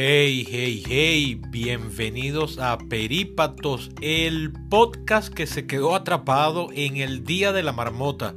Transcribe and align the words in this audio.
Hey, 0.00 0.46
hey, 0.48 0.84
hey, 0.86 1.40
bienvenidos 1.48 2.60
a 2.60 2.78
Perípatos, 2.78 3.90
el 4.00 4.52
podcast 4.70 5.34
que 5.34 5.48
se 5.48 5.66
quedó 5.66 5.96
atrapado 5.96 6.68
en 6.72 6.98
el 6.98 7.24
Día 7.24 7.50
de 7.50 7.64
la 7.64 7.72
Marmota. 7.72 8.36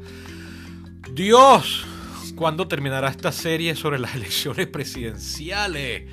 Dios, 1.13 1.86
¿cuándo 2.35 2.67
terminará 2.67 3.10
esta 3.10 3.31
serie 3.31 3.76
sobre 3.76 3.99
las 3.99 4.16
elecciones 4.16 4.66
presidenciales? 4.66 6.12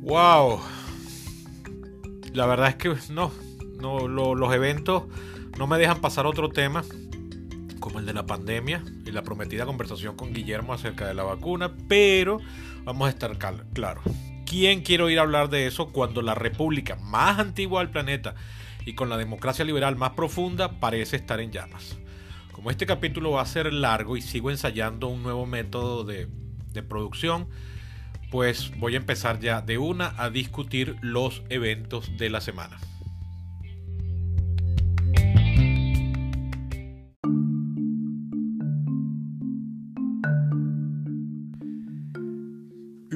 Wow. 0.00 0.58
La 2.32 2.44
verdad 2.46 2.70
es 2.70 2.74
que 2.74 2.96
no, 3.12 3.30
no 3.78 4.08
los 4.08 4.52
eventos 4.52 5.04
no 5.56 5.68
me 5.68 5.78
dejan 5.78 6.00
pasar 6.00 6.26
otro 6.26 6.48
tema 6.48 6.82
como 7.78 8.00
el 8.00 8.06
de 8.06 8.12
la 8.12 8.26
pandemia 8.26 8.82
y 9.06 9.12
la 9.12 9.22
prometida 9.22 9.66
conversación 9.66 10.16
con 10.16 10.32
Guillermo 10.32 10.72
acerca 10.72 11.06
de 11.06 11.14
la 11.14 11.22
vacuna, 11.22 11.72
pero 11.86 12.40
vamos 12.84 13.06
a 13.06 13.10
estar 13.10 13.38
claros. 13.72 14.02
¿Quién 14.52 14.82
quiere 14.82 15.04
oír 15.04 15.18
hablar 15.18 15.48
de 15.48 15.66
eso 15.66 15.92
cuando 15.92 16.20
la 16.20 16.34
república 16.34 16.96
más 16.96 17.38
antigua 17.38 17.80
del 17.80 17.88
planeta 17.88 18.34
y 18.84 18.92
con 18.92 19.08
la 19.08 19.16
democracia 19.16 19.64
liberal 19.64 19.96
más 19.96 20.10
profunda 20.10 20.78
parece 20.78 21.16
estar 21.16 21.40
en 21.40 21.50
llamas? 21.50 21.96
Como 22.52 22.70
este 22.70 22.84
capítulo 22.84 23.30
va 23.30 23.40
a 23.40 23.46
ser 23.46 23.72
largo 23.72 24.14
y 24.14 24.20
sigo 24.20 24.50
ensayando 24.50 25.08
un 25.08 25.22
nuevo 25.22 25.46
método 25.46 26.04
de, 26.04 26.28
de 26.70 26.82
producción, 26.82 27.48
pues 28.30 28.76
voy 28.76 28.92
a 28.92 28.98
empezar 28.98 29.40
ya 29.40 29.62
de 29.62 29.78
una 29.78 30.12
a 30.18 30.28
discutir 30.28 30.96
los 31.00 31.42
eventos 31.48 32.18
de 32.18 32.28
la 32.28 32.42
semana. 32.42 32.76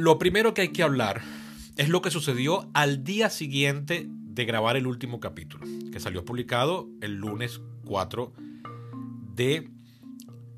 Lo 0.06 0.20
primero 0.20 0.54
que 0.54 0.62
hay 0.62 0.68
que 0.68 0.84
hablar 0.84 1.20
es 1.76 1.88
lo 1.88 2.00
que 2.00 2.12
sucedió 2.12 2.70
al 2.74 3.02
día 3.02 3.28
siguiente 3.28 4.06
de 4.08 4.44
grabar 4.44 4.76
el 4.76 4.86
último 4.86 5.18
capítulo, 5.18 5.66
que 5.90 5.98
salió 5.98 6.24
publicado 6.24 6.88
el 7.00 7.16
lunes 7.16 7.60
4 7.86 8.32
de 9.34 9.68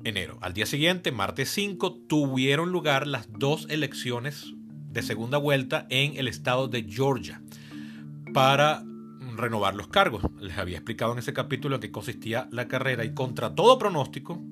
enero. 0.03 0.37
Al 0.41 0.53
día 0.53 0.67
siguiente, 0.67 1.11
martes 1.11 1.49
5, 1.49 1.95
tuvieron 2.07 2.71
lugar 2.71 3.07
las 3.07 3.27
dos 3.39 3.65
elecciones 3.71 4.53
de 4.91 5.01
segunda 5.01 5.39
vuelta 5.39 5.87
en 5.89 6.15
el 6.17 6.27
estado 6.27 6.67
de 6.67 6.83
Georgia 6.83 7.41
para 8.35 8.83
renovar 9.35 9.73
los 9.73 9.87
cargos. 9.87 10.21
Les 10.39 10.59
había 10.59 10.77
explicado 10.77 11.13
en 11.13 11.17
ese 11.17 11.33
capítulo 11.33 11.73
en 11.73 11.81
qué 11.81 11.89
consistía 11.89 12.47
la 12.51 12.67
carrera 12.67 13.03
y 13.03 13.15
contra 13.15 13.55
todo 13.55 13.79
pronóstico, 13.79 14.43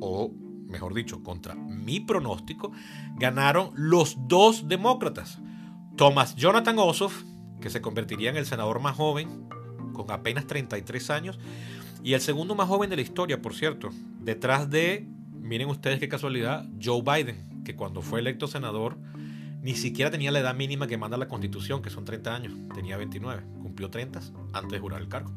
o 0.00 0.34
mejor 0.70 0.94
dicho, 0.94 1.22
contra 1.22 1.54
mi 1.54 2.00
pronóstico, 2.00 2.72
ganaron 3.16 3.72
los 3.74 4.16
dos 4.26 4.68
demócratas. 4.68 5.38
Thomas 5.96 6.34
Jonathan 6.36 6.78
Ossoff, 6.78 7.24
que 7.60 7.70
se 7.70 7.82
convertiría 7.82 8.30
en 8.30 8.36
el 8.36 8.46
senador 8.46 8.80
más 8.80 8.96
joven, 8.96 9.48
con 9.92 10.10
apenas 10.10 10.46
33 10.46 11.10
años, 11.10 11.38
y 12.02 12.14
el 12.14 12.20
segundo 12.20 12.54
más 12.54 12.68
joven 12.68 12.88
de 12.88 12.96
la 12.96 13.02
historia, 13.02 13.42
por 13.42 13.54
cierto, 13.54 13.90
detrás 14.20 14.70
de, 14.70 15.06
miren 15.32 15.68
ustedes 15.68 15.98
qué 16.00 16.08
casualidad, 16.08 16.66
Joe 16.82 17.02
Biden, 17.02 17.62
que 17.64 17.76
cuando 17.76 18.00
fue 18.00 18.20
electo 18.20 18.46
senador 18.46 18.96
ni 19.62 19.74
siquiera 19.74 20.10
tenía 20.10 20.30
la 20.30 20.40
edad 20.40 20.54
mínima 20.54 20.86
que 20.86 20.96
manda 20.96 21.18
la 21.18 21.28
constitución, 21.28 21.82
que 21.82 21.90
son 21.90 22.04
30 22.04 22.34
años, 22.34 22.54
tenía 22.74 22.96
29, 22.96 23.42
cumplió 23.60 23.90
30 23.90 24.20
antes 24.52 24.72
de 24.72 24.78
jurar 24.78 25.02
el 25.02 25.08
cargo. 25.08 25.32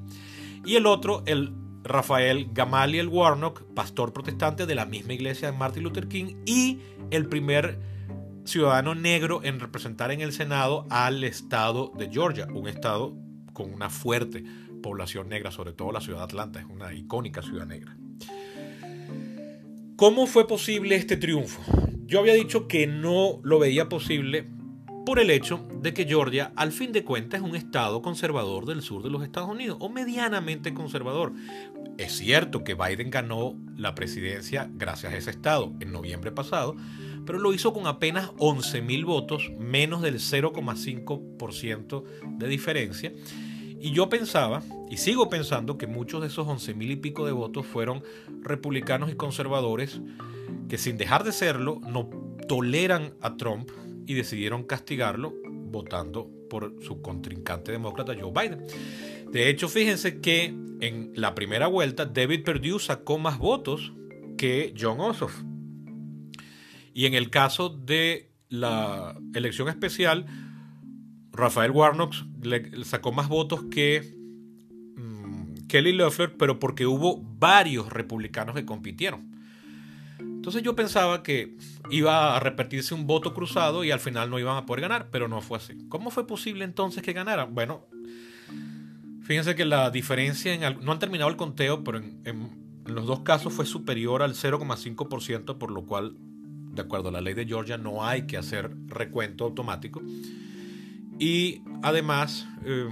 Y 0.65 0.75
el 0.75 0.85
otro, 0.85 1.23
el 1.25 1.53
Rafael 1.83 2.49
Gamaliel 2.53 3.07
Warnock, 3.07 3.63
pastor 3.73 4.13
protestante 4.13 4.65
de 4.65 4.75
la 4.75 4.85
misma 4.85 5.13
iglesia 5.13 5.51
de 5.51 5.57
Martin 5.57 5.83
Luther 5.83 6.07
King 6.07 6.35
y 6.45 6.79
el 7.11 7.27
primer 7.27 7.79
ciudadano 8.45 8.95
negro 8.95 9.41
en 9.43 9.59
representar 9.59 10.11
en 10.11 10.21
el 10.21 10.33
Senado 10.33 10.85
al 10.89 11.23
estado 11.23 11.91
de 11.97 12.09
Georgia, 12.09 12.47
un 12.53 12.67
estado 12.67 13.15
con 13.53 13.73
una 13.73 13.89
fuerte 13.89 14.43
población 14.81 15.29
negra, 15.29 15.51
sobre 15.51 15.73
todo 15.73 15.91
la 15.91 16.01
ciudad 16.01 16.19
de 16.19 16.23
Atlanta, 16.25 16.59
es 16.59 16.65
una 16.65 16.93
icónica 16.93 17.41
ciudad 17.41 17.65
negra. 17.65 17.97
¿Cómo 19.95 20.27
fue 20.27 20.47
posible 20.47 20.95
este 20.95 21.17
triunfo? 21.17 21.61
Yo 22.05 22.19
había 22.19 22.33
dicho 22.33 22.67
que 22.67 22.87
no 22.87 23.39
lo 23.43 23.59
veía 23.59 23.89
posible 23.89 24.49
por 25.05 25.19
el 25.19 25.29
hecho 25.29 25.65
de 25.81 25.93
que 25.93 26.05
Georgia, 26.05 26.53
al 26.55 26.71
fin 26.71 26.91
de 26.91 27.03
cuentas, 27.03 27.41
es 27.41 27.47
un 27.47 27.55
estado 27.55 28.01
conservador 28.01 28.65
del 28.65 28.81
sur 28.81 29.03
de 29.03 29.09
los 29.09 29.23
Estados 29.23 29.49
Unidos, 29.49 29.77
o 29.79 29.89
medianamente 29.89 30.73
conservador. 30.73 31.33
Es 31.97 32.13
cierto 32.13 32.63
que 32.63 32.73
Biden 32.73 33.09
ganó 33.09 33.55
la 33.75 33.95
presidencia 33.95 34.69
gracias 34.73 35.13
a 35.13 35.17
ese 35.17 35.31
estado 35.31 35.73
en 35.79 35.91
noviembre 35.91 36.31
pasado, 36.31 36.75
pero 37.25 37.39
lo 37.39 37.53
hizo 37.53 37.73
con 37.73 37.87
apenas 37.87 38.31
11 38.37 38.81
mil 38.81 39.05
votos, 39.05 39.51
menos 39.59 40.01
del 40.01 40.15
0,5% 40.15 42.03
de 42.37 42.47
diferencia. 42.47 43.13
Y 43.79 43.91
yo 43.91 44.07
pensaba, 44.07 44.63
y 44.89 44.97
sigo 44.97 45.29
pensando, 45.29 45.77
que 45.77 45.87
muchos 45.87 46.21
de 46.21 46.27
esos 46.27 46.47
11 46.47 46.73
mil 46.73 46.91
y 46.91 46.95
pico 46.95 47.25
de 47.25 47.33
votos 47.33 47.65
fueron 47.65 48.01
republicanos 48.41 49.11
y 49.11 49.15
conservadores 49.15 49.99
que 50.69 50.77
sin 50.77 50.97
dejar 50.97 51.25
de 51.25 51.33
serlo 51.33 51.81
no 51.85 52.09
toleran 52.47 53.13
a 53.21 53.35
Trump 53.35 53.69
y 54.05 54.13
decidieron 54.13 54.63
castigarlo 54.63 55.33
votando 55.45 56.29
por 56.49 56.75
su 56.83 57.01
contrincante 57.01 57.71
demócrata 57.71 58.13
Joe 58.19 58.31
Biden. 58.31 58.65
De 59.31 59.49
hecho, 59.49 59.67
fíjense 59.67 60.21
que 60.21 60.53
en 60.79 61.11
la 61.15 61.33
primera 61.33 61.67
vuelta 61.67 62.05
David 62.05 62.43
Perdue 62.43 62.79
sacó 62.79 63.17
más 63.17 63.39
votos 63.39 63.93
que 64.37 64.73
John 64.79 64.99
Ossoff. 64.99 65.41
Y 66.93 67.05
en 67.07 67.15
el 67.15 67.29
caso 67.29 67.69
de 67.69 68.29
la 68.49 69.19
elección 69.33 69.67
especial, 69.67 70.25
Rafael 71.31 71.71
Warnock 71.71 72.13
le 72.43 72.85
sacó 72.85 73.11
más 73.11 73.27
votos 73.27 73.63
que 73.71 74.15
mm, 74.95 75.65
Kelly 75.67 75.93
Loeffler, 75.93 76.37
pero 76.37 76.59
porque 76.59 76.85
hubo 76.85 77.19
varios 77.19 77.91
republicanos 77.91 78.53
que 78.53 78.65
compitieron. 78.65 79.32
Entonces 80.43 80.61
yo 80.61 80.75
pensaba 80.75 81.23
que 81.23 81.55
iba 81.89 82.35
a 82.35 82.39
repetirse 82.41 82.93
un 82.93 83.07
voto 83.07 83.33
cruzado 83.33 83.85
y 83.85 83.91
al 83.91 84.01
final 84.01 84.29
no 84.29 84.39
iban 84.39 84.57
a 84.57 84.65
poder 84.65 84.81
ganar, 84.81 85.07
pero 85.09 85.29
no 85.29 85.39
fue 85.39 85.57
así. 85.57 85.77
¿Cómo 85.87 86.11
fue 86.11 86.27
posible 86.27 86.65
entonces 86.65 87.01
que 87.01 87.13
ganaran? 87.13 87.55
Bueno, 87.55 87.87
fíjense 89.21 89.55
que 89.55 89.63
la 89.63 89.89
diferencia, 89.89 90.53
en, 90.53 90.83
no 90.83 90.91
han 90.91 90.99
terminado 90.99 91.29
el 91.29 91.37
conteo, 91.37 91.85
pero 91.85 91.99
en, 91.99 92.83
los 92.85 93.07
dos 93.07 93.21
casos 93.21 93.53
fue 93.53 93.65
superior 93.65 94.21
al 94.21 94.33
0,5%, 94.33 95.57
por 95.57 95.71
lo 95.71 95.85
cual, 95.85 96.17
de 96.17 96.81
acuerdo 96.81 97.07
a 97.07 97.13
la 97.13 97.21
ley 97.21 97.35
de 97.35 97.45
Georgia, 97.45 97.77
no 97.77 98.05
hay 98.05 98.27
que 98.27 98.35
hacer 98.35 98.69
recuento 98.87 99.45
automático. 99.45 100.01
Y 101.19 101.61
además, 101.83 102.49
eh, 102.65 102.89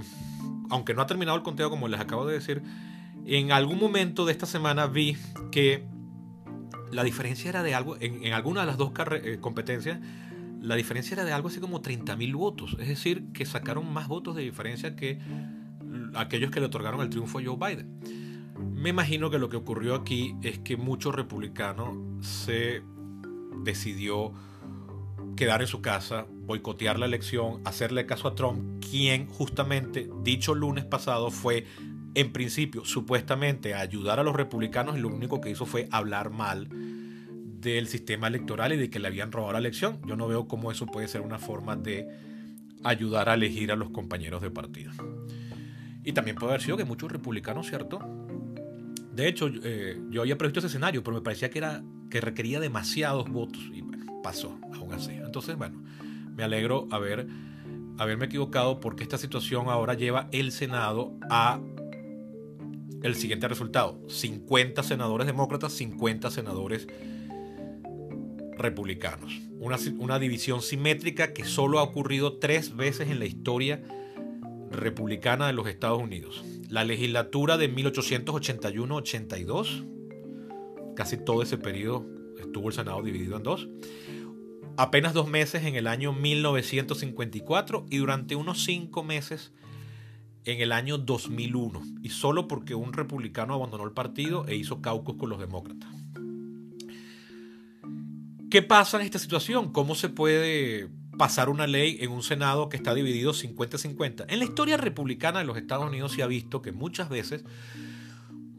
aunque 0.70 0.94
no 0.94 1.02
ha 1.02 1.06
terminado 1.06 1.36
el 1.36 1.42
conteo, 1.42 1.68
como 1.68 1.86
les 1.86 2.00
acabo 2.00 2.26
de 2.26 2.32
decir, 2.32 2.62
en 3.26 3.52
algún 3.52 3.78
momento 3.78 4.24
de 4.24 4.32
esta 4.32 4.46
semana 4.46 4.86
vi 4.86 5.18
que 5.50 5.91
la 6.92 7.02
diferencia 7.02 7.48
era 7.48 7.62
de 7.62 7.74
algo, 7.74 7.96
en, 8.00 8.32
alguna 8.32 8.60
de 8.60 8.66
las 8.66 8.76
dos 8.76 8.92
eh, 9.10 9.38
competencias, 9.40 9.98
la 10.60 10.76
diferencia 10.76 11.14
era 11.14 11.24
de 11.24 11.32
algo 11.32 11.48
así 11.48 11.58
como 11.58 11.82
30.000 11.82 12.36
votos. 12.36 12.76
Es 12.78 12.86
decir, 12.86 13.32
que 13.32 13.44
sacaron 13.46 13.92
más 13.92 14.06
votos 14.06 14.36
de 14.36 14.42
diferencia 14.42 14.94
que 14.94 15.18
aquellos 16.14 16.50
que 16.50 16.60
le 16.60 16.66
otorgaron 16.66 17.00
el 17.00 17.10
triunfo 17.10 17.38
a 17.38 17.42
Joe 17.44 17.56
Biden. 17.56 18.00
Me 18.74 18.90
imagino 18.90 19.30
que 19.30 19.38
lo 19.38 19.48
que 19.48 19.56
ocurrió 19.56 19.94
aquí 19.94 20.36
es 20.42 20.58
que 20.58 20.76
muchos 20.76 21.14
republicanos 21.14 21.96
se 22.24 22.82
decidió 23.64 24.32
quedar 25.36 25.62
en 25.62 25.66
su 25.66 25.80
casa, 25.80 26.26
boicotear 26.30 26.98
la 26.98 27.06
elección, 27.06 27.62
hacerle 27.64 28.06
caso 28.06 28.28
a 28.28 28.34
Trump, 28.34 28.84
quien 28.90 29.26
justamente 29.26 30.10
dicho 30.22 30.54
lunes 30.54 30.84
pasado 30.84 31.30
fue 31.30 31.66
en 32.14 32.32
principio, 32.32 32.84
supuestamente, 32.84 33.74
a 33.74 33.80
ayudar 33.80 34.20
a 34.20 34.22
los 34.22 34.34
republicanos 34.36 34.96
y 34.96 35.00
lo 35.00 35.08
único 35.08 35.40
que 35.40 35.50
hizo 35.50 35.66
fue 35.66 35.88
hablar 35.90 36.30
mal 36.30 36.68
del 37.62 37.86
sistema 37.86 38.26
electoral 38.26 38.72
y 38.72 38.76
de 38.76 38.90
que 38.90 38.98
le 38.98 39.08
habían 39.08 39.32
robado 39.32 39.52
la 39.52 39.58
elección. 39.58 40.00
Yo 40.06 40.16
no 40.16 40.28
veo 40.28 40.46
cómo 40.46 40.70
eso 40.70 40.86
puede 40.86 41.08
ser 41.08 41.22
una 41.22 41.38
forma 41.38 41.76
de 41.76 42.08
ayudar 42.84 43.28
a 43.28 43.34
elegir 43.34 43.72
a 43.72 43.76
los 43.76 43.90
compañeros 43.90 44.42
de 44.42 44.50
partido. 44.50 44.92
Y 46.04 46.12
también 46.12 46.36
puede 46.36 46.52
haber 46.52 46.62
sido 46.62 46.76
que 46.76 46.84
muchos 46.84 47.10
republicanos, 47.10 47.68
¿cierto? 47.68 48.00
De 49.12 49.28
hecho, 49.28 49.48
eh, 49.62 50.00
yo 50.10 50.22
había 50.22 50.36
previsto 50.36 50.58
ese 50.58 50.66
escenario, 50.66 51.02
pero 51.04 51.16
me 51.16 51.22
parecía 51.22 51.50
que, 51.50 51.58
era, 51.58 51.82
que 52.10 52.20
requería 52.20 52.60
demasiados 52.60 53.30
votos 53.30 53.62
y 53.72 53.84
pasó 54.22 54.58
aún 54.74 54.92
así. 54.92 55.12
Entonces, 55.12 55.56
bueno, 55.56 55.82
me 56.34 56.42
alegro 56.42 56.88
haber, 56.90 57.26
haberme 57.98 58.26
equivocado 58.26 58.80
porque 58.80 59.02
esta 59.02 59.18
situación 59.18 59.68
ahora 59.68 59.94
lleva 59.94 60.28
el 60.32 60.50
Senado 60.50 61.14
a 61.30 61.60
el 63.02 63.16
siguiente 63.16 63.48
resultado. 63.48 63.98
50 64.08 64.82
senadores 64.82 65.26
demócratas, 65.26 65.72
50 65.72 66.30
senadores 66.30 66.86
republicanos. 68.56 69.40
Una, 69.58 70.18
división 70.18 70.62
simétrica 70.62 71.32
que 71.32 71.44
solo 71.44 71.78
ha 71.78 71.82
ocurrido 71.82 72.38
tres 72.38 72.76
veces 72.76 73.10
en 73.10 73.18
la 73.18 73.26
historia 73.26 73.82
republicana 74.70 75.46
de 75.46 75.52
los 75.52 75.68
Estados 75.68 76.00
Unidos. 76.00 76.42
La 76.68 76.84
legislatura 76.84 77.58
de 77.58 77.74
1881-82, 77.74 79.84
casi 80.96 81.18
todo 81.18 81.42
ese 81.42 81.58
periodo 81.58 82.06
estuvo 82.40 82.68
el 82.68 82.74
Senado 82.74 83.02
dividido 83.02 83.36
en 83.36 83.42
dos. 83.42 83.68
apenas 84.76 85.12
dos 85.12 85.28
meses 85.28 85.64
en 85.64 85.74
el 85.76 85.86
año 85.86 86.14
1954 86.14 87.84
y 87.90 87.98
durante 87.98 88.36
unos 88.36 88.64
cinco 88.64 89.04
meses 89.04 89.52
en 90.44 90.60
el 90.60 90.72
año 90.72 90.98
2001, 90.98 91.82
y 92.02 92.08
solo 92.10 92.48
porque 92.48 92.74
un 92.74 92.92
republicano 92.92 93.54
abandonó 93.54 93.84
el 93.84 93.92
partido 93.92 94.46
e 94.46 94.56
hizo 94.56 94.80
caucus 94.80 95.16
con 95.16 95.30
los 95.30 95.38
demócratas. 95.38 95.88
¿Qué 98.50 98.60
pasa 98.60 98.98
en 98.98 99.04
esta 99.04 99.18
situación? 99.18 99.72
¿Cómo 99.72 99.94
se 99.94 100.10
puede 100.10 100.90
pasar 101.16 101.48
una 101.48 101.66
ley 101.66 101.96
en 102.00 102.10
un 102.10 102.22
Senado 102.22 102.68
que 102.68 102.76
está 102.76 102.92
dividido 102.92 103.32
50-50? 103.32 104.26
En 104.28 104.38
la 104.38 104.44
historia 104.44 104.76
republicana 104.76 105.38
de 105.38 105.46
los 105.46 105.56
Estados 105.56 105.88
Unidos 105.88 106.12
se 106.12 106.22
ha 106.22 106.26
visto 106.26 106.60
que 106.60 106.72
muchas 106.72 107.08
veces 107.08 107.44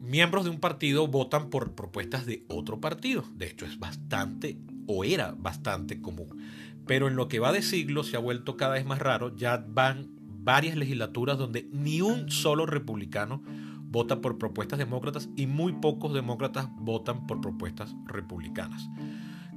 miembros 0.00 0.44
de 0.44 0.50
un 0.50 0.58
partido 0.58 1.06
votan 1.06 1.48
por 1.48 1.74
propuestas 1.74 2.26
de 2.26 2.44
otro 2.48 2.80
partido. 2.80 3.24
De 3.34 3.46
hecho, 3.46 3.66
es 3.66 3.78
bastante 3.78 4.58
o 4.86 5.04
era 5.04 5.34
bastante 5.38 6.00
común. 6.00 6.40
Pero 6.86 7.08
en 7.08 7.16
lo 7.16 7.28
que 7.28 7.38
va 7.38 7.52
de 7.52 7.62
siglo 7.62 8.02
se 8.04 8.16
ha 8.16 8.20
vuelto 8.20 8.56
cada 8.56 8.74
vez 8.74 8.84
más 8.84 8.98
raro. 8.98 9.34
Ya 9.36 9.64
van 9.66 10.13
varias 10.44 10.76
legislaturas 10.76 11.38
donde 11.38 11.68
ni 11.72 12.02
un 12.02 12.30
solo 12.30 12.66
republicano 12.66 13.42
vota 13.94 14.20
por 14.20 14.38
propuestas 14.38 14.78
demócratas 14.78 15.28
y 15.36 15.46
muy 15.46 15.72
pocos 15.72 16.12
demócratas 16.12 16.68
votan 16.76 17.26
por 17.26 17.40
propuestas 17.40 17.94
republicanas. 18.06 18.88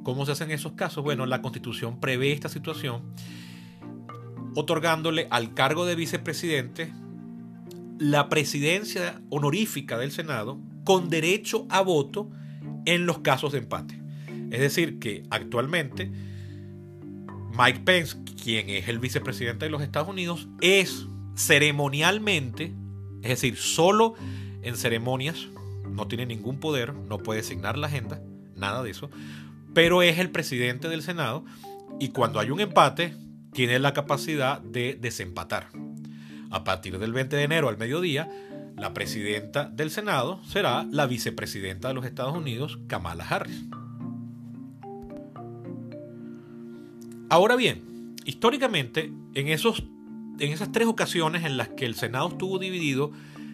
¿Cómo 0.04 0.26
se 0.26 0.32
hacen 0.32 0.52
esos 0.52 0.74
casos? 0.74 1.04
Bueno, 1.04 1.26
la 1.26 1.42
constitución 1.42 2.00
prevé 2.00 2.32
esta 2.32 2.48
situación 2.48 3.02
otorgándole 4.56 5.28
al 5.30 5.54
cargo 5.54 5.86
de 5.86 5.96
vicepresidente 5.96 6.94
la 8.00 8.30
presidencia 8.30 9.22
honorífica 9.30 9.98
del 9.98 10.12
Senado 10.12 10.60
con 10.84 11.10
derecho 11.10 11.66
a 11.70 11.82
voto 11.82 12.30
en 12.86 13.06
los 13.06 13.20
casos 13.20 13.52
de 13.52 13.58
empate. 13.58 14.02
Es 14.52 14.62
decir, 14.62 15.00
que 15.00 15.24
actualmente 15.30 16.12
Mike 17.58 17.80
Pence, 17.80 18.16
quien 18.44 18.70
es 18.70 18.88
el 18.88 19.00
vicepresidente 19.00 19.66
de 19.66 19.72
los 19.72 19.82
Estados 19.82 20.10
Unidos, 20.10 20.48
es 20.62 21.08
ceremonialmente, 21.36 22.72
es 23.24 23.30
decir, 23.30 23.58
solo 23.58 24.14
en 24.62 24.76
ceremonias, 24.76 25.48
no 25.90 26.08
tiene 26.08 26.28
ningún 26.28 26.60
poder, 26.60 26.94
no 26.94 27.18
puede 27.18 27.42
designar 27.42 27.78
la 27.78 27.88
agenda, 27.88 28.22
nada 28.56 28.84
de 28.84 28.92
eso, 28.92 29.10
pero 29.74 30.04
es 30.04 30.20
el 30.20 30.30
presidente 30.30 30.88
del 30.88 31.02
Senado 31.02 31.46
y 32.00 32.10
cuando 32.10 32.40
hay 32.40 32.52
un 32.52 32.60
empate, 32.60 33.16
tiene 33.54 33.80
la 33.80 33.94
capacidad 33.94 34.62
de 34.62 34.96
desempatar. 35.00 35.70
A 36.52 36.64
partir 36.64 37.00
del 37.00 37.12
20 37.12 37.36
de 37.36 37.44
enero 37.44 37.70
al 37.70 37.78
mediodía, 37.78 38.30
la 38.76 38.94
presidenta 38.94 39.66
del 39.66 39.90
Senado 39.90 40.44
será 40.46 40.86
la 40.92 41.08
vicepresidenta 41.08 41.88
de 41.88 41.96
los 41.96 42.06
Estados 42.06 42.36
Unidos, 42.36 42.78
Kamala 42.88 43.28
Harris. 43.28 43.64
Ahora 47.30 47.56
bien, 47.56 48.16
históricamente, 48.26 49.12
en, 49.34 49.48
esos, 49.50 49.84
en 50.40 50.52
esas 50.52 50.72
tres 50.72 50.88
ocasiones 50.88 51.44
en 51.44 51.58
las 51.58 51.70
que 51.70 51.86
el 51.86 51.96
Senado 51.96 52.30
estuvo 52.30 52.58
dividido, 52.58 53.12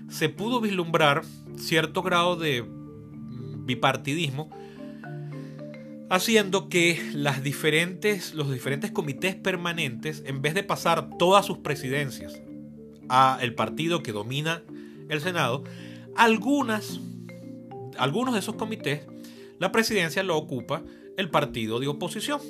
se 0.09 0.29
pudo 0.29 0.61
vislumbrar 0.61 1.23
cierto 1.55 2.03
grado 2.03 2.35
de 2.35 2.63
bipartidismo, 3.65 4.49
haciendo 6.09 6.69
que 6.69 7.01
las 7.13 7.41
diferentes, 7.41 8.35
los 8.35 8.51
diferentes 8.51 8.91
comités 8.91 9.35
permanentes, 9.35 10.21
en 10.27 10.43
vez 10.43 10.53
de 10.53 10.63
pasar 10.63 11.09
todas 11.17 11.45
sus 11.45 11.57
presidencias 11.57 12.39
a 13.09 13.39
el 13.41 13.55
partido 13.55 14.03
que 14.03 14.11
domina 14.11 14.61
el 15.09 15.21
Senado, 15.21 15.63
algunas, 16.15 16.99
algunos 17.97 18.35
de 18.35 18.41
esos 18.41 18.55
comités, 18.55 19.07
la 19.57 19.71
presidencia 19.71 20.21
lo 20.21 20.37
ocupa 20.37 20.83
el 21.17 21.29
partido 21.31 21.79
de 21.79 21.87
oposición. 21.87 22.41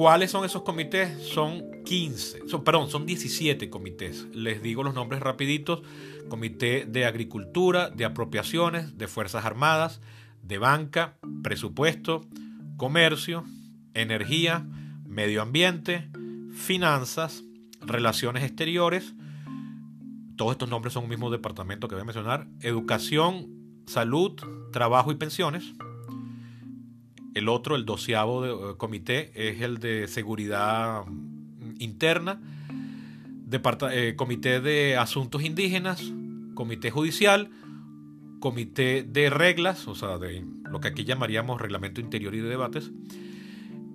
¿Cuáles 0.00 0.30
son 0.30 0.46
esos 0.46 0.62
comités? 0.62 1.10
Son 1.22 1.62
15, 1.84 2.48
son, 2.48 2.64
perdón, 2.64 2.88
son 2.88 3.04
17 3.04 3.68
comités. 3.68 4.26
Les 4.32 4.62
digo 4.62 4.82
los 4.82 4.94
nombres 4.94 5.20
rapiditos. 5.20 5.82
Comité 6.30 6.86
de 6.86 7.04
Agricultura, 7.04 7.90
de 7.90 8.06
Apropiaciones, 8.06 8.96
de 8.96 9.08
Fuerzas 9.08 9.44
Armadas, 9.44 10.00
de 10.42 10.56
Banca, 10.56 11.18
Presupuesto, 11.42 12.22
Comercio, 12.78 13.44
Energía, 13.92 14.66
Medio 15.04 15.42
Ambiente, 15.42 16.08
Finanzas, 16.54 17.44
Relaciones 17.82 18.42
Exteriores. 18.44 19.12
Todos 20.36 20.52
estos 20.52 20.70
nombres 20.70 20.94
son 20.94 21.04
un 21.04 21.10
mismo 21.10 21.28
departamento 21.28 21.88
que 21.88 21.94
voy 21.94 22.02
a 22.02 22.06
mencionar. 22.06 22.46
Educación, 22.62 23.48
Salud, 23.84 24.32
Trabajo 24.72 25.12
y 25.12 25.16
Pensiones 25.16 25.74
el 27.40 27.48
otro, 27.48 27.74
el 27.74 27.84
doceavo 27.84 28.70
eh, 28.70 28.76
comité, 28.76 29.32
es 29.34 29.60
el 29.60 29.78
de 29.78 30.06
seguridad 30.08 31.04
interna, 31.78 32.40
eh, 33.92 34.14
comité 34.16 34.60
de 34.60 34.96
asuntos 34.96 35.42
indígenas, 35.42 36.12
comité 36.54 36.90
judicial, 36.90 37.50
comité 38.38 39.02
de 39.02 39.30
reglas, 39.30 39.88
o 39.88 39.94
sea, 39.94 40.18
de 40.18 40.44
lo 40.64 40.80
que 40.80 40.88
aquí 40.88 41.04
llamaríamos 41.04 41.60
reglamento 41.60 42.00
interior 42.00 42.34
y 42.34 42.40
de 42.40 42.48
debates, 42.48 42.92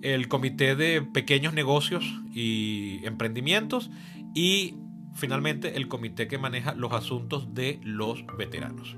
el 0.02 0.28
comité 0.28 0.76
de 0.76 1.02
pequeños 1.02 1.54
negocios 1.54 2.04
y 2.34 3.00
emprendimientos 3.04 3.90
y 4.34 4.74
finalmente 5.14 5.76
el 5.76 5.88
comité 5.88 6.28
que 6.28 6.38
maneja 6.38 6.74
los 6.74 6.92
asuntos 6.92 7.54
de 7.54 7.80
los 7.82 8.24
veteranos. 8.36 8.96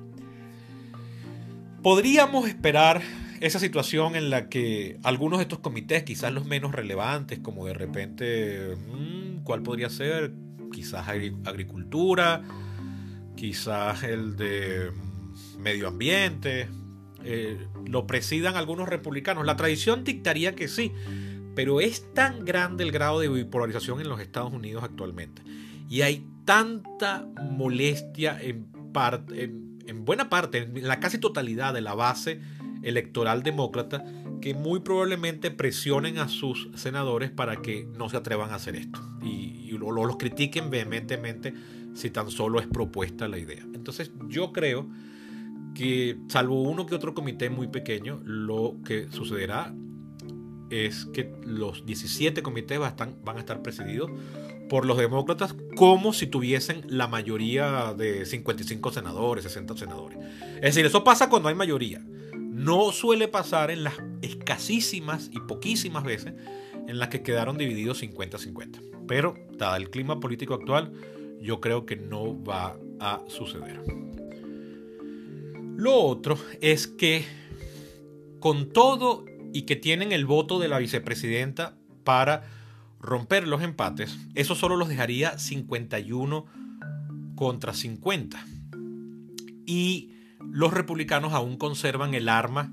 Podríamos 1.82 2.48
esperar 2.48 3.02
esa 3.40 3.58
situación 3.58 4.16
en 4.16 4.30
la 4.30 4.48
que 4.48 4.98
algunos 5.02 5.38
de 5.38 5.44
estos 5.44 5.60
comités, 5.60 6.02
quizás 6.02 6.32
los 6.32 6.46
menos 6.46 6.72
relevantes, 6.72 7.38
como 7.38 7.66
de 7.66 7.74
repente, 7.74 8.76
mm, 8.76 9.44
¿cuál 9.44 9.62
podría 9.62 9.90
ser? 9.90 10.32
Quizás 10.72 11.08
agricultura, 11.08 12.42
quizás 13.36 14.02
el 14.02 14.36
de 14.36 14.90
mm, 14.90 15.60
medio 15.60 15.88
ambiente, 15.88 16.68
eh, 17.24 17.66
lo 17.86 18.06
presidan 18.06 18.56
algunos 18.56 18.88
republicanos. 18.88 19.44
La 19.44 19.56
tradición 19.56 20.04
dictaría 20.04 20.54
que 20.54 20.68
sí, 20.68 20.92
pero 21.54 21.80
es 21.80 22.12
tan 22.14 22.44
grande 22.44 22.84
el 22.84 22.92
grado 22.92 23.20
de 23.20 23.28
bipolarización 23.28 24.00
en 24.00 24.08
los 24.08 24.20
Estados 24.20 24.52
Unidos 24.52 24.84
actualmente. 24.84 25.42
Y 25.88 26.02
hay 26.02 26.24
tanta 26.44 27.26
molestia 27.50 28.38
en, 28.40 28.68
en, 29.34 29.78
en 29.86 30.04
buena 30.04 30.28
parte, 30.28 30.58
en 30.58 30.86
la 30.86 31.00
casi 31.00 31.18
totalidad 31.18 31.74
de 31.74 31.80
la 31.80 31.94
base 31.94 32.40
electoral 32.82 33.42
demócrata 33.42 34.04
que 34.40 34.54
muy 34.54 34.80
probablemente 34.80 35.50
presionen 35.50 36.18
a 36.18 36.28
sus 36.28 36.68
senadores 36.74 37.30
para 37.30 37.56
que 37.62 37.86
no 37.96 38.08
se 38.08 38.16
atrevan 38.16 38.50
a 38.50 38.56
hacer 38.56 38.76
esto 38.76 39.00
y, 39.22 39.56
los 39.78 40.16
critiquen 40.16 40.70
vehementemente 40.70 41.54
si 41.94 42.10
tan 42.10 42.30
solo 42.30 42.60
es 42.60 42.66
propuesta 42.66 43.28
la 43.28 43.38
idea. 43.38 43.64
Entonces 43.74 44.10
yo 44.28 44.52
creo 44.52 44.88
que 45.74 46.18
salvo 46.28 46.62
uno 46.62 46.86
que 46.86 46.94
otro 46.94 47.14
comité 47.14 47.50
muy 47.50 47.68
pequeño, 47.68 48.20
lo 48.24 48.76
que 48.84 49.08
sucederá 49.10 49.74
es 50.70 51.06
que 51.06 51.32
los 51.44 51.86
17 51.86 52.42
comités 52.42 52.78
van 52.78 53.36
a 53.36 53.38
estar 53.38 53.62
presididos 53.62 54.10
por 54.68 54.84
los 54.84 54.98
demócratas 54.98 55.54
como 55.76 56.12
si 56.12 56.26
tuviesen 56.26 56.82
la 56.88 57.08
mayoría 57.08 57.94
de 57.94 58.26
55 58.26 58.92
senadores, 58.92 59.44
60 59.44 59.76
senadores. 59.76 60.18
Es 60.56 60.74
decir, 60.74 60.86
eso 60.86 61.04
pasa 61.04 61.28
cuando 61.28 61.48
hay 61.48 61.54
mayoría. 61.54 62.02
No 62.58 62.90
suele 62.90 63.28
pasar 63.28 63.70
en 63.70 63.84
las 63.84 63.94
escasísimas 64.20 65.30
y 65.32 65.38
poquísimas 65.38 66.02
veces 66.02 66.34
en 66.88 66.98
las 66.98 67.08
que 67.08 67.22
quedaron 67.22 67.56
divididos 67.56 68.02
50-50. 68.02 69.06
Pero, 69.06 69.34
dado 69.56 69.76
el 69.76 69.90
clima 69.90 70.18
político 70.18 70.54
actual, 70.54 70.92
yo 71.40 71.60
creo 71.60 71.86
que 71.86 71.94
no 71.94 72.42
va 72.42 72.76
a 72.98 73.22
suceder. 73.28 73.80
Lo 75.76 75.94
otro 75.94 76.36
es 76.60 76.88
que 76.88 77.24
con 78.40 78.70
todo 78.72 79.24
y 79.52 79.62
que 79.62 79.76
tienen 79.76 80.10
el 80.10 80.26
voto 80.26 80.58
de 80.58 80.66
la 80.66 80.78
vicepresidenta 80.78 81.76
para 82.02 82.42
romper 82.98 83.46
los 83.46 83.62
empates, 83.62 84.18
eso 84.34 84.56
solo 84.56 84.74
los 84.74 84.88
dejaría 84.88 85.38
51 85.38 86.44
contra 87.36 87.72
50. 87.72 88.44
Y 89.64 90.17
los 90.40 90.72
republicanos 90.72 91.32
aún 91.32 91.56
conservan 91.56 92.14
el 92.14 92.28
arma 92.28 92.72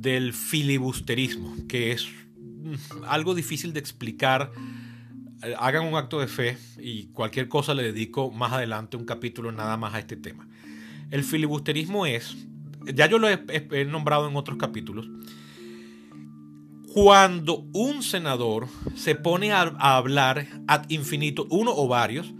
del 0.00 0.32
filibusterismo, 0.32 1.54
que 1.68 1.92
es 1.92 2.06
mm, 2.06 3.04
algo 3.06 3.34
difícil 3.34 3.72
de 3.72 3.80
explicar. 3.80 4.52
Eh, 5.42 5.54
hagan 5.58 5.86
un 5.86 5.96
acto 5.96 6.20
de 6.20 6.28
fe 6.28 6.56
y 6.78 7.06
cualquier 7.06 7.48
cosa 7.48 7.74
le 7.74 7.82
dedico 7.82 8.30
más 8.30 8.52
adelante 8.52 8.96
un 8.96 9.04
capítulo 9.04 9.52
nada 9.52 9.76
más 9.76 9.94
a 9.94 9.98
este 9.98 10.16
tema. 10.16 10.48
El 11.10 11.24
filibusterismo 11.24 12.06
es, 12.06 12.36
ya 12.94 13.06
yo 13.06 13.18
lo 13.18 13.28
he, 13.28 13.84
nombrado 13.86 14.28
en 14.28 14.36
otros 14.36 14.58
capítulos, 14.58 15.08
cuando 16.92 17.66
un 17.72 18.02
senador 18.02 18.68
se 18.94 19.14
pone 19.14 19.52
a, 19.52 19.62
a 19.78 19.96
hablar 19.96 20.46
ad 20.66 20.84
infinito, 20.88 21.46
uno 21.50 21.72
o 21.74 21.88
varios, 21.88 22.34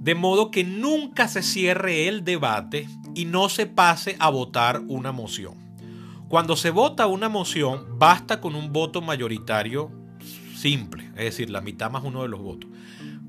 de 0.00 0.14
modo 0.14 0.50
que 0.50 0.64
nunca 0.64 1.28
se 1.28 1.42
cierre 1.42 2.08
el 2.08 2.24
debate 2.24 2.88
y 3.14 3.24
no 3.24 3.48
se 3.48 3.66
pase 3.66 4.16
a 4.18 4.30
votar 4.30 4.82
una 4.88 5.12
moción. 5.12 5.54
Cuando 6.28 6.56
se 6.56 6.70
vota 6.70 7.06
una 7.06 7.28
moción, 7.28 7.98
basta 7.98 8.40
con 8.40 8.54
un 8.54 8.72
voto 8.72 9.02
mayoritario 9.02 9.90
simple, 10.56 11.06
es 11.16 11.24
decir, 11.24 11.50
la 11.50 11.60
mitad 11.60 11.90
más 11.90 12.04
uno 12.04 12.22
de 12.22 12.28
los 12.28 12.40
votos. 12.40 12.70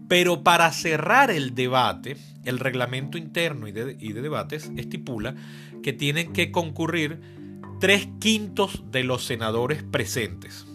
Pero 0.07 0.43
para 0.43 0.71
cerrar 0.71 1.31
el 1.31 1.55
debate, 1.55 2.17
el 2.43 2.59
reglamento 2.59 3.17
interno 3.17 3.67
y 3.67 3.71
de, 3.71 3.95
debates 3.95 4.71
estipula 4.75 5.35
que 5.81 5.93
tienen 5.93 6.33
que 6.33 6.51
concurrir 6.51 7.21
tres 7.79 8.07
quintos 8.19 8.83
de 8.91 9.03
los 9.03 9.23
senadores 9.25 9.83
presentes. 9.83 10.67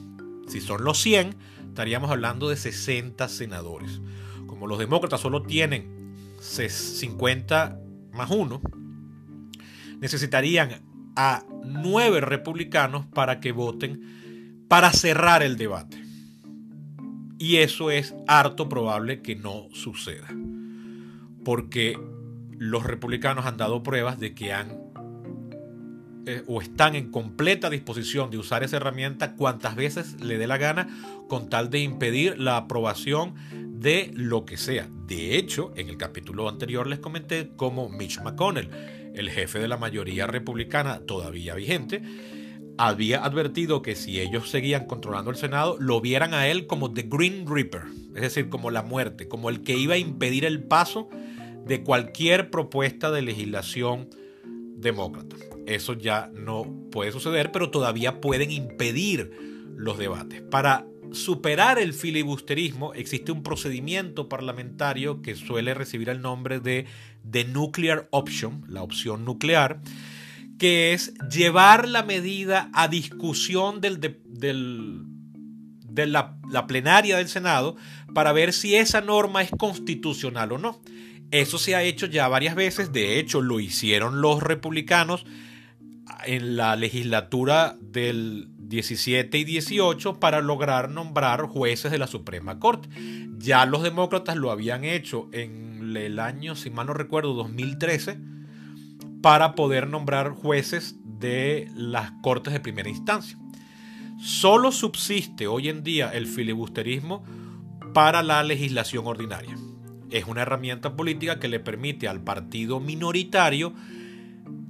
Si 0.48 0.60
son 0.60 0.84
los 0.84 0.98
100, 1.02 1.36
estaríamos 1.68 2.10
hablando 2.10 2.48
de 2.48 2.56
60 2.56 3.28
senadores. 3.28 4.00
Como 4.46 4.66
los 4.66 4.78
demócratas 4.78 5.20
solo 5.20 5.42
tienen 5.42 6.14
50 6.40 7.78
más 8.12 8.30
1, 8.30 8.60
necesitarían 10.00 10.82
a 11.16 11.44
9 11.64 12.20
republicanos 12.20 13.06
para 13.06 13.40
que 13.40 13.52
voten 13.52 14.64
para 14.68 14.92
cerrar 14.92 15.42
el 15.42 15.56
debate. 15.56 16.02
Y 17.38 17.56
eso 17.56 17.90
es 17.90 18.14
harto 18.26 18.68
probable 18.68 19.22
que 19.22 19.36
no 19.36 19.68
suceda. 19.72 20.28
Porque 21.44 21.98
los 22.58 22.84
republicanos 22.84 23.46
han 23.46 23.56
dado 23.56 23.82
pruebas 23.82 24.18
de 24.18 24.34
que 24.34 24.52
han 24.52 24.86
eh, 26.28 26.42
o 26.48 26.60
están 26.60 26.96
en 26.96 27.12
completa 27.12 27.70
disposición 27.70 28.30
de 28.30 28.38
usar 28.38 28.64
esa 28.64 28.78
herramienta 28.78 29.36
cuantas 29.36 29.76
veces 29.76 30.20
le 30.20 30.38
dé 30.38 30.48
la 30.48 30.58
gana 30.58 30.88
con 31.28 31.48
tal 31.48 31.70
de 31.70 31.78
impedir 31.78 32.36
la 32.40 32.56
aprobación 32.56 33.34
de 33.80 34.10
lo 34.12 34.44
que 34.44 34.56
sea. 34.56 34.88
De 35.06 35.36
hecho, 35.36 35.72
en 35.76 35.88
el 35.88 35.96
capítulo 35.96 36.48
anterior 36.48 36.88
les 36.88 36.98
comenté 36.98 37.52
cómo 37.54 37.88
Mitch 37.88 38.20
McConnell, 38.22 38.70
el 39.16 39.30
jefe 39.30 39.58
de 39.58 39.68
la 39.68 39.76
mayoría 39.76 40.26
republicana 40.26 41.00
todavía 41.00 41.54
vigente, 41.54 42.02
había 42.78 43.24
advertido 43.24 43.82
que 43.82 43.94
si 43.96 44.20
ellos 44.20 44.50
seguían 44.50 44.86
controlando 44.86 45.30
el 45.30 45.36
Senado, 45.36 45.76
lo 45.80 46.00
vieran 46.00 46.34
a 46.34 46.48
él 46.48 46.66
como 46.66 46.92
The 46.92 47.02
Green 47.02 47.46
Reaper, 47.46 47.82
es 48.14 48.22
decir, 48.22 48.48
como 48.48 48.70
la 48.70 48.82
muerte, 48.82 49.28
como 49.28 49.48
el 49.48 49.62
que 49.62 49.76
iba 49.76 49.94
a 49.94 49.98
impedir 49.98 50.44
el 50.44 50.62
paso 50.62 51.08
de 51.64 51.82
cualquier 51.82 52.50
propuesta 52.50 53.10
de 53.10 53.22
legislación 53.22 54.10
demócrata. 54.76 55.36
Eso 55.66 55.94
ya 55.94 56.30
no 56.34 56.64
puede 56.90 57.12
suceder, 57.12 57.50
pero 57.50 57.70
todavía 57.70 58.20
pueden 58.20 58.50
impedir 58.50 59.32
los 59.74 59.98
debates. 59.98 60.42
Para 60.42 60.86
superar 61.12 61.78
el 61.78 61.92
filibusterismo 61.92 62.92
existe 62.94 63.32
un 63.32 63.42
procedimiento 63.42 64.28
parlamentario 64.28 65.22
que 65.22 65.34
suele 65.34 65.74
recibir 65.74 66.08
el 66.08 66.20
nombre 66.20 66.60
de 66.60 66.86
The 67.30 67.44
Nuclear 67.44 68.08
Option, 68.10 68.64
la 68.68 68.82
opción 68.82 69.24
nuclear, 69.24 69.80
que 70.58 70.92
es 70.92 71.14
llevar 71.30 71.88
la 71.88 72.02
medida 72.02 72.70
a 72.72 72.88
discusión 72.88 73.80
del, 73.80 74.00
de 74.00 76.06
la, 76.06 76.38
la 76.50 76.66
plenaria 76.66 77.16
del 77.16 77.28
Senado 77.28 77.76
para 78.14 78.32
ver 78.32 78.52
si 78.52 78.76
esa 78.76 79.00
norma 79.00 79.42
es 79.42 79.50
constitucional 79.50 80.52
o 80.52 80.58
no. 80.58 80.80
Eso 81.30 81.58
se 81.58 81.74
ha 81.74 81.82
hecho 81.82 82.06
ya 82.06 82.28
varias 82.28 82.54
veces, 82.54 82.92
de 82.92 83.18
hecho 83.18 83.42
lo 83.42 83.60
hicieron 83.60 84.20
los 84.20 84.42
republicanos 84.42 85.26
en 86.24 86.56
la 86.56 86.76
legislatura 86.76 87.76
del 87.80 88.48
17 88.56 89.38
y 89.38 89.44
18 89.44 90.20
para 90.20 90.40
lograr 90.40 90.90
nombrar 90.90 91.42
jueces 91.42 91.90
de 91.90 91.98
la 91.98 92.06
Suprema 92.06 92.58
Corte. 92.58 92.88
Ya 93.38 93.66
los 93.66 93.82
demócratas 93.82 94.36
lo 94.36 94.50
habían 94.50 94.84
hecho 94.84 95.28
en 95.32 95.65
el 95.94 96.18
año, 96.18 96.56
si 96.56 96.70
mal 96.70 96.86
no 96.86 96.94
recuerdo, 96.94 97.34
2013, 97.34 98.18
para 99.20 99.54
poder 99.54 99.88
nombrar 99.88 100.30
jueces 100.30 100.96
de 101.04 101.70
las 101.74 102.12
Cortes 102.22 102.52
de 102.52 102.60
primera 102.60 102.88
instancia. 102.88 103.38
Solo 104.18 104.72
subsiste 104.72 105.46
hoy 105.46 105.68
en 105.68 105.82
día 105.82 106.10
el 106.10 106.26
filibusterismo 106.26 107.22
para 107.92 108.22
la 108.22 108.42
legislación 108.42 109.06
ordinaria. 109.06 109.54
Es 110.10 110.26
una 110.26 110.42
herramienta 110.42 110.96
política 110.96 111.38
que 111.38 111.48
le 111.48 111.60
permite 111.60 112.08
al 112.08 112.22
partido 112.22 112.80
minoritario 112.80 113.74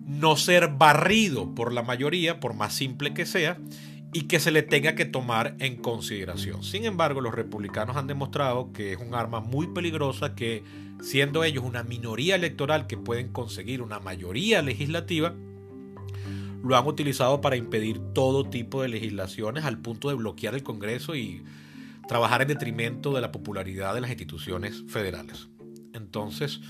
no 0.06 0.36
ser 0.36 0.68
barrido 0.68 1.54
por 1.54 1.72
la 1.72 1.82
mayoría, 1.82 2.40
por 2.40 2.54
más 2.54 2.72
simple 2.72 3.12
que 3.12 3.26
sea, 3.26 3.58
y 4.16 4.22
que 4.22 4.40
se 4.40 4.50
le 4.50 4.62
tenga 4.62 4.94
que 4.94 5.04
tomar 5.04 5.56
en 5.58 5.76
consideración. 5.76 6.62
Sin 6.62 6.86
embargo, 6.86 7.20
los 7.20 7.34
republicanos 7.34 7.98
han 7.98 8.06
demostrado 8.06 8.72
que 8.72 8.94
es 8.94 8.98
un 8.98 9.14
arma 9.14 9.40
muy 9.40 9.66
peligrosa 9.66 10.34
que, 10.34 10.64
siendo 11.02 11.44
ellos 11.44 11.62
una 11.62 11.82
minoría 11.82 12.34
electoral 12.34 12.86
que 12.86 12.96
pueden 12.96 13.28
conseguir 13.28 13.82
una 13.82 14.00
mayoría 14.00 14.62
legislativa, 14.62 15.34
lo 16.64 16.76
han 16.78 16.86
utilizado 16.86 17.42
para 17.42 17.56
impedir 17.56 17.98
todo 18.14 18.48
tipo 18.48 18.80
de 18.80 18.88
legislaciones 18.88 19.66
al 19.66 19.82
punto 19.82 20.08
de 20.08 20.14
bloquear 20.14 20.54
el 20.54 20.62
Congreso 20.62 21.14
y 21.14 21.44
trabajar 22.08 22.40
en 22.40 22.48
detrimento 22.48 23.12
de 23.12 23.20
la 23.20 23.30
popularidad 23.30 23.92
de 23.92 24.00
las 24.00 24.08
instituciones 24.08 24.82
federales. 24.88 25.50
Entonces, 25.92 26.62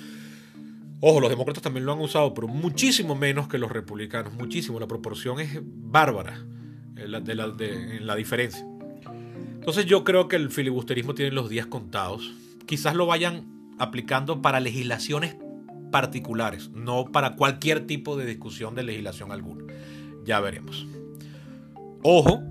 Ojo, 0.98 1.20
los 1.20 1.28
demócratas 1.28 1.62
también 1.62 1.84
lo 1.84 1.92
han 1.92 2.00
usado, 2.00 2.32
pero 2.32 2.48
muchísimo 2.48 3.14
menos 3.14 3.48
que 3.48 3.58
los 3.58 3.70
republicanos, 3.70 4.32
muchísimo. 4.32 4.80
La 4.80 4.88
proporción 4.88 5.38
es 5.40 5.60
bárbara 5.62 6.42
en 6.96 7.12
la, 7.12 7.18
en 7.18 8.06
la 8.06 8.16
diferencia. 8.16 8.66
Entonces 9.54 9.86
yo 9.86 10.04
creo 10.04 10.28
que 10.28 10.36
el 10.36 10.50
filibusterismo 10.50 11.14
tiene 11.14 11.32
los 11.32 11.48
días 11.48 11.66
contados. 11.66 12.32
Quizás 12.66 12.94
lo 12.94 13.06
vayan 13.06 13.74
aplicando 13.78 14.40
para 14.42 14.60
legislaciones 14.60 15.36
particulares, 15.90 16.70
no 16.70 17.06
para 17.06 17.36
cualquier 17.36 17.86
tipo 17.86 18.16
de 18.16 18.26
discusión 18.26 18.74
de 18.74 18.82
legislación 18.82 19.32
alguna. 19.32 19.72
Ya 20.24 20.40
veremos. 20.40 20.86
Ojo, 22.02 22.42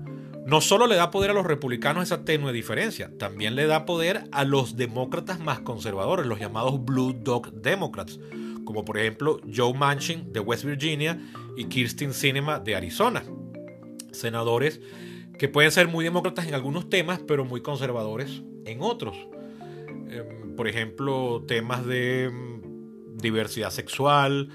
no 0.46 0.60
solo 0.60 0.86
le 0.86 0.96
da 0.96 1.10
poder 1.10 1.30
a 1.30 1.34
los 1.34 1.46
republicanos 1.46 2.04
esa 2.04 2.24
tenue 2.24 2.52
diferencia, 2.52 3.10
también 3.18 3.56
le 3.56 3.66
da 3.66 3.84
poder 3.84 4.24
a 4.30 4.44
los 4.44 4.76
demócratas 4.76 5.40
más 5.40 5.60
conservadores, 5.60 6.26
los 6.26 6.38
llamados 6.38 6.84
Blue 6.84 7.12
Dog 7.12 7.52
Democrats, 7.52 8.20
como 8.64 8.84
por 8.84 8.98
ejemplo 8.98 9.40
Joe 9.52 9.74
Manchin 9.74 10.32
de 10.32 10.40
West 10.40 10.64
Virginia 10.64 11.18
y 11.56 11.64
Kirsten 11.64 12.12
Sinema 12.12 12.58
de 12.58 12.76
Arizona. 12.76 13.24
Senadores 14.16 14.80
que 15.38 15.48
pueden 15.48 15.70
ser 15.70 15.88
muy 15.88 16.04
demócratas 16.04 16.46
en 16.46 16.54
algunos 16.54 16.88
temas, 16.88 17.20
pero 17.26 17.44
muy 17.44 17.60
conservadores 17.60 18.42
en 18.64 18.80
otros. 18.80 19.16
Em, 20.08 20.56
por 20.56 20.68
ejemplo, 20.68 21.44
temas 21.46 21.84
de 21.84 22.30
mm, 22.32 23.18
diversidad 23.18 23.70
sexual, 23.70 24.48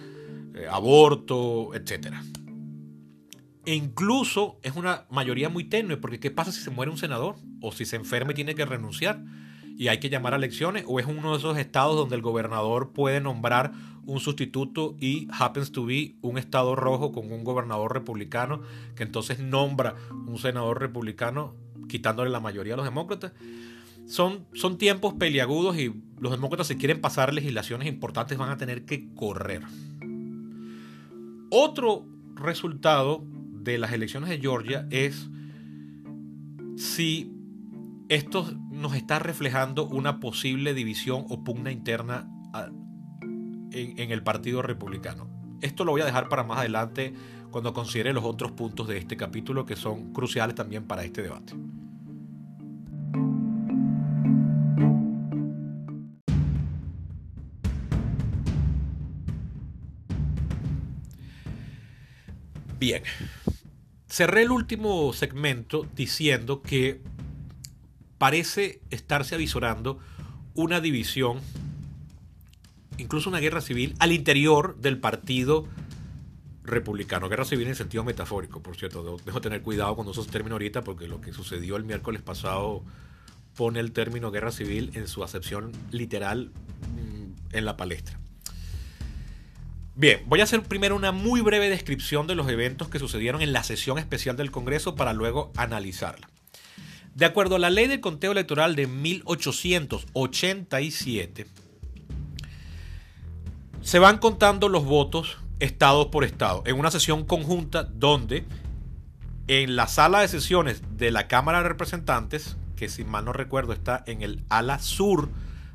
eh, 0.56 0.66
aborto, 0.70 1.74
etcétera. 1.76 2.24
E 3.66 3.76
incluso 3.76 4.60
es 4.64 4.76
una 4.76 5.06
mayoría 5.12 5.50
muy 5.50 5.66
tenue, 5.66 5.98
porque 5.98 6.20
¿qué 6.20 6.32
pasa 6.32 6.52
si 6.52 6.62
se 6.62 6.72
muere 6.72 6.92
un 6.92 6.98
senador? 6.98 7.36
O 7.62 7.72
si 7.72 7.86
se 7.86 7.96
enferma 7.96 8.32
y 8.32 8.36
tiene 8.36 8.56
que 8.56 8.66
renunciar 8.66 9.24
y 9.78 9.88
hay 9.88 10.00
que 10.00 10.10
llamar 10.10 10.34
a 10.34 10.38
elecciones, 10.38 10.84
o 10.88 11.00
es 11.00 11.06
uno 11.06 11.32
de 11.32 11.38
esos 11.38 11.58
estados 11.58 11.96
donde 11.96 12.16
el 12.16 12.22
gobernador 12.22 12.92
puede 12.92 13.22
nombrar 13.22 13.72
un 14.06 14.20
sustituto 14.20 14.96
y 15.00 15.28
happens 15.32 15.72
to 15.72 15.86
be 15.86 16.16
un 16.22 16.38
estado 16.38 16.76
rojo 16.76 17.12
con 17.12 17.32
un 17.32 17.44
gobernador 17.44 17.94
republicano 17.94 18.62
que 18.96 19.04
entonces 19.04 19.40
nombra 19.40 19.96
un 20.12 20.38
senador 20.38 20.80
republicano 20.80 21.56
quitándole 21.88 22.30
la 22.30 22.40
mayoría 22.40 22.74
a 22.74 22.78
los 22.78 22.86
demócratas. 22.86 23.34
Son, 24.08 24.46
son 24.54 24.78
tiempos 24.78 25.14
peliagudos 25.14 25.78
y 25.78 25.94
los 26.20 26.32
demócratas 26.32 26.68
si 26.68 26.76
quieren 26.76 27.00
pasar 27.00 27.34
legislaciones 27.34 27.88
importantes 27.88 28.38
van 28.38 28.50
a 28.50 28.58
tener 28.58 28.86
que 28.86 29.14
correr. 29.14 29.62
Otro 31.50 32.06
resultado 32.36 33.24
de 33.52 33.78
las 33.78 33.94
elecciones 33.94 34.30
de 34.30 34.40
Georgia 34.40 34.88
es 34.90 35.30
si 36.78 37.32
esto 38.10 38.52
nos 38.82 38.96
está 38.96 39.20
reflejando 39.20 39.86
una 39.86 40.20
posible 40.20 40.74
división 40.74 41.26
o 41.30 41.44
pugna 41.44 41.72
interna 41.72 42.28
en, 43.72 44.00
en, 44.00 44.12
el 44.12 44.24
Partido 44.24 44.62
Republicano. 44.62 45.28
Esto 45.62 45.86
lo 45.86 45.92
voy 45.92 46.02
a 46.02 46.06
dejar 46.06 46.28
para 46.28 46.44
más 46.44 46.60
adelante 46.60 47.14
cuando 47.52 47.74
considere 47.74 48.14
los 48.14 48.24
otros 48.24 48.52
puntos 48.52 48.88
de 48.88 48.98
este 48.98 49.16
capítulo 49.16 49.66
que 49.66 49.76
son 49.76 50.12
cruciales 50.14 50.56
también 50.56 50.86
para 50.86 51.04
este 51.04 51.22
debate. 51.22 51.54
Bien, 62.80 63.04
cerré 64.08 64.42
el 64.42 64.50
último 64.50 65.14
segmento 65.14 65.86
diciendo 65.96 66.64
que 66.64 67.04
parece 68.22 68.82
estarse 68.92 69.34
avisorando 69.34 69.98
una 70.54 70.80
división, 70.80 71.40
incluso 73.00 73.30
una 73.30 73.40
guerra 73.40 73.62
civil, 73.62 73.96
al 73.98 74.12
interior 74.12 74.78
del 74.78 75.00
partido 75.00 75.66
republicano. 76.64 77.30
Guerra 77.30 77.46
civil 77.46 77.68
en 77.68 77.74
sentido 77.74 78.04
metafórico, 78.04 78.62
por 78.62 78.78
cierto. 78.78 79.18
Dejo 79.26 79.42
tener 79.42 79.64
cuidado 79.64 79.96
con 79.96 80.08
esos 80.08 80.28
términos 80.28 80.58
ahorita 80.58 80.84
porque 80.84 81.08
lo 81.08 81.20
que 81.20 81.34
sucedió 81.34 81.78
el 81.78 81.84
miércoles 81.84 82.22
pasado 82.22 82.84
pone 83.56 83.80
el 83.80 83.92
término 83.92 84.30
guerra 84.30 84.52
civil 84.52 84.92
en 84.94 85.08
su 85.08 85.24
acepción 85.24 85.72
literal 85.90 86.52
mm, 86.94 87.56
en 87.56 87.66
la 87.66 87.76
palestra. 87.76 88.20
Bien, 89.96 90.22
voy 90.28 90.42
a 90.42 90.44
hacer 90.44 90.62
primero 90.62 90.96
una 90.96 91.12
muy 91.12 91.42
breve 91.42 91.72
descripción 91.72 92.28
de 92.28 92.36
los 92.36 92.48
eventos 92.50 92.88
que 92.88 93.00
sucedieron 93.00 93.42
en 93.42 93.52
la 93.52 93.64
sesión 93.64 93.98
especial 93.98 94.38
del 94.38 94.52
Congreso 94.52 94.94
para 94.94 95.12
luego 95.12 95.52
analizarla. 95.58 96.31
De 97.16 97.26
acuerdo 97.26 97.56
a 97.56 97.60
la 97.60 97.70
ley 97.70 97.88
de 97.88 98.00
conteo 98.00 98.32
electoral 98.32 98.74
de 98.76 98.88
1887, 98.88 101.46
se 103.82 104.00
van 104.00 104.20
contando 104.20 104.70
los 104.70 104.86
votos 104.86 105.36
estado 105.60 106.10
por 106.10 106.24
estado 106.24 106.64
en 106.66 106.80
una 106.80 106.90
sesión 106.90 107.26
conjunta 107.26 107.84
donde 107.84 108.46
en 109.48 109.76
la 109.76 109.88
sala 109.88 110.22
de 110.22 110.30
sesiones 110.30 110.82
de 110.98 111.12
la 111.12 111.28
Cámara 111.28 111.62
de 111.62 111.68
Representantes, 111.68 112.56
que 112.78 112.88
si 112.88 113.04
mal 113.04 113.26
no 113.26 113.34
recuerdo 113.34 113.74
está 113.74 114.06
en 114.08 114.22
el 114.22 114.46
ala 114.50 114.80
sur 114.80 115.28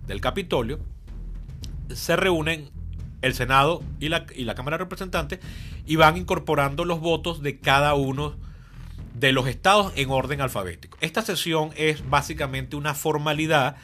del 0.07 0.23
Capitolio, 0.23 0.81
se 1.95 2.17
reúnen 2.17 2.71
el 3.21 3.35
Senado 3.35 3.83
y 4.01 4.09
la, 4.09 4.25
y 4.35 4.45
la 4.45 4.55
Cámara 4.55 4.79
de 4.79 4.85
Representantes 4.85 5.41
y 5.85 5.97
van 5.97 6.17
incorporando 6.17 6.87
los 6.87 7.01
votos 7.01 7.43
de 7.43 7.59
cada 7.59 7.93
uno 7.95 8.46
de 9.19 9.33
los 9.33 9.49
estados 9.49 9.93
en 9.97 10.11
orden 10.11 10.43
alfabético. 10.43 10.99
Esta 11.01 11.23
sesión 11.23 11.71
es 11.77 12.09
básicamente 12.09 12.77
una 12.77 12.95
formalidad. 12.95 13.77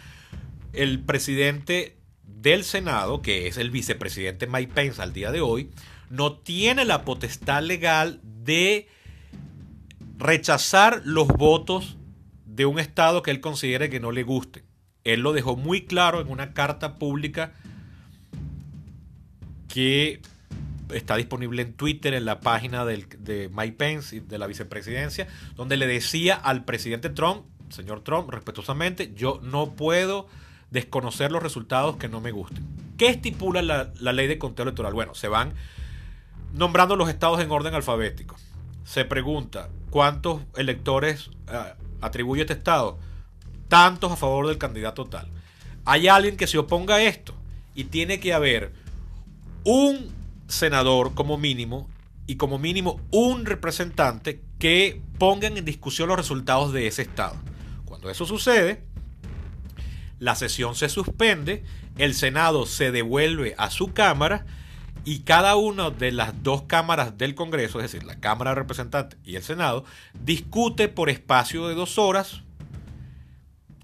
El 0.75 1.01
presidente 1.01 1.97
del 2.23 2.65
Senado, 2.65 3.23
que 3.23 3.47
es 3.47 3.57
el 3.57 3.71
vicepresidente 3.71 4.47
Mike 4.47 4.73
Pence 4.75 5.01
al 5.01 5.15
día 5.15 5.33
de 5.33 5.41
hoy, 5.41 5.71
no 6.11 6.35
tiene 6.35 6.85
la 6.85 7.05
potestad 7.05 7.63
legal 7.63 8.21
de 8.23 8.89
rechazar 10.19 11.01
los 11.05 11.29
votos 11.29 11.97
de 12.45 12.67
un 12.67 12.79
estado 12.79 13.23
que 13.23 13.31
él 13.31 13.41
considere 13.41 13.89
que 13.89 14.01
no 14.01 14.13
le 14.13 14.25
guste. 14.25 14.65
Él 15.05 15.21
lo 15.21 15.33
dejó 15.33 15.57
muy 15.57 15.87
claro 15.87 16.21
en 16.21 16.31
una 16.31 16.53
carta 16.53 16.99
pública 16.99 17.55
que 19.69 20.21
está 20.93 21.17
disponible 21.17 21.63
en 21.63 21.75
Twitter, 21.75 22.15
en 22.15 22.25
la 22.25 22.41
página 22.41 22.85
de 22.85 23.51
Mike 23.53 23.77
Pence 23.77 24.21
de 24.21 24.39
la 24.39 24.47
vicepresidencia, 24.47 25.27
donde 25.57 25.77
le 25.77 25.87
decía 25.87 26.35
al 26.35 26.65
presidente 26.65 27.11
Trump, 27.11 27.45
señor 27.71 28.03
Trump, 28.03 28.31
respetuosamente, 28.31 29.13
yo 29.15 29.41
no 29.43 29.73
puedo 29.73 30.29
desconocer 30.71 31.31
los 31.31 31.43
resultados 31.43 31.97
que 31.97 32.09
no 32.09 32.21
me 32.21 32.31
gusten. 32.31 32.67
¿Qué 32.97 33.09
estipula 33.09 33.63
la, 33.63 34.13
ley 34.13 34.27
de 34.27 34.39
conteo 34.39 34.65
electoral? 34.65 34.95
Bueno, 34.95 35.15
se 35.15 35.29
van 35.29 35.55
nombrando 36.55 36.97
los 36.97 37.09
estados 37.09 37.41
en 37.41 37.51
orden 37.51 37.75
alfabético. 37.75 38.37
Se 38.85 39.05
pregunta, 39.05 39.69
¿cuántos 39.91 40.43
electores 40.57 41.31
eh, 41.51 41.75
atribuye 42.01 42.43
este 42.43 42.55
estado? 42.55 42.99
Tantos 43.69 44.13
a 44.13 44.17
favor 44.17 44.47
del 44.49 44.59
candidato 44.59 45.07
tal. 45.07 45.29
Hay 45.85 46.09
alguien 46.09 46.37
que 46.37 46.47
se 46.47 46.59
oponga 46.59 46.97
a 46.97 47.03
esto 47.03 47.35
y 47.75 47.85
tiene 47.85 48.21
que 48.21 48.33
haber 48.33 48.73
un 49.65 50.11
senador 50.49 51.15
como 51.15 51.39
mínimo 51.39 51.89
y 52.27 52.37
como 52.37 52.59
mínimo 52.59 53.01
un 53.11 53.47
representante 53.47 54.43
que 54.59 55.03
pongan 55.19 55.57
en 55.57 55.65
discusión 55.65 56.09
los 56.09 56.17
resultados 56.17 56.73
de 56.73 56.87
ese 56.87 57.03
estado. 57.03 57.37
Cuando 57.85 58.11
eso 58.11 58.27
sucede, 58.27 58.85
la 60.19 60.35
sesión 60.37 60.75
se 60.75 60.89
suspende, 60.89 61.65
el 61.99 62.15
Senado 62.15 62.67
se 62.67 62.93
devuelve 62.93 63.55
a 63.59 63.71
su 63.71 63.93
Cámara 63.93 64.47
y 65.05 65.21
cada 65.21 65.57
una 65.57 65.91
de 65.91 66.13
las 66.13 66.43
dos 66.43 66.63
cámaras 66.63 67.19
del 67.19 67.35
Congreso, 67.35 67.81
es 67.81 67.91
decir, 67.91 68.07
la 68.07 68.21
Cámara 68.21 68.53
de 68.53 68.55
Representantes 68.57 69.19
y 69.25 69.35
el 69.35 69.43
Senado, 69.43 69.85
discute 70.15 70.89
por 70.89 71.11
espacio 71.11 71.67
de 71.67 71.75
dos 71.75 71.99
horas. 71.99 72.43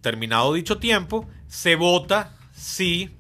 Terminado 0.01 0.55
dicho 0.55 0.79
tiempo, 0.79 1.29
se 1.49 1.75
vota 1.75 2.37
si 2.53 3.17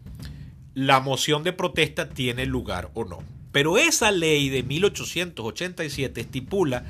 la 0.79 1.01
moción 1.01 1.43
de 1.43 1.53
protesta 1.53 2.09
tiene 2.09 2.47
lugar 2.47 2.91
o 2.95 3.05
no. 3.05 3.19
Pero 3.51 3.79
esa 3.79 4.13
ley 4.13 4.49
de 4.49 4.63
1887 4.63 6.21
estipula 6.21 6.85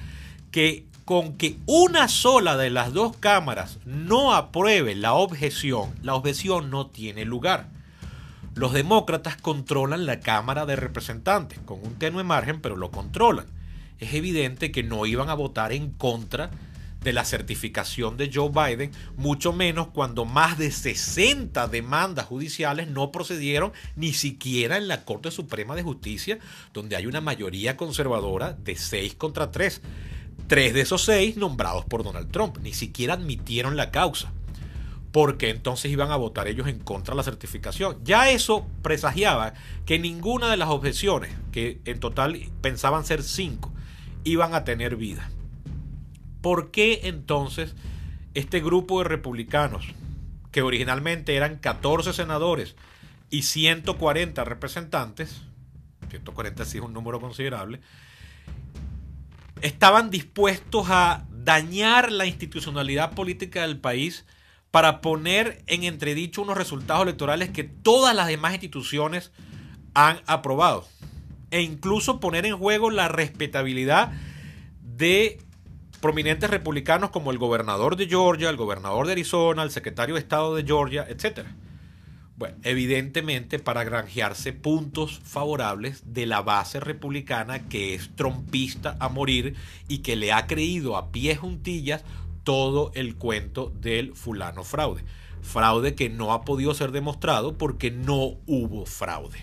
que 0.51 0.85
con 1.07 1.39
que 1.39 1.57
una 1.65 2.07
sola 2.09 2.59
de 2.59 2.69
las 2.69 2.93
dos 2.93 3.17
cámaras 3.17 3.79
no 3.87 4.35
apruebe 4.35 4.95
la 4.95 5.15
objeción, 5.15 5.95
la 6.03 6.15
objeción 6.15 6.69
no 6.69 6.89
tiene 6.89 7.25
lugar. 7.25 7.71
Los 8.55 8.75
demócratas 8.75 9.39
controlan 9.39 10.05
la 10.05 10.21
Cámara 10.21 10.67
de 10.67 10.77
Representantes, 10.77 11.59
con 11.61 11.83
un 11.83 11.95
tenue 11.95 12.25
margen, 12.25 12.61
pero 12.61 12.77
lo 12.77 12.91
controlan. 12.91 13.47
Es 14.01 14.13
evidente 14.13 14.71
que 14.71 14.83
no 14.83 15.07
iban 15.07 15.31
a 15.31 15.35
votar 15.35 15.73
en 15.73 15.93
contra 15.93 16.49
de 16.49 16.68
la 17.05 17.25
certificación 17.25 18.17
de 18.17 18.31
Joe 18.33 18.51
Biden, 18.51 18.91
mucho 19.17 19.53
menos 19.53 19.89
cuando 19.89 20.25
más 20.25 20.59
de 20.59 20.71
60 20.71 21.69
demandas 21.69 22.27
judiciales 22.27 22.89
no 22.89 23.11
procedieron 23.13 23.73
ni 23.97 24.13
siquiera 24.13 24.77
en 24.77 24.89
la 24.89 25.05
Corte 25.05 25.31
Suprema 25.31 25.75
de 25.75 25.83
Justicia, 25.83 26.39
donde 26.73 26.97
hay 26.97 27.07
una 27.07 27.21
mayoría 27.21 27.77
conservadora 27.77 28.53
de 28.53 28.77
6 28.77 29.15
contra 29.15 29.51
3. 29.51 29.81
Tres 30.47 30.73
de 30.73 30.81
esos 30.81 31.05
seis 31.05 31.37
nombrados 31.37 31.85
por 31.85 32.03
Donald 32.03 32.31
Trump, 32.31 32.57
ni 32.63 32.73
siquiera 32.73 33.15
admitieron 33.15 33.77
la 33.77 33.91
causa, 33.91 34.33
porque 35.13 35.51
entonces 35.51 35.91
iban 35.91 36.11
a 36.11 36.17
votar 36.17 36.49
ellos 36.49 36.69
en 36.69 36.79
contra 36.79 37.13
de 37.13 37.19
la 37.19 37.23
certificación. 37.23 37.99
Ya 38.03 38.31
eso 38.31 38.67
presagiaba 38.81 39.53
que 39.85 39.99
ninguna 39.99 40.51
de 40.51 40.57
las 40.57 40.71
objeciones, 40.71 41.33
que 41.53 41.83
en 41.85 42.01
total 42.01 42.41
pensaban 42.63 43.05
ser 43.05 43.23
cinco, 43.23 43.75
iban 44.25 44.55
a 44.55 44.65
tener 44.65 44.97
vida. 44.97 45.31
¿Por 46.49 46.71
qué 46.71 47.01
entonces 47.03 47.75
este 48.33 48.61
grupo 48.61 49.03
de 49.03 49.05
republicanos, 49.05 49.85
que 50.51 50.63
originalmente 50.63 51.37
eran 51.37 51.59
14 51.59 52.15
senadores 52.15 52.75
y 53.29 53.43
140 53.43 54.45
representantes, 54.45 55.43
140 56.09 56.65
sí 56.65 56.79
es 56.79 56.85
un 56.85 56.95
número 56.95 57.21
considerable, 57.21 57.83
estaban 59.61 60.09
dispuestos 60.09 60.87
a 60.89 61.27
dañar 61.29 62.11
la 62.11 62.25
institucionalidad 62.25 63.13
política 63.13 63.61
del 63.61 63.79
país 63.79 64.25
para 64.71 65.03
poner 65.03 65.63
en 65.67 65.85
entredicho 65.85 66.41
unos 66.41 66.57
resultados 66.57 67.03
electorales 67.03 67.51
que 67.51 67.65
todas 67.65 68.17
las 68.17 68.27
demás 68.27 68.55
instituciones 68.55 69.33
han 69.93 70.23
aprobado. 70.25 70.89
E 71.51 71.61
incluso 71.61 72.21
poner 72.21 72.47
en 72.47 72.57
juego 72.57 72.91
la 72.91 73.09
respetabilidad 73.09 74.13
de 74.81 75.43
prominentes 76.01 76.49
republicanos 76.51 77.11
como 77.11 77.31
el 77.31 77.39
gobernador 77.39 77.97
de 77.97 78.07
Georgia, 78.07 78.51
el 78.51 78.57
gobernador 78.57 79.07
de 79.07 79.13
Arizona, 79.13 79.63
el 79.63 79.71
secretario 79.71 80.15
de 80.15 80.21
Estado 80.21 80.55
de 80.55 80.65
Georgia, 80.65 81.07
etc. 81.09 81.47
Bueno, 82.37 82.57
evidentemente 82.63 83.59
para 83.59 83.83
granjearse 83.83 84.53
puntos 84.53 85.21
favorables 85.25 86.15
de 86.15 86.27
la 86.27 86.41
base 86.41 86.79
republicana 86.79 87.69
que 87.69 87.95
es 87.95 88.15
trompista 88.15 88.97
a 89.01 89.09
morir 89.09 89.57
y 89.89 89.99
que 89.99 90.15
le 90.15 90.33
ha 90.33 90.47
creído 90.47 90.97
a 90.97 91.11
pie 91.11 91.35
juntillas 91.35 92.05
todo 92.45 92.93
el 92.95 93.17
cuento 93.17 93.73
del 93.81 94.15
fulano 94.15 94.63
fraude. 94.63 95.05
Fraude 95.43 95.97
que 95.97 96.11
no 96.11 96.33
ha 96.33 96.45
podido 96.45 96.75
ser 96.75 96.93
demostrado 96.93 97.59
porque 97.59 97.91
no 97.91 98.37
hubo 98.47 98.87
fraude. 98.87 99.39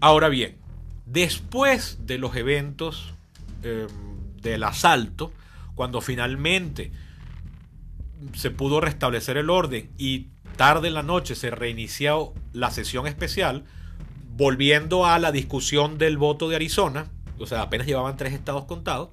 Ahora 0.00 0.28
bien, 0.30 0.56
después 1.04 1.98
de 2.06 2.18
los 2.18 2.34
eventos 2.34 3.14
Em, 3.62 3.88
del 4.40 4.62
asalto, 4.62 5.32
cuando 5.74 6.00
finalmente 6.00 6.92
se 8.34 8.52
pudo 8.52 8.80
restablecer 8.80 9.36
el 9.36 9.50
orden 9.50 9.90
y 9.98 10.28
tarde 10.56 10.88
en 10.88 10.94
la 10.94 11.02
noche 11.02 11.34
se 11.34 11.50
reinició 11.50 12.34
la 12.52 12.70
sesión 12.70 13.08
especial, 13.08 13.64
volviendo 14.36 15.06
a 15.06 15.18
la 15.18 15.32
discusión 15.32 15.98
del 15.98 16.18
voto 16.18 16.48
de 16.48 16.54
Arizona, 16.54 17.10
o 17.38 17.46
sea, 17.46 17.62
apenas 17.62 17.88
llevaban 17.88 18.16
tres 18.16 18.32
estados 18.32 18.64
contados, 18.66 19.10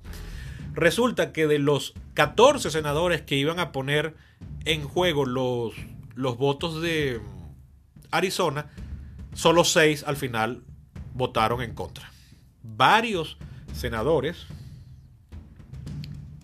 resulta 0.74 1.34
que 1.34 1.48
de 1.48 1.58
los 1.58 1.94
14 2.14 2.70
senadores 2.70 3.24
que 3.24 3.36
iban 3.36 3.60
a 3.60 3.72
poner 3.72 4.16
en 4.66 4.84
juego 4.84 5.26
los, 5.26 5.74
los 6.14 6.38
votos 6.38 6.82
de 6.84 7.20
Arizona, 8.12 8.68
solo 9.34 9.64
seis 9.64 10.04
al 10.06 10.18
final 10.18 10.62
votaron 11.16 11.64
en 11.64 11.74
contra. 11.74 12.12
Varios 12.62 13.38
senadores, 13.76 14.48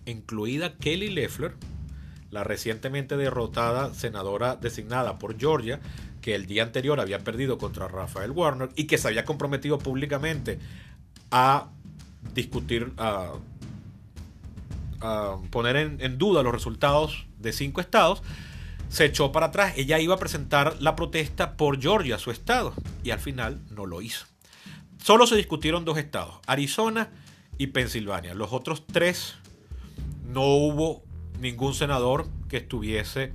incluida 0.06 0.74
Kelly 0.74 1.10
Loeffler, 1.10 1.54
la 2.30 2.44
recientemente 2.44 3.16
derrotada 3.16 3.94
senadora 3.94 4.56
designada 4.56 5.18
por 5.18 5.38
Georgia, 5.38 5.80
que 6.20 6.34
el 6.34 6.46
día 6.46 6.62
anterior 6.62 7.00
había 7.00 7.18
perdido 7.18 7.58
contra 7.58 7.88
Rafael 7.88 8.30
Warner 8.30 8.70
y 8.76 8.84
que 8.84 8.98
se 8.98 9.08
había 9.08 9.24
comprometido 9.24 9.78
públicamente 9.78 10.58
a 11.30 11.68
discutir, 12.34 12.92
a, 12.96 13.32
poner 15.50 15.76
en, 15.76 16.00
en, 16.00 16.16
duda 16.16 16.44
los 16.44 16.52
resultados 16.52 17.26
de 17.40 17.52
cinco 17.52 17.80
estados, 17.80 18.22
se 18.88 19.06
echó 19.06 19.32
para 19.32 19.46
atrás. 19.46 19.74
Ella 19.76 19.98
iba 19.98 20.14
a 20.14 20.18
presentar 20.18 20.76
la 20.80 20.94
protesta 20.94 21.56
por 21.56 21.80
Georgia, 21.80 22.18
su 22.18 22.30
estado, 22.30 22.72
y 23.02 23.10
al 23.10 23.18
final 23.18 23.60
no 23.70 23.84
lo 23.86 24.00
hizo. 24.00 24.26
Solo 25.02 25.26
se 25.26 25.34
discutieron 25.34 25.84
dos 25.84 25.98
estados, 25.98 26.36
Arizona 26.46 27.10
y 27.62 27.68
Pensilvania. 27.68 28.34
Los 28.34 28.52
otros 28.52 28.84
tres 28.88 29.36
no 30.26 30.42
hubo 30.42 31.04
ningún 31.40 31.74
senador 31.74 32.26
que 32.48 32.56
estuviese 32.56 33.32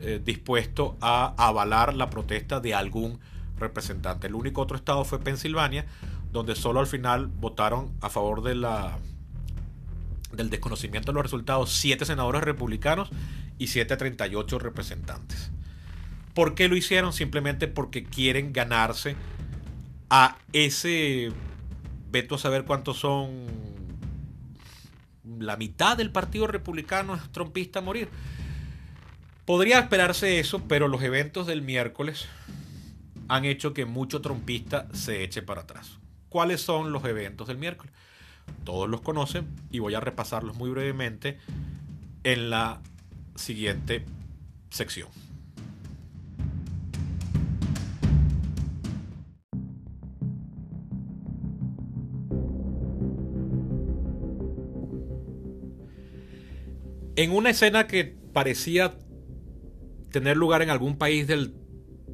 eh, 0.00 0.20
dispuesto 0.24 0.96
a 1.00 1.34
avalar 1.36 1.94
la 1.94 2.10
protesta 2.10 2.58
de 2.58 2.74
algún 2.74 3.20
representantes. 3.56 4.28
El 4.28 4.34
único 4.34 4.60
otro 4.60 4.76
estado 4.76 5.04
fue 5.04 5.20
Pensilvania, 5.20 5.86
donde 6.32 6.56
solo 6.56 6.80
al 6.80 6.88
final 6.88 7.28
votaron 7.28 7.92
a 8.00 8.10
favor 8.10 8.42
de 8.42 8.56
la 8.56 8.98
del 10.32 10.50
desconocimiento 10.50 11.12
de 11.12 11.14
los 11.14 11.22
resultados 11.22 11.72
7 11.72 12.04
senadores 12.04 12.42
republicanos 12.42 13.10
y 13.58 13.68
738 13.68 14.58
representantes. 14.58 15.52
¿Por 16.34 16.56
qué 16.56 16.66
lo 16.66 16.76
hicieron? 16.76 17.12
Simplemente 17.12 17.68
porque 17.68 18.02
quieren 18.02 18.52
ganarse 18.52 19.14
a 20.08 20.36
ese 20.52 21.30
veto 22.10 22.34
a 22.34 22.38
saber 22.38 22.64
cuántos 22.64 22.98
son 22.98 23.46
la 25.38 25.56
mitad 25.56 25.96
del 25.96 26.10
partido 26.10 26.46
republicano 26.46 27.14
es 27.14 27.32
trompista 27.32 27.78
a 27.78 27.82
morir. 27.82 28.08
Podría 29.44 29.78
esperarse 29.78 30.38
eso, 30.38 30.62
pero 30.68 30.88
los 30.88 31.02
eventos 31.02 31.46
del 31.46 31.62
miércoles 31.62 32.26
han 33.28 33.44
hecho 33.44 33.72
que 33.72 33.84
mucho 33.84 34.20
trompista 34.20 34.86
se 34.92 35.22
eche 35.22 35.42
para 35.42 35.62
atrás. 35.62 35.98
¿Cuáles 36.28 36.60
son 36.60 36.92
los 36.92 37.04
eventos 37.04 37.48
del 37.48 37.58
miércoles? 37.58 37.92
Todos 38.64 38.88
los 38.88 39.00
conocen 39.00 39.48
y 39.70 39.78
voy 39.78 39.94
a 39.94 40.00
repasarlos 40.00 40.56
muy 40.56 40.70
brevemente 40.70 41.38
en 42.24 42.50
la 42.50 42.80
siguiente 43.34 44.04
sección. 44.70 45.08
En 57.20 57.32
una 57.32 57.50
escena 57.50 57.86
que 57.86 58.16
parecía 58.32 58.94
tener 60.10 60.38
lugar 60.38 60.62
en 60.62 60.70
algún 60.70 60.96
país 60.96 61.26
del 61.26 61.52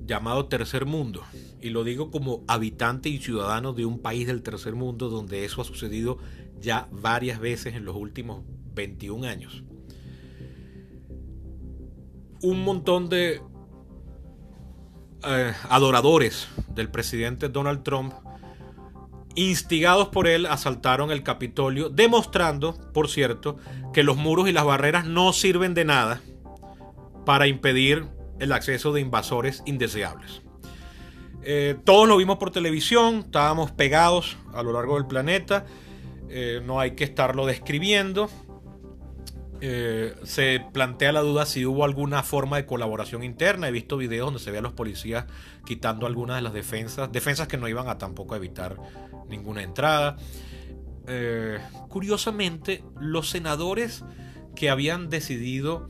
llamado 0.04 0.46
tercer 0.46 0.84
mundo. 0.84 1.22
Y 1.60 1.70
lo 1.70 1.84
digo 1.84 2.10
como 2.10 2.42
habitante 2.48 3.08
y 3.08 3.18
ciudadano 3.18 3.72
de 3.72 3.84
un 3.84 4.00
país 4.00 4.26
del 4.26 4.42
tercer 4.42 4.74
mundo 4.74 5.08
donde 5.08 5.44
eso 5.44 5.62
ha 5.62 5.64
sucedido 5.64 6.18
ya 6.58 6.88
varias 6.90 7.38
veces 7.38 7.76
en 7.76 7.84
los 7.84 7.94
últimos 7.94 8.42
21 8.74 9.28
años. 9.28 9.62
Un 12.42 12.64
montón 12.64 13.08
de 13.08 13.40
eh, 15.22 15.52
adoradores 15.68 16.48
del 16.74 16.90
presidente 16.90 17.48
Donald 17.48 17.84
Trump, 17.84 18.12
instigados 19.36 20.08
por 20.08 20.26
él, 20.26 20.46
asaltaron 20.46 21.10
el 21.12 21.22
Capitolio, 21.22 21.88
demostrando, 21.88 22.74
por 22.92 23.08
cierto, 23.08 23.56
que 23.92 24.02
los 24.02 24.16
muros 24.16 24.48
y 24.48 24.52
las 24.52 24.64
barreras 24.64 25.06
no 25.06 25.32
sirven 25.32 25.74
de 25.74 25.84
nada 25.84 26.20
para 27.24 27.46
impedir 27.46 28.06
el 28.40 28.52
acceso 28.52 28.92
de 28.92 29.00
invasores 29.00 29.62
indeseables. 29.66 30.42
Eh, 31.42 31.76
todos 31.84 32.08
lo 32.08 32.16
vimos 32.16 32.38
por 32.38 32.50
televisión, 32.50 33.20
estábamos 33.26 33.70
pegados 33.70 34.36
a 34.52 34.62
lo 34.62 34.72
largo 34.72 34.96
del 34.96 35.06
planeta, 35.06 35.64
eh, 36.28 36.60
no 36.64 36.80
hay 36.80 36.92
que 36.92 37.04
estarlo 37.04 37.46
describiendo. 37.46 38.28
Eh, 39.62 40.14
se 40.22 40.62
plantea 40.72 41.12
la 41.12 41.20
duda 41.20 41.46
si 41.46 41.64
hubo 41.64 41.84
alguna 41.84 42.22
forma 42.22 42.56
de 42.56 42.66
colaboración 42.66 43.22
interna. 43.22 43.68
He 43.68 43.70
visto 43.70 43.96
videos 43.96 44.26
donde 44.26 44.40
se 44.40 44.50
ve 44.50 44.58
a 44.58 44.60
los 44.60 44.72
policías 44.72 45.26
quitando 45.64 46.06
algunas 46.06 46.36
de 46.36 46.42
las 46.42 46.52
defensas, 46.52 47.10
defensas 47.10 47.48
que 47.48 47.56
no 47.56 47.68
iban 47.68 47.88
a 47.88 47.96
tampoco 47.96 48.36
evitar 48.36 48.76
ninguna 49.28 49.62
entrada. 49.62 50.16
curiosamente, 51.88 52.82
los 53.00 53.30
senadores 53.30 54.04
que 54.54 54.70
habían 54.70 55.08
decidido 55.08 55.88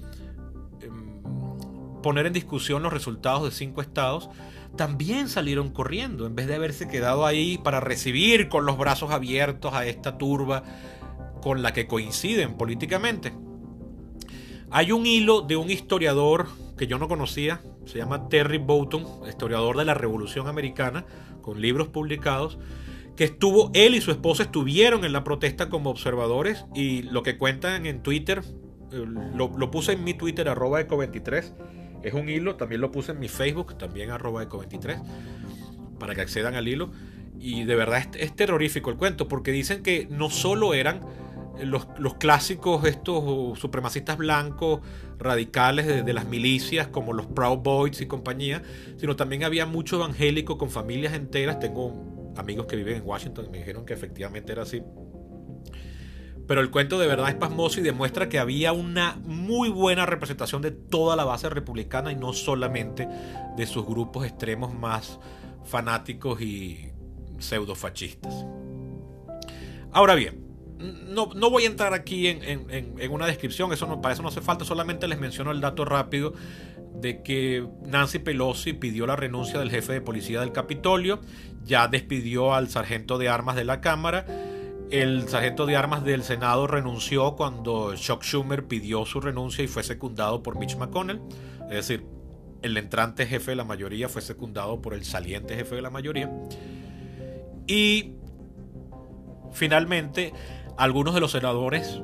poner 2.03 2.27
en 2.27 2.33
discusión 2.33 2.83
los 2.83 2.93
resultados 2.93 3.43
de 3.45 3.51
cinco 3.51 3.81
estados, 3.81 4.29
también 4.77 5.29
salieron 5.29 5.71
corriendo, 5.71 6.27
en 6.27 6.37
vez 6.37 6.47
de 6.47 6.55
haberse 6.55 6.87
quedado 6.87 7.27
ahí 7.27 7.59
para 7.59 7.81
recibir 7.81 8.49
con 8.49 8.67
los 8.67 8.79
brazos 8.79 9.11
abiertos 9.11 9.75
a 9.75 9.87
esta 9.87 10.19
turba 10.19 10.63
con 11.43 11.63
la 11.63 11.73
que 11.73 11.89
coinciden 11.89 12.57
políticamente. 12.57 13.33
Hay 14.71 14.93
un 14.93 15.07
hilo 15.07 15.41
de 15.41 15.57
un 15.57 15.71
historiador 15.71 16.47
que 16.77 16.87
yo 16.87 16.99
no 16.99 17.09
conocía, 17.09 17.61
se 17.87 17.99
llama 17.99 18.29
Terry 18.29 18.59
Boughton, 18.59 19.05
historiador 19.29 19.77
de 19.77 19.87
la 19.87 19.95
Revolución 19.95 20.47
Americana, 20.47 21.07
con 21.41 21.61
libros 21.61 21.89
publicados, 21.89 22.59
que 23.17 23.25
estuvo, 23.25 23.71
él 23.75 23.95
y 23.95 24.01
su 24.01 24.11
esposa 24.11 24.45
estuvieron 24.45 25.05
en 25.05 25.13
la 25.13 25.25
protesta 25.25 25.69
como 25.69 25.91
observadores 25.91 26.67
y 26.75 27.03
lo 27.03 27.23
que 27.23 27.39
cuentan 27.39 27.87
en 27.87 28.03
Twitter, 28.03 28.43
eh, 28.93 29.05
lo, 29.35 29.57
lo 29.57 29.71
puse 29.71 29.93
en 29.93 30.05
mi 30.05 30.15
Twitter, 30.15 30.49
arroba 30.49 30.81
eco23, 30.87 31.53
es 32.03 32.15
un 32.15 32.29
hilo, 32.29 32.57
también 32.57 32.81
lo 32.81 32.93
puse 32.93 33.13
en 33.13 33.19
mi 33.19 33.29
Facebook, 33.29 33.77
también 33.79 34.11
arroba 34.11 34.49
eco23, 34.49 35.03
para 35.99 36.15
que 36.15 36.21
accedan 36.21 36.55
al 36.55 36.69
hilo. 36.69 36.91
Y 37.41 37.65
de 37.65 37.75
verdad 37.75 38.07
es, 38.17 38.37
terrorífico 38.37 38.91
el 38.91 38.97
cuento, 38.97 39.29
porque 39.29 39.51
dicen 39.51 39.83
que 39.83 40.07
no 40.11 40.31
solo 40.31 40.73
eran 40.73 41.01
los, 41.63 41.87
clásicos, 42.19 42.85
estos 42.85 43.59
supremacistas 43.59 44.19
blancos 44.19 44.81
radicales 45.19 45.87
de, 45.87 46.03
de, 46.03 46.13
las 46.13 46.27
milicias, 46.27 46.87
como 46.87 47.13
los 47.13 47.27
Proud 47.27 47.59
Boys 47.59 48.01
y 48.01 48.07
compañía, 48.07 48.63
sino 48.99 49.17
también 49.17 49.43
había 49.43 49.67
mucho 49.67 49.97
evangélico 49.97 50.59
con 50.59 50.71
familias 50.71 51.15
enteras. 51.15 51.59
Tengo 51.59 52.16
amigos 52.37 52.67
que 52.67 52.77
viven 52.77 52.97
en 52.97 53.07
Washington 53.07 53.49
me 53.51 53.59
dijeron 53.59 53.85
que 53.85 53.95
efectivamente 53.95 54.53
era 54.53 54.63
así. 54.63 54.83
Pero 56.47 56.61
el 56.61 56.71
cuento 56.71 56.99
de 56.99 57.09
verdad 57.09 57.29
es 57.29 57.35
pasmoso 57.35 57.81
y 57.81 57.83
demuestra 57.83 58.29
que 58.29 58.39
había 58.39 58.73
una 58.73 59.17
muy 59.25 59.69
buena 59.69 60.07
representación 60.07 60.63
de 60.63 60.71
toda 60.71 61.17
la 61.17 61.25
base 61.25 61.49
republicana 61.49 62.13
y 62.13 62.15
no 62.15 62.33
solamente 62.33 63.09
de 63.57 63.67
sus 63.67 63.85
grupos 63.85 64.25
extremos 64.25 64.73
más 64.73 65.19
fanáticos 65.65 66.41
y 66.41 66.93
pseudofascistas. 67.39 68.47
Ahora 69.93 70.15
bien, 70.15 70.47
no, 70.79 71.31
no, 71.35 71.51
voy 71.51 71.65
a 71.65 71.67
entrar 71.67 71.95
aquí 71.95 72.29
en, 72.29 73.11
una 73.11 73.27
descripción, 73.27 73.73
eso 73.73 73.87
no, 73.87 74.01
para 74.01 74.15
eso 74.15 74.23
no 74.23 74.29
hace 74.29 74.41
falta, 74.41 74.65
solamente 74.65 75.09
les 75.09 75.19
menciono 75.19 75.51
el 75.51 75.61
dato 75.61 75.85
rápido 75.85 76.35
de 76.95 77.23
que 77.23 77.67
Nancy 77.85 78.19
Pelosi 78.19 78.73
pidió 78.73 79.07
la 79.07 79.17
renuncia 79.17 79.59
del 79.59 79.71
jefe 79.71 79.95
de 79.95 80.01
policía 80.01 80.41
del 80.41 80.53
Capitolio, 80.53 81.21
ya 81.67 81.89
despidió 81.89 82.55
al 82.55 82.69
sargento 82.69 83.19
de 83.19 83.29
armas 83.29 83.57
de 83.57 83.65
la 83.65 83.81
Cámara, 83.81 84.25
el 84.91 85.29
sargento 85.29 85.67
de 85.67 85.77
armas 85.77 86.05
del 86.05 86.23
Senado 86.23 86.69
renunció 86.69 87.35
cuando 87.35 87.95
Chuck 87.97 88.23
Schumer 88.23 88.67
pidió 88.67 89.05
su 89.05 89.21
renuncia 89.21 89.65
y 89.65 89.67
fue 89.67 89.83
secundado 89.83 90.45
por 90.45 90.57
Mitch 90.59 90.77
McConnell. 90.77 91.21
Es 91.63 91.89
decir, 91.89 92.07
el 92.63 92.77
entrante 92.77 93.27
jefe 93.27 93.51
de 93.51 93.57
la 93.57 93.65
mayoría 93.65 94.09
fue 94.09 94.23
secundado 94.23 94.81
por 94.81 94.95
el 94.95 95.05
saliente 95.05 95.57
jefe 95.57 95.75
de 95.75 95.83
la 95.83 95.91
mayoría. 95.91 96.31
Y 97.67 98.15
finalmente, 99.53 100.33
algunos 100.79 101.15
de 101.15 101.21
los 101.21 101.33
senadores 101.33 102.01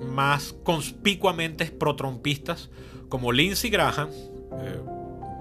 más 0.00 0.54
conspicuamente 0.64 1.66
pro-trumpistas, 1.66 2.70
como 3.10 3.32
Lindsey 3.32 3.68
Graham, 3.68 4.08
eh, 4.10 4.80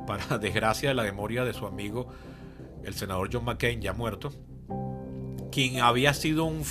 para 0.05 0.37
desgracia 0.41 0.89
de 0.89 0.95
la 0.95 1.03
memoria 1.03 1.45
de 1.45 1.53
su 1.53 1.65
amigo 1.65 2.09
el 2.87 2.95
senador 2.95 3.29
John 3.31 3.43
McCain, 3.43 3.81
ya 3.81 3.93
muerto, 3.93 4.31
quien 5.51 5.81
había 5.81 6.13
sido 6.13 6.45
un 6.45 6.63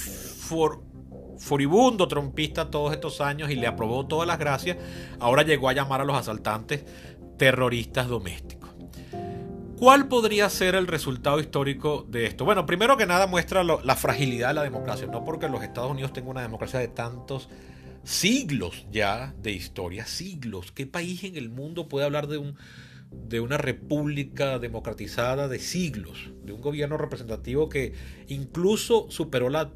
furibundo 1.39 2.09
trompista 2.09 2.71
todos 2.71 2.93
estos 2.95 3.21
años 3.21 3.51
y 3.51 3.55
le 3.55 3.67
aprobó 3.67 4.07
todas 4.07 4.27
las 4.27 4.39
gracias, 4.39 4.79
ahora 5.21 5.43
llegó 5.43 5.69
a 5.69 5.75
llamar 5.75 6.01
a 6.01 6.05
los 6.05 6.17
asaltantes 6.17 6.85
terroristas 7.37 8.09
domésticos. 8.09 8.71
¿Cuál 9.79 10.09
podría 10.09 10.49
ser 10.49 10.75
el 10.75 10.87
resultado 10.87 11.39
histórico 11.39 12.07
de 12.09 12.25
esto? 12.25 12.47
Bueno, 12.47 12.65
primero 12.65 12.97
que 12.97 13.05
nada 13.05 13.27
muestra 13.27 13.63
la 13.63 13.97
fragilidad 13.97 14.49
de 14.49 14.55
la 14.55 14.63
democracia, 14.63 15.07
no 15.07 15.23
porque 15.23 15.51
los 15.51 15.63
Estados 15.63 15.91
Unidos 15.91 16.15
tengan 16.15 16.31
una 16.31 16.43
democracia 16.43 16.81
de 16.81 16.89
tantos 16.89 17.51
siglos 18.03 18.87
ya 18.91 19.35
de 19.43 19.53
historia, 19.53 20.07
siglos. 20.07 20.73
¿Qué 20.73 20.87
país 20.87 21.25
en 21.25 21.37
el 21.37 21.51
mundo 21.51 21.89
puede 21.89 22.07
hablar 22.07 22.27
de 22.27 22.39
un 22.39 22.57
de 23.11 23.41
una 23.41 23.59
república 23.59 24.59
democratizada 24.59 25.49
de 25.49 25.59
siglos, 25.59 26.31
de 26.45 26.53
un 26.53 26.61
gobierno 26.61 26.97
representativo 26.97 27.69
que 27.69 27.93
incluso 28.29 29.07
superó 29.11 29.49
la 29.49 29.73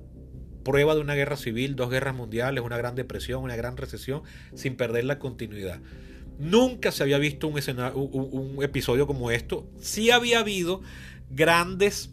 prueba 0.62 0.95
de 0.95 1.01
una 1.01 1.14
guerra 1.14 1.37
civil, 1.37 1.75
dos 1.77 1.90
guerras 1.90 2.14
mundiales, 2.14 2.62
una 2.64 2.77
gran 2.77 2.95
depresión, 2.95 3.43
una 3.43 3.57
gran 3.57 3.77
recesión, 3.77 4.23
sin 4.55 4.77
perder 4.77 5.05
la 5.05 5.19
continuidad. 5.19 5.81
Nunca 6.38 6.90
se 6.93 7.03
había 7.03 7.19
visto 7.19 7.49
un, 7.49 7.61
un, 7.95 8.62
episodio 8.62 9.07
como 9.07 9.31
esto. 9.31 9.69
Sí 9.79 10.11
había 10.11 10.40
habido 10.40 10.81
grandes 11.29 12.11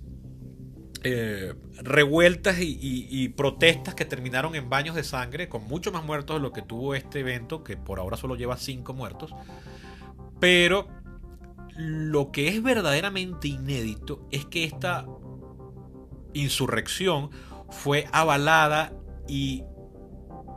eh, 1.03 1.53
revueltas 1.81 2.59
y, 2.59 2.77
y, 2.81 3.29
protestas 3.29 3.95
que 3.95 4.03
terminaron 4.03 4.55
en 4.55 4.69
baños 4.69 4.95
de 4.95 5.03
sangre, 5.03 5.47
con 5.47 5.63
mucho 5.63 5.91
más 5.91 6.03
muertos 6.03 6.37
de 6.37 6.41
lo 6.41 6.51
que 6.51 6.61
tuvo 6.61 6.95
este 6.95 7.21
evento, 7.21 7.63
que 7.63 7.77
por 7.77 7.99
ahora 7.99 8.17
solo 8.17 8.35
lleva 8.35 8.57
cinco 8.57 8.93
muertos. 8.93 9.33
Pero 10.39 10.87
lo 11.77 12.31
que 12.31 12.49
es 12.49 12.63
verdaderamente 12.63 13.47
inédito 13.47 14.27
es 14.31 14.45
que 14.45 14.63
esta 14.63 15.05
insurrección 16.33 17.29
fue 17.69 18.07
avalada 18.11 18.93
y 19.27 19.63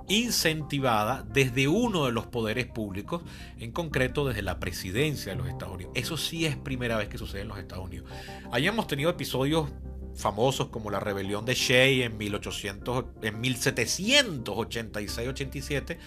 incentivada 0.09 1.24
desde 1.33 1.68
uno 1.68 2.06
de 2.06 2.12
los 2.12 2.26
poderes 2.26 2.66
públicos, 2.66 3.22
en 3.59 3.70
concreto 3.70 4.26
desde 4.26 4.42
la 4.42 4.59
presidencia 4.59 5.33
de 5.33 5.38
los 5.38 5.48
Estados 5.48 5.74
Unidos. 5.74 5.92
Eso 5.94 6.16
sí 6.16 6.46
es 6.46 6.56
primera 6.56 6.96
vez 6.96 7.09
que 7.09 7.16
sucede 7.16 7.42
en 7.42 7.48
los 7.48 7.59
Estados 7.59 7.85
Unidos. 7.85 8.11
Hayamos 8.50 8.88
tenido 8.88 9.11
episodios 9.11 9.70
famosos 10.16 10.68
como 10.68 10.90
la 10.90 11.00
rebelión 11.00 11.44
de 11.44 11.54
Shea 11.54 12.06
en, 12.06 12.16
1800, 12.18 13.04
en 13.22 13.40
1786-87, 13.40 15.98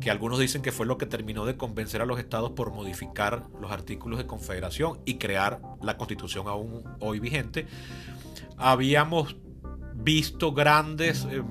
que 0.00 0.10
algunos 0.10 0.38
dicen 0.38 0.62
que 0.62 0.72
fue 0.72 0.86
lo 0.86 0.98
que 0.98 1.06
terminó 1.06 1.44
de 1.44 1.56
convencer 1.56 2.02
a 2.02 2.06
los 2.06 2.18
estados 2.18 2.52
por 2.52 2.72
modificar 2.72 3.46
los 3.60 3.70
artículos 3.70 4.18
de 4.18 4.26
confederación 4.26 5.00
y 5.04 5.14
crear 5.14 5.60
la 5.82 5.96
constitución 5.96 6.48
aún 6.48 6.84
hoy 7.00 7.20
vigente. 7.20 7.66
Habíamos 8.56 9.36
visto 9.94 10.52
grandes 10.52 11.26
eh, 11.30 11.42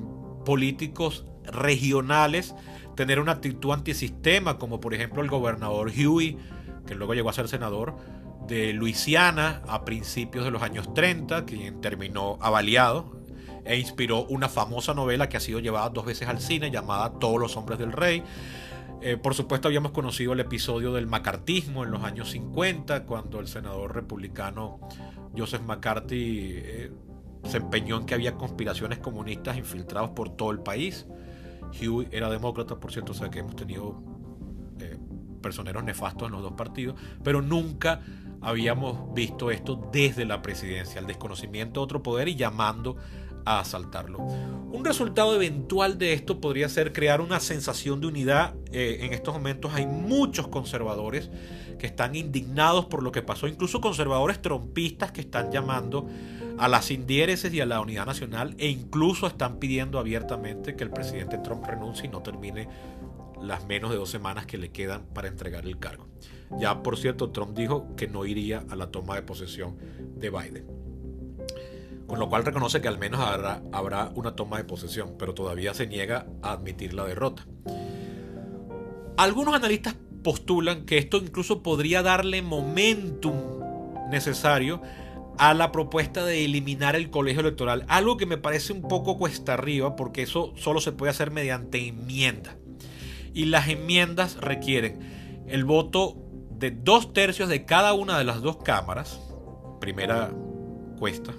políticos 0.45 1.25
regionales 1.45 2.55
tener 2.95 3.19
una 3.19 3.33
actitud 3.33 3.71
antisistema, 3.71 4.57
como 4.57 4.79
por 4.79 4.93
ejemplo 4.93 5.21
el 5.21 5.29
gobernador 5.29 5.89
Huey, 5.89 6.37
que 6.85 6.95
luego 6.95 7.13
llegó 7.13 7.29
a 7.29 7.33
ser 7.33 7.47
senador, 7.47 7.95
de 8.47 8.73
Luisiana 8.73 9.61
a 9.67 9.85
principios 9.85 10.43
de 10.43 10.51
los 10.51 10.63
años 10.63 10.93
30, 10.93 11.45
quien 11.45 11.81
terminó 11.81 12.37
avaliado 12.41 13.18
e 13.69 13.77
inspiró 13.77 14.25
una 14.25 14.49
famosa 14.49 14.95
novela 14.95 15.29
que 15.29 15.37
ha 15.37 15.39
sido 15.39 15.59
llevada 15.59 15.89
dos 15.89 16.03
veces 16.03 16.27
al 16.27 16.39
cine 16.39 16.71
llamada 16.71 17.19
Todos 17.19 17.39
los 17.39 17.55
hombres 17.55 17.77
del 17.77 17.91
rey. 17.91 18.23
Eh, 18.99 19.15
por 19.15 19.35
supuesto 19.35 19.67
habíamos 19.67 19.91
conocido 19.91 20.33
el 20.33 20.39
episodio 20.39 20.91
del 20.91 21.05
macartismo 21.05 21.83
en 21.83 21.91
los 21.91 22.03
años 22.03 22.31
50, 22.31 23.05
cuando 23.05 23.39
el 23.39 23.47
senador 23.47 23.93
republicano 23.93 24.79
Joseph 25.37 25.61
McCarthy 25.61 26.51
eh, 26.55 26.91
se 27.43 27.57
empeñó 27.57 27.97
en 27.97 28.07
que 28.07 28.15
había 28.15 28.33
conspiraciones 28.33 28.97
comunistas 28.97 29.55
infiltrados 29.55 30.09
por 30.09 30.31
todo 30.35 30.49
el 30.49 30.61
país. 30.61 31.05
Hugh 31.79 32.07
era 32.11 32.27
demócrata, 32.31 32.79
por 32.79 32.91
cierto, 32.91 33.11
o 33.11 33.15
sea 33.15 33.29
que 33.29 33.37
hemos 33.37 33.55
tenido 33.55 34.01
eh, 34.79 34.97
personeros 35.43 35.83
nefastos 35.83 36.25
en 36.25 36.31
los 36.31 36.41
dos 36.41 36.53
partidos, 36.53 36.99
pero 37.23 37.43
nunca 37.43 38.01
habíamos 38.41 39.13
visto 39.13 39.51
esto 39.51 39.89
desde 39.91 40.25
la 40.25 40.41
presidencia, 40.41 40.99
el 40.99 41.05
desconocimiento 41.05 41.81
de 41.81 41.83
otro 41.83 42.01
poder 42.01 42.29
y 42.29 42.35
llamando 42.35 42.97
asaltarlo. 43.57 44.19
Un 44.19 44.85
resultado 44.85 45.33
eventual 45.33 45.97
de 45.97 46.13
esto 46.13 46.39
podría 46.39 46.69
ser 46.69 46.93
crear 46.93 47.21
una 47.21 47.39
sensación 47.39 47.99
de 47.99 48.07
unidad. 48.07 48.53
Eh, 48.71 48.99
en 49.01 49.13
estos 49.13 49.33
momentos 49.33 49.73
hay 49.73 49.87
muchos 49.87 50.47
conservadores 50.47 51.31
que 51.79 51.87
están 51.87 52.15
indignados 52.15 52.85
por 52.85 53.01
lo 53.01 53.11
que 53.11 53.23
pasó, 53.23 53.47
incluso 53.47 53.81
conservadores 53.81 54.39
trompistas 54.41 55.11
que 55.11 55.21
están 55.21 55.51
llamando 55.51 56.07
a 56.59 56.67
las 56.67 56.91
indiéresis 56.91 57.51
y 57.51 57.61
a 57.61 57.65
la 57.65 57.81
unidad 57.81 58.05
nacional 58.05 58.53
e 58.59 58.67
incluso 58.67 59.25
están 59.25 59.57
pidiendo 59.57 59.97
abiertamente 59.97 60.75
que 60.75 60.83
el 60.83 60.91
presidente 60.91 61.39
Trump 61.39 61.65
renuncie 61.65 62.05
y 62.05 62.09
no 62.09 62.21
termine 62.21 62.67
las 63.41 63.65
menos 63.65 63.89
de 63.89 63.97
dos 63.97 64.09
semanas 64.09 64.45
que 64.45 64.57
le 64.57 64.69
quedan 64.69 65.05
para 65.13 65.29
entregar 65.29 65.65
el 65.65 65.79
cargo. 65.79 66.07
Ya, 66.59 66.83
por 66.83 66.97
cierto, 66.97 67.31
Trump 67.31 67.55
dijo 67.55 67.95
que 67.95 68.07
no 68.07 68.25
iría 68.25 68.65
a 68.69 68.75
la 68.75 68.91
toma 68.91 69.15
de 69.15 69.21
posesión 69.21 69.77
de 70.15 70.29
Biden. 70.29 70.78
Con 72.09 72.19
lo 72.19 72.27
cual 72.27 72.43
reconoce 72.43 72.81
que 72.81 72.87
al 72.87 72.97
menos 72.97 73.21
habrá, 73.21 73.61
habrá 73.71 74.11
una 74.15 74.35
toma 74.35 74.57
de 74.57 74.63
posesión, 74.63 75.15
pero 75.19 75.35
todavía 75.35 75.75
se 75.75 75.85
niega 75.85 76.25
a 76.41 76.53
admitir 76.53 76.93
la 76.93 77.05
derrota. 77.05 77.45
Algunos 79.15 79.53
analistas 79.53 79.95
postulan 80.23 80.85
que 80.85 80.97
esto 80.97 81.17
incluso 81.17 81.61
podría 81.61 82.01
darle 82.01 82.41
momentum 82.41 83.59
necesario 84.09 84.81
a 85.37 85.53
la 85.53 85.71
propuesta 85.71 86.25
de 86.25 86.43
eliminar 86.43 86.95
el 86.95 87.09
colegio 87.09 87.41
electoral, 87.41 87.85
algo 87.87 88.17
que 88.17 88.25
me 88.25 88.37
parece 88.37 88.73
un 88.73 88.81
poco 88.81 89.17
cuesta 89.17 89.53
arriba 89.53 89.95
porque 89.95 90.23
eso 90.23 90.51
solo 90.57 90.81
se 90.81 90.91
puede 90.91 91.11
hacer 91.11 91.31
mediante 91.31 91.87
enmienda. 91.87 92.57
Y 93.33 93.45
las 93.45 93.69
enmiendas 93.69 94.35
requieren 94.41 95.45
el 95.47 95.63
voto 95.63 96.17
de 96.49 96.71
dos 96.71 97.13
tercios 97.13 97.47
de 97.47 97.65
cada 97.65 97.93
una 97.93 98.17
de 98.17 98.25
las 98.25 98.41
dos 98.41 98.57
cámaras, 98.57 99.21
primera 99.79 100.31
cuesta, 100.97 101.33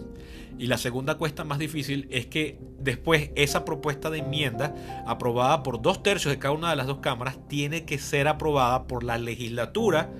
y 0.61 0.66
la 0.66 0.77
segunda 0.77 1.16
cuesta 1.16 1.42
más 1.42 1.59
difícil 1.59 2.07
es 2.11 2.27
que 2.27 2.59
después 2.79 3.31
esa 3.35 3.64
propuesta 3.64 4.11
de 4.11 4.18
enmienda 4.18 4.75
aprobada 5.07 5.62
por 5.62 5.81
dos 5.81 6.03
tercios 6.03 6.35
de 6.35 6.38
cada 6.38 6.53
una 6.53 6.68
de 6.68 6.77
las 6.77 6.87
dos 6.87 6.99
cámaras 6.99 7.38
tiene 7.49 7.87
que 7.87 7.96
ser 7.96 8.29
aprobada 8.29 8.87
por 8.87 9.03
la 9.03 9.16
legislatura 9.16 10.11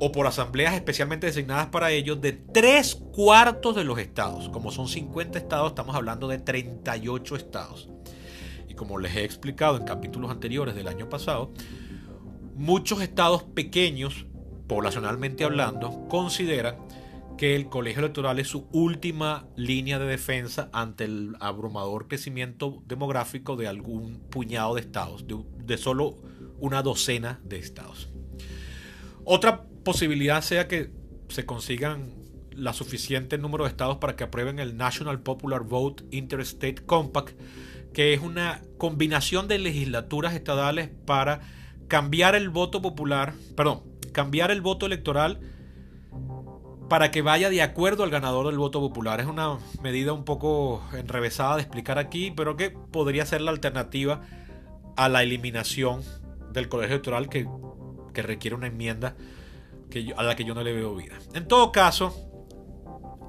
o 0.00 0.12
por 0.12 0.26
asambleas 0.26 0.74
especialmente 0.74 1.28
designadas 1.28 1.68
para 1.68 1.90
ello 1.92 2.14
de 2.14 2.32
tres 2.32 2.94
cuartos 3.14 3.74
de 3.74 3.84
los 3.84 3.98
estados. 3.98 4.50
Como 4.50 4.70
son 4.70 4.86
50 4.86 5.38
estados, 5.38 5.68
estamos 5.68 5.96
hablando 5.96 6.28
de 6.28 6.38
38 6.40 7.34
estados. 7.34 7.88
Y 8.68 8.74
como 8.74 8.98
les 8.98 9.16
he 9.16 9.24
explicado 9.24 9.78
en 9.78 9.84
capítulos 9.84 10.30
anteriores 10.30 10.74
del 10.74 10.88
año 10.88 11.08
pasado, 11.08 11.54
muchos 12.54 13.00
estados 13.00 13.44
pequeños, 13.44 14.26
poblacionalmente 14.66 15.44
hablando, 15.44 16.06
consideran 16.10 16.76
que 17.38 17.54
el 17.54 17.68
colegio 17.68 18.00
electoral 18.00 18.40
es 18.40 18.48
su 18.48 18.68
última 18.72 19.46
línea 19.56 19.98
de 19.98 20.06
defensa 20.06 20.68
ante 20.72 21.04
el 21.04 21.36
abrumador 21.40 22.08
crecimiento 22.08 22.82
demográfico 22.86 23.56
de 23.56 23.68
algún 23.68 24.18
puñado 24.28 24.74
de 24.74 24.82
estados, 24.82 25.24
de, 25.64 25.78
solo 25.78 26.16
una 26.58 26.82
docena 26.82 27.40
de 27.44 27.58
estados. 27.58 28.10
Otra 29.24 29.62
posibilidad 29.84 30.42
sea 30.42 30.66
que 30.66 30.90
se 31.28 31.46
consigan 31.46 32.12
la 32.50 32.72
suficiente 32.72 33.38
número 33.38 33.64
de 33.64 33.70
estados 33.70 33.98
para 33.98 34.16
que 34.16 34.24
aprueben 34.24 34.58
el 34.58 34.76
National 34.76 35.20
Popular 35.20 35.62
Vote 35.62 36.04
Interstate 36.10 36.84
Compact, 36.84 37.38
que 37.92 38.14
es 38.14 38.20
una 38.20 38.62
combinación 38.78 39.46
de 39.46 39.58
legislaturas 39.58 40.34
estadales 40.34 40.90
para 41.06 41.40
cambiar 41.86 42.34
el 42.34 42.48
voto 42.48 42.82
popular, 42.82 43.32
perdón, 43.56 43.84
cambiar 44.12 44.50
el 44.50 44.60
voto 44.60 44.86
electoral 44.86 45.40
para 46.88 47.10
que 47.10 47.22
vaya 47.22 47.50
de 47.50 47.62
acuerdo 47.62 48.02
al 48.02 48.10
ganador 48.10 48.46
del 48.46 48.58
voto 48.58 48.80
popular. 48.80 49.20
Es 49.20 49.26
una 49.26 49.58
medida 49.82 50.12
un 50.12 50.24
poco 50.24 50.82
enrevesada 50.94 51.56
de 51.56 51.62
explicar 51.62 51.98
aquí, 51.98 52.30
pero 52.30 52.56
que 52.56 52.70
podría 52.70 53.26
ser 53.26 53.42
la 53.42 53.50
alternativa 53.50 54.22
a 54.96 55.08
la 55.08 55.22
eliminación 55.22 56.02
del 56.52 56.68
colegio 56.68 56.94
electoral 56.94 57.28
que, 57.28 57.48
que 58.14 58.22
requiere 58.22 58.56
una 58.56 58.66
enmienda 58.66 59.16
a 60.16 60.22
la 60.22 60.36
que 60.36 60.44
yo 60.44 60.54
no 60.54 60.62
le 60.62 60.72
veo 60.72 60.94
vida. 60.94 61.14
En 61.34 61.46
todo 61.46 61.72
caso, 61.72 62.14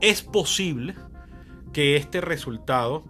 es 0.01 0.21
posible 0.21 0.95
que 1.73 1.95
este 1.95 2.21
resultado, 2.21 3.05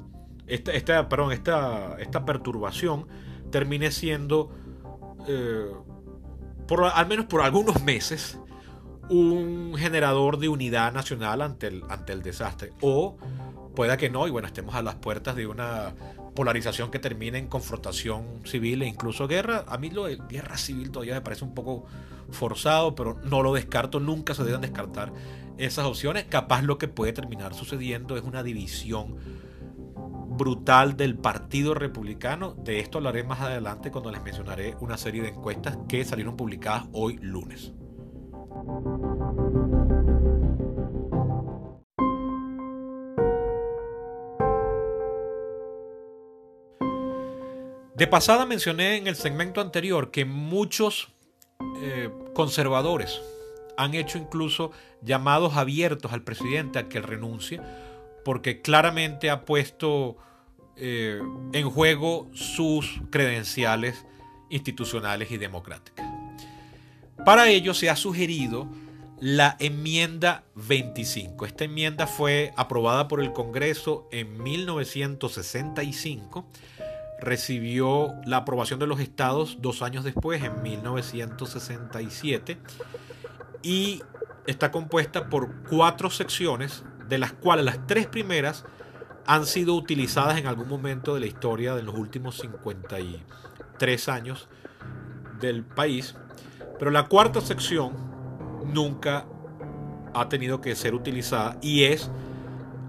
esta, 0.47 0.73
esta, 0.73 1.09
perdón, 1.09 1.31
esta, 1.31 1.95
esta 1.99 2.25
perturbación 2.25 3.07
termine 3.51 3.91
siendo, 3.91 4.51
eh, 5.27 5.71
por, 6.67 6.85
al 6.85 7.07
menos 7.07 7.25
por 7.25 7.41
algunos 7.41 7.83
meses, 7.83 8.39
un 9.09 9.75
generador 9.77 10.37
de 10.37 10.49
unidad 10.49 10.93
nacional 10.93 11.41
ante 11.41 11.67
el, 11.67 11.83
ante 11.89 12.13
el 12.13 12.21
desastre. 12.21 12.73
O 12.81 13.17
pueda 13.75 13.97
que 13.97 14.09
no, 14.09 14.27
y 14.27 14.31
bueno, 14.31 14.47
estemos 14.47 14.75
a 14.75 14.81
las 14.81 14.95
puertas 14.95 15.35
de 15.35 15.47
una 15.47 15.93
polarización 16.35 16.91
que 16.91 16.99
termine 16.99 17.37
en 17.37 17.47
confrontación 17.47 18.41
civil 18.45 18.81
e 18.81 18.87
incluso 18.87 19.27
guerra. 19.27 19.65
A 19.67 19.77
mí 19.77 19.89
lo 19.89 20.05
de 20.05 20.17
guerra 20.29 20.57
civil 20.57 20.91
todavía 20.91 21.15
me 21.15 21.21
parece 21.21 21.43
un 21.43 21.53
poco 21.53 21.85
forzado, 22.31 22.95
pero 22.95 23.17
no 23.23 23.41
lo 23.41 23.53
descarto, 23.53 23.99
nunca 23.99 24.33
se 24.33 24.43
deben 24.43 24.61
descartar 24.61 25.11
esas 25.57 25.85
opciones. 25.85 26.25
Capaz 26.25 26.61
lo 26.61 26.77
que 26.77 26.87
puede 26.87 27.13
terminar 27.13 27.53
sucediendo 27.53 28.15
es 28.15 28.23
una 28.23 28.43
división 28.43 29.15
brutal 30.39 30.95
del 30.95 31.17
Partido 31.17 31.73
Republicano. 31.73 32.53
De 32.53 32.79
esto 32.79 32.99
hablaré 32.99 33.23
más 33.23 33.41
adelante 33.41 33.91
cuando 33.91 34.11
les 34.11 34.23
mencionaré 34.23 34.75
una 34.79 34.97
serie 34.97 35.21
de 35.21 35.29
encuestas 35.29 35.77
que 35.87 36.05
salieron 36.05 36.37
publicadas 36.37 36.85
hoy 36.93 37.17
lunes. 37.21 37.73
De 47.95 48.07
pasada 48.07 48.45
mencioné 48.45 48.95
en 48.95 49.07
el 49.07 49.17
segmento 49.17 49.59
anterior 49.59 50.09
que 50.09 50.23
muchos 50.23 51.09
eh, 51.81 52.09
conservadores 52.33 53.21
han 53.75 53.93
hecho 53.93 54.17
incluso 54.17 54.71
llamados 55.01 55.57
abiertos 55.57 56.13
al 56.13 56.23
presidente 56.23 56.79
a 56.79 56.87
que 56.87 57.01
renuncie 57.01 57.59
porque 58.23 58.61
claramente 58.61 59.29
ha 59.29 59.43
puesto 59.43 60.15
eh, 60.77 61.21
en 61.51 61.69
juego 61.69 62.29
sus 62.33 63.01
credenciales 63.09 64.05
institucionales 64.49 65.29
y 65.31 65.37
democráticas. 65.37 66.08
Para 67.25 67.49
ello 67.49 67.73
se 67.73 67.89
ha 67.89 67.95
sugerido 67.95 68.67
la 69.19 69.55
enmienda 69.59 70.43
25. 70.55 71.45
Esta 71.45 71.65
enmienda 71.65 72.07
fue 72.07 72.53
aprobada 72.55 73.07
por 73.07 73.21
el 73.21 73.33
Congreso 73.33 74.07
en 74.11 74.41
1965 74.41 76.47
recibió 77.19 78.15
la 78.25 78.37
aprobación 78.37 78.79
de 78.79 78.87
los 78.87 78.99
estados 78.99 79.57
dos 79.61 79.81
años 79.81 80.03
después, 80.03 80.43
en 80.43 80.61
1967, 80.61 82.57
y 83.61 84.01
está 84.47 84.71
compuesta 84.71 85.29
por 85.29 85.63
cuatro 85.69 86.09
secciones, 86.09 86.83
de 87.07 87.17
las 87.17 87.33
cuales 87.33 87.65
las 87.65 87.85
tres 87.87 88.07
primeras 88.07 88.65
han 89.25 89.45
sido 89.45 89.75
utilizadas 89.75 90.37
en 90.37 90.47
algún 90.47 90.69
momento 90.69 91.13
de 91.13 91.19
la 91.19 91.27
historia 91.27 91.75
de 91.75 91.83
los 91.83 91.95
últimos 91.95 92.37
53 92.37 94.09
años 94.09 94.47
del 95.39 95.63
país, 95.63 96.15
pero 96.79 96.89
la 96.91 97.07
cuarta 97.07 97.41
sección 97.41 97.91
nunca 98.73 99.25
ha 100.13 100.29
tenido 100.29 100.61
que 100.61 100.75
ser 100.75 100.95
utilizada 100.95 101.57
y 101.61 101.83
es 101.83 102.09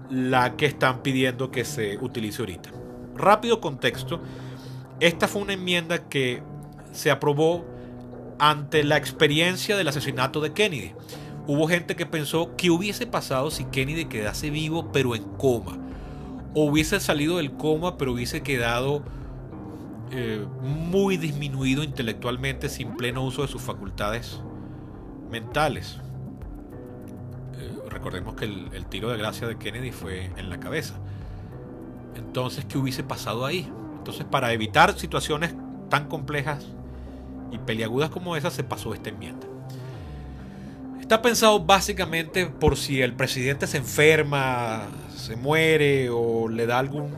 la 0.09 0.55
que 0.55 0.65
están 0.65 1.03
pidiendo 1.03 1.51
que 1.51 1.65
se 1.65 1.97
utilice 1.97 2.41
ahorita. 2.41 2.69
Rápido 3.15 3.61
contexto, 3.61 4.21
esta 4.99 5.27
fue 5.27 5.41
una 5.41 5.53
enmienda 5.53 6.09
que 6.09 6.41
se 6.91 7.11
aprobó 7.11 7.65
ante 8.39 8.83
la 8.83 8.97
experiencia 8.97 9.77
del 9.77 9.87
asesinato 9.87 10.41
de 10.41 10.53
Kennedy. 10.53 10.93
Hubo 11.47 11.67
gente 11.67 11.95
que 11.95 12.05
pensó 12.05 12.55
que 12.55 12.69
hubiese 12.69 13.05
pasado 13.07 13.51
si 13.51 13.65
Kennedy 13.65 14.05
quedase 14.05 14.49
vivo 14.49 14.91
pero 14.91 15.15
en 15.15 15.23
coma. 15.23 15.77
O 16.53 16.65
hubiese 16.65 16.99
salido 16.99 17.37
del 17.37 17.51
coma 17.51 17.97
pero 17.97 18.13
hubiese 18.13 18.41
quedado 18.41 19.03
eh, 20.13 20.45
muy 20.61 21.15
disminuido 21.15 21.83
intelectualmente 21.83 22.67
sin 22.67 22.97
pleno 22.97 23.23
uso 23.23 23.43
de 23.43 23.47
sus 23.47 23.61
facultades 23.61 24.41
mentales. 25.29 25.99
Eh, 27.57 27.71
recordemos 27.89 28.35
que 28.35 28.43
el, 28.43 28.85
tiro 28.87 29.09
de 29.09 29.17
gracia 29.17 29.47
de 29.47 29.57
Kennedy 29.57 29.91
fue 29.91 30.25
en 30.35 30.49
la 30.49 30.59
cabeza. 30.59 30.95
Entonces, 32.15 32.65
¿qué 32.65 32.77
hubiese 32.77 33.03
pasado 33.03 33.45
ahí? 33.45 33.71
Entonces, 33.99 34.25
para 34.25 34.51
evitar 34.51 34.99
situaciones 34.99 35.55
tan 35.89 36.09
complejas 36.09 36.65
y 37.49 37.57
peliagudas 37.59 38.09
como 38.09 38.35
esa, 38.35 38.51
se 38.51 38.65
pasó 38.65 38.93
esta 38.93 39.09
enmienda. 39.11 39.47
Está 40.99 41.21
pensado 41.21 41.63
básicamente 41.63 42.47
por 42.47 42.75
si 42.75 43.01
el 43.01 43.13
presidente 43.13 43.65
se 43.65 43.77
enferma, 43.77 44.87
se 45.15 45.37
muere 45.37 46.09
o 46.09 46.49
le 46.49 46.65
da 46.65 46.79
algún, 46.79 47.13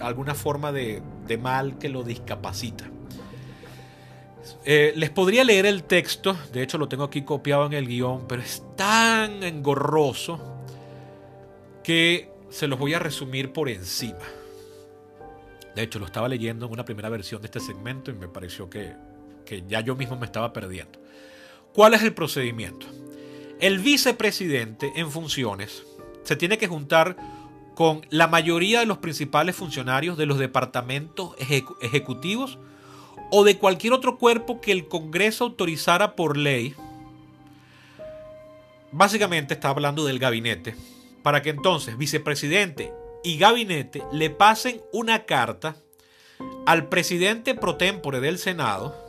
alguna 0.00 0.34
forma 0.34 0.72
de, 0.72 1.00
de 1.28 1.38
mal 1.38 1.78
que 1.78 1.88
lo 1.88 2.02
discapacita. 2.02 2.90
Eh, 4.64 4.92
les 4.96 5.10
podría 5.10 5.44
leer 5.44 5.66
el 5.66 5.84
texto, 5.84 6.36
de 6.52 6.62
hecho 6.62 6.78
lo 6.78 6.88
tengo 6.88 7.04
aquí 7.04 7.22
copiado 7.22 7.66
en 7.66 7.74
el 7.74 7.86
guion, 7.86 8.26
pero 8.26 8.42
es 8.42 8.62
tan 8.76 9.42
engorroso 9.42 10.40
que 11.84 12.30
se 12.50 12.66
los 12.66 12.78
voy 12.78 12.94
a 12.94 12.98
resumir 12.98 13.52
por 13.52 13.68
encima. 13.68 14.18
De 15.74 15.82
hecho, 15.82 15.98
lo 15.98 16.06
estaba 16.06 16.28
leyendo 16.28 16.66
en 16.66 16.72
una 16.72 16.84
primera 16.84 17.08
versión 17.08 17.40
de 17.40 17.46
este 17.46 17.60
segmento 17.60 18.10
y 18.10 18.14
me 18.14 18.26
pareció 18.26 18.68
que, 18.68 18.94
que 19.44 19.64
ya 19.68 19.80
yo 19.80 19.94
mismo 19.94 20.16
me 20.16 20.26
estaba 20.26 20.52
perdiendo. 20.52 20.98
¿Cuál 21.72 21.94
es 21.94 22.02
el 22.02 22.14
procedimiento? 22.14 22.86
El 23.60 23.78
vicepresidente 23.78 24.92
en 24.96 25.10
funciones 25.10 25.84
se 26.24 26.36
tiene 26.36 26.58
que 26.58 26.66
juntar 26.66 27.16
con 27.78 28.04
la 28.10 28.26
mayoría 28.26 28.80
de 28.80 28.86
los 28.86 28.98
principales 28.98 29.54
funcionarios 29.54 30.18
de 30.18 30.26
los 30.26 30.36
departamentos 30.36 31.36
ejecutivos 31.80 32.58
o 33.30 33.44
de 33.44 33.56
cualquier 33.56 33.92
otro 33.92 34.18
cuerpo 34.18 34.60
que 34.60 34.72
el 34.72 34.88
Congreso 34.88 35.44
autorizara 35.44 36.16
por 36.16 36.36
ley. 36.36 36.74
Básicamente 38.90 39.54
está 39.54 39.68
hablando 39.68 40.04
del 40.04 40.18
gabinete, 40.18 40.74
para 41.22 41.40
que 41.40 41.50
entonces 41.50 41.96
vicepresidente 41.96 42.92
y 43.22 43.38
gabinete 43.38 44.02
le 44.10 44.28
pasen 44.30 44.80
una 44.92 45.24
carta 45.24 45.76
al 46.66 46.88
presidente 46.88 47.54
pro 47.54 47.76
tempore 47.76 48.18
del 48.18 48.38
Senado 48.38 49.07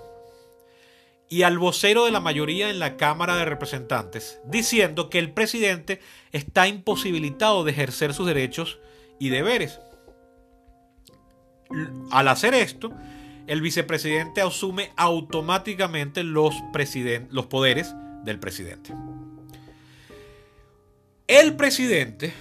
y 1.30 1.44
al 1.44 1.60
vocero 1.60 2.06
de 2.06 2.12
la 2.12 2.20
mayoría 2.20 2.70
en 2.70 2.80
la 2.80 2.98
Cámara 2.98 3.36
de 3.36 3.46
Representantes, 3.46 4.40
diciendo 4.46 5.10
que 5.10 5.20
el 5.20 5.32
presidente 5.32 6.02
está 6.32 6.68
imposibilitado 6.68 7.64
de 7.64 7.72
ejercer 7.72 8.14
sus 8.14 8.26
derechos 8.26 8.80
y 9.20 9.30
deberes. 9.30 9.80
Al 12.12 12.28
hacer 12.28 12.56
esto, 12.56 12.92
el 13.46 13.62
vicepresidente 13.62 14.42
asume 14.42 14.92
automáticamente 14.96 16.24
los, 16.24 16.56
los 17.30 17.46
poderes 17.46 17.94
del 18.24 18.40
presidente. 18.40 18.94
El 21.28 21.56
presidente 21.56 22.34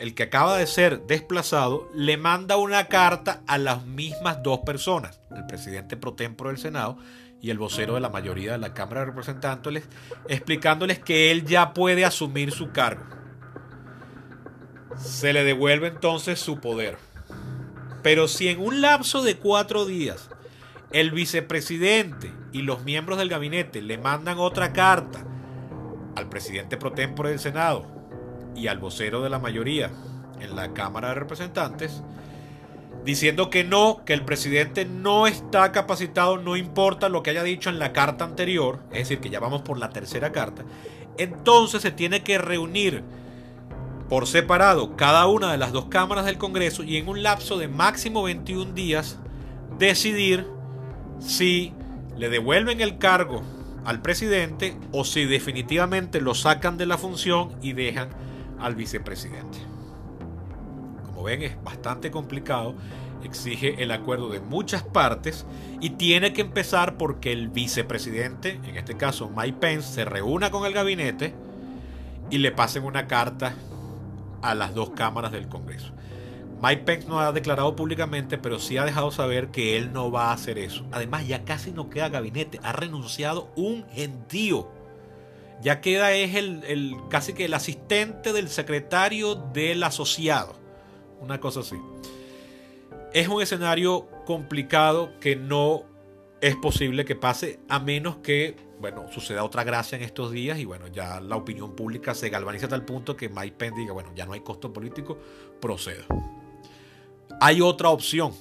el 0.00 0.14
que 0.14 0.22
acaba 0.24 0.56
de 0.56 0.66
ser 0.66 1.02
desplazado, 1.02 1.90
le 1.94 2.16
manda 2.16 2.56
una 2.56 2.88
carta 2.88 3.42
a 3.46 3.58
las 3.58 3.84
mismas 3.84 4.42
dos 4.42 4.60
personas, 4.60 5.20
el 5.30 5.44
presidente 5.44 5.98
pro 5.98 6.14
tempore 6.14 6.52
del 6.52 6.58
Senado 6.58 6.96
y 7.42 7.50
el 7.50 7.58
vocero 7.58 7.94
de 7.94 8.00
la 8.00 8.10
mayoría 8.10 8.52
de 8.52 8.58
la 8.58 8.74
Cámara 8.74 9.00
de 9.00 9.06
Representantes, 9.06 9.84
explicándoles 10.28 10.98
que 10.98 11.30
él 11.30 11.44
ya 11.44 11.72
puede 11.72 12.04
asumir 12.04 12.52
su 12.52 12.70
cargo. 12.70 13.04
Se 14.96 15.32
le 15.32 15.44
devuelve 15.44 15.88
entonces 15.88 16.38
su 16.38 16.60
poder. 16.60 16.98
Pero 18.02 18.28
si 18.28 18.48
en 18.48 18.60
un 18.60 18.80
lapso 18.80 19.22
de 19.22 19.36
cuatro 19.36 19.86
días 19.86 20.28
el 20.92 21.12
vicepresidente 21.12 22.32
y 22.52 22.62
los 22.62 22.82
miembros 22.84 23.18
del 23.18 23.28
gabinete 23.28 23.80
le 23.80 23.98
mandan 23.98 24.38
otra 24.38 24.72
carta 24.72 25.24
al 26.16 26.28
presidente 26.28 26.76
pro 26.76 26.92
tempore 26.92 27.30
del 27.30 27.38
Senado 27.38 27.86
y 28.56 28.66
al 28.66 28.78
vocero 28.78 29.22
de 29.22 29.30
la 29.30 29.38
mayoría 29.38 29.90
en 30.40 30.56
la 30.56 30.72
Cámara 30.72 31.08
de 31.08 31.14
Representantes, 31.14 32.02
diciendo 33.04 33.50
que 33.50 33.64
no, 33.64 34.02
que 34.04 34.12
el 34.12 34.24
presidente 34.24 34.84
no 34.84 35.26
está 35.26 35.72
capacitado, 35.72 36.38
no 36.38 36.56
importa 36.56 37.08
lo 37.08 37.22
que 37.22 37.30
haya 37.30 37.42
dicho 37.42 37.70
en 37.70 37.78
la 37.78 37.92
carta 37.92 38.24
anterior, 38.24 38.80
es 38.90 39.00
decir, 39.00 39.20
que 39.20 39.30
ya 39.30 39.40
vamos 39.40 39.62
por 39.62 39.78
la 39.78 39.90
tercera 39.90 40.32
carta, 40.32 40.64
entonces 41.18 41.82
se 41.82 41.90
tiene 41.90 42.22
que 42.22 42.38
reunir 42.38 43.02
por 44.08 44.26
separado 44.26 44.96
cada 44.96 45.26
una 45.26 45.52
de 45.52 45.58
las 45.58 45.72
dos 45.72 45.86
cámaras 45.86 46.26
del 46.26 46.36
Congreso 46.36 46.82
y 46.82 46.96
en 46.96 47.08
un 47.08 47.22
lapso 47.22 47.58
de 47.58 47.68
máximo 47.68 48.24
21 48.24 48.72
días 48.72 49.18
decidir 49.78 50.46
si 51.20 51.72
le 52.16 52.28
devuelven 52.28 52.80
el 52.80 52.98
cargo 52.98 53.42
al 53.84 54.02
presidente 54.02 54.76
o 54.92 55.04
si 55.04 55.24
definitivamente 55.24 56.20
lo 56.20 56.34
sacan 56.34 56.76
de 56.76 56.86
la 56.86 56.98
función 56.98 57.52
y 57.62 57.72
dejan 57.72 58.08
al 58.58 58.74
vicepresidente. 58.74 59.58
Ven, 61.22 61.42
es 61.42 61.62
bastante 61.62 62.10
complicado, 62.10 62.74
exige 63.24 63.82
el 63.82 63.90
acuerdo 63.90 64.28
de 64.28 64.40
muchas 64.40 64.82
partes 64.82 65.46
y 65.80 65.90
tiene 65.90 66.32
que 66.32 66.40
empezar 66.40 66.96
porque 66.96 67.32
el 67.32 67.48
vicepresidente, 67.48 68.60
en 68.64 68.76
este 68.76 68.96
caso 68.96 69.30
Mike 69.34 69.58
Pence, 69.60 69.92
se 69.92 70.04
reúna 70.04 70.50
con 70.50 70.66
el 70.66 70.72
gabinete 70.72 71.34
y 72.30 72.38
le 72.38 72.52
pasen 72.52 72.84
una 72.84 73.06
carta 73.06 73.54
a 74.42 74.54
las 74.54 74.74
dos 74.74 74.90
cámaras 74.90 75.32
del 75.32 75.48
Congreso. 75.48 75.92
Mike 76.62 76.82
Pence 76.82 77.08
no 77.08 77.20
ha 77.20 77.32
declarado 77.32 77.74
públicamente, 77.74 78.36
pero 78.36 78.58
sí 78.58 78.76
ha 78.76 78.84
dejado 78.84 79.10
saber 79.10 79.48
que 79.48 79.78
él 79.78 79.92
no 79.92 80.10
va 80.10 80.30
a 80.30 80.34
hacer 80.34 80.58
eso. 80.58 80.84
Además, 80.92 81.26
ya 81.26 81.44
casi 81.44 81.72
no 81.72 81.88
queda 81.88 82.10
gabinete. 82.10 82.60
Ha 82.62 82.72
renunciado 82.72 83.50
un 83.56 83.86
gentío 83.88 84.68
ya 85.62 85.80
queda 85.80 86.12
es 86.12 86.34
el, 86.34 86.96
casi 87.10 87.34
que 87.34 87.44
el 87.44 87.54
asistente 87.54 88.32
del 88.32 88.48
secretario 88.48 89.34
del 89.34 89.82
asociado. 89.82 90.54
Una 91.20 91.40
cosa 91.40 91.60
así. 91.60 91.76
Es 93.12 93.28
un 93.28 93.42
escenario 93.42 94.08
complicado 94.24 95.10
que 95.20 95.36
no 95.36 95.84
es 96.40 96.56
posible 96.56 97.04
que 97.04 97.16
pase 97.16 97.60
a 97.68 97.78
menos 97.78 98.16
que, 98.18 98.56
bueno, 98.78 99.06
suceda 99.12 99.44
otra 99.44 99.64
gracia 99.64 99.96
en 99.96 100.02
estos 100.02 100.32
días 100.32 100.58
y 100.58 100.64
bueno, 100.64 100.86
ya 100.88 101.20
la 101.20 101.36
opinión 101.36 101.76
pública 101.76 102.14
se 102.14 102.30
galvaniza 102.30 102.66
a 102.66 102.70
tal 102.70 102.84
punto 102.84 103.16
que 103.16 103.28
Mike 103.28 103.56
Pence 103.56 103.78
diga, 103.78 103.92
bueno, 103.92 104.10
ya 104.14 104.24
no 104.26 104.32
hay 104.32 104.40
costo 104.40 104.72
político, 104.72 105.18
procedo. 105.60 106.04
Hay 107.40 107.60
otra 107.60 107.90
opción 107.90 108.32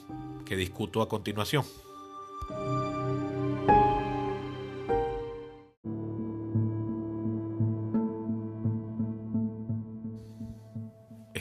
que 0.45 0.55
discuto 0.55 1.01
a 1.01 1.09
continuación. 1.09 1.63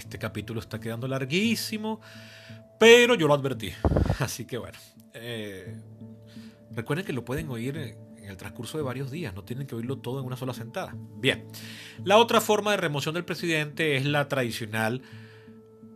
Este 0.08 0.18
capítulo 0.18 0.58
está 0.58 0.80
quedando 0.80 1.06
larguísimo, 1.06 2.00
pero 2.80 3.14
yo 3.14 3.28
lo 3.28 3.34
advertí. 3.34 3.72
Así 4.20 4.46
que 4.46 4.56
bueno. 4.56 4.78
Eh, 5.12 5.76
recuerden 6.70 7.04
que 7.04 7.12
lo 7.12 7.26
pueden 7.26 7.50
oír 7.50 7.76
en 7.76 8.24
el 8.24 8.38
transcurso 8.38 8.78
de 8.78 8.84
varios 8.84 9.10
días, 9.10 9.34
no 9.34 9.44
tienen 9.44 9.66
que 9.66 9.74
oírlo 9.74 9.98
todo 9.98 10.20
en 10.20 10.24
una 10.24 10.38
sola 10.38 10.54
sentada. 10.54 10.96
Bien, 11.16 11.46
la 12.04 12.16
otra 12.16 12.40
forma 12.40 12.70
de 12.70 12.78
remoción 12.78 13.16
del 13.16 13.26
presidente 13.26 13.96
es 13.96 14.06
la 14.06 14.28
tradicional 14.28 15.02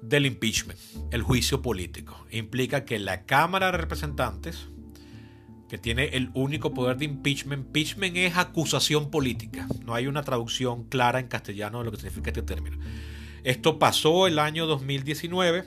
del 0.03 0.27
impeachment, 0.27 0.79
el 1.11 1.23
juicio 1.23 1.63
político. 1.63 2.27
Implica 2.31 2.85
que 2.85 2.99
la 2.99 3.25
Cámara 3.25 3.73
de 3.73 3.79
Representantes, 3.79 4.69
que 5.71 5.79
tiene 5.79 6.09
el 6.09 6.31
único 6.35 6.75
poder 6.75 6.99
de 6.99 7.07
impeachment, 7.07 7.65
impeachment 7.69 8.15
es 8.19 8.37
acusación 8.37 9.11
política. 9.11 9.67
No 9.87 9.95
hay 9.95 10.07
una 10.07 10.23
traducción 10.23 10.85
clara 10.85 11.19
en 11.19 11.29
castellano 11.29 11.79
de 11.79 11.87
lo 11.87 11.93
que 11.93 11.97
significa 11.97 12.29
este 12.29 12.43
término. 12.43 12.77
Esto 13.45 13.79
pasó 13.79 14.27
el 14.27 14.39
año 14.39 14.67
2019. 14.67 15.65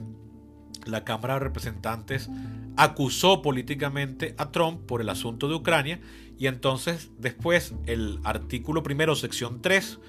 La 0.86 1.04
Cámara 1.04 1.36
de 1.36 1.40
Representantes 1.42 2.30
acusó 2.78 3.42
políticamente 3.42 4.36
a 4.38 4.52
Trump 4.52 4.86
por 4.86 5.02
el 5.02 5.10
asunto 5.10 5.48
de 5.48 5.56
Ucrania 5.56 6.00
y 6.38 6.48
entonces 6.48 7.10
después 7.18 7.74
el 7.86 8.20
artículo 8.24 8.84
primero, 8.84 9.16
sección 9.16 9.62
3 9.62 10.00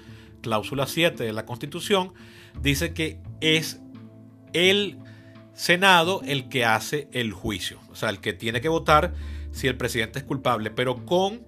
cláusula 0.41 0.85
7 0.87 1.23
de 1.23 1.33
la 1.33 1.45
Constitución, 1.45 2.13
dice 2.61 2.93
que 2.93 3.19
es 3.41 3.81
el 4.53 4.97
Senado 5.53 6.21
el 6.23 6.49
que 6.49 6.65
hace 6.65 7.09
el 7.11 7.33
juicio, 7.33 7.79
o 7.89 7.95
sea, 7.95 8.09
el 8.09 8.19
que 8.19 8.33
tiene 8.33 8.61
que 8.61 8.69
votar 8.69 9.15
si 9.51 9.67
el 9.67 9.75
presidente 9.75 10.19
es 10.19 10.25
culpable, 10.25 10.69
pero 10.69 11.03
con 11.05 11.41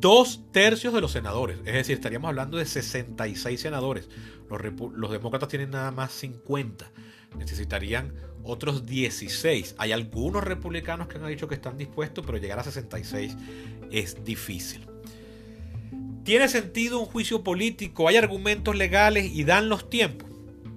dos 0.00 0.40
tercios 0.50 0.94
de 0.94 1.02
los 1.02 1.12
senadores. 1.12 1.58
Es 1.66 1.74
decir, 1.74 1.94
estaríamos 1.96 2.30
hablando 2.30 2.56
de 2.56 2.64
66 2.64 3.60
senadores. 3.60 4.08
Los, 4.50 5.10
demócratas 5.10 5.48
tienen 5.48 5.70
nada 5.70 5.90
más 5.90 6.12
50. 6.12 6.90
Necesitarían 7.38 8.12
otros 8.42 8.86
16. 8.86 9.76
Hay 9.78 9.92
algunos 9.92 10.42
republicanos 10.42 11.08
que 11.08 11.18
han 11.18 11.26
dicho 11.28 11.48
que 11.48 11.54
están 11.54 11.78
dispuestos, 11.78 12.24
pero 12.26 12.38
llegar 12.38 12.58
a 12.58 12.64
66 12.64 13.36
es 13.90 14.24
difícil. 14.24 14.86
¿Tiene 16.24 16.48
sentido 16.48 17.00
un 17.00 17.06
juicio 17.06 17.42
político? 17.42 18.08
¿Hay 18.08 18.16
argumentos 18.16 18.76
legales 18.76 19.30
y 19.32 19.44
dan 19.44 19.68
los 19.68 19.88
tiempos? 19.88 20.28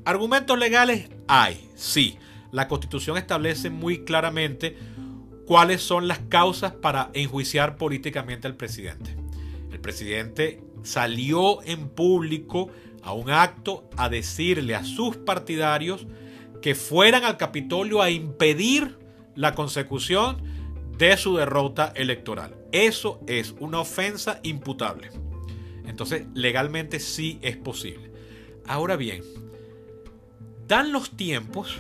Argumentos 0.06 0.58
legales 0.58 1.10
hay, 1.28 1.70
sí. 1.76 2.18
La 2.52 2.68
constitución 2.68 3.18
establece 3.18 3.70
muy 3.70 4.04
claramente 4.04 4.78
cuáles 5.46 5.82
son 5.82 6.08
las 6.08 6.20
causas 6.20 6.74
para 6.74 7.10
enjuiciar 7.14 7.78
políticamente 7.78 8.48
al 8.48 8.56
presidente. 8.56 9.16
El 9.72 9.80
presidente 9.80 10.62
salió 10.84 11.64
en 11.64 11.90
público 11.90 12.70
a 13.04 13.14
un 13.14 13.30
acto 13.30 13.90
a 13.98 14.10
decirle 14.10 14.76
a 14.76 14.84
sus 14.84 15.18
partidarios 15.18 16.08
que 16.62 16.76
fueran 16.76 17.24
al 17.26 17.38
Capitolio 17.38 18.02
a 18.02 18.10
impedir 18.10 18.98
la 19.36 19.54
consecución 19.54 20.42
de 20.98 21.18
su 21.18 21.36
derrota 21.36 21.92
electoral. 21.96 22.56
Eso 22.72 23.20
es 23.28 23.54
una 23.60 23.80
ofensa 23.80 24.40
imputable. 24.44 25.10
Entonces, 25.86 26.26
legalmente 26.34 27.00
sí 27.00 27.40
es 27.42 27.58
posible. 27.58 28.12
Ahora 28.66 28.96
bien, 28.96 29.22
dan 30.68 30.92
los 30.94 31.12
tiempos 31.12 31.78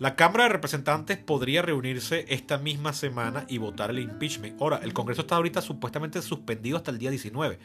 la 0.00 0.16
Cámara 0.16 0.44
de 0.44 0.48
Representantes 0.48 1.18
podría 1.18 1.60
reunirse 1.60 2.24
esta 2.30 2.56
misma 2.56 2.94
semana 2.94 3.44
y 3.48 3.58
votar 3.58 3.90
el 3.90 3.98
impeachment. 3.98 4.58
Ahora, 4.58 4.80
el 4.82 4.94
Congreso 4.94 5.20
está 5.20 5.36
ahorita 5.36 5.60
supuestamente 5.60 6.22
suspendido 6.22 6.78
hasta 6.78 6.90
el 6.90 6.96
día 6.96 7.10
19, 7.10 7.58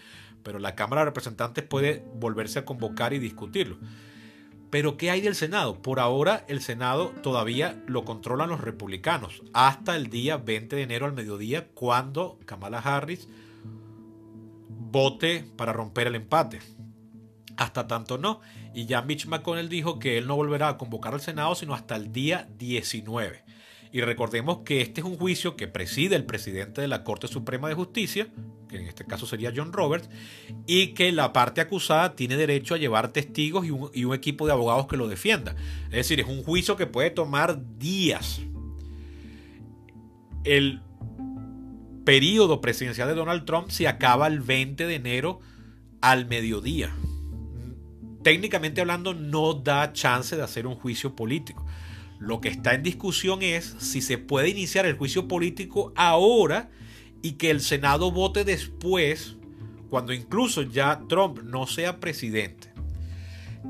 pero 0.44 0.60
la 0.60 0.76
Cámara 0.76 1.02
de 1.02 1.06
Representantes 1.06 1.64
puede 1.64 2.04
volverse 2.16 2.60
a 2.60 2.66
convocar 2.66 3.14
y 3.14 3.20
discutirlo. 3.20 3.78
Pero 4.70 4.98
¿qué 4.98 5.12
hay 5.12 5.22
del 5.22 5.36
Senado? 5.36 5.82
Por 5.82 6.02
ahora 6.02 6.44
el 6.50 6.60
Senado 6.60 7.14
todavía 7.24 7.82
lo 7.88 8.04
controlan 8.04 8.50
los 8.50 8.60
republicanos 8.60 9.42
hasta 9.54 9.96
el 9.96 10.10
día 10.10 10.36
20 10.36 10.76
de 10.76 10.82
enero 10.82 11.06
al 11.06 11.14
mediodía 11.14 11.70
cuando 11.70 12.38
Kamala 12.46 12.80
Harris 12.80 13.30
vote 14.68 15.46
para 15.56 15.72
romper 15.72 16.08
el 16.08 16.16
empate. 16.16 16.60
Hasta 17.58 17.88
tanto 17.88 18.18
no. 18.18 18.41
Y 18.74 18.86
ya 18.86 19.01
Mitch 19.01 19.28
McConnell 19.28 19.70
dijo 19.70 19.99
que 19.99 20.18
él 20.18 20.28
no 20.28 20.36
volverá 20.36 20.70
a 20.70 20.78
convocar 20.78 21.14
al 21.14 21.22
Senado 21.22 21.56
sino 21.56 21.74
hasta 21.74 21.95
el 21.95 22.12
día 22.12 22.47
19. 22.58 23.43
Y 23.91 24.01
recordemos 24.01 24.60
que 24.66 24.82
este 24.82 24.99
es 24.99 25.08
un 25.08 25.18
juicio 25.18 25.56
que 25.56 25.70
preside 25.70 26.18
el 26.18 26.26
presidente 26.26 26.82
de 26.82 26.89
la 26.89 27.06
Corte 27.06 27.30
Suprema 27.30 27.70
de 27.70 27.76
Justicia, 27.76 28.28
que 28.68 28.78
en 28.78 28.88
este 28.88 29.06
caso 29.06 29.26
sería 29.26 29.53
John 29.56 29.72
Roberts, 29.72 30.10
y 30.68 30.88
que 30.88 31.14
la 31.14 31.32
parte 31.32 31.62
acusada 31.62 32.14
tiene 32.14 32.36
derecho 32.36 32.76
a 32.76 32.78
llevar 32.78 33.14
testigos 33.14 33.66
y 33.66 33.72
un, 33.72 34.14
equipo 34.14 34.45
de 34.45 34.51
abogados 34.51 34.88
que 34.88 34.97
lo 34.97 35.08
defienda. 35.08 35.56
Es 35.86 35.91
decir, 35.91 36.20
es 36.20 36.28
un 36.28 36.43
juicio 36.43 36.76
que 36.76 36.88
puede 36.88 37.10
tomar 37.10 37.58
días. 37.78 38.41
El 40.43 40.82
periodo 42.03 42.60
presidencial 42.60 43.08
de 43.08 43.16
Donald 43.16 43.45
Trump 43.45 43.70
se 43.70 43.88
acaba 43.88 44.28
el 44.28 44.41
20 44.41 44.88
de 44.88 44.95
enero 44.95 45.39
al 46.01 46.26
mediodía 46.26 46.93
técnicamente 48.26 48.82
hablando 48.82 49.14
no 49.14 49.54
da 49.54 49.94
chance 49.94 50.36
de 50.36 50.42
hacer 50.42 50.66
un 50.66 50.74
juicio 50.74 51.16
político. 51.16 51.64
Lo 52.18 52.42
que 52.42 52.50
está 52.50 52.74
en 52.74 52.82
discusión 52.82 53.44
es 53.44 53.76
si 53.78 54.02
se 54.02 54.18
puede 54.18 54.50
iniciar 54.50 54.88
el 54.88 54.98
juicio 54.98 55.28
político 55.28 55.94
ahora 55.96 56.72
y 57.22 57.34
que 57.34 57.52
el 57.52 57.62
Senado 57.62 58.12
vote 58.12 58.44
después, 58.44 59.36
cuando 59.92 60.12
incluso 60.12 60.64
ya 60.64 61.02
Trump 61.08 61.44
no 61.44 61.68
sea 61.68 62.00
presidente. 62.00 62.74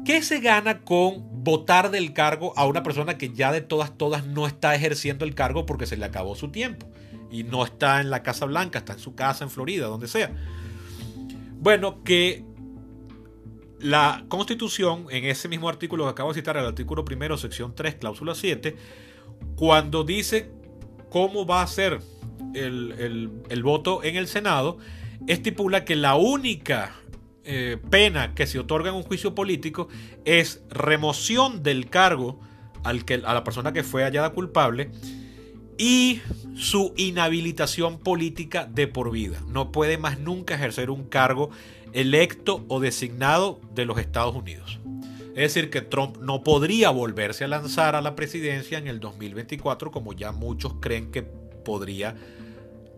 ¿Qué 0.05 0.21
se 0.21 0.39
gana 0.39 0.83
con 0.83 1.43
votar 1.43 1.91
del 1.91 2.13
cargo 2.13 2.57
a 2.57 2.65
una 2.65 2.81
persona 2.81 3.17
que 3.17 3.33
ya 3.33 3.51
de 3.51 3.59
todas, 3.59 3.97
todas 3.97 4.25
no 4.25 4.47
está 4.47 4.73
ejerciendo 4.73 5.25
el 5.25 5.35
cargo 5.35 5.65
porque 5.65 5.85
se 5.85 5.97
le 5.97 6.05
acabó 6.05 6.33
su 6.33 6.47
tiempo? 6.47 6.89
Y 7.29 7.43
no 7.43 7.65
está 7.65 7.99
en 7.99 8.09
la 8.09 8.23
Casa 8.23 8.45
Blanca, 8.45 8.79
está 8.79 8.93
en 8.93 8.99
su 8.99 9.15
casa 9.15 9.43
en 9.43 9.49
Florida, 9.49 9.87
donde 9.87 10.07
sea. 10.07 10.31
Bueno, 11.59 12.05
que 12.05 12.54
la 13.85 14.25
Constitución, 14.29 15.05
en 15.11 15.25
ese 15.25 15.47
mismo 15.47 15.69
artículo 15.69 16.05
que 16.05 16.09
acabo 16.09 16.33
de 16.33 16.39
citar, 16.39 16.57
el 16.57 16.65
artículo 16.65 17.05
primero, 17.05 17.37
sección 17.37 17.75
3, 17.75 17.95
cláusula 17.95 18.33
7, 18.33 18.75
cuando 19.55 20.03
dice 20.03 20.49
cómo 21.11 21.45
va 21.45 21.61
a 21.61 21.67
ser 21.67 21.99
el, 22.55 23.61
voto 23.61 24.03
en 24.03 24.15
el 24.15 24.25
Senado, 24.25 24.79
estipula 25.27 25.85
que 25.85 25.95
la 25.95 26.15
única 26.15 26.95
eh, 27.43 27.77
pena 27.91 28.33
que 28.33 28.47
se 28.47 28.57
otorga 28.57 28.89
en 28.89 28.95
un 28.95 29.03
juicio 29.03 29.35
político 29.35 29.87
es 30.25 30.63
remoción 30.71 31.61
del 31.61 31.87
cargo 31.87 32.39
al 32.83 33.05
que, 33.05 33.21
a 33.23 33.35
la 33.35 33.43
persona 33.43 33.71
que 33.71 33.83
fue 33.83 34.03
hallada 34.03 34.31
culpable 34.31 34.89
y 35.77 36.21
su 36.55 36.91
inhabilitación 36.97 37.99
política 37.99 38.65
de 38.65 38.87
por 38.87 39.11
vida. 39.11 39.43
No 39.47 39.71
puede 39.71 39.99
más 39.99 40.19
nunca 40.19 40.55
ejercer 40.55 40.89
un 40.89 41.03
cargo 41.03 41.51
electo 41.95 42.65
o 42.67 42.79
designado 42.79 43.61
de 43.73 43.85
los 43.85 43.97
Estados 43.97 44.35
Unidos. 44.35 44.79
Es 45.29 45.53
decir, 45.53 45.69
que 45.69 45.81
Trump 45.81 46.17
no 46.17 46.43
podría 46.43 46.89
volverse 46.91 47.45
a 47.45 47.47
lanzar 47.47 47.95
a 47.95 48.01
la 48.01 48.15
presidencia 48.15 48.77
en 48.77 48.87
el 48.87 48.99
2024 48.99 49.91
como 49.91 50.13
ya 50.13 50.31
muchos 50.31 50.75
creen 50.79 51.11
que 51.11 51.23
podría 51.23 52.15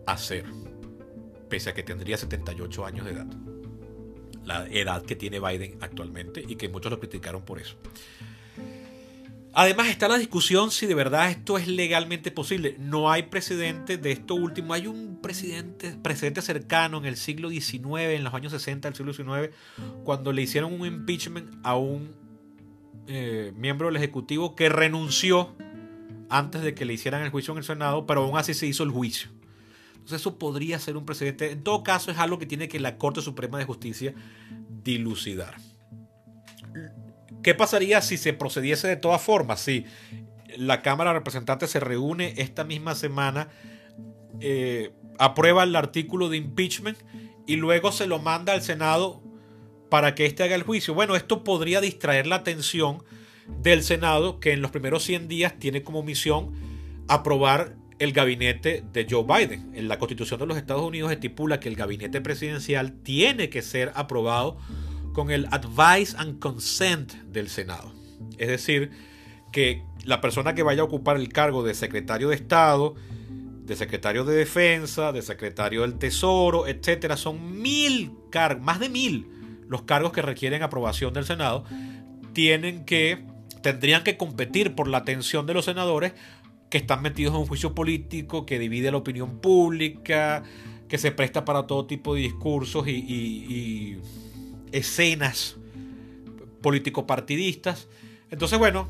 hacer, 0.06 0.44
pese 1.48 1.70
a 1.70 1.74
que 1.74 1.82
tendría 1.82 2.16
78 2.16 2.86
años 2.86 3.06
de 3.06 3.12
edad. 3.12 3.26
La 4.44 4.66
edad 4.66 5.02
que 5.02 5.14
tiene 5.14 5.40
Biden 5.40 5.78
actualmente 5.80 6.44
y 6.46 6.56
que 6.56 6.68
muchos 6.68 6.90
lo 6.90 6.98
criticaron 6.98 7.42
por 7.42 7.60
eso. 7.60 7.76
Además 9.60 9.88
está 9.88 10.06
la 10.06 10.18
discusión 10.18 10.70
si 10.70 10.86
de 10.86 10.94
verdad 10.94 11.32
esto 11.32 11.58
es 11.58 11.66
legalmente 11.66 12.30
posible. 12.30 12.76
No 12.78 13.10
hay 13.10 13.24
precedente 13.24 13.98
de 13.98 14.12
esto 14.12 14.36
último. 14.36 14.72
Hay 14.72 14.86
un 14.86 15.18
presidente, 15.20 15.96
precedente 16.00 16.42
cercano 16.42 16.98
en 16.98 17.06
el 17.06 17.16
siglo 17.16 17.50
XIX, 17.50 18.14
en 18.14 18.22
los 18.22 18.32
años 18.34 18.52
60 18.52 18.88
del 18.88 18.94
siglo 18.94 19.12
XIX, 19.12 19.52
cuando 20.04 20.32
le 20.32 20.42
hicieron 20.42 20.80
un 20.80 20.86
impeachment 20.86 21.56
a 21.64 21.74
un 21.74 22.14
eh, 23.08 23.52
miembro 23.56 23.88
del 23.88 23.96
Ejecutivo 23.96 24.54
que 24.54 24.68
renunció 24.68 25.56
antes 26.30 26.62
de 26.62 26.72
que 26.72 26.84
le 26.84 26.92
hicieran 26.92 27.22
el 27.22 27.30
juicio 27.30 27.50
en 27.50 27.58
el 27.58 27.64
Senado, 27.64 28.06
pero 28.06 28.22
aún 28.22 28.38
así 28.38 28.54
se 28.54 28.68
hizo 28.68 28.84
el 28.84 28.92
juicio. 28.92 29.28
Entonces 29.94 30.20
eso 30.20 30.38
podría 30.38 30.78
ser 30.78 30.96
un 30.96 31.04
precedente. 31.04 31.50
En 31.50 31.64
todo 31.64 31.82
caso 31.82 32.12
es 32.12 32.18
algo 32.18 32.38
que 32.38 32.46
tiene 32.46 32.68
que 32.68 32.78
la 32.78 32.96
Corte 32.96 33.22
Suprema 33.22 33.58
de 33.58 33.64
Justicia 33.64 34.14
dilucidar. 34.84 35.56
¿Qué 37.42 37.54
pasaría 37.54 38.00
si 38.02 38.16
se 38.16 38.32
procediese 38.32 38.88
de 38.88 38.96
todas 38.96 39.22
formas? 39.22 39.60
Si 39.60 39.84
la 40.56 40.82
Cámara 40.82 41.10
de 41.10 41.18
Representantes 41.18 41.70
se 41.70 41.80
reúne 41.80 42.34
esta 42.38 42.64
misma 42.64 42.94
semana, 42.94 43.48
eh, 44.40 44.92
aprueba 45.18 45.64
el 45.64 45.74
artículo 45.76 46.28
de 46.28 46.36
impeachment 46.36 46.98
y 47.46 47.56
luego 47.56 47.92
se 47.92 48.06
lo 48.06 48.18
manda 48.18 48.52
al 48.52 48.62
Senado 48.62 49.22
para 49.88 50.14
que 50.14 50.26
éste 50.26 50.42
haga 50.42 50.54
el 50.54 50.62
juicio. 50.62 50.94
Bueno, 50.94 51.16
esto 51.16 51.44
podría 51.44 51.80
distraer 51.80 52.26
la 52.26 52.36
atención 52.36 53.02
del 53.62 53.82
Senado, 53.82 54.40
que 54.40 54.52
en 54.52 54.60
los 54.60 54.70
primeros 54.70 55.02
100 55.04 55.28
días 55.28 55.58
tiene 55.58 55.82
como 55.82 56.02
misión 56.02 56.52
aprobar 57.08 57.76
el 57.98 58.12
gabinete 58.12 58.84
de 58.92 59.06
Joe 59.08 59.24
Biden. 59.24 59.72
En 59.74 59.88
la 59.88 59.98
Constitución 59.98 60.38
de 60.38 60.46
los 60.46 60.56
Estados 60.56 60.82
Unidos 60.82 61.10
estipula 61.10 61.58
que 61.58 61.68
el 61.68 61.76
gabinete 61.76 62.20
presidencial 62.20 62.92
tiene 63.02 63.48
que 63.48 63.62
ser 63.62 63.92
aprobado 63.94 64.58
con 65.18 65.32
el 65.32 65.48
advice 65.50 66.14
and 66.16 66.38
consent 66.38 67.12
del 67.24 67.48
Senado. 67.48 67.92
Es 68.38 68.46
decir, 68.46 68.92
que 69.50 69.82
la 70.04 70.20
persona 70.20 70.54
que 70.54 70.62
vaya 70.62 70.82
a 70.82 70.84
ocupar 70.84 71.16
el 71.16 71.28
cargo 71.32 71.64
de 71.64 71.74
secretario 71.74 72.28
de 72.28 72.36
Estado, 72.36 72.94
de 73.64 73.74
secretario 73.74 74.24
de 74.24 74.36
Defensa, 74.36 75.10
de 75.10 75.22
secretario 75.22 75.82
del 75.82 75.98
Tesoro, 75.98 76.68
etcétera, 76.68 77.16
son 77.16 77.60
mil 77.60 78.12
cargos, 78.30 78.62
más 78.62 78.78
de 78.78 78.90
mil 78.90 79.26
los 79.66 79.82
cargos 79.82 80.12
que 80.12 80.22
requieren 80.22 80.62
aprobación 80.62 81.12
del 81.14 81.24
Senado, 81.24 81.64
tienen 82.32 82.84
que, 82.84 83.24
tendrían 83.60 84.04
que 84.04 84.16
competir 84.16 84.76
por 84.76 84.86
la 84.86 84.98
atención 84.98 85.46
de 85.46 85.54
los 85.54 85.64
senadores 85.64 86.12
que 86.70 86.78
están 86.78 87.02
metidos 87.02 87.34
en 87.34 87.40
un 87.40 87.46
juicio 87.48 87.74
político 87.74 88.46
que 88.46 88.60
divide 88.60 88.92
la 88.92 88.98
opinión 88.98 89.40
pública, 89.40 90.44
que 90.86 90.96
se 90.96 91.10
presta 91.10 91.44
para 91.44 91.66
todo 91.66 91.88
tipo 91.88 92.14
de 92.14 92.20
discursos 92.20 92.86
y 92.86 93.98
escenas 94.72 95.56
político-partidistas. 96.60 97.88
Entonces, 98.30 98.58
bueno, 98.58 98.88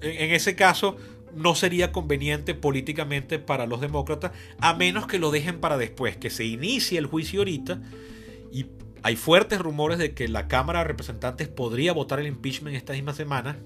en, 0.00 0.32
ese 0.32 0.54
caso 0.56 0.96
no 1.34 1.54
sería 1.54 1.92
conveniente 1.92 2.54
políticamente 2.54 3.38
para 3.38 3.66
los 3.66 3.80
demócratas, 3.80 4.32
a 4.60 4.74
menos 4.74 5.06
que 5.06 5.18
lo 5.18 5.30
dejen 5.30 5.60
para 5.60 5.76
después, 5.76 6.16
que 6.16 6.30
se 6.30 6.44
inicie 6.44 6.98
el 6.98 7.06
juicio 7.06 7.40
ahorita 7.40 7.80
y 8.52 8.66
hay 9.02 9.16
fuertes 9.16 9.60
rumores 9.60 9.98
de 9.98 10.14
que 10.14 10.28
la 10.28 10.48
Cámara 10.48 10.80
de 10.80 10.86
Representantes 10.86 11.48
podría 11.48 11.92
votar 11.92 12.18
el 12.18 12.26
impeachment 12.26 12.76
esta 12.76 12.94
misma 12.94 13.14
semana. 13.14 13.56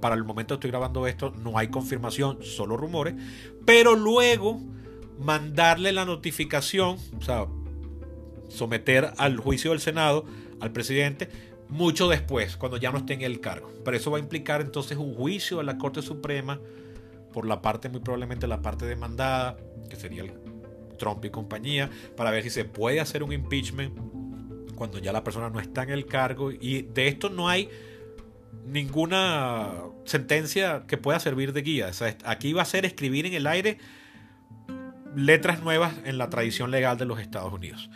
Para 0.00 0.14
el 0.14 0.24
momento 0.24 0.54
estoy 0.54 0.70
grabando 0.70 1.06
esto 1.06 1.32
no 1.42 1.58
hay 1.58 1.68
confirmación, 1.68 2.38
solo 2.42 2.76
rumores. 2.76 3.14
Pero 3.64 3.96
luego 3.96 4.60
mandarle 5.18 5.92
la 5.92 6.04
notificación, 6.04 6.98
o 7.18 7.22
sea, 7.22 7.46
someter 8.48 9.12
al 9.16 9.36
juicio 9.36 9.70
del 9.70 9.80
Senado 9.80 10.24
al 10.60 10.72
presidente 10.72 11.28
mucho 11.68 12.08
después, 12.08 12.56
cuando 12.56 12.78
ya 12.78 12.90
no 12.90 12.98
esté 12.98 13.14
en 13.14 13.22
el 13.22 13.40
cargo. 13.40 13.70
Pero 13.84 13.96
eso 13.96 14.10
va 14.10 14.18
a 14.18 14.20
implicar 14.20 14.60
entonces 14.60 14.96
un 14.96 15.14
juicio 15.14 15.60
a 15.60 15.62
la 15.62 15.78
Corte 15.78 16.02
Suprema 16.02 16.58
por 17.32 17.46
la 17.46 17.60
parte, 17.60 17.88
muy 17.88 18.00
probablemente 18.00 18.46
la 18.46 18.62
parte 18.62 18.86
demandada, 18.86 19.56
que 19.88 19.96
sería 19.96 20.22
el 20.22 20.32
Trump 20.98 21.24
y 21.24 21.30
compañía, 21.30 21.90
para 22.16 22.30
ver 22.30 22.42
si 22.42 22.50
se 22.50 22.64
puede 22.64 23.00
hacer 23.00 23.22
un 23.22 23.32
impeachment 23.32 23.96
cuando 24.74 24.98
ya 24.98 25.12
la 25.12 25.24
persona 25.24 25.50
no 25.50 25.60
está 25.60 25.82
en 25.82 25.90
el 25.90 26.06
cargo. 26.06 26.50
Y 26.52 26.82
de 26.82 27.08
esto 27.08 27.28
no 27.28 27.48
hay 27.48 27.68
ninguna 28.64 29.74
sentencia 30.04 30.84
que 30.86 30.96
pueda 30.96 31.20
servir 31.20 31.52
de 31.52 31.62
guía. 31.62 31.90
aquí 32.24 32.52
va 32.52 32.62
a 32.62 32.66
ser 32.66 32.84
escribir 32.84 33.26
en 33.26 33.34
el 33.34 33.46
aire 33.46 33.78
letras 35.16 35.62
nuevas 35.62 35.94
en 36.04 36.18
la 36.18 36.30
tradición 36.30 36.70
legal 36.70 36.96
de 36.96 37.04
los 37.04 37.20
Estados 37.20 37.52
Unidos. 37.52 37.90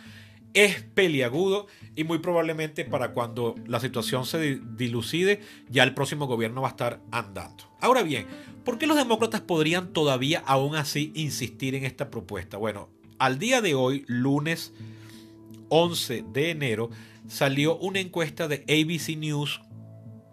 Es 0.53 0.83
peliagudo 0.83 1.67
y 1.95 2.03
muy 2.03 2.19
probablemente 2.19 2.85
para 2.85 3.13
cuando 3.13 3.55
la 3.65 3.79
situación 3.79 4.25
se 4.25 4.59
dilucide 4.77 5.41
ya 5.69 5.83
el 5.83 5.93
próximo 5.93 6.27
gobierno 6.27 6.61
va 6.61 6.67
a 6.67 6.71
estar 6.71 7.01
andando. 7.11 7.63
Ahora 7.81 8.03
bien, 8.03 8.27
¿por 8.63 8.77
qué 8.77 8.87
los 8.87 8.97
demócratas 8.97 9.41
podrían 9.41 9.93
todavía 9.93 10.43
aún 10.45 10.75
así 10.75 11.11
insistir 11.15 11.75
en 11.75 11.85
esta 11.85 12.09
propuesta? 12.09 12.57
Bueno, 12.57 12.89
al 13.17 13.39
día 13.39 13.61
de 13.61 13.73
hoy, 13.73 14.05
lunes 14.07 14.73
11 15.69 16.25
de 16.33 16.51
enero, 16.51 16.89
salió 17.27 17.77
una 17.77 17.99
encuesta 17.99 18.47
de 18.47 18.63
ABC 18.67 19.17
News 19.17 19.61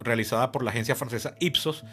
realizada 0.01 0.53
por 0.53 0.63
la 0.63 0.71
agencia 0.71 0.97
francesa 0.97 1.35
Ipsos, 1.41 1.85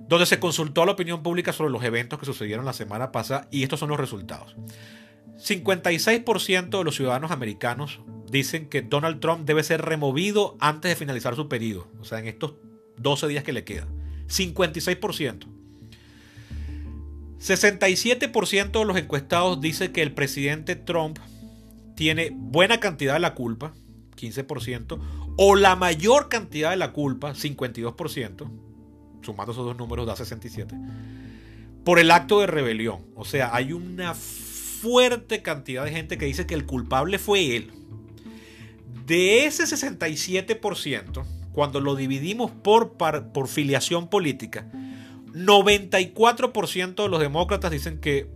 donde 0.00 0.26
se 0.26 0.38
consultó 0.38 0.82
a 0.82 0.86
la 0.86 0.92
opinión 0.92 1.22
pública 1.22 1.52
sobre 1.52 1.70
los 1.70 1.82
eventos 1.84 2.18
que 2.18 2.26
sucedieron 2.26 2.64
la 2.64 2.72
semana 2.72 3.12
pasada 3.12 3.46
y 3.50 3.62
estos 3.62 3.80
son 3.80 3.90
los 3.90 4.00
resultados. 4.00 4.56
56% 5.38 6.78
de 6.78 6.84
los 6.84 6.96
ciudadanos 6.96 7.30
americanos 7.30 8.00
dicen 8.28 8.68
que 8.68 8.82
Donald 8.82 9.20
Trump 9.20 9.46
debe 9.46 9.62
ser 9.62 9.82
removido 9.82 10.56
antes 10.60 10.90
de 10.90 10.96
finalizar 10.96 11.36
su 11.36 11.48
periodo, 11.48 11.88
o 12.00 12.04
sea, 12.04 12.18
en 12.18 12.26
estos 12.26 12.54
12 12.98 13.28
días 13.28 13.44
que 13.44 13.52
le 13.52 13.64
quedan. 13.64 13.88
56%. 14.28 15.46
67% 17.38 18.78
de 18.78 18.84
los 18.84 18.96
encuestados 18.96 19.60
dicen 19.60 19.92
que 19.92 20.02
el 20.02 20.12
presidente 20.12 20.74
Trump 20.74 21.18
tiene 21.94 22.30
buena 22.32 22.80
cantidad 22.80 23.14
de 23.14 23.20
la 23.20 23.34
culpa, 23.34 23.72
15%, 24.16 25.00
o 25.36 25.54
la 25.54 25.76
mayor 25.76 26.28
cantidad 26.28 26.70
de 26.70 26.76
la 26.76 26.92
culpa, 26.92 27.34
52%, 27.34 28.50
sumando 29.22 29.52
esos 29.52 29.64
dos 29.64 29.76
números 29.76 30.06
da 30.06 30.16
67%, 30.16 31.84
por 31.84 32.00
el 32.00 32.10
acto 32.10 32.40
de 32.40 32.48
rebelión. 32.48 33.06
O 33.14 33.24
sea, 33.24 33.54
hay 33.54 33.72
una 33.72 34.14
fuerte 34.80 35.42
cantidad 35.42 35.84
de 35.84 35.90
gente 35.90 36.18
que 36.18 36.26
dice 36.26 36.46
que 36.46 36.54
el 36.54 36.66
culpable 36.66 37.18
fue 37.18 37.56
él. 37.56 37.72
De 39.06 39.46
ese 39.46 39.64
67%, 39.64 41.24
cuando 41.52 41.80
lo 41.80 41.96
dividimos 41.96 42.50
por, 42.50 42.96
por 42.96 43.48
filiación 43.48 44.08
política, 44.08 44.70
94% 45.32 47.02
de 47.02 47.08
los 47.08 47.20
demócratas 47.20 47.70
dicen 47.70 48.00
que 48.00 48.30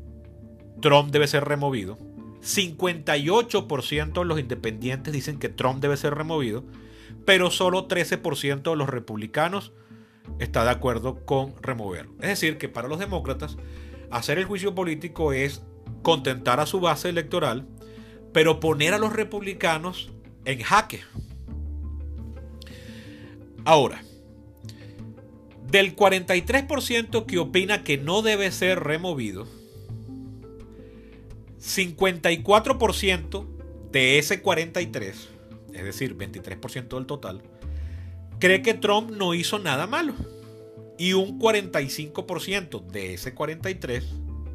Trump 0.80 1.10
debe 1.10 1.26
ser 1.26 1.44
removido. 1.44 1.98
58% 2.40 4.12
de 4.12 4.24
los 4.24 4.40
independientes 4.40 5.12
dicen 5.12 5.38
que 5.38 5.48
Trump 5.48 5.80
debe 5.80 5.96
ser 5.96 6.14
removido, 6.14 6.64
pero 7.24 7.50
solo 7.50 7.86
13% 7.86 8.62
de 8.62 8.76
los 8.76 8.88
republicanos 8.88 9.72
está 10.38 10.64
de 10.64 10.70
acuerdo 10.70 11.24
con 11.24 11.54
removerlo. 11.62 12.12
Es 12.20 12.28
decir, 12.28 12.58
que 12.58 12.68
para 12.68 12.88
los 12.88 12.98
demócratas 12.98 13.56
hacer 14.10 14.38
el 14.38 14.44
juicio 14.44 14.74
político 14.74 15.32
es 15.32 15.62
contentar 16.02 16.60
a 16.60 16.66
su 16.66 16.80
base 16.80 17.08
electoral, 17.08 17.66
pero 18.32 18.60
poner 18.60 18.94
a 18.94 18.98
los 18.98 19.12
republicanos 19.12 20.10
en 20.44 20.60
jaque. 20.60 21.00
Ahora, 23.64 24.02
del 25.70 25.94
43% 25.96 27.26
que 27.26 27.38
opina 27.38 27.84
que 27.84 27.98
no 27.98 28.22
debe 28.22 28.50
ser 28.50 28.80
removido, 28.80 29.46
54% 31.60 33.46
de 33.92 34.18
ese 34.18 34.42
43, 34.42 35.28
es 35.72 35.84
decir, 35.84 36.16
23% 36.16 36.96
del 36.96 37.06
total, 37.06 37.42
cree 38.40 38.62
que 38.62 38.74
Trump 38.74 39.10
no 39.10 39.34
hizo 39.34 39.58
nada 39.58 39.86
malo. 39.86 40.14
Y 40.98 41.14
un 41.14 41.38
45% 41.38 42.86
de 42.86 43.14
ese 43.14 43.34
43, 43.34 44.04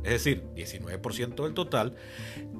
es 0.03 0.23
decir, 0.23 0.43
19% 0.55 1.43
del 1.43 1.53
total, 1.53 1.95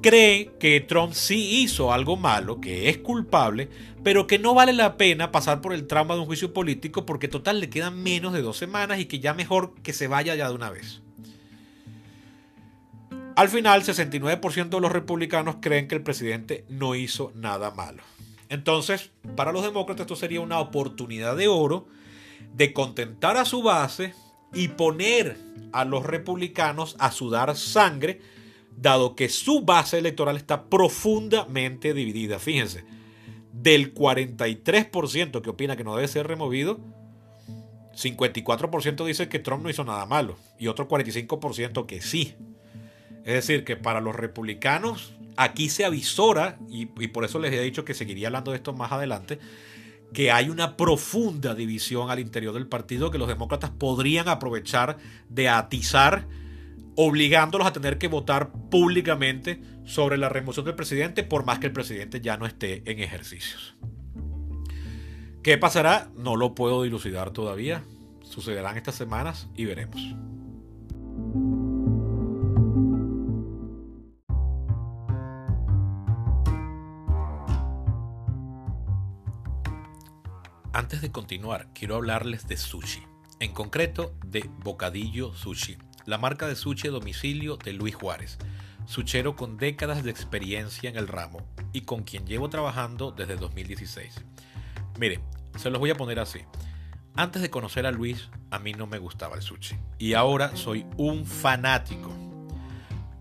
cree 0.01 0.51
que 0.59 0.81
Trump 0.81 1.13
sí 1.13 1.61
hizo 1.61 1.93
algo 1.93 2.17
malo, 2.17 2.59
que 2.59 2.89
es 2.89 2.97
culpable, 2.97 3.69
pero 4.03 4.27
que 4.27 4.39
no 4.39 4.53
vale 4.53 4.73
la 4.73 4.97
pena 4.97 5.31
pasar 5.31 5.61
por 5.61 5.73
el 5.73 5.87
trauma 5.87 6.15
de 6.15 6.21
un 6.21 6.25
juicio 6.27 6.53
político 6.53 7.05
porque 7.05 7.27
total 7.27 7.59
le 7.59 7.69
quedan 7.69 8.01
menos 8.01 8.33
de 8.33 8.41
dos 8.41 8.57
semanas 8.57 8.99
y 8.99 9.05
que 9.05 9.19
ya 9.19 9.33
mejor 9.33 9.73
que 9.83 9.93
se 9.93 10.07
vaya 10.07 10.35
ya 10.35 10.49
de 10.49 10.55
una 10.55 10.69
vez. 10.69 11.01
Al 13.35 13.49
final, 13.49 13.83
69% 13.83 14.69
de 14.69 14.81
los 14.81 14.91
republicanos 14.91 15.57
creen 15.61 15.87
que 15.87 15.95
el 15.95 16.01
presidente 16.01 16.65
no 16.69 16.95
hizo 16.95 17.31
nada 17.35 17.69
malo. 17.69 18.01
Entonces, 18.49 19.11
para 19.35 19.51
los 19.51 19.63
demócratas 19.63 20.05
esto 20.05 20.15
sería 20.15 20.41
una 20.41 20.59
oportunidad 20.59 21.35
de 21.35 21.47
oro 21.47 21.87
de 22.55 22.73
contentar 22.73 23.37
a 23.37 23.45
su 23.45 23.61
base 23.61 24.13
y 24.53 24.69
poner 24.69 25.37
a 25.71 25.85
los 25.85 26.05
republicanos 26.05 26.95
a 26.99 27.11
sudar 27.11 27.55
sangre, 27.55 28.21
dado 28.75 29.15
que 29.15 29.29
su 29.29 29.61
base 29.61 29.97
electoral 29.97 30.37
está 30.37 30.65
profundamente 30.65 31.93
dividida. 31.93 32.39
Fíjense, 32.39 32.85
del 33.51 33.93
43% 33.93 35.41
que 35.41 35.49
opina 35.49 35.75
que 35.75 35.83
no 35.83 35.95
debe 35.95 36.07
ser 36.07 36.27
removido, 36.27 36.79
54% 37.95 39.05
dice 39.05 39.27
que 39.27 39.39
Trump 39.39 39.63
no 39.63 39.69
hizo 39.69 39.83
nada 39.83 40.05
malo 40.05 40.37
y 40.59 40.67
otro 40.67 40.87
45% 40.87 41.85
que 41.85 42.01
sí. 42.01 42.35
Es 43.25 43.33
decir, 43.33 43.65
que 43.65 43.75
para 43.75 43.99
los 43.99 44.15
republicanos 44.15 45.13
aquí 45.35 45.69
se 45.69 45.85
avisora, 45.85 46.57
y, 46.69 46.85
por 46.85 47.25
eso 47.25 47.39
les 47.39 47.53
he 47.53 47.61
dicho 47.61 47.85
que 47.85 47.93
seguiría 47.93 48.27
hablando 48.27 48.51
de 48.51 48.57
esto 48.57 48.73
más 48.73 48.91
adelante, 48.91 49.39
que 50.13 50.31
hay 50.31 50.49
una 50.49 50.77
profunda 50.77 51.53
división 51.53 52.09
al 52.09 52.19
interior 52.19 52.53
del 52.53 52.67
partido 52.67 53.11
que 53.11 53.17
los 53.17 53.27
demócratas 53.27 53.71
podrían 53.71 54.29
aprovechar 54.29 54.97
de 55.29 55.49
atizar, 55.49 56.27
obligándolos 56.95 57.67
a 57.67 57.73
tener 57.73 57.97
que 57.97 58.07
votar 58.07 58.51
públicamente 58.69 59.61
sobre 59.85 60.17
la 60.17 60.29
remoción 60.29 60.65
del 60.65 60.75
presidente, 60.75 61.23
por 61.23 61.45
más 61.45 61.59
que 61.59 61.67
el 61.67 61.73
presidente 61.73 62.21
ya 62.21 62.37
no 62.37 62.45
esté 62.45 62.83
en 62.89 62.99
ejercicios. 62.99 63.75
¿Qué 65.43 65.57
pasará? 65.57 66.09
No 66.17 66.35
lo 66.35 66.55
puedo 66.55 66.83
dilucidar 66.83 67.31
todavía. 67.31 67.83
Sucederán 68.23 68.75
estas 68.75 68.95
semanas 68.95 69.47
y 69.55 69.65
veremos. 69.65 70.01
Antes 80.73 81.01
de 81.01 81.11
continuar, 81.11 81.69
quiero 81.73 81.95
hablarles 81.95 82.47
de 82.47 82.57
sushi, 82.57 83.01
en 83.39 83.53
concreto 83.53 84.13
de 84.25 84.49
Bocadillo 84.63 85.33
Sushi, 85.33 85.77
la 86.05 86.17
marca 86.17 86.47
de 86.47 86.55
sushi 86.55 86.89
a 86.89 86.91
domicilio 86.91 87.57
de 87.57 87.73
Luis 87.73 87.95
Juárez, 87.95 88.37
suchero 88.85 89.35
con 89.35 89.57
décadas 89.57 90.03
de 90.03 90.11
experiencia 90.11 90.89
en 90.89 90.97
el 90.97 91.07
ramo 91.07 91.39
y 91.73 91.81
con 91.81 92.03
quien 92.03 92.27
llevo 92.27 92.49
trabajando 92.49 93.11
desde 93.11 93.37
2016. 93.37 94.23
Mire, 94.99 95.21
se 95.57 95.69
los 95.69 95.79
voy 95.79 95.89
a 95.89 95.95
poner 95.95 96.19
así. 96.19 96.41
Antes 97.15 97.41
de 97.41 97.49
conocer 97.49 97.85
a 97.85 97.91
Luis, 97.91 98.29
a 98.51 98.59
mí 98.59 98.73
no 98.73 98.87
me 98.87 98.99
gustaba 98.99 99.35
el 99.35 99.41
sushi 99.41 99.77
y 99.97 100.13
ahora 100.13 100.55
soy 100.55 100.85
un 100.97 101.25
fanático. 101.25 102.11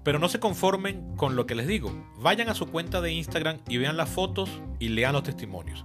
Pero 0.03 0.19
no 0.19 0.29
se 0.29 0.41
conformen 0.41 1.17
con 1.17 1.37
lo 1.37 1.47
que 1.47 1.55
les 1.55 1.67
digo. 1.67 1.93
Vayan 2.19 2.49
a 2.49 2.55
su 2.55 2.67
cuenta 2.67 3.01
de 3.01 3.13
Instagram 3.13 3.59
y 3.69 3.79
vean 3.79 3.97
las 3.97 4.09
fotos 4.09 4.51
y 4.79 4.91
lean 4.91 5.15
los 5.15 5.23
testimonios. 5.23 5.85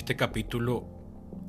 Este 0.00 0.16
capítulo 0.16 0.86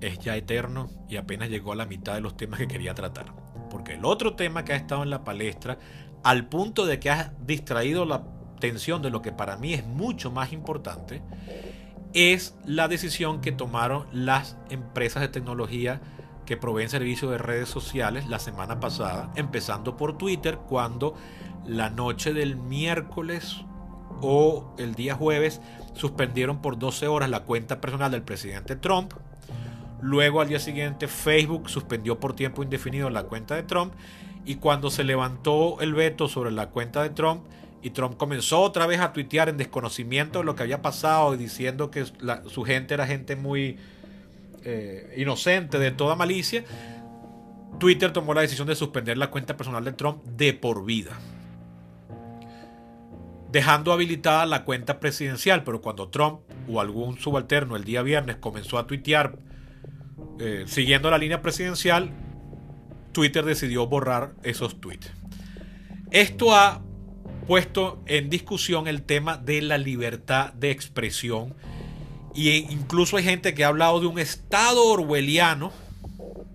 es 0.01 0.19
ya 0.19 0.35
eterno 0.35 0.89
y 1.07 1.15
apenas 1.15 1.47
llegó 1.47 1.71
a 1.71 1.75
la 1.77 1.85
mitad 1.85 2.15
de 2.15 2.19
los 2.19 2.35
temas 2.35 2.59
que 2.59 2.67
quería 2.67 2.93
tratar. 2.93 3.33
Porque 3.69 3.93
el 3.93 4.03
otro 4.03 4.35
tema 4.35 4.65
que 4.65 4.73
ha 4.73 4.75
estado 4.75 5.03
en 5.03 5.09
la 5.09 5.23
palestra, 5.23 5.79
al 6.21 6.49
punto 6.49 6.85
de 6.85 6.99
que 6.99 7.09
ha 7.09 7.33
distraído 7.39 8.03
la 8.03 8.25
atención 8.57 9.01
de 9.01 9.09
lo 9.09 9.21
que 9.21 9.31
para 9.31 9.55
mí 9.55 9.73
es 9.73 9.85
mucho 9.85 10.31
más 10.31 10.51
importante, 10.51 11.21
es 12.11 12.57
la 12.65 12.89
decisión 12.89 13.39
que 13.39 13.53
tomaron 13.53 14.07
las 14.11 14.57
empresas 14.69 15.21
de 15.21 15.29
tecnología 15.29 16.01
que 16.45 16.57
proveen 16.57 16.89
servicios 16.89 17.31
de 17.31 17.37
redes 17.37 17.69
sociales 17.69 18.27
la 18.27 18.39
semana 18.39 18.81
pasada, 18.81 19.31
empezando 19.35 19.95
por 19.95 20.17
Twitter, 20.17 20.57
cuando 20.57 21.15
la 21.65 21.89
noche 21.89 22.33
del 22.33 22.57
miércoles 22.57 23.63
o 24.21 24.73
el 24.77 24.95
día 24.95 25.15
jueves 25.15 25.61
suspendieron 25.93 26.61
por 26.61 26.79
12 26.79 27.07
horas 27.07 27.29
la 27.29 27.41
cuenta 27.41 27.81
personal 27.81 28.11
del 28.11 28.23
presidente 28.23 28.75
Trump. 28.75 29.13
Luego 30.01 30.41
al 30.41 30.47
día 30.47 30.59
siguiente 30.59 31.07
Facebook 31.07 31.69
suspendió 31.69 32.19
por 32.19 32.33
tiempo 32.33 32.63
indefinido 32.63 33.09
la 33.09 33.23
cuenta 33.23 33.55
de 33.55 33.63
Trump 33.63 33.93
y 34.45 34.55
cuando 34.55 34.89
se 34.89 35.03
levantó 35.03 35.79
el 35.81 35.93
veto 35.93 36.27
sobre 36.27 36.51
la 36.51 36.69
cuenta 36.69 37.03
de 37.03 37.09
Trump 37.11 37.43
y 37.83 37.91
Trump 37.91 38.17
comenzó 38.17 38.61
otra 38.61 38.87
vez 38.87 38.99
a 38.99 39.13
tuitear 39.13 39.49
en 39.49 39.57
desconocimiento 39.57 40.39
de 40.39 40.45
lo 40.45 40.55
que 40.55 40.63
había 40.63 40.81
pasado 40.81 41.33
y 41.35 41.37
diciendo 41.37 41.91
que 41.91 42.05
su 42.05 42.63
gente 42.63 42.93
era 42.93 43.05
gente 43.05 43.35
muy 43.35 43.77
eh, 44.63 45.13
inocente 45.17 45.79
de 45.79 45.91
toda 45.91 46.15
malicia, 46.15 46.63
Twitter 47.79 48.11
tomó 48.13 48.33
la 48.33 48.41
decisión 48.41 48.67
de 48.67 48.75
suspender 48.75 49.17
la 49.17 49.31
cuenta 49.31 49.57
personal 49.57 49.83
de 49.83 49.93
Trump 49.93 50.23
de 50.23 50.53
por 50.53 50.85
vida 50.85 51.19
dejando 53.51 53.91
habilitada 53.91 54.45
la 54.45 54.63
cuenta 54.63 54.99
presidencial, 54.99 55.63
pero 55.63 55.81
cuando 55.81 56.09
Trump 56.09 56.41
o 56.69 56.79
algún 56.79 57.19
subalterno 57.19 57.75
el 57.75 57.83
día 57.83 58.01
viernes 58.01 58.37
comenzó 58.37 58.77
a 58.77 58.87
tuitear 58.87 59.37
eh, 60.39 60.63
siguiendo 60.67 61.09
la 61.11 61.17
línea 61.17 61.41
presidencial, 61.41 62.11
Twitter 63.11 63.43
decidió 63.43 63.87
borrar 63.87 64.33
esos 64.43 64.79
tweets. 64.79 65.11
Esto 66.11 66.55
ha 66.55 66.81
puesto 67.47 68.01
en 68.05 68.29
discusión 68.29 68.87
el 68.87 69.03
tema 69.03 69.37
de 69.37 69.61
la 69.61 69.77
libertad 69.77 70.53
de 70.53 70.71
expresión 70.71 71.55
e 72.35 72.65
incluso 72.69 73.17
hay 73.17 73.23
gente 73.23 73.53
que 73.53 73.65
ha 73.65 73.67
hablado 73.67 73.99
de 73.99 74.07
un 74.07 74.19
estado 74.19 74.85
orwelliano, 74.85 75.73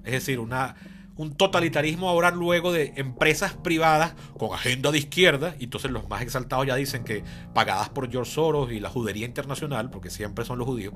es 0.04 0.12
decir, 0.12 0.38
una 0.38 0.76
un 1.16 1.34
totalitarismo 1.34 2.08
ahora 2.08 2.30
luego 2.30 2.72
de 2.72 2.92
empresas 2.96 3.54
privadas 3.54 4.14
con 4.38 4.52
agenda 4.52 4.90
de 4.92 4.98
izquierda, 4.98 5.54
y 5.58 5.64
entonces 5.64 5.90
los 5.90 6.08
más 6.08 6.22
exaltados 6.22 6.66
ya 6.66 6.76
dicen 6.76 7.04
que 7.04 7.24
pagadas 7.54 7.88
por 7.88 8.10
George 8.10 8.32
Soros 8.32 8.70
y 8.70 8.80
la 8.80 8.90
judería 8.90 9.26
internacional, 9.26 9.90
porque 9.90 10.10
siempre 10.10 10.44
son 10.44 10.58
los 10.58 10.66
judíos, 10.66 10.94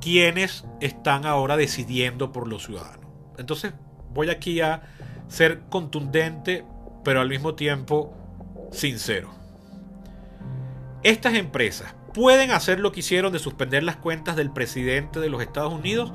quienes 0.00 0.64
están 0.80 1.26
ahora 1.26 1.56
decidiendo 1.56 2.32
por 2.32 2.48
los 2.48 2.64
ciudadanos. 2.64 3.06
Entonces 3.38 3.72
voy 4.12 4.30
aquí 4.30 4.60
a 4.60 4.82
ser 5.28 5.60
contundente, 5.68 6.64
pero 7.04 7.20
al 7.20 7.28
mismo 7.28 7.54
tiempo 7.54 8.12
sincero. 8.72 9.30
Estas 11.02 11.34
empresas 11.34 11.94
pueden 12.12 12.50
hacer 12.50 12.80
lo 12.80 12.90
que 12.92 13.00
hicieron 13.00 13.32
de 13.32 13.38
suspender 13.38 13.84
las 13.84 13.96
cuentas 13.96 14.34
del 14.36 14.50
presidente 14.50 15.20
de 15.20 15.30
los 15.30 15.40
Estados 15.40 15.72
Unidos, 15.72 16.12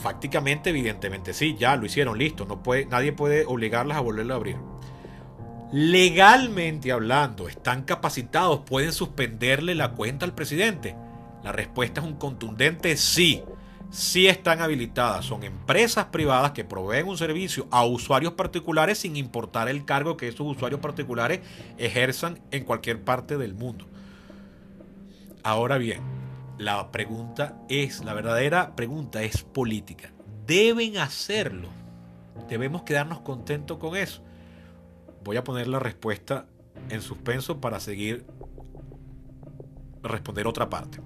Fácticamente, 0.00 0.70
evidentemente 0.70 1.34
sí, 1.34 1.56
ya 1.58 1.74
lo 1.76 1.86
hicieron, 1.86 2.18
listo. 2.18 2.44
No 2.44 2.62
puede, 2.62 2.86
nadie 2.86 3.12
puede 3.12 3.44
obligarlas 3.46 3.96
a 3.96 4.00
volverlo 4.00 4.34
a 4.34 4.36
abrir. 4.36 4.56
Legalmente 5.72 6.92
hablando, 6.92 7.48
¿están 7.48 7.82
capacitados? 7.82 8.60
¿Pueden 8.60 8.92
suspenderle 8.92 9.74
la 9.74 9.90
cuenta 9.92 10.24
al 10.24 10.34
presidente? 10.34 10.96
La 11.42 11.52
respuesta 11.52 12.00
es 12.00 12.06
un 12.06 12.14
contundente 12.14 12.96
sí. 12.96 13.42
Sí 13.90 14.28
están 14.28 14.60
habilitadas. 14.60 15.24
Son 15.24 15.42
empresas 15.42 16.06
privadas 16.06 16.52
que 16.52 16.64
proveen 16.64 17.08
un 17.08 17.18
servicio 17.18 17.66
a 17.70 17.84
usuarios 17.84 18.34
particulares 18.34 18.98
sin 18.98 19.16
importar 19.16 19.68
el 19.68 19.84
cargo 19.84 20.16
que 20.16 20.28
esos 20.28 20.46
usuarios 20.46 20.80
particulares 20.80 21.40
ejerzan 21.76 22.38
en 22.50 22.64
cualquier 22.64 23.02
parte 23.02 23.36
del 23.36 23.54
mundo. 23.54 23.86
Ahora 25.42 25.78
bien, 25.78 26.00
la 26.58 26.90
pregunta 26.90 27.56
es, 27.68 28.04
la 28.04 28.14
verdadera 28.14 28.74
pregunta 28.74 29.22
es 29.22 29.42
política. 29.42 30.10
Deben 30.46 30.98
hacerlo. 30.98 31.68
Debemos 32.48 32.82
quedarnos 32.82 33.20
contentos 33.20 33.78
con 33.78 33.96
eso. 33.96 34.22
Voy 35.22 35.36
a 35.36 35.44
poner 35.44 35.68
la 35.68 35.78
respuesta 35.78 36.46
en 36.90 37.00
suspenso 37.00 37.60
para 37.60 37.80
seguir 37.80 38.26
responder 40.02 40.46
otra 40.46 40.68
parte. 40.68 41.00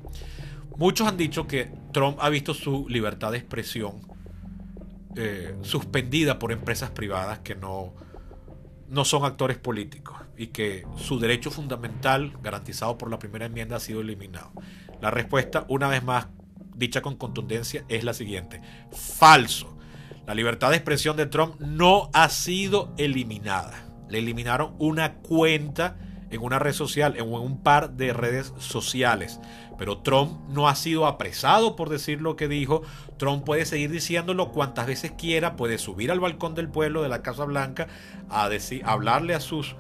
Muchos 0.77 1.07
han 1.07 1.17
dicho 1.17 1.47
que 1.47 1.73
Trump 1.93 2.19
ha 2.21 2.29
visto 2.29 2.55
su 2.55 2.89
libertad 2.89 3.33
de 3.33 3.39
expresión 3.39 4.01
eh, 5.17 5.55
suspendida 5.63 6.39
por 6.39 6.53
empresas 6.53 6.91
privadas 6.91 7.41
que 7.41 7.55
no, 7.55 7.93
no 8.89 9.05
son 9.05 9.25
actores 9.25 9.59
políticos 9.59 10.17
y 10.37 10.49
que 10.49 10.87
su 10.97 11.19
derecho 11.19 11.51
fundamental 11.51 12.33
garantizado 12.43 12.97
por 12.97 13.11
la 13.11 13.19
primera 13.19 13.47
enmienda 13.47 13.77
ha 13.77 13.81
sido 13.81 14.01
eliminado. 14.01 14.53
La 15.03 15.11
respuesta, 15.11 15.67
una 15.69 15.89
vez 15.89 16.05
más 16.05 16.29
dicha 16.77 17.03
con 17.03 17.17
contundencia, 17.17 17.85
es 17.89 18.05
la 18.05 18.15
siguiente. 18.15 18.63
Falso. 18.93 19.77
La 20.29 20.35
libertad 20.37 20.71
de 20.71 20.77
expresión 20.77 21.17
de 21.17 21.27
Trump 21.27 21.59
no 21.59 22.09
ha 22.15 22.29
sido 22.29 22.95
eliminada. 22.97 23.85
Le 24.09 24.21
eliminaron 24.21 24.77
una 24.79 25.15
cuenta 25.15 25.97
en 26.31 26.41
una 26.41 26.61
red 26.61 26.73
social, 26.73 27.17
en 27.17 27.33
un 27.33 27.65
par 27.65 27.95
de 27.95 28.13
redes 28.13 28.55
sociales. 28.59 29.41
Pero 29.77 29.99
Trump 29.99 30.39
no 30.51 30.69
ha 30.69 30.77
sido 30.77 31.07
apresado 31.09 31.75
por 31.75 31.89
decir 31.89 32.23
lo 32.23 32.37
que 32.37 32.47
dijo. 32.47 32.83
Trump 33.17 33.45
puede 33.45 33.67
seguir 33.67 33.91
diciéndolo 33.91 34.53
cuantas 34.53 34.87
veces 34.87 35.11
quiera, 35.19 35.57
puede 35.57 35.79
subir 35.79 36.13
al 36.13 36.21
balcón 36.21 36.55
del 36.55 36.69
pueblo 36.69 37.03
de 37.03 37.09
la 37.09 37.23
Casa 37.23 37.45
Blanca 37.45 37.89
a, 38.31 38.49
decir, 38.49 38.83
hablarle 38.85 39.35
a 39.35 39.41
sus 39.41 39.75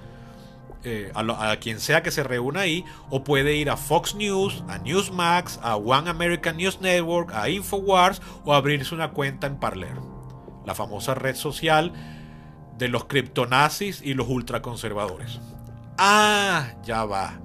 eh, 0.84 1.12
a, 1.14 1.56
quien 1.56 1.78
sea 1.78 2.02
que 2.02 2.10
se 2.10 2.24
reúna 2.24 2.60
ahí, 2.60 2.84
o 3.08 3.22
puede 3.22 3.54
ir 3.54 3.70
a 3.70 3.76
Fox 3.76 4.14
News, 4.14 4.64
a 4.68 4.78
Newsmax, 4.78 5.60
a 5.62 5.76
One 5.76 6.10
American 6.10 6.56
News 6.56 6.80
Network, 6.80 7.32
a 7.32 7.48
Infowars 7.48 8.20
o 8.44 8.52
abrirse 8.52 8.94
una 8.94 9.12
cuenta 9.12 9.46
en 9.46 9.60
Parler, 9.60 9.94
la 10.66 10.74
famosa 10.74 11.14
red 11.14 11.36
social 11.36 11.92
de 12.78 12.88
los 12.88 13.04
criptonazis 13.04 14.02
y 14.02 14.14
los 14.14 14.28
ultraconservadores. 14.28 15.40
Ah, 15.98 16.74
ya 16.82 17.04
va. 17.04 17.38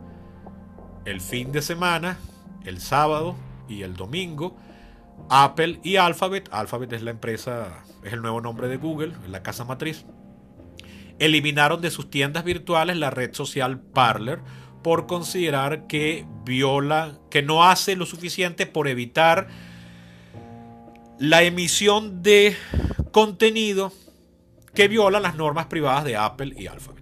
El 1.06 1.22
fin 1.22 1.52
de 1.52 1.62
semana, 1.62 2.18
el 2.66 2.82
sábado 2.82 3.36
y 3.70 3.84
el 3.84 3.96
domingo, 3.96 4.58
Apple 5.30 5.80
y 5.84 5.98
Alphabet, 5.98 6.50
Alphabet 6.52 6.92
es 6.94 7.04
la 7.04 7.12
empresa, 7.12 7.84
es 8.04 8.14
el 8.14 8.22
nuevo 8.22 8.42
nombre 8.42 8.68
de 8.68 8.78
Google, 8.78 9.14
la 9.28 9.44
casa 9.44 9.64
matriz, 9.64 10.06
eliminaron 11.20 11.82
de 11.82 11.92
sus 11.92 12.10
tiendas 12.10 12.44
virtuales 12.44 12.98
la 12.98 13.10
red 13.10 13.34
social 13.34 13.80
Parler 13.80 14.40
por 14.84 15.08
considerar 15.08 15.88
que 15.88 16.26
viola, 16.46 17.18
que 17.30 17.42
no 17.42 17.64
hace 17.64 17.96
lo 17.96 18.06
suficiente 18.06 18.66
por 18.66 18.88
evitar 18.88 19.48
la 21.20 21.44
emisión 21.44 22.22
de 22.22 22.56
contenido 23.12 23.92
que 24.74 24.88
viola 24.88 25.20
las 25.20 25.36
normas 25.36 25.66
privadas 25.66 26.06
de 26.06 26.16
Apple 26.16 26.54
y 26.56 26.68
Alphabet. 26.68 26.98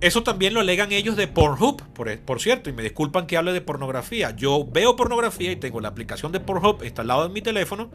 Eso 0.00 0.22
también 0.22 0.52
lo 0.52 0.60
alegan 0.60 0.92
ellos 0.92 1.16
de 1.16 1.26
Pornhub, 1.26 1.82
por, 1.94 2.18
por, 2.20 2.38
cierto, 2.38 2.68
y 2.68 2.74
me 2.74 2.82
disculpan 2.82 3.26
que 3.26 3.38
hable 3.38 3.54
de 3.54 3.62
pornografía. 3.62 4.36
Yo 4.36 4.68
veo 4.70 4.96
pornografía 4.96 5.50
y 5.50 5.56
tengo 5.56 5.80
la 5.80 5.88
aplicación 5.88 6.30
de 6.30 6.40
Pornhub 6.40 6.84
instalada 6.84 7.24
en 7.24 7.32
mi 7.32 7.40
teléfono 7.40 7.90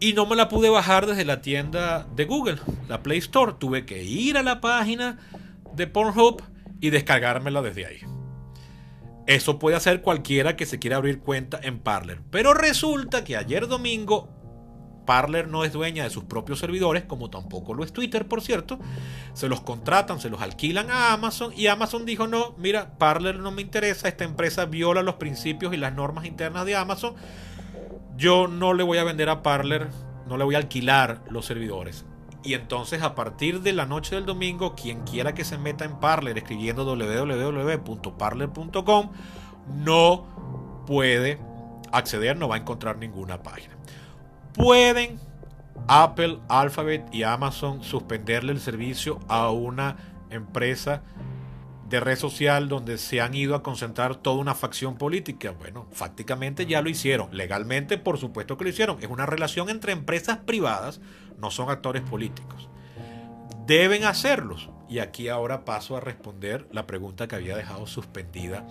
y 0.00 0.14
no 0.14 0.26
me 0.26 0.34
la 0.34 0.48
pude 0.48 0.70
bajar 0.70 1.06
desde 1.06 1.26
la 1.26 1.42
tienda 1.42 2.06
de 2.16 2.24
Google, 2.24 2.58
la 2.88 3.02
Play 3.02 3.18
Store. 3.18 3.54
Tuve 3.58 3.84
que 3.84 4.02
ir 4.02 4.38
a 4.38 4.42
la 4.42 4.60
página 4.60 5.18
de 5.74 5.86
Pornhub 5.86 6.42
y 6.80 6.90
descargármela 6.90 7.60
desde 7.60 7.86
ahí. 7.86 8.00
Eso 9.26 9.58
puede 9.58 9.76
hacer 9.76 10.00
cualquiera 10.00 10.56
que 10.56 10.66
se 10.66 10.78
quiera 10.78 10.96
abrir 10.96 11.20
cuenta 11.20 11.60
en 11.62 11.78
Parler. 11.78 12.20
Pero 12.30 12.54
resulta 12.54 13.22
que 13.22 13.36
ayer 13.36 13.68
domingo 13.68 14.28
Parler 15.04 15.48
no 15.48 15.64
es 15.64 15.72
dueña 15.72 16.04
de 16.04 16.10
sus 16.10 16.24
propios 16.24 16.58
servidores, 16.60 17.04
como 17.04 17.30
tampoco 17.30 17.74
lo 17.74 17.84
es 17.84 17.92
Twitter, 17.92 18.26
por 18.26 18.42
cierto. 18.42 18.78
Se 19.34 19.48
los 19.48 19.60
contratan, 19.60 20.20
se 20.20 20.30
los 20.30 20.40
alquilan 20.40 20.90
a 20.90 21.12
Amazon 21.12 21.52
y 21.56 21.66
Amazon 21.66 22.06
dijo, 22.06 22.26
no, 22.26 22.54
mira, 22.58 22.96
Parler 22.96 23.38
no 23.38 23.50
me 23.50 23.62
interesa, 23.62 24.08
esta 24.08 24.24
empresa 24.24 24.64
viola 24.64 25.02
los 25.02 25.16
principios 25.16 25.74
y 25.74 25.76
las 25.76 25.94
normas 25.94 26.24
internas 26.24 26.64
de 26.64 26.76
Amazon 26.76 27.14
yo 28.20 28.46
no 28.48 28.74
le 28.74 28.82
voy 28.82 28.98
a 28.98 29.04
vender 29.04 29.30
a 29.30 29.42
Parler, 29.42 29.88
no 30.28 30.36
le 30.36 30.44
voy 30.44 30.54
a 30.54 30.58
alquilar 30.58 31.22
los 31.30 31.46
servidores. 31.46 32.04
y 32.42 32.54
entonces 32.54 33.02
a 33.02 33.14
partir 33.14 33.60
de 33.60 33.74
la 33.74 33.84
noche 33.84 34.14
del 34.14 34.24
domingo, 34.24 34.74
quien 34.74 35.02
quiera 35.02 35.34
que 35.34 35.44
se 35.44 35.58
meta 35.58 35.84
en 35.84 36.00
Parler 36.00 36.38
escribiendo 36.38 36.84
www.parler.com 36.84 39.10
no 39.74 40.84
puede 40.86 41.38
acceder, 41.92 42.36
no 42.36 42.48
va 42.48 42.56
a 42.56 42.58
encontrar 42.58 42.98
ninguna 42.98 43.42
página. 43.42 43.74
Pueden 44.54 45.18
Apple, 45.88 46.38
Alphabet 46.48 47.06
y 47.12 47.22
Amazon 47.22 47.82
suspenderle 47.82 48.52
el 48.52 48.60
servicio 48.60 49.20
a 49.28 49.50
una 49.50 49.96
empresa 50.30 51.02
de 51.90 51.98
red 51.98 52.16
social 52.16 52.68
donde 52.68 52.98
se 52.98 53.20
han 53.20 53.34
ido 53.34 53.56
a 53.56 53.64
concentrar 53.64 54.14
toda 54.14 54.36
una 54.36 54.54
facción 54.54 54.96
política. 54.96 55.50
Bueno, 55.50 55.88
fácticamente 55.90 56.64
ya 56.64 56.82
lo 56.82 56.88
hicieron. 56.88 57.36
Legalmente, 57.36 57.98
por 57.98 58.16
supuesto 58.16 58.56
que 58.56 58.64
lo 58.64 58.70
hicieron. 58.70 58.98
Es 59.02 59.08
una 59.08 59.26
relación 59.26 59.68
entre 59.68 59.92
empresas 59.92 60.38
privadas, 60.38 61.00
no 61.38 61.50
son 61.50 61.68
actores 61.68 62.02
políticos. 62.02 62.68
Deben 63.66 64.04
hacerlos. 64.04 64.70
Y 64.88 65.00
aquí 65.00 65.28
ahora 65.28 65.64
paso 65.64 65.96
a 65.96 66.00
responder 66.00 66.68
la 66.72 66.86
pregunta 66.86 67.28
que 67.28 67.36
había 67.36 67.56
dejado 67.56 67.86
suspendida 67.86 68.66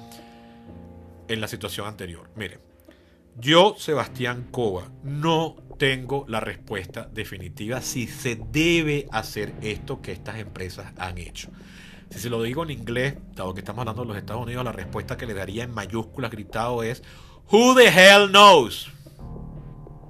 en 1.27 1.41
la 1.41 1.47
situación 1.47 1.87
anterior. 1.87 2.29
Miren, 2.35 2.59
yo, 3.37 3.75
Sebastián 3.77 4.47
Cova, 4.49 4.89
no 5.03 5.57
tengo 5.77 6.25
la 6.27 6.39
respuesta 6.39 7.09
definitiva 7.11 7.81
si 7.81 8.07
se 8.07 8.39
debe 8.51 9.07
hacer 9.11 9.53
esto 9.61 10.01
que 10.01 10.11
estas 10.13 10.39
empresas 10.39 10.93
han 10.97 11.17
hecho. 11.17 11.49
Si 12.09 12.19
se 12.19 12.29
lo 12.29 12.41
digo 12.41 12.63
en 12.63 12.71
inglés, 12.71 13.17
dado 13.35 13.53
que 13.53 13.59
estamos 13.59 13.81
hablando 13.81 14.01
de 14.01 14.07
los 14.07 14.17
Estados 14.17 14.43
Unidos, 14.43 14.65
la 14.65 14.71
respuesta 14.71 15.15
que 15.15 15.25
le 15.25 15.33
daría 15.33 15.63
en 15.63 15.73
mayúsculas 15.73 16.31
gritado 16.31 16.81
es 16.83 17.03
Who 17.51 17.75
the 17.75 17.87
hell 17.87 18.29
knows? 18.29 18.91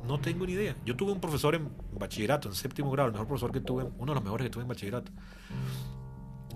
No 0.08 0.20
tengo 0.20 0.46
ni 0.46 0.54
idea. 0.54 0.76
Yo 0.86 0.96
tuve 0.96 1.12
un 1.12 1.20
profesor 1.20 1.56
en 1.56 1.70
bachillerato, 1.92 2.50
en 2.50 2.56
séptimo 2.56 2.90
grado, 2.90 3.08
el 3.08 3.14
mejor 3.14 3.28
profesor 3.28 3.52
que 3.52 3.60
tuve, 3.60 3.84
uno 3.84 4.12
de 4.12 4.16
los 4.16 4.24
mejores 4.24 4.46
que 4.46 4.50
tuve 4.50 4.64
en 4.64 4.70
bachillerato. 4.70 5.12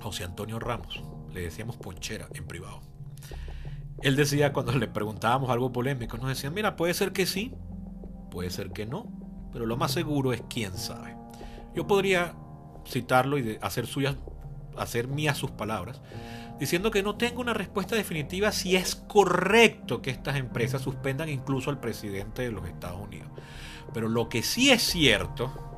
José 0.01 0.23
Antonio 0.23 0.59
Ramos. 0.59 1.01
Le 1.33 1.41
decíamos 1.41 1.77
ponchera 1.77 2.27
en 2.33 2.45
privado. 2.45 2.81
Él 4.01 4.15
decía 4.15 4.53
cuando 4.53 4.73
le 4.73 4.87
preguntábamos 4.87 5.49
algo 5.49 5.71
polémico, 5.71 6.17
nos 6.17 6.27
decía, 6.27 6.49
mira, 6.49 6.75
puede 6.75 6.93
ser 6.93 7.13
que 7.13 7.25
sí, 7.25 7.53
puede 8.31 8.49
ser 8.49 8.71
que 8.71 8.85
no, 8.85 9.07
pero 9.51 9.65
lo 9.65 9.77
más 9.77 9.91
seguro 9.91 10.33
es 10.33 10.43
quién 10.49 10.77
sabe. 10.77 11.15
Yo 11.75 11.87
podría 11.87 12.35
citarlo 12.85 13.37
y 13.37 13.57
hacer 13.61 13.87
suyas 13.87 14.17
hacer 14.77 15.07
mías 15.07 15.37
sus 15.37 15.51
palabras, 15.51 16.01
diciendo 16.59 16.91
que 16.91 17.03
no 17.03 17.15
tengo 17.15 17.41
una 17.41 17.53
respuesta 17.53 17.95
definitiva 17.95 18.51
si 18.51 18.75
es 18.75 18.95
correcto 18.95 20.01
que 20.01 20.11
estas 20.11 20.37
empresas 20.37 20.81
suspendan 20.81 21.29
incluso 21.29 21.69
al 21.69 21.79
presidente 21.79 22.43
de 22.43 22.51
los 22.51 22.67
Estados 22.67 23.01
Unidos. 23.01 23.29
Pero 23.93 24.09
lo 24.09 24.29
que 24.29 24.43
sí 24.43 24.71
es 24.71 24.81
cierto 24.83 25.72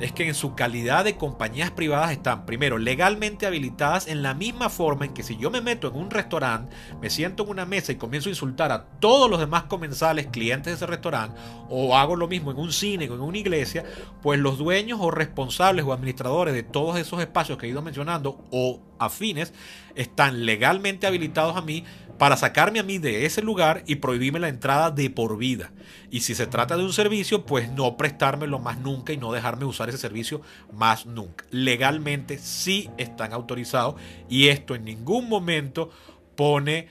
es 0.00 0.12
que 0.12 0.26
en 0.26 0.34
su 0.34 0.54
calidad 0.54 1.04
de 1.04 1.16
compañías 1.16 1.70
privadas 1.70 2.12
están, 2.12 2.46
primero, 2.46 2.78
legalmente 2.78 3.46
habilitadas 3.46 4.08
en 4.08 4.22
la 4.22 4.34
misma 4.34 4.70
forma 4.70 5.04
en 5.04 5.12
que 5.12 5.22
si 5.22 5.36
yo 5.36 5.50
me 5.50 5.60
meto 5.60 5.88
en 5.88 5.96
un 5.96 6.10
restaurante, 6.10 6.74
me 7.00 7.10
siento 7.10 7.42
en 7.42 7.50
una 7.50 7.66
mesa 7.66 7.92
y 7.92 7.96
comienzo 7.96 8.28
a 8.28 8.32
insultar 8.32 8.72
a 8.72 8.84
todos 9.00 9.30
los 9.30 9.40
demás 9.40 9.64
comensales, 9.64 10.28
clientes 10.28 10.72
de 10.72 10.76
ese 10.76 10.86
restaurante, 10.86 11.38
o 11.68 11.96
hago 11.96 12.16
lo 12.16 12.28
mismo 12.28 12.50
en 12.50 12.58
un 12.58 12.72
cine 12.72 13.08
o 13.10 13.14
en 13.14 13.20
una 13.20 13.38
iglesia, 13.38 13.84
pues 14.22 14.40
los 14.40 14.58
dueños 14.58 14.98
o 15.02 15.10
responsables 15.10 15.84
o 15.84 15.92
administradores 15.92 16.54
de 16.54 16.62
todos 16.62 16.98
esos 16.98 17.20
espacios 17.20 17.58
que 17.58 17.66
he 17.66 17.70
ido 17.70 17.82
mencionando 17.82 18.44
o 18.50 18.80
afines 18.98 19.52
están 19.94 20.46
legalmente 20.46 21.06
habilitados 21.06 21.56
a 21.56 21.62
mí 21.62 21.84
para 22.20 22.36
sacarme 22.36 22.80
a 22.80 22.82
mí 22.82 22.98
de 22.98 23.24
ese 23.24 23.40
lugar 23.40 23.82
y 23.86 23.94
prohibirme 23.94 24.40
la 24.40 24.50
entrada 24.50 24.90
de 24.90 25.08
por 25.08 25.38
vida. 25.38 25.72
Y 26.10 26.20
si 26.20 26.34
se 26.34 26.46
trata 26.46 26.76
de 26.76 26.84
un 26.84 26.92
servicio, 26.92 27.46
pues 27.46 27.72
no 27.72 27.96
prestármelo 27.96 28.58
más 28.58 28.78
nunca 28.78 29.14
y 29.14 29.16
no 29.16 29.32
dejarme 29.32 29.64
usar 29.64 29.88
ese 29.88 29.96
servicio 29.96 30.42
más 30.70 31.06
nunca. 31.06 31.46
Legalmente 31.50 32.36
sí 32.36 32.90
están 32.98 33.32
autorizados 33.32 33.94
y 34.28 34.48
esto 34.48 34.74
en 34.74 34.84
ningún 34.84 35.30
momento 35.30 35.88
pone 36.36 36.88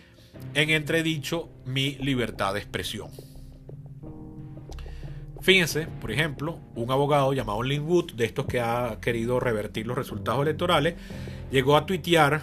en 0.55 0.71
entredicho 0.71 1.47
mi 1.63 1.91
libertad 1.97 2.55
de 2.55 2.61
expresión. 2.61 3.11
Fíjense, 5.41 5.85
por 6.01 6.11
ejemplo, 6.11 6.57
un 6.73 6.89
abogado 6.89 7.33
llamado 7.33 7.61
Linwood, 7.61 8.13
de 8.13 8.25
estos 8.25 8.47
que 8.47 8.61
ha 8.61 8.97
querido 8.99 9.39
revertir 9.39 9.85
los 9.85 9.95
resultados 9.95 10.41
electorales, 10.41 10.95
llegó 11.51 11.77
a 11.77 11.85
tuitear, 11.85 12.41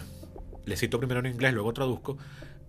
le 0.65 0.77
cito 0.77 1.01
primero 1.01 1.19
en 1.19 1.27
inglés, 1.27 1.53
luego 1.53 1.73
traduzco, 1.73 2.17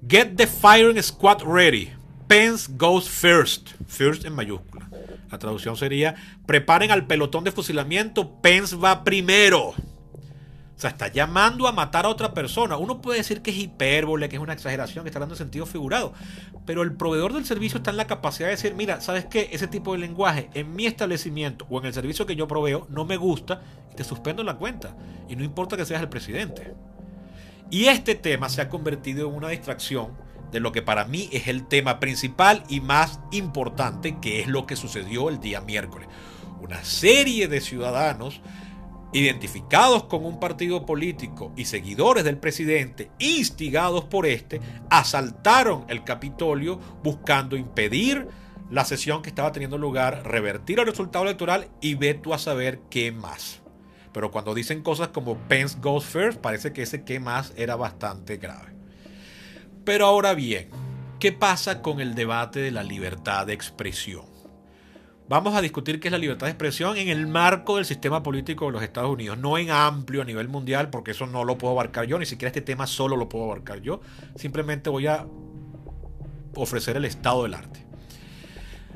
Get 0.06 0.36
the 0.38 0.46
firing 0.46 1.02
squad 1.02 1.42
ready. 1.44 1.92
Pence 2.28 2.70
goes 2.78 3.10
first. 3.10 3.70
First 3.88 4.26
en 4.26 4.34
mayúscula. 4.34 4.90
La 5.32 5.40
traducción 5.40 5.76
sería, 5.76 6.16
preparen 6.46 6.92
al 6.92 7.08
pelotón 7.08 7.44
de 7.44 7.52
fusilamiento, 7.52 8.40
Pence 8.42 8.76
va 8.76 9.04
primero. 9.04 9.70
O 10.78 10.80
sea, 10.80 10.92
está 10.92 11.08
llamando 11.08 11.68
a 11.68 11.72
matar 11.72 12.06
a 12.06 12.10
otra 12.10 12.36
persona. 12.36 12.78
Uno 12.78 13.02
puede 13.02 13.18
decir 13.18 13.42
que 13.42 13.50
es 13.50 13.58
hipérbole, 13.58 14.30
que 14.30 14.36
es 14.36 14.42
una 14.42 14.54
exageración, 14.54 15.04
que 15.04 15.10
está 15.10 15.18
hablando 15.18 15.34
en 15.34 15.40
sentido 15.40 15.66
figurado. 15.66 16.14
Pero 16.68 16.84
el 16.84 16.94
proveedor 16.94 17.34
del 17.34 17.46
servicio 17.46 17.78
está 17.78 17.90
en 17.90 17.98
la 17.98 18.06
capacidad 18.06 18.48
de 18.48 18.56
decir, 18.56 18.76
mira, 18.76 19.02
¿sabes 19.02 19.26
qué? 19.26 19.50
Ese 19.52 19.68
tipo 19.68 19.94
de 19.94 20.00
lenguaje 20.00 20.52
en 20.54 20.76
mi 20.76 20.86
establecimiento 20.86 21.66
o 21.72 21.80
en 21.80 21.88
el 21.88 21.94
servicio 21.94 22.28
que 22.28 22.36
yo 22.36 22.48
proveo 22.48 22.86
no 22.92 23.06
me 23.06 23.18
gusta 23.18 23.62
y 23.92 23.96
te 23.96 24.04
suspendo 24.04 24.44
la 24.44 24.58
cuenta. 24.58 24.96
Y 25.28 25.36
no 25.36 25.44
importa 25.44 25.76
que 25.76 25.86
seas 25.86 26.02
el 26.04 26.10
presidente. 26.10 26.76
Y 27.70 27.86
este 27.86 28.16
tema 28.16 28.50
se 28.50 28.62
ha 28.62 28.70
convertido 28.70 29.28
en 29.28 29.36
una 29.36 29.50
distracción 29.50 30.12
de 30.52 30.60
lo 30.60 30.72
que 30.72 30.82
para 30.82 31.06
mí 31.06 31.30
es 31.32 31.48
el 31.48 31.68
tema 31.68 32.00
principal 32.00 32.64
y 32.70 32.80
más 32.80 33.20
importante, 33.32 34.18
que 34.22 34.40
es 34.40 34.48
lo 34.48 34.66
que 34.66 34.78
sucedió 34.78 35.30
el 35.30 35.40
día 35.40 35.60
miércoles. 35.62 36.08
Una 36.62 36.84
serie 36.84 37.48
de 37.48 37.60
ciudadanos 37.60 38.42
identificados 39.14 40.04
con 40.06 40.26
un 40.26 40.40
partido 40.40 40.86
político 40.86 41.52
y 41.56 41.66
seguidores 41.66 42.24
del 42.24 42.38
presidente, 42.38 43.10
instigados 43.20 44.06
por 44.06 44.26
este, 44.26 44.62
asaltaron 44.90 45.86
el 45.88 46.04
Capitolio 46.04 46.80
buscando 47.04 47.56
impedir 47.58 48.28
la 48.70 48.86
sesión 48.86 49.22
que 49.22 49.30
estaba 49.30 49.52
teniendo 49.52 49.78
lugar, 49.78 50.24
revertir 50.26 50.80
el 50.80 50.88
resultado 50.88 51.26
electoral 51.26 51.68
y 51.82 51.96
ve 51.96 52.14
tú 52.14 52.34
a 52.34 52.38
saber 52.38 52.82
qué 52.90 53.12
más. 53.12 53.62
Pero 54.14 54.32
cuando 54.32 54.54
dicen 54.54 54.82
cosas 54.82 55.10
como 55.10 55.38
Pence 55.38 55.78
goes 55.82 56.06
first, 56.06 56.40
parece 56.40 56.74
que 56.74 56.84
ese 56.84 57.04
que 57.04 57.20
más 57.20 57.54
era 57.56 57.76
bastante 57.76 58.38
grave. 58.38 58.74
Pero 59.84 60.06
ahora 60.06 60.34
bien, 60.34 60.70
¿qué 61.20 61.32
pasa 61.32 61.82
con 61.82 62.00
el 62.00 62.16
debate 62.16 62.60
de 62.60 62.72
la 62.72 62.84
libertad 62.84 63.48
de 63.48 63.54
expresión? 63.54 64.26
Vamos 65.30 65.56
a 65.56 65.62
discutir 65.62 66.00
qué 66.00 66.08
es 66.08 66.12
la 66.14 66.18
libertad 66.18 66.48
de 66.48 66.52
expresión 66.52 66.96
en 66.96 67.10
el 67.10 67.28
marco 67.28 67.76
del 67.76 67.86
sistema 67.86 68.24
político 68.24 68.66
de 68.66 68.72
los 68.72 68.84
Estados 68.84 69.10
Unidos, 69.10 69.38
no 69.38 69.58
en 69.58 69.72
amplio 69.72 70.22
a 70.22 70.26
nivel 70.26 70.48
mundial, 70.48 70.90
porque 70.90 71.12
eso 71.12 71.28
no 71.28 71.44
lo 71.44 71.58
puedo 71.58 71.74
abarcar 71.74 72.06
yo, 72.06 72.18
ni 72.18 72.26
siquiera 72.26 72.48
este 72.48 72.62
tema 72.62 72.88
solo 72.88 73.18
lo 73.18 73.28
puedo 73.28 73.46
abarcar 73.46 73.82
yo. 73.82 74.00
Simplemente 74.36 74.90
voy 74.90 75.08
a 75.08 75.26
ofrecer 76.56 76.96
el 76.96 77.06
estado 77.06 77.44
del 77.44 77.54
arte. 77.54 77.87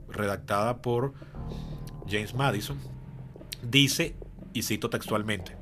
redactada 0.08 0.80
por 0.80 1.14
James 2.08 2.32
Madison, 2.34 2.78
dice, 3.62 4.14
y 4.52 4.62
cito 4.62 4.88
textualmente, 4.88 5.56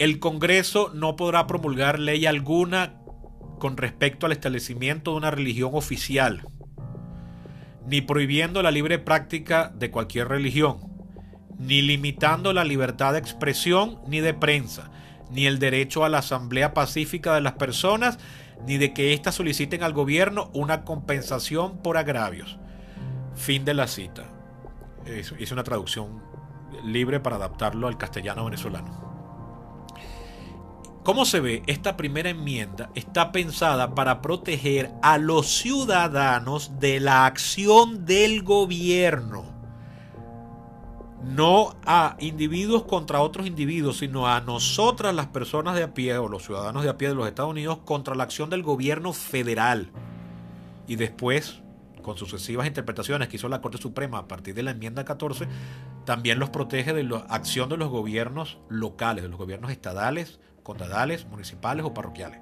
el 0.00 0.18
Congreso 0.18 0.90
no 0.92 1.14
podrá 1.14 1.46
promulgar 1.46 2.00
ley 2.00 2.26
alguna 2.26 2.96
con 3.60 3.76
respecto 3.76 4.26
al 4.26 4.32
establecimiento 4.32 5.12
de 5.12 5.18
una 5.18 5.30
religión 5.30 5.70
oficial, 5.74 6.42
ni 7.86 8.00
prohibiendo 8.00 8.60
la 8.60 8.72
libre 8.72 8.98
práctica 8.98 9.72
de 9.76 9.92
cualquier 9.92 10.26
religión, 10.26 10.78
ni 11.58 11.80
limitando 11.80 12.52
la 12.52 12.64
libertad 12.64 13.12
de 13.12 13.20
expresión 13.20 14.00
ni 14.08 14.18
de 14.18 14.34
prensa, 14.34 14.90
ni 15.30 15.46
el 15.46 15.58
derecho 15.58 16.04
a 16.04 16.08
la 16.08 16.18
asamblea 16.18 16.74
pacífica 16.74 17.34
de 17.34 17.40
las 17.40 17.54
personas, 17.54 18.18
ni 18.66 18.76
de 18.76 18.92
que 18.92 19.12
éstas 19.12 19.34
soliciten 19.34 19.82
al 19.82 19.92
gobierno 19.92 20.50
una 20.52 20.84
compensación 20.84 21.78
por 21.78 21.96
agravios. 21.96 22.58
Fin 23.34 23.64
de 23.64 23.74
la 23.74 23.86
cita. 23.86 24.24
Hice 25.38 25.54
una 25.54 25.64
traducción 25.64 26.22
libre 26.84 27.20
para 27.20 27.36
adaptarlo 27.36 27.88
al 27.88 27.96
castellano 27.96 28.44
venezolano. 28.44 29.10
¿Cómo 31.02 31.24
se 31.24 31.40
ve? 31.40 31.62
Esta 31.66 31.96
primera 31.96 32.28
enmienda 32.28 32.90
está 32.94 33.32
pensada 33.32 33.94
para 33.94 34.20
proteger 34.20 34.90
a 35.02 35.16
los 35.16 35.46
ciudadanos 35.48 36.78
de 36.78 37.00
la 37.00 37.24
acción 37.24 38.04
del 38.04 38.42
gobierno 38.42 39.49
no 41.24 41.76
a 41.84 42.16
individuos 42.18 42.84
contra 42.84 43.20
otros 43.20 43.46
individuos, 43.46 43.98
sino 43.98 44.26
a 44.26 44.40
nosotras 44.40 45.14
las 45.14 45.26
personas 45.26 45.76
de 45.76 45.82
a 45.82 45.94
pie 45.94 46.16
o 46.18 46.28
los 46.28 46.44
ciudadanos 46.44 46.82
de 46.82 46.88
a 46.88 46.98
pie 46.98 47.08
de 47.08 47.14
los 47.14 47.26
Estados 47.26 47.50
Unidos 47.50 47.78
contra 47.84 48.14
la 48.14 48.24
acción 48.24 48.50
del 48.50 48.62
gobierno 48.62 49.12
federal. 49.12 49.90
Y 50.86 50.96
después, 50.96 51.60
con 52.02 52.16
sucesivas 52.16 52.66
interpretaciones 52.66 53.28
que 53.28 53.36
hizo 53.36 53.48
la 53.48 53.60
Corte 53.60 53.78
Suprema 53.78 54.18
a 54.18 54.28
partir 54.28 54.54
de 54.54 54.62
la 54.62 54.70
enmienda 54.70 55.04
14, 55.04 55.46
también 56.04 56.38
los 56.38 56.50
protege 56.50 56.92
de 56.92 57.04
la 57.04 57.18
acción 57.28 57.68
de 57.68 57.76
los 57.76 57.90
gobiernos 57.90 58.58
locales, 58.68 59.22
de 59.22 59.28
los 59.28 59.38
gobiernos 59.38 59.70
estadales, 59.70 60.40
condadales, 60.62 61.26
municipales 61.26 61.84
o 61.84 61.94
parroquiales. 61.94 62.40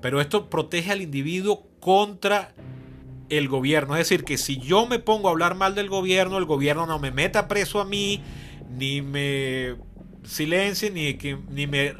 Pero 0.00 0.20
esto 0.20 0.50
protege 0.50 0.92
al 0.92 1.00
individuo 1.00 1.66
contra 1.80 2.52
el 3.28 3.48
gobierno. 3.48 3.94
Es 3.96 4.08
decir, 4.08 4.24
que 4.24 4.38
si 4.38 4.58
yo 4.58 4.86
me 4.86 4.98
pongo 4.98 5.28
a 5.28 5.30
hablar 5.32 5.54
mal 5.54 5.74
del 5.74 5.88
gobierno, 5.88 6.38
el 6.38 6.44
gobierno 6.44 6.86
no 6.86 6.98
me 6.98 7.10
meta 7.10 7.48
preso 7.48 7.80
a 7.80 7.84
mí, 7.84 8.20
ni 8.70 9.02
me 9.02 9.76
silencie, 10.24 10.90
ni, 10.90 11.16
ni 11.50 11.66
me 11.66 11.94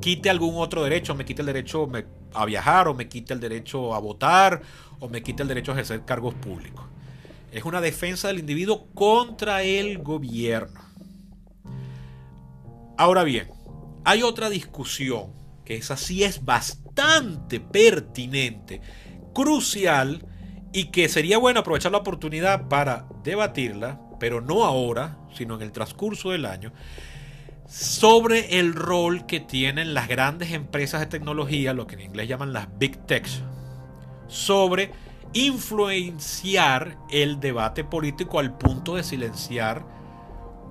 quite 0.00 0.30
algún 0.30 0.56
otro 0.56 0.82
derecho, 0.82 1.14
me 1.14 1.24
quite 1.24 1.42
el 1.42 1.46
derecho 1.46 1.90
a 2.34 2.44
viajar, 2.44 2.88
o 2.88 2.94
me 2.94 3.08
quite 3.08 3.32
el 3.32 3.40
derecho 3.40 3.94
a 3.94 3.98
votar, 3.98 4.62
o 5.00 5.08
me 5.08 5.22
quite 5.22 5.42
el 5.42 5.48
derecho 5.48 5.72
a 5.72 5.74
ejercer 5.74 6.04
cargos 6.04 6.34
públicos. 6.34 6.84
Es 7.52 7.64
una 7.64 7.80
defensa 7.80 8.28
del 8.28 8.38
individuo 8.38 8.86
contra 8.94 9.62
el 9.62 9.98
gobierno. 9.98 10.80
Ahora 12.98 13.24
bien, 13.24 13.48
hay 14.04 14.22
otra 14.22 14.48
discusión, 14.48 15.32
que 15.64 15.76
esa 15.76 15.96
sí 15.96 16.22
es 16.22 16.44
bastante 16.44 17.60
pertinente, 17.60 18.80
crucial, 19.34 20.24
y 20.76 20.88
que 20.90 21.08
sería 21.08 21.38
bueno 21.38 21.60
aprovechar 21.60 21.90
la 21.90 21.96
oportunidad 21.96 22.68
para 22.68 23.06
debatirla, 23.24 23.98
pero 24.20 24.42
no 24.42 24.62
ahora, 24.62 25.16
sino 25.34 25.54
en 25.54 25.62
el 25.62 25.72
transcurso 25.72 26.32
del 26.32 26.44
año, 26.44 26.70
sobre 27.66 28.58
el 28.58 28.74
rol 28.74 29.24
que 29.24 29.40
tienen 29.40 29.94
las 29.94 30.06
grandes 30.06 30.52
empresas 30.52 31.00
de 31.00 31.06
tecnología, 31.06 31.72
lo 31.72 31.86
que 31.86 31.94
en 31.94 32.02
inglés 32.02 32.28
llaman 32.28 32.52
las 32.52 32.68
Big 32.78 32.98
Techs, 33.06 33.40
sobre 34.28 34.90
influenciar 35.32 36.98
el 37.10 37.40
debate 37.40 37.82
político 37.82 38.38
al 38.38 38.58
punto 38.58 38.96
de 38.96 39.02
silenciar 39.02 39.82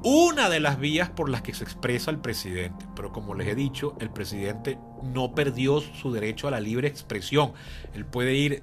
una 0.04 0.50
de 0.50 0.60
las 0.60 0.78
vías 0.78 1.10
por 1.10 1.30
las 1.30 1.42
que 1.42 1.56
se 1.56 1.64
expresa 1.64 2.12
el 2.12 2.20
presidente. 2.20 2.86
Pero 2.96 3.12
como 3.12 3.34
les 3.34 3.48
he 3.48 3.56
dicho, 3.56 3.96
el 4.00 4.12
presidente 4.12 4.78
no 5.02 5.34
perdió 5.34 5.82
su 5.82 6.12
derecho 6.14 6.48
a 6.48 6.52
la 6.52 6.60
libre 6.60 6.88
expresión. 6.88 7.54
Él 7.96 8.06
puede 8.06 8.36
ir 8.36 8.62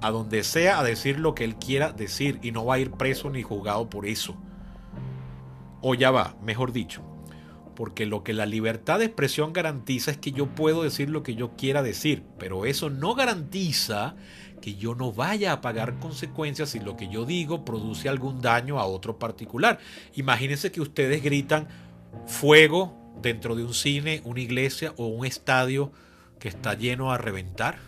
a 0.00 0.10
donde 0.10 0.44
sea 0.44 0.78
a 0.78 0.84
decir 0.84 1.18
lo 1.18 1.34
que 1.34 1.44
él 1.44 1.56
quiera 1.56 1.92
decir 1.92 2.38
y 2.42 2.52
no 2.52 2.64
va 2.64 2.74
a 2.74 2.78
ir 2.78 2.90
preso 2.92 3.30
ni 3.30 3.42
juzgado 3.42 3.90
por 3.90 4.06
eso. 4.06 4.36
O 5.82 5.94
ya 5.94 6.10
va, 6.10 6.36
mejor 6.42 6.72
dicho. 6.72 7.02
Porque 7.74 8.04
lo 8.04 8.22
que 8.22 8.32
la 8.32 8.46
libertad 8.46 8.98
de 8.98 9.06
expresión 9.06 9.52
garantiza 9.52 10.10
es 10.10 10.18
que 10.18 10.32
yo 10.32 10.46
puedo 10.46 10.82
decir 10.82 11.08
lo 11.08 11.22
que 11.22 11.34
yo 11.34 11.56
quiera 11.56 11.82
decir, 11.82 12.24
pero 12.38 12.66
eso 12.66 12.90
no 12.90 13.14
garantiza 13.14 14.16
que 14.60 14.74
yo 14.74 14.94
no 14.94 15.12
vaya 15.12 15.52
a 15.52 15.60
pagar 15.62 15.98
consecuencias 15.98 16.70
si 16.70 16.80
lo 16.80 16.96
que 16.96 17.08
yo 17.08 17.24
digo 17.24 17.64
produce 17.64 18.08
algún 18.08 18.42
daño 18.42 18.78
a 18.78 18.84
otro 18.84 19.18
particular. 19.18 19.78
Imagínense 20.14 20.70
que 20.70 20.82
ustedes 20.82 21.22
gritan 21.22 21.68
fuego 22.26 22.94
dentro 23.22 23.54
de 23.54 23.64
un 23.64 23.72
cine, 23.72 24.20
una 24.24 24.40
iglesia 24.40 24.92
o 24.96 25.06
un 25.06 25.24
estadio 25.24 25.92
que 26.38 26.48
está 26.48 26.74
lleno 26.74 27.12
a 27.12 27.18
reventar 27.18 27.78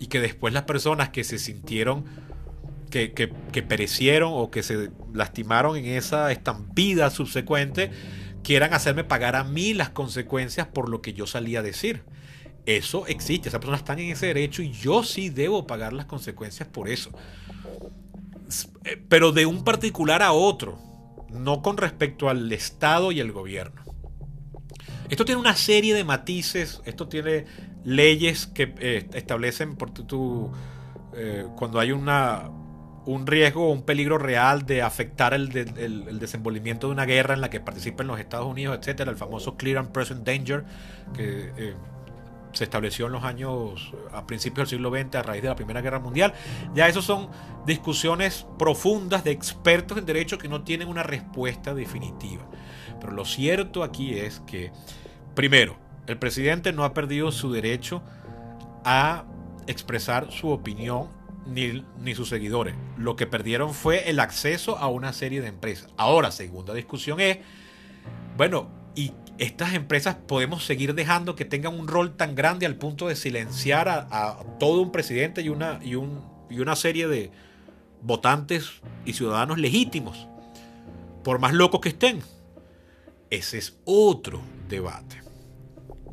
y 0.00 0.06
que 0.06 0.20
después 0.20 0.54
las 0.54 0.64
personas 0.64 1.10
que 1.10 1.24
se 1.24 1.38
sintieron 1.38 2.04
que, 2.90 3.12
que, 3.12 3.62
perecieron 3.62 4.32
o 4.34 4.50
que 4.50 4.62
se 4.62 4.90
lastimaron 5.14 5.76
en 5.76 5.86
esa 5.86 6.30
estampida 6.30 7.08
subsecuente 7.08 7.90
quieran 8.44 8.74
hacerme 8.74 9.02
pagar 9.02 9.34
a 9.34 9.44
mí 9.44 9.72
las 9.72 9.90
consecuencias 9.90 10.66
por 10.66 10.90
lo 10.90 11.00
que 11.00 11.14
yo 11.14 11.26
salía 11.26 11.60
a 11.60 11.62
decir. 11.62 12.02
Eso 12.66 13.06
existe, 13.06 13.48
esas 13.48 13.60
personas 13.60 13.80
están 13.80 13.98
en 13.98 14.10
ese 14.10 14.26
derecho 14.26 14.62
y 14.62 14.72
yo 14.72 15.02
sí 15.02 15.30
debo 15.30 15.66
pagar 15.66 15.94
las 15.94 16.04
consecuencias 16.04 16.68
por 16.68 16.88
eso. 16.88 17.10
Eh, 18.84 19.02
pero 19.08 19.32
de 19.32 19.46
un 19.46 19.64
particular 19.64 20.22
a 20.22 20.32
otro, 20.32 20.78
no 21.30 21.62
con 21.62 21.78
respecto 21.78 22.28
al 22.28 22.52
Estado 22.52 23.10
y 23.10 23.20
el 23.20 23.32
gobierno. 23.32 23.82
Esto 25.08 25.24
tiene 25.24 25.40
una 25.40 25.56
serie 25.56 25.94
de 25.94 26.04
matices, 26.04 26.80
esto 26.84 27.08
tiene 27.08 27.46
leyes 27.84 28.46
que 28.46 28.74
eh, 28.78 29.08
establecen 29.14 29.76
por 29.76 29.90
tu, 29.90 30.50
eh, 31.14 31.46
cuando 31.56 31.80
hay 31.80 31.92
una, 31.92 32.50
un 33.06 33.26
riesgo 33.26 33.68
o 33.68 33.72
un 33.72 33.82
peligro 33.82 34.18
real 34.18 34.64
de 34.66 34.82
afectar 34.82 35.34
el, 35.34 35.56
el, 35.56 36.18
desenvolvimiento 36.18 36.86
de 36.88 36.92
una 36.92 37.04
guerra 37.04 37.34
en 37.34 37.40
la 37.40 37.50
que 37.50 37.60
participen 37.60 38.06
los 38.06 38.20
Estados 38.20 38.46
Unidos, 38.46 38.78
etcétera, 38.78 39.10
el 39.10 39.16
famoso 39.16 39.56
Clear 39.56 39.78
and 39.78 39.92
Present 39.92 40.24
Danger, 40.24 40.64
que 41.14 41.74
se 42.52 42.64
estableció 42.64 43.06
en 43.06 43.12
los 43.12 43.24
años, 43.24 43.92
a 44.12 44.26
principios 44.26 44.68
del 44.68 44.78
siglo 44.78 44.90
XX, 44.90 45.16
a 45.16 45.22
raíz 45.22 45.42
de 45.42 45.48
la 45.48 45.56
Primera 45.56 45.80
Guerra 45.80 45.98
Mundial. 45.98 46.34
Ya 46.74 46.88
eso 46.88 47.02
son 47.02 47.28
discusiones 47.66 48.46
profundas 48.58 49.24
de 49.24 49.30
expertos 49.30 49.98
en 49.98 50.06
derecho 50.06 50.38
que 50.38 50.48
no 50.48 50.62
tienen 50.62 50.88
una 50.88 51.02
respuesta 51.02 51.74
definitiva. 51.74 52.42
Pero 53.00 53.12
lo 53.12 53.24
cierto 53.24 53.82
aquí 53.82 54.18
es 54.18 54.40
que, 54.40 54.70
primero, 55.34 55.76
el 56.06 56.18
presidente 56.18 56.72
no 56.72 56.84
ha 56.84 56.94
perdido 56.94 57.32
su 57.32 57.52
derecho 57.52 58.02
a 58.84 59.24
expresar 59.66 60.32
su 60.32 60.48
opinión 60.48 61.08
ni, 61.46 61.84
ni, 61.98 62.14
sus 62.14 62.28
seguidores. 62.28 62.74
Lo 62.96 63.16
que 63.16 63.26
perdieron 63.26 63.74
fue 63.74 64.10
el 64.10 64.20
acceso 64.20 64.78
a 64.78 64.88
una 64.88 65.12
serie 65.12 65.40
de 65.40 65.48
empresas. 65.48 65.90
Ahora, 65.96 66.30
segunda 66.30 66.74
discusión 66.74 67.20
es, 67.20 67.38
bueno, 68.36 68.70
¿y 68.94 69.12
estas 69.38 69.74
empresas 69.74 70.14
podemos 70.14 70.64
seguir 70.64 70.94
dejando 70.94 71.34
que 71.34 71.44
tengan 71.44 71.78
un 71.78 71.88
rol 71.88 72.16
tan 72.16 72.34
grande 72.34 72.66
al 72.66 72.76
punto 72.76 73.08
de 73.08 73.16
silenciar 73.16 73.88
a, 73.88 74.44
todo 74.58 74.82
un 74.82 74.92
presidente 74.92 75.42
y 75.42 75.48
una, 75.48 75.80
y, 75.82 75.94
un, 75.94 76.24
y 76.50 76.60
una 76.60 76.76
serie 76.76 77.08
de 77.08 77.30
votantes 78.02 78.82
y 79.04 79.14
ciudadanos 79.14 79.58
legítimos, 79.58 80.28
por 81.24 81.38
más 81.38 81.52
locos 81.52 81.80
que 81.80 81.90
estén. 81.90 82.20
Ese 83.30 83.58
es 83.58 83.78
otro 83.84 84.42
debate. 84.68 85.21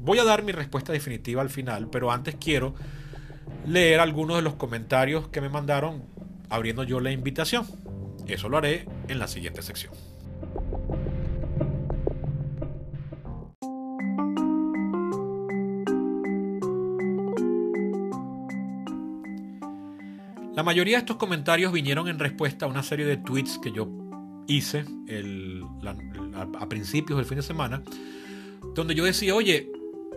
Voy 0.01 0.17
a 0.17 0.23
dar 0.23 0.43
mi 0.43 0.51
respuesta 0.51 0.93
definitiva 0.93 1.41
al 1.41 1.49
final, 1.49 1.89
pero 1.89 2.11
antes 2.11 2.35
quiero 2.39 2.73
leer 3.65 3.99
algunos 3.99 4.37
de 4.37 4.41
los 4.41 4.55
comentarios 4.55 5.27
que 5.27 5.41
me 5.41 5.49
mandaron 5.49 6.03
abriendo 6.49 6.83
yo 6.83 6.99
la 6.99 7.11
invitación. 7.11 7.65
Eso 8.27 8.47
lo 8.47 8.57
haré 8.57 8.87
en 9.07 9.19
la 9.19 9.27
siguiente 9.27 9.61
sección. 9.61 9.93
La 20.55 20.63
mayoría 20.63 20.97
de 20.97 20.99
estos 20.99 21.17
comentarios 21.17 21.71
vinieron 21.71 22.07
en 22.07 22.19
respuesta 22.19 22.65
a 22.65 22.69
una 22.69 22.83
serie 22.83 23.05
de 23.05 23.17
tweets 23.17 23.59
que 23.59 23.71
yo 23.71 23.87
hice 24.47 24.85
a 26.59 26.69
principios 26.69 27.17
del 27.17 27.25
fin 27.25 27.37
de 27.37 27.43
semana, 27.43 27.81
donde 28.75 28.93
yo 28.93 29.05
decía, 29.05 29.35
oye, 29.35 29.71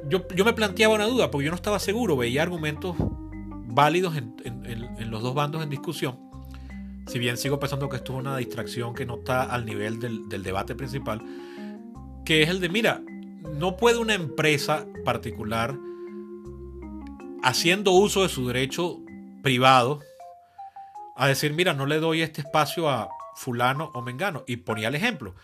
yo, 0.09 0.27
yo, 0.35 0.45
me 0.45 0.53
planteaba 0.53 0.95
una 0.95 1.07
duda, 1.07 1.31
porque 1.31 1.45
yo 1.45 1.51
no 1.51 1.57
estaba 1.57 1.79
seguro, 1.79 2.17
veía 2.17 2.43
argumentos 2.43 2.97
válidos 2.99 4.17
en, 4.17 5.11
los 5.11 5.23
dos 5.23 5.35
bandos 5.35 5.63
en 5.63 5.71
discusión, 5.71 6.19
si 7.07 7.19
bien 7.19 7.37
sigo 7.37 7.59
pensando 7.59 7.89
que 7.89 7.97
esto 7.97 8.15
es 8.15 8.21
una 8.21 8.37
distracción 8.37 8.95
que 8.95 9.05
no 9.05 9.19
está 9.19 9.43
al 9.43 9.67
nivel 9.67 9.99
del, 9.99 10.29
del 10.29 10.43
debate 10.43 10.75
principal, 10.75 11.21
que 12.25 12.43
es 12.43 12.49
el 12.49 12.61
de, 12.61 12.69
mira, 12.69 13.03
no 13.55 13.77
puede 13.77 13.99
una 13.99 14.15
empresa 14.15 14.87
particular, 15.05 15.77
haciendo 17.43 17.93
uso 17.93 18.23
de 18.23 18.29
su 18.29 18.47
derecho 18.47 19.01
privado, 19.43 20.01
a 21.17 21.29
decir, 21.29 21.53
mira, 21.53 21.75
no 21.75 21.87
le 21.87 21.99
doy 21.99 22.23
este 22.23 22.41
espacio 22.41 22.89
a 22.89 23.09
fulano 23.35 23.91
o 23.95 24.03
mengano. 24.03 24.45
Y 24.47 24.57
ponía 24.57 24.89
el 24.89 24.95
ejemplo. 24.95 25.35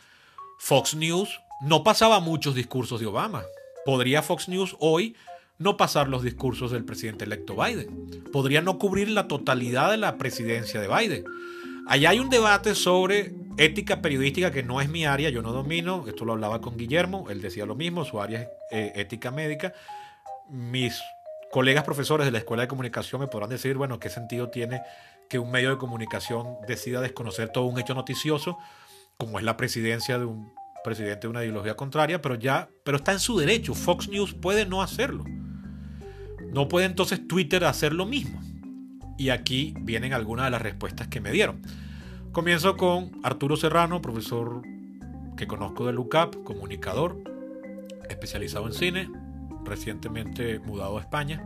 Fox 0.58 0.94
News 0.94 1.40
no 1.60 1.84
pasaba 1.84 2.20
muchos 2.20 2.54
discursos 2.54 3.00
de 3.00 3.06
Obama. 3.06 3.42
Podría 3.88 4.20
Fox 4.20 4.50
News 4.50 4.76
hoy 4.80 5.16
no 5.56 5.78
pasar 5.78 6.08
los 6.08 6.22
discursos 6.22 6.72
del 6.72 6.84
presidente 6.84 7.24
electo 7.24 7.56
Biden. 7.56 8.22
Podría 8.30 8.60
no 8.60 8.78
cubrir 8.78 9.08
la 9.08 9.28
totalidad 9.28 9.90
de 9.90 9.96
la 9.96 10.18
presidencia 10.18 10.78
de 10.78 10.88
Biden. 10.88 11.24
Allá 11.86 12.10
hay 12.10 12.18
un 12.18 12.28
debate 12.28 12.74
sobre 12.74 13.32
ética 13.56 14.02
periodística 14.02 14.50
que 14.50 14.62
no 14.62 14.82
es 14.82 14.90
mi 14.90 15.06
área, 15.06 15.30
yo 15.30 15.40
no 15.40 15.54
domino. 15.54 16.04
Esto 16.06 16.26
lo 16.26 16.34
hablaba 16.34 16.60
con 16.60 16.76
Guillermo, 16.76 17.30
él 17.30 17.40
decía 17.40 17.64
lo 17.64 17.76
mismo, 17.76 18.04
su 18.04 18.20
área 18.20 18.42
es 18.42 18.48
eh, 18.72 18.92
ética 18.96 19.30
médica. 19.30 19.72
Mis 20.50 21.00
colegas 21.50 21.84
profesores 21.84 22.26
de 22.26 22.32
la 22.32 22.38
Escuela 22.40 22.64
de 22.64 22.68
Comunicación 22.68 23.22
me 23.22 23.26
podrán 23.26 23.48
decir, 23.48 23.78
bueno, 23.78 23.98
qué 23.98 24.10
sentido 24.10 24.50
tiene 24.50 24.82
que 25.30 25.38
un 25.38 25.50
medio 25.50 25.70
de 25.70 25.78
comunicación 25.78 26.58
decida 26.66 27.00
desconocer 27.00 27.48
todo 27.48 27.64
un 27.64 27.78
hecho 27.78 27.94
noticioso, 27.94 28.58
como 29.16 29.38
es 29.38 29.46
la 29.46 29.56
presidencia 29.56 30.18
de 30.18 30.26
un 30.26 30.57
presidente 30.88 31.26
de 31.26 31.28
una 31.28 31.42
ideología 31.42 31.76
contraria, 31.76 32.22
pero 32.22 32.34
ya, 32.34 32.70
pero 32.82 32.96
está 32.96 33.12
en 33.12 33.20
su 33.20 33.38
derecho. 33.38 33.74
Fox 33.74 34.08
News 34.08 34.32
puede 34.32 34.64
no 34.64 34.80
hacerlo. 34.80 35.24
No 36.50 36.66
puede 36.66 36.86
entonces 36.86 37.28
Twitter 37.28 37.64
hacer 37.66 37.92
lo 37.92 38.06
mismo. 38.06 38.40
Y 39.18 39.28
aquí 39.28 39.74
vienen 39.80 40.14
algunas 40.14 40.46
de 40.46 40.50
las 40.50 40.62
respuestas 40.62 41.08
que 41.08 41.20
me 41.20 41.30
dieron. 41.30 41.60
Comienzo 42.32 42.78
con 42.78 43.12
Arturo 43.22 43.56
Serrano, 43.56 44.00
profesor 44.00 44.62
que 45.36 45.46
conozco 45.46 45.84
de 45.86 45.92
LUCAP, 45.92 46.42
comunicador, 46.42 47.22
especializado 48.08 48.66
en 48.66 48.72
cine, 48.72 49.10
recientemente 49.64 50.58
mudado 50.58 50.96
a 50.96 51.02
España. 51.02 51.44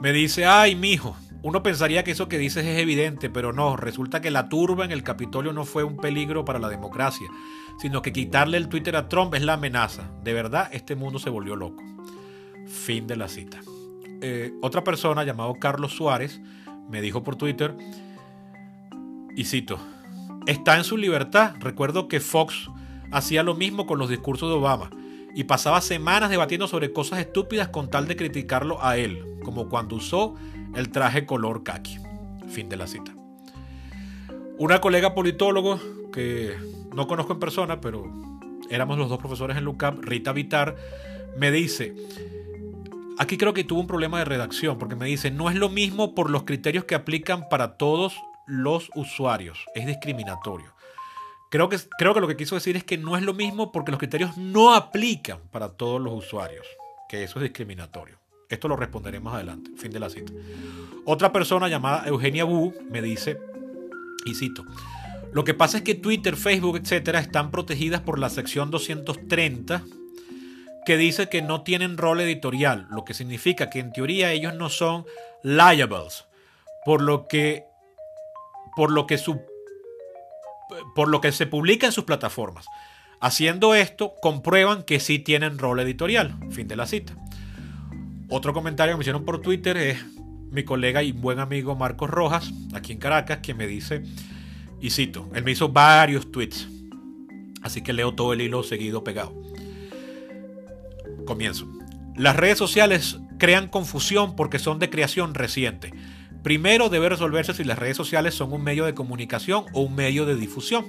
Me 0.00 0.12
dice, 0.12 0.46
ay, 0.46 0.76
mijo, 0.76 1.16
uno 1.42 1.62
pensaría 1.62 2.04
que 2.04 2.12
eso 2.12 2.28
que 2.28 2.38
dices 2.38 2.64
es 2.64 2.78
evidente, 2.78 3.30
pero 3.30 3.52
no, 3.52 3.76
resulta 3.76 4.20
que 4.20 4.30
la 4.30 4.48
turba 4.48 4.84
en 4.84 4.92
el 4.92 5.02
Capitolio 5.02 5.52
no 5.52 5.64
fue 5.64 5.84
un 5.84 5.96
peligro 5.96 6.44
para 6.44 6.58
la 6.58 6.68
democracia, 6.68 7.28
sino 7.78 8.02
que 8.02 8.12
quitarle 8.12 8.56
el 8.56 8.68
Twitter 8.68 8.96
a 8.96 9.08
Trump 9.08 9.34
es 9.34 9.42
la 9.42 9.54
amenaza. 9.54 10.10
De 10.22 10.32
verdad, 10.32 10.68
este 10.72 10.96
mundo 10.96 11.18
se 11.18 11.30
volvió 11.30 11.56
loco. 11.56 11.82
Fin 12.66 13.06
de 13.06 13.16
la 13.16 13.28
cita. 13.28 13.60
Eh, 14.20 14.52
otra 14.62 14.84
persona 14.84 15.24
llamado 15.24 15.54
Carlos 15.54 15.92
Suárez 15.92 16.40
me 16.88 17.00
dijo 17.00 17.22
por 17.22 17.36
Twitter, 17.36 17.74
Y 19.36 19.44
cito, 19.44 19.78
está 20.46 20.76
en 20.76 20.84
su 20.84 20.96
libertad. 20.96 21.54
Recuerdo 21.60 22.08
que 22.08 22.20
Fox 22.20 22.70
hacía 23.10 23.42
lo 23.42 23.54
mismo 23.54 23.86
con 23.86 23.98
los 23.98 24.08
discursos 24.08 24.48
de 24.48 24.56
Obama 24.56 24.90
y 25.34 25.44
pasaba 25.44 25.80
semanas 25.80 26.30
debatiendo 26.30 26.68
sobre 26.68 26.92
cosas 26.92 27.18
estúpidas 27.18 27.68
con 27.68 27.90
tal 27.90 28.06
de 28.06 28.16
criticarlo 28.16 28.82
a 28.82 28.96
él, 28.96 29.24
como 29.44 29.68
cuando 29.68 29.96
usó 29.96 30.34
el 30.74 30.90
traje 30.90 31.26
color 31.26 31.64
khaki. 31.64 31.98
Fin 32.48 32.68
de 32.68 32.76
la 32.76 32.86
cita. 32.86 33.12
Una 34.58 34.80
colega 34.80 35.14
politólogo 35.14 35.80
que 36.12 36.56
no 36.94 37.06
conozco 37.06 37.32
en 37.32 37.40
persona, 37.40 37.80
pero 37.80 38.10
éramos 38.70 38.98
los 38.98 39.08
dos 39.08 39.18
profesores 39.18 39.56
en 39.56 39.64
LUCAP, 39.64 39.98
Rita 40.00 40.32
Vitar, 40.32 40.76
me 41.36 41.50
dice, 41.50 41.94
aquí 43.18 43.36
creo 43.36 43.54
que 43.54 43.64
tuvo 43.64 43.80
un 43.80 43.86
problema 43.86 44.18
de 44.18 44.24
redacción, 44.24 44.78
porque 44.78 44.96
me 44.96 45.06
dice, 45.06 45.30
no 45.30 45.50
es 45.50 45.56
lo 45.56 45.68
mismo 45.68 46.14
por 46.14 46.30
los 46.30 46.44
criterios 46.44 46.84
que 46.84 46.94
aplican 46.94 47.48
para 47.48 47.76
todos 47.76 48.14
los 48.46 48.90
usuarios, 48.94 49.66
es 49.74 49.86
discriminatorio. 49.86 50.72
Creo 51.50 51.68
que, 51.68 51.78
creo 51.98 52.14
que 52.14 52.20
lo 52.20 52.26
que 52.26 52.36
quiso 52.36 52.56
decir 52.56 52.76
es 52.76 52.84
que 52.84 52.98
no 52.98 53.16
es 53.16 53.22
lo 53.22 53.32
mismo 53.32 53.70
porque 53.70 53.92
los 53.92 53.98
criterios 53.98 54.36
no 54.36 54.74
aplican 54.74 55.38
para 55.50 55.70
todos 55.70 56.00
los 56.00 56.12
usuarios, 56.14 56.66
que 57.08 57.22
eso 57.22 57.38
es 57.38 57.44
discriminatorio. 57.44 58.18
Esto 58.48 58.68
lo 58.68 58.76
responderé 58.76 59.20
más 59.20 59.34
adelante, 59.34 59.70
fin 59.76 59.90
de 59.90 60.00
la 60.00 60.10
cita. 60.10 60.32
Otra 61.04 61.32
persona 61.32 61.68
llamada 61.68 62.06
Eugenia 62.06 62.44
Wu 62.44 62.74
me 62.90 63.00
dice, 63.02 63.38
y 64.26 64.34
cito, 64.34 64.64
lo 65.34 65.42
que 65.42 65.52
pasa 65.52 65.78
es 65.78 65.82
que 65.82 65.96
Twitter, 65.96 66.36
Facebook, 66.36 66.76
etcétera, 66.76 67.18
están 67.18 67.50
protegidas 67.50 68.00
por 68.02 68.20
la 68.20 68.30
sección 68.30 68.70
230 68.70 69.82
que 70.86 70.96
dice 70.96 71.28
que 71.28 71.42
no 71.42 71.62
tienen 71.62 71.98
rol 71.98 72.20
editorial, 72.20 72.86
lo 72.88 73.04
que 73.04 73.14
significa 73.14 73.68
que 73.68 73.80
en 73.80 73.92
teoría 73.92 74.30
ellos 74.30 74.54
no 74.54 74.68
son 74.68 75.06
liables, 75.42 76.26
por 76.84 77.02
lo 77.02 77.26
que 77.26 77.64
por 78.76 78.92
lo 78.92 79.08
que 79.08 79.18
su, 79.18 79.40
por 80.94 81.08
lo 81.08 81.20
que 81.20 81.32
se 81.32 81.46
publica 81.46 81.86
en 81.86 81.92
sus 81.92 82.04
plataformas. 82.04 82.66
Haciendo 83.20 83.74
esto, 83.74 84.14
comprueban 84.22 84.84
que 84.84 85.00
sí 85.00 85.18
tienen 85.18 85.58
rol 85.58 85.80
editorial. 85.80 86.36
Fin 86.50 86.68
de 86.68 86.76
la 86.76 86.86
cita. 86.86 87.14
Otro 88.28 88.52
comentario 88.52 88.94
que 88.94 88.98
me 88.98 89.02
hicieron 89.02 89.24
por 89.24 89.40
Twitter 89.40 89.76
es 89.76 90.04
mi 90.50 90.64
colega 90.64 91.02
y 91.02 91.10
buen 91.10 91.40
amigo 91.40 91.74
Marcos 91.74 92.10
Rojas, 92.10 92.52
aquí 92.72 92.92
en 92.92 92.98
Caracas, 92.98 93.38
que 93.38 93.54
me 93.54 93.66
dice, 93.66 94.04
y 94.80 94.90
cito, 94.90 95.30
él 95.34 95.44
me 95.44 95.52
hizo 95.52 95.68
varios 95.68 96.30
tweets, 96.30 96.68
así 97.62 97.82
que 97.82 97.92
leo 97.92 98.14
todo 98.14 98.32
el 98.32 98.40
hilo 98.40 98.62
seguido 98.62 99.02
pegado. 99.04 99.34
Comienzo. 101.24 101.66
Las 102.16 102.36
redes 102.36 102.58
sociales 102.58 103.18
crean 103.38 103.68
confusión 103.68 104.36
porque 104.36 104.58
son 104.58 104.78
de 104.78 104.90
creación 104.90 105.34
reciente. 105.34 105.92
Primero 106.42 106.90
debe 106.90 107.08
resolverse 107.08 107.54
si 107.54 107.64
las 107.64 107.78
redes 107.78 107.96
sociales 107.96 108.34
son 108.34 108.52
un 108.52 108.62
medio 108.62 108.84
de 108.84 108.94
comunicación 108.94 109.64
o 109.72 109.80
un 109.80 109.94
medio 109.94 110.26
de 110.26 110.36
difusión. 110.36 110.84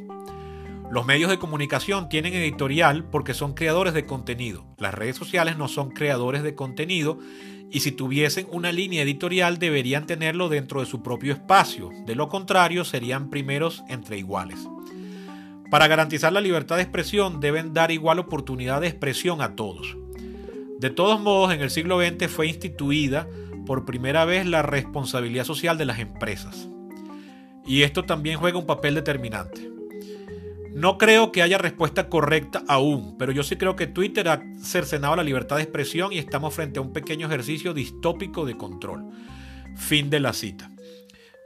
Los 0.92 1.06
medios 1.06 1.30
de 1.30 1.40
comunicación 1.40 2.10
tienen 2.10 2.34
editorial 2.34 3.06
porque 3.06 3.34
son 3.34 3.54
creadores 3.54 3.94
de 3.94 4.06
contenido. 4.06 4.66
Las 4.78 4.94
redes 4.94 5.16
sociales 5.16 5.58
no 5.58 5.68
son 5.68 5.90
creadores 5.90 6.44
de 6.44 6.56
contenido 6.56 7.20
y 7.72 7.80
si 7.80 7.92
tuviesen 7.92 8.48
una 8.52 8.72
línea 8.72 9.02
editorial 9.02 9.58
deberían 9.58 10.06
tenerlo 10.06 10.48
dentro 10.48 10.80
de 10.80 10.86
su 10.86 11.02
propio 11.02 11.34
espacio. 11.34 11.90
De 12.06 12.16
lo 12.16 12.30
contrario 12.30 12.86
serían 12.86 13.30
primeros 13.30 13.84
entre 13.90 14.18
iguales. 14.18 14.70
Para 15.72 15.88
garantizar 15.88 16.32
la 16.32 16.42
libertad 16.42 16.76
de 16.76 16.84
expresión 16.84 17.40
deben 17.40 17.74
dar 17.74 17.92
igual 17.92 18.20
oportunidad 18.20 18.82
de 18.82 18.88
expresión 18.88 19.42
a 19.42 19.56
todos. 19.56 19.98
De 20.80 20.90
todos 20.92 21.20
modos, 21.20 21.54
en 21.54 21.62
el 21.62 21.72
siglo 21.72 22.00
XX 22.00 22.28
fue 22.28 22.48
instituida 22.48 23.28
por 23.66 23.86
primera 23.86 24.24
vez 24.26 24.46
la 24.46 24.62
responsabilidad 24.62 25.46
social 25.46 25.78
de 25.78 25.86
las 25.86 26.00
empresas. 26.00 26.70
Y 27.66 27.82
esto 27.82 28.04
también 28.04 28.38
juega 28.38 28.60
un 28.60 28.68
papel 28.68 28.94
determinante. 28.94 29.74
No 30.76 30.97
creo 30.97 31.32
que 31.32 31.41
haya 31.41 31.57
respuesta 31.57 32.09
correcta 32.09 32.61
aún, 32.67 33.17
pero 33.17 33.32
yo 33.32 33.43
sí 33.43 33.55
creo 33.55 33.78
que 33.78 33.88
Twitter 33.88 34.28
ha 34.28 34.41
cercenado 34.61 35.15
la 35.15 35.23
libertad 35.23 35.55
de 35.55 35.63
expresión 35.63 36.11
y 36.11 36.17
estamos 36.17 36.53
frente 36.53 36.80
a 36.80 36.82
un 36.82 36.91
pequeño 36.91 37.28
ejercicio 37.28 37.73
distópico 37.73 38.45
de 38.45 38.57
control. 38.57 39.05
Fin 39.78 40.09
de 40.09 40.19
la 40.19 40.34
cita. 40.34 40.69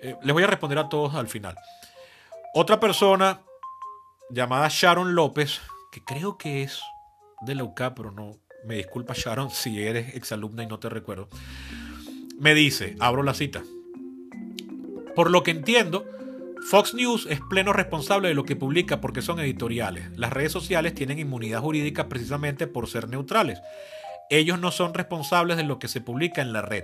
Eh, 0.02 0.16
les 0.24 0.34
voy 0.34 0.42
a 0.42 0.48
responder 0.48 0.80
a 0.80 0.90
todos 0.90 1.14
al 1.14 1.28
final. 1.28 1.56
Otra 2.56 2.80
persona 2.80 3.42
llamada 4.32 4.68
Sharon 4.68 5.14
López, 5.14 5.62
que 5.92 6.04
creo 6.04 6.40
que 6.40 6.64
es 6.64 6.82
de 7.42 7.54
la 7.54 7.64
UCA, 7.66 7.94
pero 7.94 8.10
no, 8.10 8.32
me 8.66 8.78
disculpa 8.78 9.14
Sharon 9.16 9.52
si 9.52 9.80
eres 9.80 10.16
exalumna 10.16 10.64
y 10.64 10.68
no 10.68 10.80
te 10.80 10.90
recuerdo, 10.90 11.30
me 12.40 12.56
dice, 12.56 12.96
abro 13.00 13.22
la 13.22 13.36
cita, 13.36 13.62
por 15.16 15.30
lo 15.30 15.44
que 15.44 15.52
entiendo, 15.52 16.06
Fox 16.70 16.94
News 16.94 17.26
es 17.28 17.42
pleno 17.42 17.74
responsable 17.74 18.28
de 18.28 18.36
lo 18.36 18.44
que 18.44 18.56
publica 18.56 19.02
porque 19.02 19.24
son 19.24 19.40
editoriales. 19.40 20.16
Las 20.16 20.32
redes 20.32 20.52
sociales 20.52 20.94
tienen 20.94 21.18
inmunidad 21.18 21.62
jurídica 21.62 22.08
precisamente 22.08 22.68
por 22.68 22.88
ser 22.88 23.10
neutrales. 23.10 23.60
Ellos 24.30 24.60
no 24.60 24.70
son 24.70 24.94
responsables 24.94 25.58
de 25.58 25.64
lo 25.64 25.80
que 25.80 25.88
se 25.88 26.00
publica 26.00 26.44
en 26.44 26.54
la 26.54 26.62
red. 26.62 26.84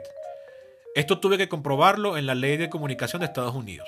Esto 0.95 1.19
tuve 1.19 1.37
que 1.37 1.49
comprobarlo 1.49 2.17
en 2.17 2.25
la 2.25 2.33
ley 2.33 2.57
de 2.57 2.67
comunicación 2.67 3.19
de 3.19 3.27
Estados 3.27 3.53
Unidos. 3.53 3.87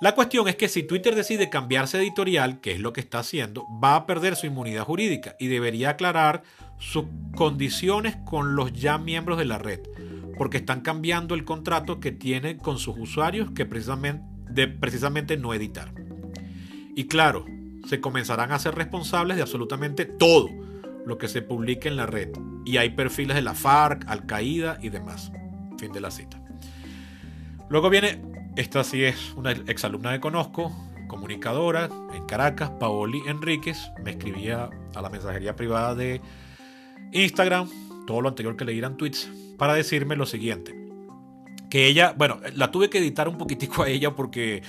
La 0.00 0.14
cuestión 0.14 0.48
es 0.48 0.56
que 0.56 0.66
si 0.66 0.82
Twitter 0.82 1.14
decide 1.14 1.50
cambiarse 1.50 1.98
editorial, 1.98 2.62
que 2.62 2.72
es 2.72 2.80
lo 2.80 2.94
que 2.94 3.02
está 3.02 3.18
haciendo, 3.18 3.66
va 3.84 3.96
a 3.96 4.06
perder 4.06 4.34
su 4.34 4.46
inmunidad 4.46 4.84
jurídica 4.84 5.36
y 5.38 5.48
debería 5.48 5.90
aclarar 5.90 6.42
sus 6.78 7.04
condiciones 7.36 8.16
con 8.24 8.56
los 8.56 8.72
ya 8.72 8.96
miembros 8.96 9.36
de 9.36 9.44
la 9.44 9.58
red, 9.58 9.80
porque 10.38 10.56
están 10.56 10.80
cambiando 10.80 11.34
el 11.34 11.44
contrato 11.44 12.00
que 12.00 12.12
tiene 12.12 12.56
con 12.56 12.78
sus 12.78 12.96
usuarios 12.96 13.50
que 13.50 13.66
precisamente, 13.66 14.35
de 14.56 14.66
precisamente 14.66 15.36
no 15.36 15.54
editar. 15.54 15.92
Y 16.96 17.06
claro, 17.06 17.44
se 17.86 18.00
comenzarán 18.00 18.50
a 18.50 18.58
ser 18.58 18.74
responsables 18.74 19.36
de 19.36 19.42
absolutamente 19.42 20.06
todo 20.06 20.48
lo 21.04 21.18
que 21.18 21.28
se 21.28 21.42
publique 21.42 21.88
en 21.88 21.96
la 21.96 22.06
red. 22.06 22.30
Y 22.64 22.78
hay 22.78 22.90
perfiles 22.90 23.36
de 23.36 23.42
la 23.42 23.54
FARC, 23.54 24.04
Al 24.08 24.26
Qaeda 24.26 24.78
y 24.82 24.88
demás. 24.88 25.30
Fin 25.78 25.92
de 25.92 26.00
la 26.00 26.10
cita. 26.10 26.42
Luego 27.68 27.90
viene 27.90 28.20
esta 28.56 28.82
sí 28.82 29.04
es 29.04 29.34
una 29.34 29.52
exalumna 29.52 30.12
que 30.12 30.20
conozco, 30.20 30.74
comunicadora 31.08 31.90
en 32.14 32.24
Caracas, 32.24 32.70
Paoli 32.80 33.20
Enríquez. 33.26 33.90
Me 34.02 34.12
escribía 34.12 34.70
a 34.94 35.02
la 35.02 35.10
mensajería 35.10 35.54
privada 35.54 35.94
de 35.94 36.22
Instagram, 37.12 37.68
todo 38.06 38.22
lo 38.22 38.30
anterior 38.30 38.56
que 38.56 38.64
le 38.64 38.72
dieran 38.72 38.96
tweets, 38.96 39.30
para 39.58 39.74
decirme 39.74 40.16
lo 40.16 40.24
siguiente. 40.24 40.85
Que 41.76 41.88
ella, 41.88 42.14
bueno, 42.16 42.40
la 42.54 42.70
tuve 42.70 42.88
que 42.88 42.96
editar 42.96 43.28
un 43.28 43.36
poquitico 43.36 43.82
a 43.82 43.90
ella 43.90 44.16
porque 44.16 44.62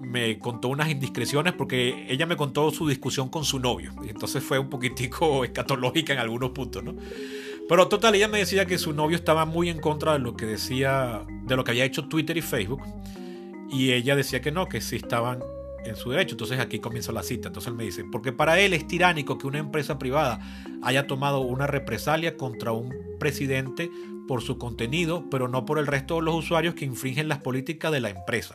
me 0.00 0.40
contó 0.40 0.66
unas 0.66 0.90
indiscreciones 0.90 1.52
porque 1.52 2.04
ella 2.08 2.26
me 2.26 2.36
contó 2.36 2.72
su 2.72 2.88
discusión 2.88 3.28
con 3.28 3.44
su 3.44 3.60
novio. 3.60 3.92
Y 4.04 4.08
entonces 4.08 4.42
fue 4.42 4.58
un 4.58 4.68
poquitico 4.68 5.44
escatológica 5.44 6.14
en 6.14 6.18
algunos 6.18 6.50
puntos, 6.50 6.82
¿no? 6.82 6.96
Pero 7.68 7.86
total, 7.86 8.16
ella 8.16 8.26
me 8.26 8.38
decía 8.38 8.66
que 8.66 8.76
su 8.76 8.92
novio 8.92 9.16
estaba 9.16 9.44
muy 9.44 9.68
en 9.68 9.78
contra 9.78 10.14
de 10.14 10.18
lo 10.18 10.34
que 10.34 10.46
decía, 10.46 11.24
de 11.44 11.54
lo 11.54 11.62
que 11.62 11.70
había 11.70 11.84
hecho 11.84 12.08
Twitter 12.08 12.36
y 12.36 12.42
Facebook 12.42 12.82
y 13.70 13.92
ella 13.92 14.16
decía 14.16 14.40
que 14.40 14.50
no, 14.50 14.66
que 14.66 14.80
sí 14.80 14.96
estaban 14.96 15.38
en 15.84 15.94
su 15.94 16.10
derecho. 16.10 16.34
Entonces 16.34 16.58
aquí 16.58 16.80
comienza 16.80 17.12
la 17.12 17.22
cita. 17.22 17.46
Entonces 17.46 17.68
él 17.68 17.76
me 17.76 17.84
dice, 17.84 18.04
porque 18.10 18.32
para 18.32 18.58
él 18.58 18.72
es 18.72 18.84
tiránico 18.88 19.38
que 19.38 19.46
una 19.46 19.58
empresa 19.58 19.96
privada 19.96 20.40
haya 20.82 21.06
tomado 21.06 21.38
una 21.38 21.68
represalia 21.68 22.36
contra 22.36 22.72
un 22.72 22.92
presidente 23.20 23.92
por 24.28 24.42
su 24.42 24.58
contenido, 24.58 25.24
pero 25.28 25.48
no 25.48 25.66
por 25.66 25.80
el 25.80 25.88
resto 25.88 26.16
de 26.16 26.22
los 26.22 26.36
usuarios 26.36 26.76
que 26.76 26.84
infringen 26.84 27.28
las 27.28 27.38
políticas 27.38 27.90
de 27.90 28.00
la 28.00 28.10
empresa. 28.10 28.54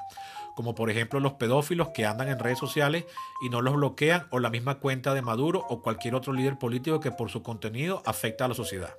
Como 0.56 0.76
por 0.76 0.90
ejemplo 0.90 1.20
los 1.20 1.34
pedófilos 1.34 1.90
que 1.90 2.06
andan 2.06 2.30
en 2.30 2.40
redes 2.40 2.60
sociales 2.60 3.06
y 3.44 3.50
no 3.50 3.62
los 3.62 3.74
bloquean, 3.74 4.28
o 4.30 4.40
la 4.40 4.50
misma 4.50 4.76
cuenta 4.76 5.14
de 5.14 5.22
Maduro 5.22 5.66
o 5.68 5.82
cualquier 5.82 6.16
otro 6.16 6.32
líder 6.32 6.58
político 6.58 7.02
que 7.02 7.12
por 7.12 7.30
su 7.30 7.44
contenido 7.44 8.02
afecta 8.06 8.46
a 8.46 8.48
la 8.48 8.54
sociedad. 8.54 8.94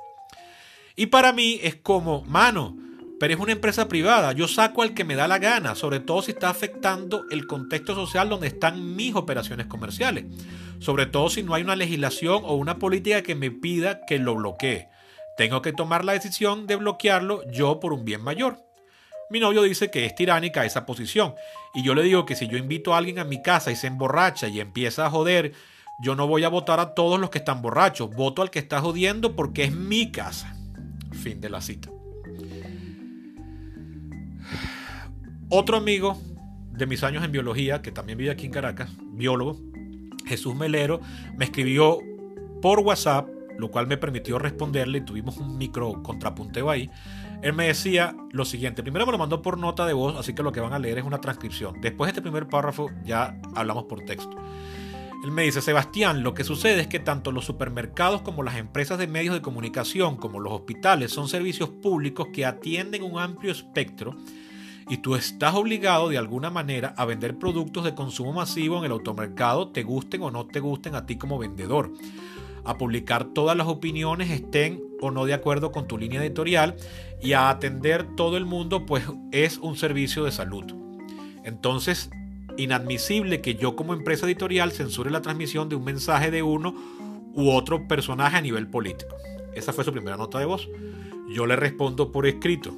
Y 0.97 1.07
para 1.07 1.33
mí 1.33 1.61
es 1.63 1.77
como, 1.77 2.23
mano, 2.23 2.77
pero 3.19 3.35
es 3.35 3.41
una 3.41 3.53
empresa 3.53 3.89
privada. 3.89 4.33
Yo 4.33 4.49
saco 4.49 4.83
al 4.83 4.95
que 4.95 5.05
me 5.05 5.15
da 5.15 5.29
la 5.29 5.39
gana, 5.39 5.75
sobre 5.75 6.01
todo 6.01 6.23
si 6.23 6.33
está 6.33 6.51
afectando 6.51 7.25
el 7.31 7.47
contexto 7.47 7.95
social 7.95 8.29
donde 8.29 8.49
están 8.49 8.97
mis 8.97 9.15
operaciones 9.15 9.67
comerciales. 9.67 10.25
Sobre 10.81 11.07
todo 11.07 11.31
si 11.31 11.43
no 11.43 11.55
hay 11.55 11.63
una 11.63 11.77
legislación 11.77 12.43
o 12.45 12.55
una 12.55 12.79
política 12.79 13.23
que 13.23 13.35
me 13.35 13.51
pida 13.51 14.05
que 14.07 14.19
lo 14.19 14.35
bloquee. 14.35 14.89
Tengo 15.37 15.63
que 15.63 15.73
tomar 15.73 16.05
la 16.05 16.13
decisión 16.13 16.67
de 16.67 16.77
bloquearlo 16.77 17.43
yo 17.51 17.81
por 17.81 17.93
un 17.93 18.05
bien 18.05 18.23
mayor. 18.23 18.59
Mi 19.31 19.41
novio 19.41 19.63
dice 19.63 19.91
que 19.91 20.07
es 20.07 20.15
tiránica 20.15 20.65
esa 20.65 20.87
posición. 20.87 21.35
Y 21.75 21.83
yo 21.83 21.95
le 21.95 22.03
digo 22.03 22.25
que 22.25 22.37
si 22.37 22.47
yo 22.47 22.57
invito 22.57 22.95
a 22.95 22.99
alguien 22.99 23.19
a 23.19 23.25
mi 23.25 23.43
casa 23.43 23.73
y 23.73 23.77
se 23.77 23.87
emborracha 23.87 24.49
y 24.49 24.61
empieza 24.61 25.07
a 25.07 25.11
joder, 25.11 25.53
yo 25.99 26.15
no 26.15 26.27
voy 26.27 26.45
a 26.45 26.49
votar 26.49 26.79
a 26.79 26.95
todos 26.95 27.19
los 27.19 27.31
que 27.31 27.39
están 27.39 27.63
borrachos. 27.63 28.11
Voto 28.11 28.43
al 28.43 28.51
que 28.51 28.59
está 28.59 28.81
jodiendo 28.81 29.35
porque 29.35 29.65
es 29.65 29.73
mi 29.73 30.13
casa. 30.13 30.57
Fin 31.13 31.41
de 31.41 31.51
la 31.51 31.61
cita. 31.61 31.91
Otro 35.49 35.77
amigo 35.77 36.19
de 36.73 36.87
mis 36.87 37.03
años 37.05 37.25
en 37.25 37.33
biología, 37.33 37.83
que 37.83 37.93
también 37.93 38.19
vive 38.19 38.31
aquí 38.31 38.47
en 38.47 38.53
Caracas, 38.53 38.91
biólogo, 38.99 39.57
Jesús 40.27 40.55
Melero, 40.55 41.01
me 41.37 41.45
escribió 41.45 41.99
por 42.61 42.81
WhatsApp 42.81 43.29
lo 43.59 43.71
cual 43.71 43.87
me 43.87 43.97
permitió 43.97 44.39
responderle 44.39 44.99
y 44.99 45.01
tuvimos 45.03 45.37
un 45.37 45.57
micro 45.57 46.03
contrapunteo 46.03 46.71
ahí. 46.71 46.91
Él 47.43 47.53
me 47.53 47.67
decía 47.67 48.17
lo 48.33 48.45
siguiente, 48.45 48.83
primero 48.83 49.07
me 49.07 49.13
lo 49.13 49.19
mandó 49.19 49.43
por 49.43 49.59
nota 49.59 49.87
de 49.87 49.93
voz, 49.93 50.17
así 50.17 50.35
que 50.35 50.43
lo 50.43 50.53
que 50.53 50.61
van 50.61 50.73
a 50.73 50.79
leer 50.79 50.99
es 50.99 51.05
una 51.05 51.21
transcripción. 51.21 51.81
Después 51.81 52.09
de 52.09 52.11
este 52.13 52.23
primer 52.23 52.49
párrafo 52.49 52.91
ya 53.05 53.39
hablamos 53.55 53.85
por 53.85 54.05
texto. 54.05 54.37
Él 55.25 55.31
me 55.31 55.45
dice, 55.45 55.63
Sebastián, 55.63 56.23
lo 56.23 56.35
que 56.35 56.45
sucede 56.45 56.83
es 56.83 56.87
que 56.87 56.99
tanto 56.99 57.33
los 57.33 57.47
supermercados 57.47 58.21
como 58.21 58.43
las 58.43 58.57
empresas 58.57 58.99
de 58.99 59.07
medios 59.07 59.35
de 59.35 59.41
comunicación, 59.41 60.17
como 60.17 60.39
los 60.39 60.53
hospitales, 60.53 61.13
son 61.13 61.29
servicios 61.29 61.71
públicos 61.71 62.29
que 62.31 62.45
atienden 62.45 63.03
un 63.03 63.19
amplio 63.19 63.51
espectro 63.51 64.17
y 64.89 64.99
tú 64.99 65.15
estás 65.15 65.55
obligado 65.55 66.09
de 66.09 66.19
alguna 66.19 66.51
manera 66.51 66.95
a 66.97 67.05
vender 67.05 67.39
productos 67.39 67.85
de 67.85 67.95
consumo 67.95 68.33
masivo 68.33 68.79
en 68.79 68.85
el 68.85 68.93
automercado, 68.93 69.69
te 69.69 69.83
gusten 69.83 70.23
o 70.23 70.31
no 70.31 70.47
te 70.47 70.61
gusten 70.61 70.95
a 70.95 71.07
ti 71.07 71.17
como 71.17 71.39
vendedor, 71.39 71.93
a 72.65 72.79
publicar 72.79 73.25
todas 73.25 73.57
las 73.57 73.67
opiniones, 73.67 74.31
estén 74.31 74.83
o 75.01 75.11
no 75.11 75.25
de 75.27 75.35
acuerdo 75.35 75.73
con 75.73 75.87
tu 75.87 75.99
línea 75.99 76.23
editorial 76.23 76.77
y 77.23 77.33
a 77.33 77.51
atender 77.51 78.17
todo 78.17 78.37
el 78.37 78.47
mundo, 78.47 78.87
pues 78.87 79.05
es 79.33 79.59
un 79.59 79.77
servicio 79.77 80.25
de 80.25 80.33
salud. 80.33 80.65
Entonces, 81.45 82.11
inadmisible 82.57 83.41
que 83.41 83.55
yo 83.55 83.77
como 83.77 83.93
empresa 83.93 84.27
editorial 84.27 84.73
censure 84.73 85.11
la 85.11 85.23
transmisión 85.23 85.69
de 85.69 85.77
un 85.77 85.85
mensaje 85.85 86.31
de 86.31 86.43
uno 86.43 86.75
u 87.35 87.51
otro 87.51 87.87
personaje 87.87 88.37
a 88.37 88.41
nivel 88.41 88.69
político. 88.69 89.15
Esa 89.55 89.73
fue 89.73 89.85
su 89.85 89.93
primera 89.93 90.17
nota 90.17 90.39
de 90.39 90.47
voz. 90.47 90.69
Yo 91.29 91.47
le 91.47 91.57
respondo 91.57 92.13
por 92.13 92.27
escrito. 92.27 92.77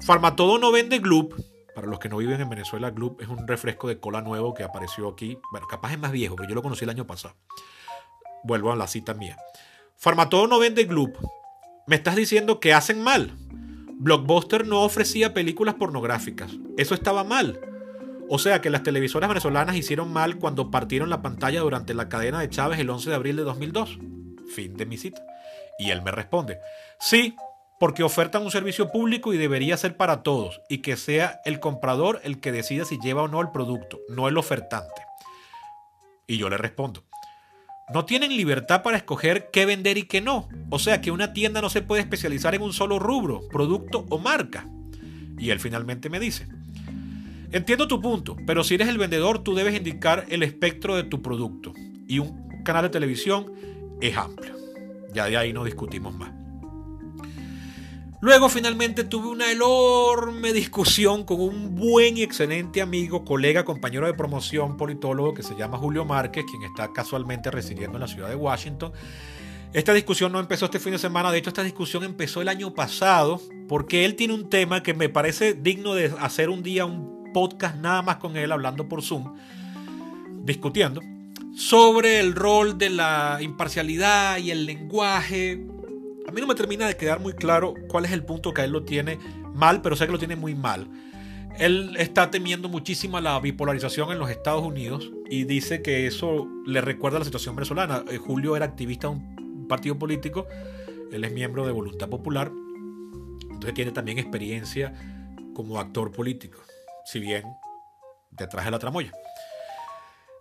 Farmatodo 0.00 0.58
no 0.58 0.72
vende 0.72 0.98
Gloop. 0.98 1.34
Para 1.74 1.86
los 1.86 1.98
que 1.98 2.08
no 2.08 2.16
viven 2.16 2.40
en 2.40 2.48
Venezuela, 2.48 2.90
Gloop 2.90 3.20
es 3.20 3.28
un 3.28 3.46
refresco 3.46 3.86
de 3.88 3.98
cola 3.98 4.20
nuevo 4.22 4.54
que 4.54 4.64
apareció 4.64 5.08
aquí. 5.08 5.38
Bueno, 5.52 5.66
capaz 5.68 5.92
es 5.92 5.98
más 5.98 6.12
viejo, 6.12 6.36
pero 6.36 6.48
yo 6.48 6.54
lo 6.54 6.62
conocí 6.62 6.84
el 6.84 6.90
año 6.90 7.06
pasado. 7.06 7.34
Vuelvo 8.44 8.72
a 8.72 8.76
la 8.76 8.86
cita 8.86 9.14
mía. 9.14 9.36
Farmatodo 9.96 10.46
no 10.46 10.58
vende 10.58 10.84
Gloop. 10.84 11.16
Me 11.86 11.96
estás 11.96 12.16
diciendo 12.16 12.60
que 12.60 12.72
hacen 12.72 13.02
mal. 13.02 13.36
Blockbuster 13.94 14.66
no 14.66 14.82
ofrecía 14.82 15.34
películas 15.34 15.74
pornográficas. 15.74 16.52
Eso 16.78 16.94
estaba 16.94 17.24
mal. 17.24 17.60
O 18.28 18.38
sea 18.38 18.60
que 18.60 18.70
las 18.70 18.82
televisoras 18.82 19.28
venezolanas 19.28 19.76
hicieron 19.76 20.12
mal 20.12 20.38
cuando 20.38 20.70
partieron 20.70 21.10
la 21.10 21.20
pantalla 21.20 21.60
durante 21.60 21.94
la 21.94 22.08
cadena 22.08 22.40
de 22.40 22.48
Chávez 22.48 22.78
el 22.78 22.88
11 22.88 23.10
de 23.10 23.16
abril 23.16 23.36
de 23.36 23.42
2002. 23.42 23.98
Fin 24.54 24.74
de 24.76 24.86
mi 24.86 24.96
cita. 24.96 25.22
Y 25.78 25.90
él 25.90 26.02
me 26.02 26.12
responde, 26.12 26.60
sí, 26.98 27.34
porque 27.80 28.02
ofertan 28.02 28.42
un 28.42 28.50
servicio 28.50 28.92
público 28.92 29.32
y 29.32 29.38
debería 29.38 29.76
ser 29.78 29.96
para 29.96 30.22
todos, 30.22 30.60
y 30.68 30.78
que 30.78 30.98
sea 30.98 31.40
el 31.46 31.58
comprador 31.60 32.20
el 32.22 32.38
que 32.38 32.52
decida 32.52 32.84
si 32.84 32.98
lleva 33.00 33.22
o 33.22 33.28
no 33.28 33.40
el 33.40 33.50
producto, 33.50 33.98
no 34.10 34.28
el 34.28 34.36
ofertante. 34.36 35.02
Y 36.26 36.36
yo 36.36 36.50
le 36.50 36.58
respondo, 36.58 37.04
no 37.92 38.04
tienen 38.04 38.36
libertad 38.36 38.82
para 38.82 38.96
escoger 38.96 39.50
qué 39.52 39.66
vender 39.66 39.98
y 39.98 40.04
qué 40.04 40.20
no. 40.20 40.48
O 40.70 40.78
sea 40.78 41.00
que 41.00 41.10
una 41.10 41.32
tienda 41.32 41.60
no 41.60 41.70
se 41.70 41.82
puede 41.82 42.02
especializar 42.02 42.54
en 42.54 42.62
un 42.62 42.72
solo 42.72 42.98
rubro, 42.98 43.42
producto 43.50 44.06
o 44.08 44.18
marca. 44.18 44.66
Y 45.38 45.50
él 45.50 45.60
finalmente 45.60 46.08
me 46.10 46.20
dice, 46.20 46.46
Entiendo 47.52 47.88
tu 47.88 48.00
punto, 48.00 48.36
pero 48.46 48.62
si 48.62 48.74
eres 48.74 48.86
el 48.86 48.98
vendedor, 48.98 49.42
tú 49.42 49.56
debes 49.56 49.76
indicar 49.76 50.24
el 50.28 50.44
espectro 50.44 50.94
de 50.94 51.02
tu 51.02 51.20
producto. 51.20 51.72
Y 52.06 52.20
un 52.20 52.62
canal 52.62 52.84
de 52.84 52.90
televisión 52.90 53.52
es 54.00 54.16
amplio. 54.16 54.54
Ya 55.12 55.26
de 55.26 55.36
ahí 55.36 55.52
no 55.52 55.64
discutimos 55.64 56.14
más. 56.14 56.30
Luego 58.22 58.50
finalmente 58.50 59.04
tuve 59.04 59.28
una 59.28 59.50
enorme 59.50 60.52
discusión 60.52 61.24
con 61.24 61.40
un 61.40 61.74
buen 61.74 62.18
y 62.18 62.22
excelente 62.22 62.82
amigo, 62.82 63.24
colega, 63.24 63.64
compañero 63.64 64.06
de 64.06 64.12
promoción, 64.12 64.76
politólogo 64.76 65.32
que 65.32 65.42
se 65.42 65.56
llama 65.56 65.78
Julio 65.78 66.04
Márquez, 66.04 66.44
quien 66.44 66.62
está 66.62 66.92
casualmente 66.92 67.50
residiendo 67.50 67.96
en 67.96 68.02
la 68.02 68.08
ciudad 68.08 68.28
de 68.28 68.34
Washington. 68.34 68.92
Esta 69.72 69.94
discusión 69.94 70.32
no 70.32 70.38
empezó 70.38 70.66
este 70.66 70.78
fin 70.78 70.92
de 70.92 70.98
semana, 70.98 71.32
de 71.32 71.38
hecho 71.38 71.48
esta 71.48 71.62
discusión 71.62 72.04
empezó 72.04 72.42
el 72.42 72.48
año 72.48 72.74
pasado, 72.74 73.40
porque 73.68 74.04
él 74.04 74.16
tiene 74.16 74.34
un 74.34 74.50
tema 74.50 74.82
que 74.82 74.92
me 74.92 75.08
parece 75.08 75.54
digno 75.54 75.94
de 75.94 76.12
hacer 76.20 76.50
un 76.50 76.62
día 76.62 76.84
un 76.84 77.32
podcast 77.32 77.76
nada 77.76 78.02
más 78.02 78.16
con 78.16 78.36
él 78.36 78.52
hablando 78.52 78.86
por 78.86 79.02
Zoom, 79.02 79.32
discutiendo 80.42 81.00
sobre 81.56 82.20
el 82.20 82.34
rol 82.34 82.76
de 82.76 82.90
la 82.90 83.38
imparcialidad 83.40 84.38
y 84.38 84.50
el 84.50 84.66
lenguaje. 84.66 85.64
A 86.26 86.32
mí 86.32 86.40
no 86.40 86.46
me 86.46 86.54
termina 86.54 86.86
de 86.86 86.96
quedar 86.96 87.20
muy 87.20 87.32
claro 87.32 87.74
cuál 87.88 88.04
es 88.04 88.12
el 88.12 88.24
punto 88.24 88.52
que 88.52 88.62
él 88.62 88.70
lo 88.70 88.84
tiene 88.84 89.18
mal, 89.54 89.82
pero 89.82 89.96
sé 89.96 90.06
que 90.06 90.12
lo 90.12 90.18
tiene 90.18 90.36
muy 90.36 90.54
mal. 90.54 90.88
Él 91.58 91.96
está 91.98 92.30
temiendo 92.30 92.68
muchísimo 92.68 93.20
la 93.20 93.38
bipolarización 93.40 94.12
en 94.12 94.18
los 94.18 94.30
Estados 94.30 94.62
Unidos 94.62 95.10
y 95.28 95.44
dice 95.44 95.82
que 95.82 96.06
eso 96.06 96.48
le 96.66 96.80
recuerda 96.80 97.18
la 97.18 97.24
situación 97.24 97.56
venezolana. 97.56 98.04
Eh, 98.10 98.18
Julio 98.18 98.56
era 98.56 98.64
activista 98.64 99.08
de 99.08 99.14
un 99.14 99.66
partido 99.68 99.98
político, 99.98 100.46
él 101.12 101.24
es 101.24 101.32
miembro 101.32 101.66
de 101.66 101.72
Voluntad 101.72 102.08
Popular, 102.08 102.50
entonces 103.42 103.74
tiene 103.74 103.90
también 103.90 104.18
experiencia 104.18 104.94
como 105.54 105.78
actor 105.78 106.12
político 106.12 106.60
si 107.04 107.18
bien 107.18 107.44
detrás 108.30 108.64
de 108.64 108.70
la 108.70 108.78
tramoya. 108.78 109.12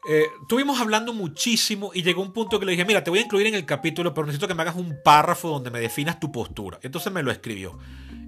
Eh, 0.08 0.28
estuvimos 0.42 0.80
hablando 0.80 1.14
muchísimo 1.14 1.92
y 1.94 2.04
llegó 2.04 2.22
un 2.22 2.32
punto 2.32 2.60
que 2.60 2.66
le 2.66 2.72
dije, 2.72 2.86
mira, 2.86 3.04
te 3.04 3.10
voy 3.10 3.20
a 3.20 3.24
incluir 3.24 3.48
en 3.48 3.56
el 3.56 3.66
capítulo, 3.66 4.14
pero 4.14 4.26
necesito 4.26 4.48
que 4.48 4.54
me 4.54 4.62
hagas 4.62 4.76
un 4.76 4.98
párrafo 5.04 5.50
donde 5.50 5.72
me 5.72 5.80
definas 5.80 6.20
tu 6.20 6.32
postura. 6.32 6.80
Entonces 6.82 7.12
me 7.12 7.24
lo 7.24 7.32
escribió 7.32 7.78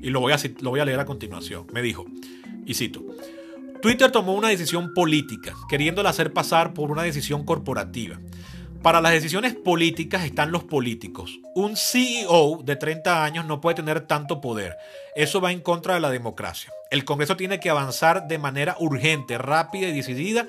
y 0.02 0.10
lo 0.10 0.20
voy 0.20 0.34
a, 0.34 0.40
lo 0.60 0.72
voy 0.72 0.80
a 0.80 0.86
leer 0.86 1.00
a 1.00 1.06
continuación. 1.06 1.68
Me 1.72 1.82
dijo, 1.82 2.06
y 2.66 2.74
cito, 2.74 3.04
Twitter 3.82 4.12
tomó 4.12 4.34
una 4.34 4.50
decisión 4.50 4.94
política, 4.94 5.56
queriéndola 5.70 6.10
hacer 6.10 6.34
pasar 6.34 6.74
por 6.74 6.92
una 6.92 7.04
decisión 7.04 7.46
corporativa. 7.46 8.20
Para 8.82 9.00
las 9.00 9.12
decisiones 9.12 9.54
políticas 9.54 10.26
están 10.26 10.52
los 10.52 10.64
políticos. 10.64 11.40
Un 11.54 11.78
CEO 11.78 12.62
de 12.64 12.76
30 12.76 13.24
años 13.24 13.46
no 13.46 13.62
puede 13.62 13.76
tener 13.76 14.02
tanto 14.02 14.42
poder. 14.42 14.76
Eso 15.16 15.40
va 15.40 15.52
en 15.52 15.62
contra 15.62 15.94
de 15.94 16.00
la 16.00 16.10
democracia. 16.10 16.72
El 16.90 17.06
Congreso 17.06 17.38
tiene 17.38 17.60
que 17.60 17.70
avanzar 17.70 18.28
de 18.28 18.40
manera 18.40 18.76
urgente, 18.80 19.38
rápida 19.38 19.88
y 19.88 19.96
decidida 19.96 20.48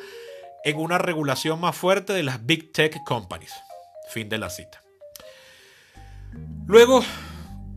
en 0.65 0.79
una 0.79 0.99
regulación 0.99 1.61
más 1.61 1.77
fuerte 1.77 2.13
de 2.13 2.23
las 2.23 2.45
Big 2.45 2.73
Tech 2.73 3.03
Companies. 3.05 3.53
Fin 4.11 4.29
de 4.29 4.39
la 4.39 4.51
cita. 4.51 4.81
Luego, 6.67 7.03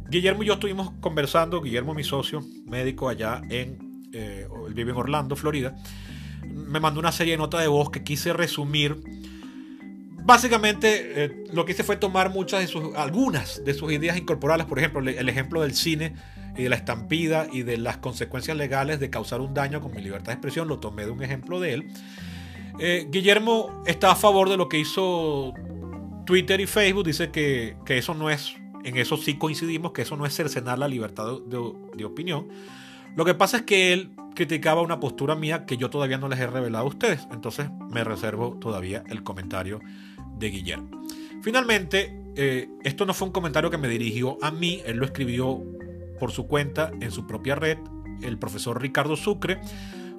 Guillermo 0.10 0.44
y 0.44 0.48
yo 0.48 0.54
estuvimos 0.54 0.92
conversando, 1.02 1.62
Guillermo 1.62 1.94
mi 1.94 2.04
socio, 2.04 2.42
médico 2.66 3.10
allá 3.10 3.42
en, 3.50 4.10
eh, 4.14 4.48
él 4.68 4.74
vive 4.74 4.92
en 4.92 4.98
Orlando, 4.98 5.36
Florida, 5.36 5.76
me 6.44 6.80
mandó 6.80 7.00
una 7.00 7.12
serie 7.12 7.34
de 7.34 7.38
notas 7.38 7.62
de 7.62 7.68
voz 7.68 7.90
que 7.90 8.04
quise 8.04 8.34
resumir 8.34 9.02
Básicamente 10.26 11.24
eh, 11.24 11.44
lo 11.54 11.66
que 11.66 11.74
hice 11.74 11.84
fue 11.84 11.98
tomar 11.98 12.32
muchas 12.32 12.62
de 12.62 12.66
sus, 12.66 12.96
algunas 12.96 13.64
de 13.64 13.76
sus 13.76 13.94
ideas, 13.94 14.18
incorporarlas, 14.18 14.66
por 14.66 14.80
ejemplo, 14.80 15.00
el 15.08 15.30
ejemplo 15.30 15.62
del 15.62 15.76
cine 15.76 16.16
y 16.58 16.64
de 16.64 16.70
la 16.70 16.78
estampida 16.78 17.46
y 17.52 17.62
de 17.62 17.78
las 17.78 17.98
consecuencias 17.98 18.58
legales 18.58 19.00
de 19.00 19.12
causar 19.12 19.40
un 19.40 19.54
daño 19.54 19.82
con 19.82 19.94
mi 19.94 20.02
libertad 20.02 20.30
de 20.30 20.34
expresión, 20.34 20.68
lo 20.68 20.80
tomé 20.80 21.06
de 21.06 21.12
un 21.12 21.22
ejemplo 21.22 21.60
de 21.60 21.76
él. 21.76 21.88
Eh, 22.80 23.08
Guillermo 23.10 23.84
está 23.86 24.12
a 24.12 24.16
favor 24.16 24.50
de 24.50 24.58
lo 24.58 24.68
que 24.68 24.80
hizo 24.80 25.54
Twitter 26.26 26.60
y 26.60 26.68
Facebook, 26.68 27.06
dice 27.06 27.32
que, 27.32 27.78
eso 27.88 28.14
no 28.14 28.30
es, 28.30 28.56
en 28.84 28.98
eso 28.98 29.18
sí 29.18 29.38
coincidimos, 29.38 29.92
que 29.92 30.02
eso 30.02 30.18
no 30.18 30.26
es 30.26 30.36
cercenar 30.36 30.80
la 30.80 30.88
libertad 30.88 31.40
de, 31.46 31.74
de 31.96 32.06
opinión. 32.06 32.48
Lo 33.16 33.24
que 33.24 33.34
pasa 33.34 33.58
es 33.58 33.64
que 33.64 33.94
él 33.94 34.12
criticaba 34.36 34.82
una 34.82 35.00
postura 35.00 35.36
mía 35.36 35.66
que 35.66 35.78
yo 35.78 35.90
todavía 35.90 36.18
no 36.18 36.28
les 36.28 36.40
he 36.40 36.48
revelado 36.48 36.86
a 36.86 36.88
ustedes, 36.88 37.28
entonces 37.32 37.70
me 37.90 38.04
reservo 38.04 38.58
todavía 38.60 39.04
el 39.10 39.24
comentario 39.24 39.80
de 40.38 40.50
Guillermo. 40.50 41.02
Finalmente, 41.42 42.14
eh, 42.36 42.68
esto 42.84 43.06
no 43.06 43.14
fue 43.14 43.28
un 43.28 43.32
comentario 43.32 43.70
que 43.70 43.78
me 43.78 43.88
dirigió 43.88 44.38
a 44.42 44.52
mí, 44.52 44.82
él 44.86 44.98
lo 44.98 45.06
escribió 45.06 45.64
por 46.20 46.32
su 46.32 46.48
cuenta 46.48 46.92
en 47.00 47.12
su 47.12 47.26
propia 47.26 47.56
red, 47.56 47.78
el 48.22 48.38
profesor 48.38 48.82
Ricardo 48.82 49.16
Sucre. 49.16 49.60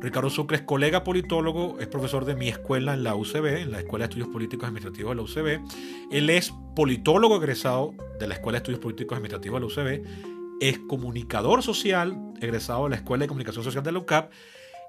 Ricardo 0.00 0.28
Sucre 0.28 0.58
es 0.58 0.62
colega 0.62 1.04
politólogo, 1.04 1.78
es 1.80 1.88
profesor 1.88 2.24
de 2.24 2.34
mi 2.34 2.48
escuela 2.48 2.94
en 2.94 3.02
la 3.02 3.14
UCB, 3.14 3.62
en 3.62 3.72
la 3.72 3.80
Escuela 3.80 4.04
de 4.04 4.10
Estudios 4.10 4.28
Políticos 4.28 4.68
Administrativos 4.68 5.10
de 5.10 5.16
la 5.16 5.22
UCB. 5.22 6.12
Él 6.12 6.30
es 6.30 6.52
politólogo 6.74 7.36
egresado 7.36 7.94
de 8.18 8.26
la 8.26 8.34
Escuela 8.34 8.58
de 8.58 8.62
Estudios 8.62 8.80
Políticos 8.80 9.16
Administrativos 9.16 9.60
de 9.60 9.66
la 9.66 10.00
UCB. 10.02 10.60
Es 10.60 10.78
comunicador 10.80 11.62
social, 11.62 12.16
egresado 12.40 12.84
de 12.84 12.90
la 12.90 12.96
Escuela 12.96 13.22
de 13.22 13.28
Comunicación 13.28 13.64
Social 13.64 13.82
de 13.82 13.92
la 13.92 13.98
UCAP. 14.00 14.32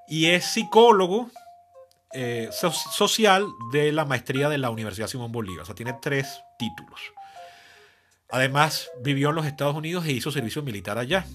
Y 0.08 0.26
es 0.26 0.44
psicólogo 0.44 1.30
eh, 2.12 2.50
social 2.52 3.46
de 3.72 3.92
la 3.92 4.04
maestría 4.04 4.48
de 4.48 4.58
la 4.58 4.70
Universidad 4.70 5.08
Simón 5.08 5.32
Bolívar. 5.32 5.62
O 5.62 5.66
sea, 5.66 5.74
tiene 5.74 5.94
tres 6.00 6.40
títulos. 6.58 7.00
Además, 8.30 8.90
vivió 9.02 9.30
en 9.30 9.36
los 9.36 9.46
Estados 9.46 9.74
Unidos 9.74 10.04
e 10.06 10.12
hizo 10.12 10.30
servicio 10.30 10.62
militar 10.62 10.98
allá. 10.98 11.26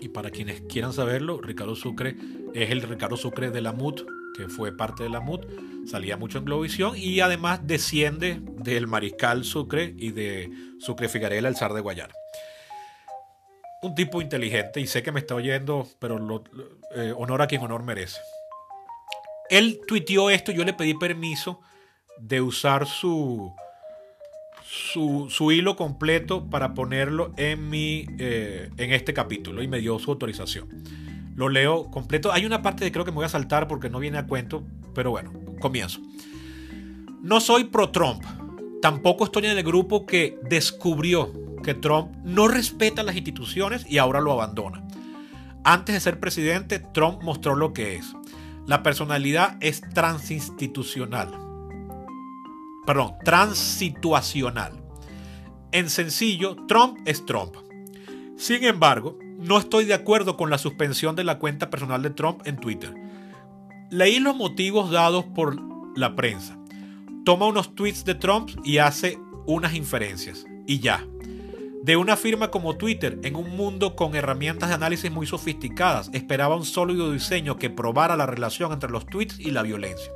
Y 0.00 0.08
para 0.08 0.30
quienes 0.30 0.62
quieran 0.62 0.94
saberlo, 0.94 1.40
Ricardo 1.42 1.76
Sucre 1.76 2.16
es 2.54 2.70
el 2.70 2.82
Ricardo 2.82 3.16
Sucre 3.16 3.50
de 3.50 3.60
la 3.60 3.72
MUT, 3.72 4.02
que 4.36 4.48
fue 4.48 4.76
parte 4.76 5.02
de 5.02 5.10
la 5.10 5.20
MUT, 5.20 5.46
salía 5.86 6.16
mucho 6.16 6.38
en 6.38 6.44
Globovisión 6.44 6.94
y 6.96 7.20
además 7.20 7.60
desciende 7.64 8.40
del 8.42 8.86
mariscal 8.86 9.44
Sucre 9.44 9.94
y 9.96 10.10
de 10.10 10.50
Sucre 10.78 11.08
Figarela, 11.08 11.48
el 11.48 11.56
zar 11.56 11.72
de 11.72 11.80
Guayana. 11.80 12.14
Un 13.82 13.94
tipo 13.94 14.20
inteligente 14.20 14.80
y 14.80 14.86
sé 14.86 15.02
que 15.02 15.12
me 15.12 15.20
está 15.20 15.34
oyendo, 15.34 15.88
pero 15.98 16.18
lo, 16.18 16.44
eh, 16.94 17.14
honor 17.16 17.42
a 17.42 17.46
quien 17.46 17.62
honor 17.62 17.82
merece. 17.82 18.20
Él 19.48 19.80
tuiteó 19.86 20.30
esto, 20.30 20.52
yo 20.52 20.64
le 20.64 20.74
pedí 20.74 20.94
permiso 20.94 21.60
de 22.18 22.40
usar 22.40 22.86
su, 22.86 23.52
su, 24.64 25.52
hilo 25.52 25.76
completo 25.76 26.48
para 26.48 26.74
ponerlo 26.74 27.32
en, 27.36 27.68
mi, 27.68 28.06
eh, 28.18 28.70
en 28.76 28.92
este 28.92 29.12
capítulo 29.14 29.62
y 29.62 29.68
me 29.68 29.78
dio 29.78 29.98
su 29.98 30.10
autorización. 30.10 30.68
Lo 31.40 31.48
leo 31.48 31.90
completo. 31.90 32.30
Hay 32.34 32.44
una 32.44 32.60
parte 32.60 32.84
que 32.84 32.92
creo 32.92 33.06
que 33.06 33.12
me 33.12 33.14
voy 33.14 33.24
a 33.24 33.30
saltar 33.30 33.66
porque 33.66 33.88
no 33.88 33.98
viene 33.98 34.18
a 34.18 34.26
cuento, 34.26 34.62
pero 34.94 35.10
bueno, 35.10 35.32
comienzo. 35.58 35.98
No 37.22 37.40
soy 37.40 37.64
pro 37.64 37.88
Trump. 37.88 38.22
Tampoco 38.82 39.24
estoy 39.24 39.46
en 39.46 39.56
el 39.56 39.64
grupo 39.64 40.04
que 40.04 40.38
descubrió 40.50 41.32
que 41.62 41.72
Trump 41.72 42.10
no 42.24 42.46
respeta 42.46 43.02
las 43.02 43.16
instituciones 43.16 43.86
y 43.88 43.96
ahora 43.96 44.20
lo 44.20 44.32
abandona. 44.32 44.86
Antes 45.64 45.94
de 45.94 46.00
ser 46.00 46.20
presidente, 46.20 46.78
Trump 46.78 47.22
mostró 47.22 47.54
lo 47.54 47.72
que 47.72 47.96
es. 47.96 48.12
La 48.66 48.82
personalidad 48.82 49.56
es 49.60 49.80
transinstitucional. 49.94 51.30
Perdón, 52.84 53.14
transituacional. 53.24 54.72
En 55.72 55.88
sencillo, 55.88 56.54
Trump 56.68 56.98
es 57.06 57.24
Trump. 57.24 57.56
Sin 58.36 58.62
embargo, 58.62 59.18
no 59.40 59.58
estoy 59.58 59.86
de 59.86 59.94
acuerdo 59.94 60.36
con 60.36 60.50
la 60.50 60.58
suspensión 60.58 61.16
de 61.16 61.24
la 61.24 61.38
cuenta 61.38 61.70
personal 61.70 62.02
de 62.02 62.10
Trump 62.10 62.42
en 62.44 62.58
Twitter. 62.58 62.94
Leí 63.90 64.20
los 64.20 64.36
motivos 64.36 64.90
dados 64.90 65.24
por 65.24 65.56
la 65.96 66.14
prensa. 66.14 66.58
Toma 67.24 67.46
unos 67.46 67.74
tweets 67.74 68.04
de 68.04 68.14
Trump 68.14 68.50
y 68.64 68.78
hace 68.78 69.18
unas 69.46 69.74
inferencias. 69.74 70.44
Y 70.66 70.80
ya. 70.80 71.06
De 71.82 71.96
una 71.96 72.16
firma 72.16 72.50
como 72.50 72.76
Twitter, 72.76 73.18
en 73.24 73.34
un 73.34 73.56
mundo 73.56 73.96
con 73.96 74.14
herramientas 74.14 74.68
de 74.68 74.74
análisis 74.74 75.10
muy 75.10 75.26
sofisticadas, 75.26 76.10
esperaba 76.12 76.54
un 76.54 76.66
sólido 76.66 77.10
diseño 77.10 77.56
que 77.56 77.70
probara 77.70 78.18
la 78.18 78.26
relación 78.26 78.72
entre 78.72 78.90
los 78.90 79.06
tweets 79.06 79.40
y 79.40 79.50
la 79.50 79.62
violencia. 79.62 80.12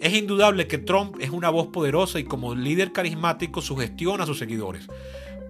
Es 0.00 0.14
indudable 0.14 0.68
que 0.68 0.78
Trump 0.78 1.16
es 1.18 1.30
una 1.30 1.50
voz 1.50 1.66
poderosa 1.68 2.20
y 2.20 2.24
como 2.24 2.54
líder 2.54 2.92
carismático 2.92 3.60
sugestiona 3.60 4.22
a 4.22 4.26
sus 4.26 4.38
seguidores, 4.38 4.86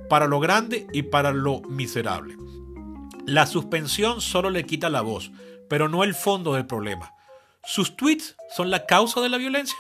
para 0.08 0.26
lo 0.26 0.40
grande 0.40 0.86
y 0.94 1.02
para 1.02 1.32
lo 1.32 1.60
miserable. 1.68 2.36
La 3.26 3.46
suspensión 3.46 4.20
solo 4.20 4.50
le 4.50 4.66
quita 4.66 4.88
la 4.88 5.00
voz, 5.00 5.32
pero 5.68 5.88
no 5.88 6.04
el 6.04 6.14
fondo 6.14 6.54
del 6.54 6.66
problema. 6.66 7.12
¿Sus 7.64 7.96
tweets 7.96 8.36
son 8.54 8.70
la 8.70 8.86
causa 8.86 9.20
de 9.20 9.28
la 9.28 9.36
violencia? 9.36 9.76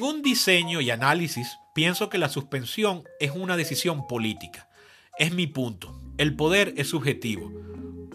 Un 0.00 0.22
diseño 0.22 0.80
y 0.80 0.90
análisis, 0.90 1.58
pienso 1.74 2.08
que 2.08 2.18
la 2.18 2.28
suspensión 2.28 3.02
es 3.18 3.32
una 3.32 3.56
decisión 3.56 4.06
política. 4.06 4.68
Es 5.18 5.32
mi 5.32 5.48
punto. 5.48 6.00
El 6.16 6.36
poder 6.36 6.74
es 6.76 6.90
subjetivo, 6.90 7.52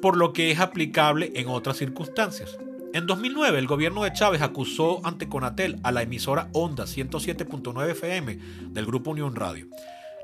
por 0.02 0.16
lo 0.16 0.32
que 0.32 0.52
es 0.52 0.62
aplicable 0.62 1.34
en 1.36 1.50
otras 1.50 1.76
circunstancias. 1.76 2.58
En 2.94 3.08
2009, 3.08 3.60
el 3.60 3.68
gobierno 3.68 4.04
de 4.06 4.14
Chávez 4.14 4.42
acusó 4.42 5.06
ante 5.06 5.28
Conatel 5.28 5.82
a 5.84 5.92
la 5.92 6.02
emisora 6.02 6.48
Onda 6.54 6.86
107.9 6.86 7.90
FM 7.92 8.40
del 8.70 8.86
grupo 8.86 9.12
Unión 9.12 9.36
Radio. 9.36 9.68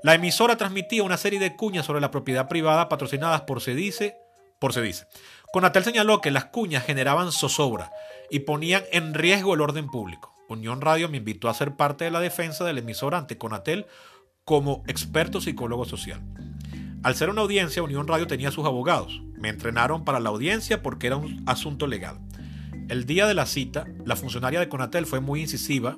La 0.03 0.13
emisora 0.13 0.57
transmitía 0.57 1.03
una 1.03 1.17
serie 1.17 1.39
de 1.39 1.55
cuñas 1.55 1.85
sobre 1.85 2.01
la 2.01 2.11
propiedad 2.11 2.47
privada 2.47 2.89
patrocinadas 2.89 3.41
por 3.41 3.61
Cedice. 3.61 4.17
Por 4.59 4.73
Cedice. 4.73 5.07
Conatel 5.51 5.84
señaló 5.84 6.22
que 6.22 6.31
las 6.31 6.45
cuñas 6.45 6.85
generaban 6.85 7.31
zozobra 7.31 7.91
y 8.30 8.39
ponían 8.39 8.84
en 8.91 9.13
riesgo 9.13 9.53
el 9.53 9.61
orden 9.61 9.88
público. 9.88 10.34
Unión 10.47 10.81
Radio 10.81 11.09
me 11.09 11.17
invitó 11.17 11.49
a 11.49 11.53
ser 11.53 11.76
parte 11.76 12.05
de 12.05 12.11
la 12.11 12.19
defensa 12.19 12.63
del 12.63 12.77
emisor 12.77 13.15
ante 13.15 13.38
Conatel 13.38 13.88
como 14.43 14.84
experto 14.88 15.41
psicólogo 15.41 15.85
social. 15.85 16.22
Al 17.03 17.15
ser 17.15 17.30
una 17.30 17.41
audiencia, 17.41 17.84
Unión 17.84 18.07
Radio 18.07 18.27
tenía 18.27 18.51
sus 18.51 18.65
abogados. 18.65 19.22
Me 19.38 19.49
entrenaron 19.49 20.05
para 20.05 20.19
la 20.19 20.30
audiencia 20.30 20.81
porque 20.81 21.07
era 21.07 21.17
un 21.17 21.43
asunto 21.47 21.88
legal. 21.88 22.19
El 22.88 23.05
día 23.05 23.26
de 23.26 23.34
la 23.34 23.45
cita, 23.45 23.85
la 24.05 24.15
funcionaria 24.15 24.59
de 24.59 24.69
Conatel 24.69 25.05
fue 25.05 25.19
muy 25.19 25.41
incisiva 25.41 25.97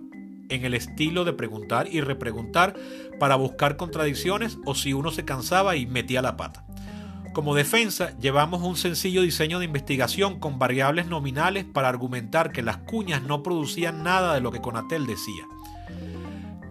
en 0.50 0.66
el 0.66 0.74
estilo 0.74 1.26
de 1.26 1.34
preguntar 1.34 1.88
y 1.92 2.02
repreguntar 2.02 2.76
para 3.20 3.36
buscar 3.36 3.78
contradicciones 3.78 4.58
o 4.66 4.76
si 4.76 4.94
uno 4.94 5.12
se 5.12 5.26
cansaba 5.26 5.76
y 5.76 5.86
metía 5.86 6.22
la 6.22 6.38
pata. 6.38 6.66
Como 7.34 7.54
defensa, 7.54 8.18
llevamos 8.18 8.64
un 8.64 8.76
sencillo 8.76 9.22
diseño 9.22 9.60
de 9.60 9.66
investigación 9.66 10.40
con 10.40 10.58
variables 10.58 11.06
nominales 11.06 11.66
para 11.66 11.88
argumentar 11.88 12.52
que 12.52 12.64
las 12.64 12.78
cuñas 12.78 13.22
no 13.22 13.44
producían 13.44 14.04
nada 14.04 14.34
de 14.34 14.42
lo 14.42 14.52
que 14.52 14.62
Conatel 14.62 15.06
decía. 15.06 15.46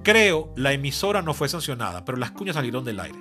Creo 0.03 0.53
la 0.57 0.73
emisora 0.73 1.23
no 1.23 1.35
fue 1.35 1.48
sancionada, 1.48 2.05
pero 2.05 2.19
las 2.19 2.32
cuñas 2.32 2.57
salieron 2.57 2.85
del 2.85 3.01
aire. 3.01 3.19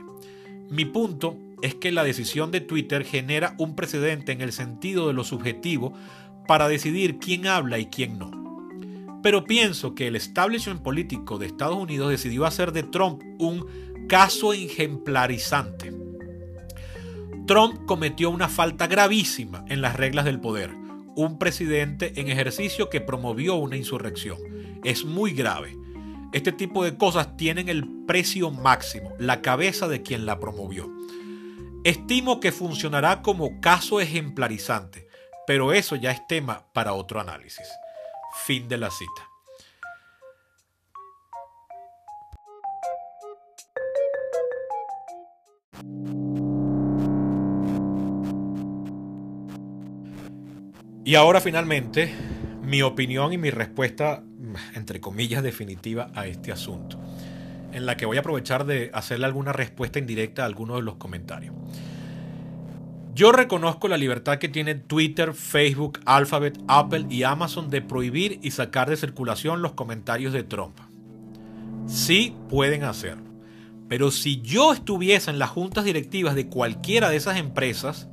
Mi 0.70 0.86
punto 0.86 1.38
es 1.62 1.76
que 1.76 1.92
la 1.92 2.04
decisión 2.04 2.52
de 2.52 2.62
Twitter 2.62 3.04
genera 3.06 3.56
un 3.58 3.76
precedente 3.76 4.32
en 4.32 4.42
el 4.42 4.52
sentido 4.52 5.08
de 5.08 5.14
lo 5.14 5.24
subjetivo 5.24 5.94
para 6.48 6.68
decidir 6.68 7.20
quién 7.20 7.48
habla 7.48 7.80
y 7.80 7.88
quién 7.88 8.18
no. 8.18 8.45
Pero 9.26 9.44
pienso 9.44 9.96
que 9.96 10.06
el 10.06 10.16
establishment 10.16 10.84
político 10.84 11.40
de 11.40 11.48
Estados 11.48 11.78
Unidos 11.78 12.12
decidió 12.12 12.46
hacer 12.46 12.72
de 12.72 12.84
Trump 12.84 13.24
un 13.40 14.06
caso 14.08 14.54
ejemplarizante 14.54 15.92
Trump 17.48 17.86
cometió 17.88 18.30
una 18.30 18.50
falta 18.50 18.86
gravísima 18.86 19.66
en 19.68 19.82
las 19.82 19.96
reglas 19.96 20.26
del 20.26 20.40
poder. 20.40 20.72
Un 21.16 21.40
presidente 21.40 22.14
en 22.20 22.30
ejercicio 22.30 22.92
que 22.92 23.02
promovió 23.02 23.56
una 23.56 23.78
insurrección. 23.78 24.38
Es 24.84 25.06
muy 25.06 25.32
grave. 25.32 25.76
Este 26.32 26.52
tipo 26.52 26.84
de 26.84 26.96
cosas 26.96 27.36
tienen 27.36 27.68
el 27.68 27.88
precio 28.06 28.52
máximo, 28.52 29.12
la 29.18 29.42
cabeza 29.42 29.88
de 29.88 30.04
quien 30.04 30.28
la 30.28 30.40
promovió. 30.40 30.88
Estimo 31.84 32.40
que 32.40 32.52
funcionará 32.52 33.24
como 33.24 33.60
caso 33.60 34.02
ejemplarizante, 34.02 35.08
pero 35.48 35.74
eso 35.74 35.96
ya 35.96 36.12
es 36.12 36.26
tema 36.28 36.68
para 36.74 36.94
otro 36.94 37.20
análisis. 37.20 37.68
Fin 38.44 38.68
de 38.68 38.78
la 38.78 38.92
cita. 38.92 39.30
Y 51.06 51.14
ahora 51.14 51.40
finalmente, 51.40 52.12
mi 52.64 52.82
opinión 52.82 53.32
y 53.32 53.38
mi 53.38 53.52
respuesta, 53.52 54.24
entre 54.74 55.00
comillas, 55.00 55.44
definitiva 55.44 56.10
a 56.16 56.26
este 56.26 56.52
asunto, 56.52 57.00
en 57.72 57.86
la 57.86 57.96
que 57.96 58.08
voy 58.08 58.18
a 58.18 58.22
aprovechar 58.22 58.66
de 58.66 58.90
hacerle 58.92 59.28
alguna 59.28 59.54
respuesta 59.54 60.00
indirecta 60.00 60.42
a 60.42 60.46
algunos 60.46 60.78
de 60.78 60.82
los 60.82 60.96
comentarios. 60.96 61.54
Yo 63.16 63.32
reconozco 63.32 63.88
la 63.88 63.96
libertad 63.96 64.40
que 64.40 64.50
tiene 64.50 64.76
Twitter, 64.76 65.34
Facebook, 65.34 66.02
Alphabet, 66.06 66.60
Apple 66.68 67.06
y 67.10 67.24
Amazon 67.24 67.70
de 67.70 67.82
prohibir 67.82 68.40
y 68.44 68.52
sacar 68.52 68.90
de 68.90 68.98
circulación 68.98 69.62
los 69.62 69.72
comentarios 69.72 70.34
de 70.34 70.44
Trump. 70.44 70.78
Sí 71.88 72.36
pueden 72.50 72.84
hacerlo. 72.84 73.24
Pero 73.88 74.12
si 74.12 74.42
yo 74.42 74.74
estuviese 74.74 75.32
en 75.32 75.40
las 75.40 75.50
juntas 75.50 75.86
directivas 75.86 76.36
de 76.36 76.48
cualquiera 76.48 77.10
de 77.10 77.16
esas 77.16 77.38
empresas, 77.38 78.10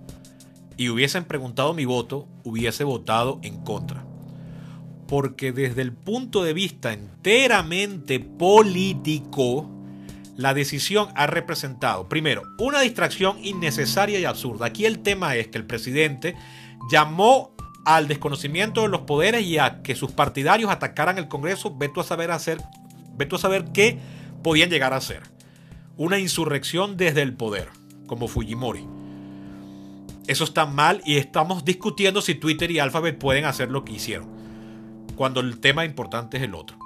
y 0.77 0.89
hubiesen 0.89 1.25
preguntado 1.25 1.75
mi 1.75 1.85
voto, 1.85 2.29
hubiese 2.45 2.85
votado 2.85 3.41
en 3.43 3.59
contra. 3.59 4.05
Porque 5.09 5.51
desde 5.51 5.83
el 5.83 5.93
punto 5.93 6.45
de 6.45 6.53
vista 6.53 6.93
enteramente 6.93 8.21
político, 8.21 9.69
la 10.37 10.55
decisión 10.55 11.09
ha 11.15 11.27
representado, 11.27 12.09
primero, 12.09 12.43
una 12.59 12.81
distracción 12.81 13.37
innecesaria 13.45 14.19
y 14.19 14.25
absurda. 14.25 14.67
Aquí 14.67 14.87
el 14.87 15.01
tema 15.01 15.37
es 15.37 15.49
que 15.49 15.59
el 15.59 15.67
presidente 15.67 16.35
llamó 16.91 17.55
al 17.85 18.09
desconocimiento 18.09 18.83
de 18.83 18.89
los 18.89 19.03
poderes 19.03 19.43
y 19.45 19.59
a 19.59 19.83
que 19.83 19.95
sus 19.95 20.13
partidarios 20.13 20.71
atacaran 20.71 21.19
el 21.19 21.29
Congreso, 21.29 21.77
veto 21.77 22.01
a 22.01 22.05
saber 22.05 22.31
hacer, 22.31 22.59
veto 23.17 23.37
a 23.37 23.41
saber 23.41 23.67
qué 23.73 23.99
podían 24.43 24.71
llegar 24.71 24.93
a 24.93 24.97
hacer. 24.97 25.23
Una 25.97 26.19
insurrección 26.19 26.97
desde 26.97 27.23
el 27.23 27.35
poder, 27.35 27.69
como 28.07 28.29
Fujimori. 28.29 28.87
Eso 30.29 30.45
está 30.45 30.67
mal 30.67 31.03
y 31.05 31.17
estamos 31.17 31.65
discutiendo 31.65 32.23
si 32.23 32.37
Twitter 32.37 32.71
y 32.71 32.79
Alphabet 32.79 33.19
pueden 33.19 33.45
hacer 33.45 33.71
lo 33.71 33.85
que 33.85 33.93
hicieron, 33.93 34.29
cuando 35.17 35.41
el 35.41 35.61
tema 35.61 35.85
importante 35.85 36.37
es 36.37 36.45
el 36.45 36.55
otro. 36.55 36.79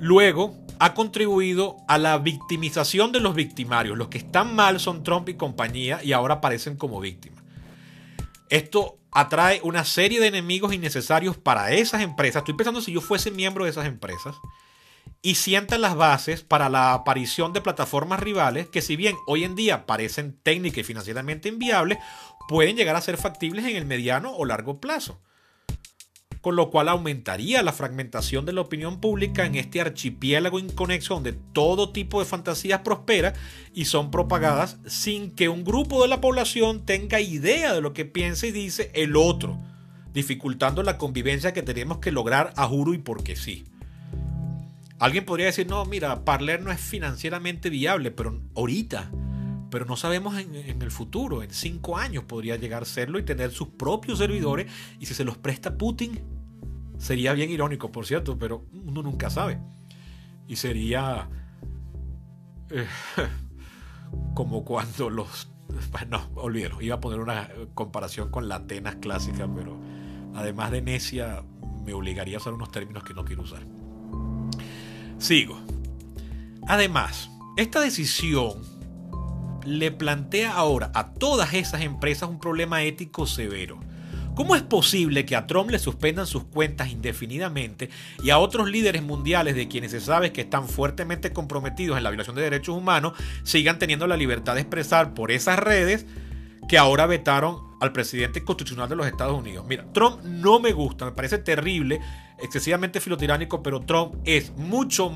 Luego, 0.00 0.61
ha 0.82 0.94
contribuido 0.94 1.76
a 1.86 1.96
la 1.96 2.18
victimización 2.18 3.12
de 3.12 3.20
los 3.20 3.36
victimarios. 3.36 3.96
Los 3.96 4.08
que 4.08 4.18
están 4.18 4.56
mal 4.56 4.80
son 4.80 5.04
Trump 5.04 5.28
y 5.28 5.34
compañía 5.34 6.02
y 6.02 6.12
ahora 6.12 6.34
aparecen 6.34 6.76
como 6.76 6.98
víctimas. 6.98 7.44
Esto 8.48 8.98
atrae 9.12 9.60
una 9.62 9.84
serie 9.84 10.18
de 10.18 10.26
enemigos 10.26 10.74
innecesarios 10.74 11.36
para 11.36 11.70
esas 11.70 12.02
empresas. 12.02 12.40
Estoy 12.40 12.54
pensando 12.54 12.80
si 12.80 12.90
yo 12.90 13.00
fuese 13.00 13.30
miembro 13.30 13.62
de 13.62 13.70
esas 13.70 13.86
empresas 13.86 14.34
y 15.22 15.36
sientan 15.36 15.82
las 15.82 15.94
bases 15.94 16.42
para 16.42 16.68
la 16.68 16.94
aparición 16.94 17.52
de 17.52 17.60
plataformas 17.60 18.18
rivales 18.18 18.66
que 18.66 18.82
si 18.82 18.96
bien 18.96 19.14
hoy 19.28 19.44
en 19.44 19.54
día 19.54 19.86
parecen 19.86 20.36
técnicas 20.42 20.78
y 20.78 20.82
financieramente 20.82 21.48
inviables, 21.48 21.98
pueden 22.48 22.74
llegar 22.74 22.96
a 22.96 23.02
ser 23.02 23.18
factibles 23.18 23.66
en 23.66 23.76
el 23.76 23.86
mediano 23.86 24.34
o 24.34 24.44
largo 24.44 24.80
plazo. 24.80 25.20
Con 26.42 26.56
lo 26.56 26.70
cual 26.70 26.88
aumentaría 26.88 27.62
la 27.62 27.72
fragmentación 27.72 28.44
de 28.44 28.52
la 28.52 28.60
opinión 28.60 29.00
pública 29.00 29.46
en 29.46 29.54
este 29.54 29.80
archipiélago 29.80 30.58
inconexo 30.58 31.14
donde 31.14 31.32
todo 31.32 31.92
tipo 31.92 32.20
de 32.20 32.26
fantasías 32.26 32.80
prospera 32.80 33.32
y 33.72 33.86
son 33.86 34.10
propagadas 34.10 34.76
sin 34.84 35.30
que 35.30 35.48
un 35.48 35.64
grupo 35.64 36.02
de 36.02 36.08
la 36.08 36.20
población 36.20 36.84
tenga 36.84 37.20
idea 37.20 37.72
de 37.72 37.80
lo 37.80 37.94
que 37.94 38.04
piensa 38.04 38.46
y 38.46 38.50
dice 38.50 38.90
el 38.92 39.16
otro, 39.16 39.56
dificultando 40.12 40.82
la 40.82 40.98
convivencia 40.98 41.54
que 41.54 41.62
tenemos 41.62 41.98
que 41.98 42.12
lograr 42.12 42.52
a 42.56 42.66
juro 42.66 42.92
y 42.92 42.98
porque 42.98 43.36
sí. 43.36 43.64
Alguien 44.98 45.24
podría 45.24 45.46
decir, 45.46 45.66
no, 45.66 45.84
mira, 45.84 46.24
Parler 46.24 46.60
no 46.60 46.70
es 46.70 46.80
financieramente 46.80 47.70
viable, 47.70 48.10
pero 48.12 48.40
ahorita, 48.54 49.10
pero 49.72 49.86
no 49.86 49.96
sabemos 49.96 50.38
en, 50.38 50.82
el 50.82 50.90
futuro, 50.90 51.42
en 51.42 51.50
cinco 51.50 51.96
años 51.96 52.24
podría 52.24 52.56
llegar 52.56 52.82
a 52.82 52.84
serlo 52.84 53.18
y 53.18 53.22
tener 53.22 53.52
sus 53.52 53.68
propios 53.68 54.18
servidores, 54.18 54.70
y 55.00 55.06
si 55.06 55.14
se 55.14 55.24
los 55.24 55.38
presta 55.38 55.78
Putin, 55.78 56.20
sería 56.98 57.32
bien 57.32 57.48
irónico, 57.48 57.90
por 57.90 58.04
cierto, 58.04 58.38
pero 58.38 58.66
uno 58.70 59.02
nunca 59.02 59.30
sabe. 59.30 59.58
Y 60.46 60.56
sería 60.56 61.26
eh, 62.68 62.86
como 64.34 64.62
cuando 64.62 65.08
los... 65.08 65.48
Bueno, 65.90 66.28
olvídalo, 66.34 66.82
iba 66.82 66.96
a 66.96 67.00
poner 67.00 67.20
una 67.20 67.48
comparación 67.72 68.30
con 68.30 68.50
la 68.50 68.56
Atenas 68.56 68.96
clásica, 68.96 69.48
pero 69.56 69.80
además 70.34 70.70
de 70.70 70.82
necia, 70.82 71.44
me 71.86 71.94
obligaría 71.94 72.36
a 72.36 72.40
usar 72.40 72.52
unos 72.52 72.70
términos 72.70 73.04
que 73.04 73.14
no 73.14 73.24
quiero 73.24 73.40
usar. 73.40 73.66
Sigo. 75.16 75.58
Además, 76.68 77.30
esta 77.56 77.80
decisión 77.80 78.71
le 79.64 79.90
plantea 79.90 80.52
ahora 80.52 80.90
a 80.94 81.12
todas 81.12 81.54
esas 81.54 81.82
empresas 81.82 82.28
un 82.28 82.38
problema 82.38 82.82
ético 82.82 83.26
severo. 83.26 83.78
¿Cómo 84.34 84.56
es 84.56 84.62
posible 84.62 85.26
que 85.26 85.36
a 85.36 85.46
Trump 85.46 85.70
le 85.70 85.78
suspendan 85.78 86.26
sus 86.26 86.44
cuentas 86.44 86.90
indefinidamente 86.90 87.90
y 88.22 88.30
a 88.30 88.38
otros 88.38 88.70
líderes 88.70 89.02
mundiales 89.02 89.54
de 89.54 89.68
quienes 89.68 89.90
se 89.90 90.00
sabe 90.00 90.32
que 90.32 90.40
están 90.40 90.68
fuertemente 90.68 91.34
comprometidos 91.34 91.98
en 91.98 92.04
la 92.04 92.10
violación 92.10 92.36
de 92.36 92.42
derechos 92.42 92.74
humanos 92.74 93.12
sigan 93.42 93.78
teniendo 93.78 94.06
la 94.06 94.16
libertad 94.16 94.54
de 94.54 94.62
expresar 94.62 95.12
por 95.12 95.32
esas 95.32 95.58
redes 95.58 96.06
que 96.66 96.78
ahora 96.78 97.06
vetaron 97.06 97.58
al 97.80 97.92
presidente 97.92 98.42
constitucional 98.42 98.88
de 98.88 98.96
los 98.96 99.06
Estados 99.06 99.38
Unidos? 99.38 99.66
Mira, 99.68 99.84
Trump 99.92 100.22
no 100.22 100.60
me 100.60 100.72
gusta, 100.72 101.04
me 101.04 101.12
parece 101.12 101.36
terrible, 101.36 102.00
excesivamente 102.40 103.00
filotiránico, 103.00 103.62
pero 103.62 103.80
Trump 103.80 104.14
es 104.24 104.52
mucho 104.56 105.12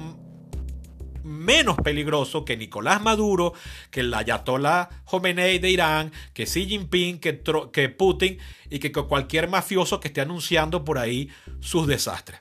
menos 1.27 1.77
peligroso 1.77 2.45
que 2.45 2.57
Nicolás 2.57 3.03
Maduro, 3.03 3.53
que 3.91 4.01
el 4.01 4.15
Ayatollah 4.15 4.89
Khomeini 5.05 5.59
de 5.59 5.71
Irán, 5.71 6.13
que 6.33 6.47
Xi 6.47 6.67
Jinping, 6.67 7.19
que, 7.19 7.43
que 7.73 7.89
Putin 7.89 8.39
y 8.71 8.79
que 8.79 8.93
cualquier 8.93 9.49
mafioso 9.49 10.01
que 10.01 10.09
esté 10.09 10.21
anunciando 10.21 10.85
por 10.85 10.99
ahí 10.99 11.29
sus 11.61 11.87
desastres. 11.87 12.41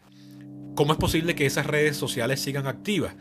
¿Cómo 0.76 0.94
es 0.94 1.00
posible 1.00 1.36
que 1.36 1.46
esas 1.46 1.66
redes 1.66 1.98
sociales 1.98 2.42
sigan 2.42 2.68
activas? 2.68 3.16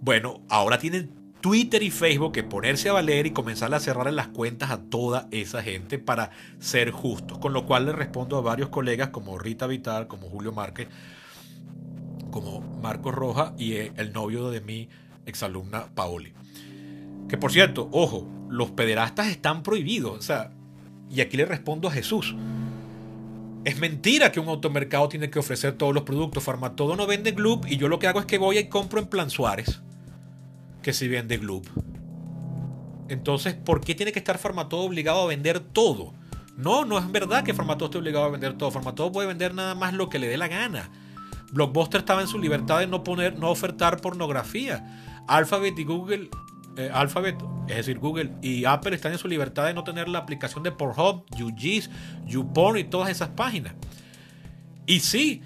Bueno, 0.00 0.42
ahora 0.48 0.78
tienen 0.78 1.18
Twitter 1.40 1.82
y 1.82 1.90
Facebook 1.90 2.32
que 2.32 2.42
ponerse 2.42 2.88
a 2.88 2.92
valer 2.92 3.26
y 3.26 3.30
comenzar 3.30 3.72
a 3.72 3.80
cerrar 3.80 4.12
las 4.12 4.28
cuentas 4.28 4.70
a 4.70 4.82
toda 4.82 5.28
esa 5.30 5.62
gente 5.62 5.98
para 5.98 6.30
ser 6.58 6.90
justos. 6.90 7.38
Con 7.38 7.52
lo 7.52 7.64
cual 7.64 7.86
le 7.86 7.92
respondo 7.92 8.36
a 8.36 8.40
varios 8.40 8.68
colegas 8.68 9.08
como 9.08 9.38
Rita 9.38 9.66
Vital, 9.66 10.08
como 10.08 10.28
Julio 10.28 10.52
Márquez, 10.52 10.88
como 12.30 12.60
Marcos 12.82 13.14
Roja 13.14 13.54
y 13.56 13.74
el 13.74 14.12
novio 14.12 14.50
de 14.50 14.60
mi 14.60 14.88
exalumna 15.28 15.86
Paoli. 15.94 16.32
Que 17.28 17.36
por 17.36 17.52
cierto, 17.52 17.88
ojo, 17.92 18.26
los 18.48 18.70
pederastas 18.70 19.28
están 19.28 19.62
prohibidos. 19.62 20.18
O 20.18 20.22
sea, 20.22 20.50
y 21.10 21.20
aquí 21.20 21.36
le 21.36 21.44
respondo 21.44 21.88
a 21.88 21.92
Jesús. 21.92 22.34
Es 23.64 23.78
mentira 23.78 24.32
que 24.32 24.40
un 24.40 24.48
automercado 24.48 25.08
tiene 25.08 25.30
que 25.30 25.38
ofrecer 25.38 25.72
todos 25.72 25.94
los 25.94 26.04
productos. 26.04 26.42
Farmatodo 26.42 26.96
no 26.96 27.06
vende 27.06 27.32
Gloop 27.32 27.66
y 27.66 27.76
yo 27.76 27.88
lo 27.88 27.98
que 27.98 28.06
hago 28.06 28.20
es 28.20 28.26
que 28.26 28.38
voy 28.38 28.58
y 28.58 28.68
compro 28.68 29.00
en 29.00 29.06
Plan 29.06 29.30
Suárez, 29.30 29.80
que 30.82 30.92
si 30.92 31.08
vende 31.08 31.38
Gloop. 31.38 31.66
Entonces, 33.08 33.54
¿por 33.54 33.80
qué 33.80 33.94
tiene 33.94 34.12
que 34.12 34.18
estar 34.18 34.38
Farmatodo 34.38 34.82
obligado 34.82 35.22
a 35.22 35.26
vender 35.26 35.60
todo? 35.60 36.14
No, 36.56 36.84
no 36.84 36.98
es 36.98 37.10
verdad 37.10 37.44
que 37.44 37.54
Farmatodo 37.54 37.86
esté 37.86 37.98
obligado 37.98 38.26
a 38.26 38.30
vender 38.30 38.56
todo. 38.56 38.70
Farmatodo 38.70 39.12
puede 39.12 39.28
vender 39.28 39.54
nada 39.54 39.74
más 39.74 39.92
lo 39.92 40.08
que 40.08 40.18
le 40.18 40.28
dé 40.28 40.36
la 40.36 40.48
gana. 40.48 40.90
Blockbuster 41.52 42.00
estaba 42.00 42.20
en 42.20 42.28
su 42.28 42.38
libertad 42.38 42.80
de 42.80 42.86
no 42.86 43.04
poner, 43.04 43.38
no 43.38 43.50
ofertar 43.50 44.00
pornografía. 44.00 45.07
Alphabet 45.28 45.78
y 45.78 45.84
Google, 45.84 46.30
eh, 46.76 46.90
Alphabet, 46.92 47.36
es 47.68 47.76
decir, 47.76 47.98
Google 47.98 48.32
y 48.42 48.64
Apple 48.64 48.94
están 48.94 49.12
en 49.12 49.18
su 49.18 49.28
libertad 49.28 49.66
de 49.66 49.74
no 49.74 49.84
tener 49.84 50.08
la 50.08 50.18
aplicación 50.18 50.62
de 50.62 50.72
Pornhub, 50.72 51.24
UG's, 51.40 51.90
YouPorn 52.26 52.78
y 52.78 52.84
todas 52.84 53.10
esas 53.10 53.28
páginas. 53.28 53.74
Y 54.86 55.00
sí, 55.00 55.42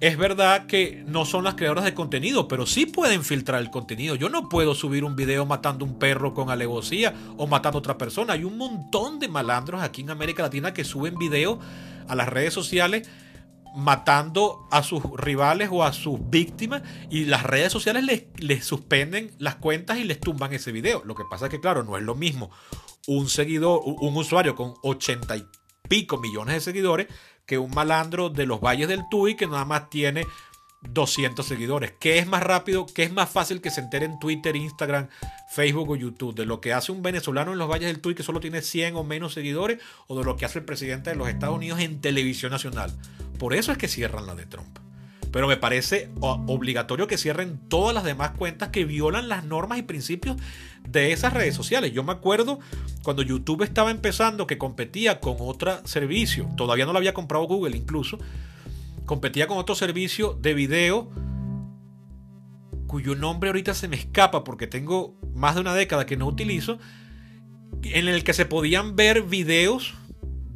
es 0.00 0.16
verdad 0.16 0.66
que 0.66 1.02
no 1.08 1.24
son 1.24 1.42
las 1.42 1.54
creadoras 1.54 1.84
de 1.84 1.92
contenido, 1.92 2.46
pero 2.46 2.66
sí 2.66 2.86
pueden 2.86 3.24
filtrar 3.24 3.60
el 3.60 3.70
contenido. 3.70 4.14
Yo 4.14 4.28
no 4.28 4.48
puedo 4.48 4.76
subir 4.76 5.02
un 5.02 5.16
video 5.16 5.44
matando 5.44 5.84
un 5.84 5.98
perro 5.98 6.34
con 6.34 6.50
alevosía 6.50 7.12
o 7.36 7.48
matando 7.48 7.78
a 7.78 7.80
otra 7.80 7.98
persona. 7.98 8.34
Hay 8.34 8.44
un 8.44 8.56
montón 8.56 9.18
de 9.18 9.26
malandros 9.26 9.82
aquí 9.82 10.02
en 10.02 10.10
América 10.10 10.44
Latina 10.44 10.72
que 10.72 10.84
suben 10.84 11.16
videos 11.16 11.58
a 12.06 12.14
las 12.14 12.28
redes 12.28 12.54
sociales 12.54 13.08
matando 13.74 14.66
a 14.70 14.82
sus 14.82 15.02
rivales 15.16 15.68
o 15.72 15.84
a 15.84 15.92
sus 15.92 16.18
víctimas 16.30 16.82
y 17.10 17.24
las 17.24 17.42
redes 17.42 17.72
sociales 17.72 18.04
les, 18.36 18.64
suspenden 18.64 19.32
las 19.38 19.56
cuentas 19.56 19.98
y 19.98 20.04
les 20.04 20.20
tumban 20.20 20.52
ese 20.52 20.72
video. 20.72 21.02
Lo 21.04 21.14
que 21.14 21.24
pasa 21.30 21.46
es 21.46 21.50
que, 21.50 21.60
claro, 21.60 21.84
no 21.84 21.96
es 21.96 22.02
lo 22.02 22.14
mismo 22.14 22.50
un 23.06 23.28
seguidor, 23.28 23.80
un 23.84 24.16
usuario 24.16 24.54
con 24.54 24.74
ochenta 24.82 25.36
y 25.36 25.44
pico 25.88 26.18
millones 26.18 26.54
de 26.54 26.60
seguidores 26.60 27.06
que 27.46 27.56
un 27.58 27.70
malandro 27.74 28.28
de 28.28 28.44
los 28.44 28.60
valles 28.60 28.88
del 28.88 29.04
Tuy 29.10 29.34
que 29.34 29.46
nada 29.46 29.64
más 29.64 29.88
tiene 29.88 30.26
200 30.82 31.44
seguidores. 31.44 31.92
¿Qué 31.98 32.18
es 32.18 32.26
más 32.26 32.42
rápido? 32.42 32.86
¿Qué 32.86 33.02
es 33.02 33.12
más 33.12 33.28
fácil 33.28 33.60
que 33.60 33.70
se 33.70 33.80
entere 33.80 34.04
en 34.04 34.18
Twitter, 34.18 34.54
Instagram, 34.54 35.08
Facebook 35.50 35.90
o 35.90 35.96
YouTube? 35.96 36.34
¿De 36.34 36.46
lo 36.46 36.60
que 36.60 36.72
hace 36.72 36.92
un 36.92 37.02
venezolano 37.02 37.52
en 37.52 37.58
los 37.58 37.68
valles 37.68 37.88
del 37.88 38.00
Tuy 38.00 38.14
que 38.14 38.22
solo 38.22 38.40
tiene 38.40 38.62
100 38.62 38.96
o 38.96 39.04
menos 39.04 39.34
seguidores? 39.34 39.80
¿O 40.06 40.18
de 40.18 40.24
lo 40.24 40.36
que 40.36 40.44
hace 40.44 40.60
el 40.60 40.64
presidente 40.64 41.10
de 41.10 41.16
los 41.16 41.28
Estados 41.28 41.56
Unidos 41.56 41.80
en 41.80 42.00
televisión 42.00 42.52
nacional? 42.52 42.92
Por 43.38 43.54
eso 43.54 43.72
es 43.72 43.78
que 43.78 43.88
cierran 43.88 44.26
la 44.26 44.34
de 44.34 44.46
Trump. 44.46 44.78
Pero 45.32 45.46
me 45.46 45.58
parece 45.58 46.10
obligatorio 46.20 47.06
que 47.06 47.18
cierren 47.18 47.58
todas 47.68 47.94
las 47.94 48.04
demás 48.04 48.30
cuentas 48.30 48.70
que 48.70 48.84
violan 48.84 49.28
las 49.28 49.44
normas 49.44 49.78
y 49.78 49.82
principios 49.82 50.36
de 50.88 51.12
esas 51.12 51.34
redes 51.34 51.54
sociales. 51.54 51.92
Yo 51.92 52.02
me 52.02 52.12
acuerdo 52.12 52.60
cuando 53.02 53.22
YouTube 53.22 53.62
estaba 53.62 53.90
empezando 53.90 54.46
que 54.46 54.56
competía 54.56 55.20
con 55.20 55.36
otro 55.40 55.86
servicio, 55.86 56.48
todavía 56.56 56.86
no 56.86 56.92
lo 56.92 56.98
había 56.98 57.12
comprado 57.12 57.44
Google 57.44 57.76
incluso, 57.76 58.18
competía 59.08 59.48
con 59.48 59.58
otro 59.58 59.74
servicio 59.74 60.34
de 60.34 60.54
video 60.54 61.10
cuyo 62.86 63.16
nombre 63.16 63.48
ahorita 63.48 63.74
se 63.74 63.88
me 63.88 63.96
escapa 63.96 64.44
porque 64.44 64.66
tengo 64.66 65.16
más 65.34 65.56
de 65.56 65.62
una 65.62 65.74
década 65.74 66.06
que 66.06 66.16
no 66.16 66.26
utilizo, 66.26 66.78
en 67.82 68.08
el 68.08 68.22
que 68.22 68.32
se 68.32 68.46
podían 68.46 68.96
ver 68.96 69.22
videos 69.22 69.94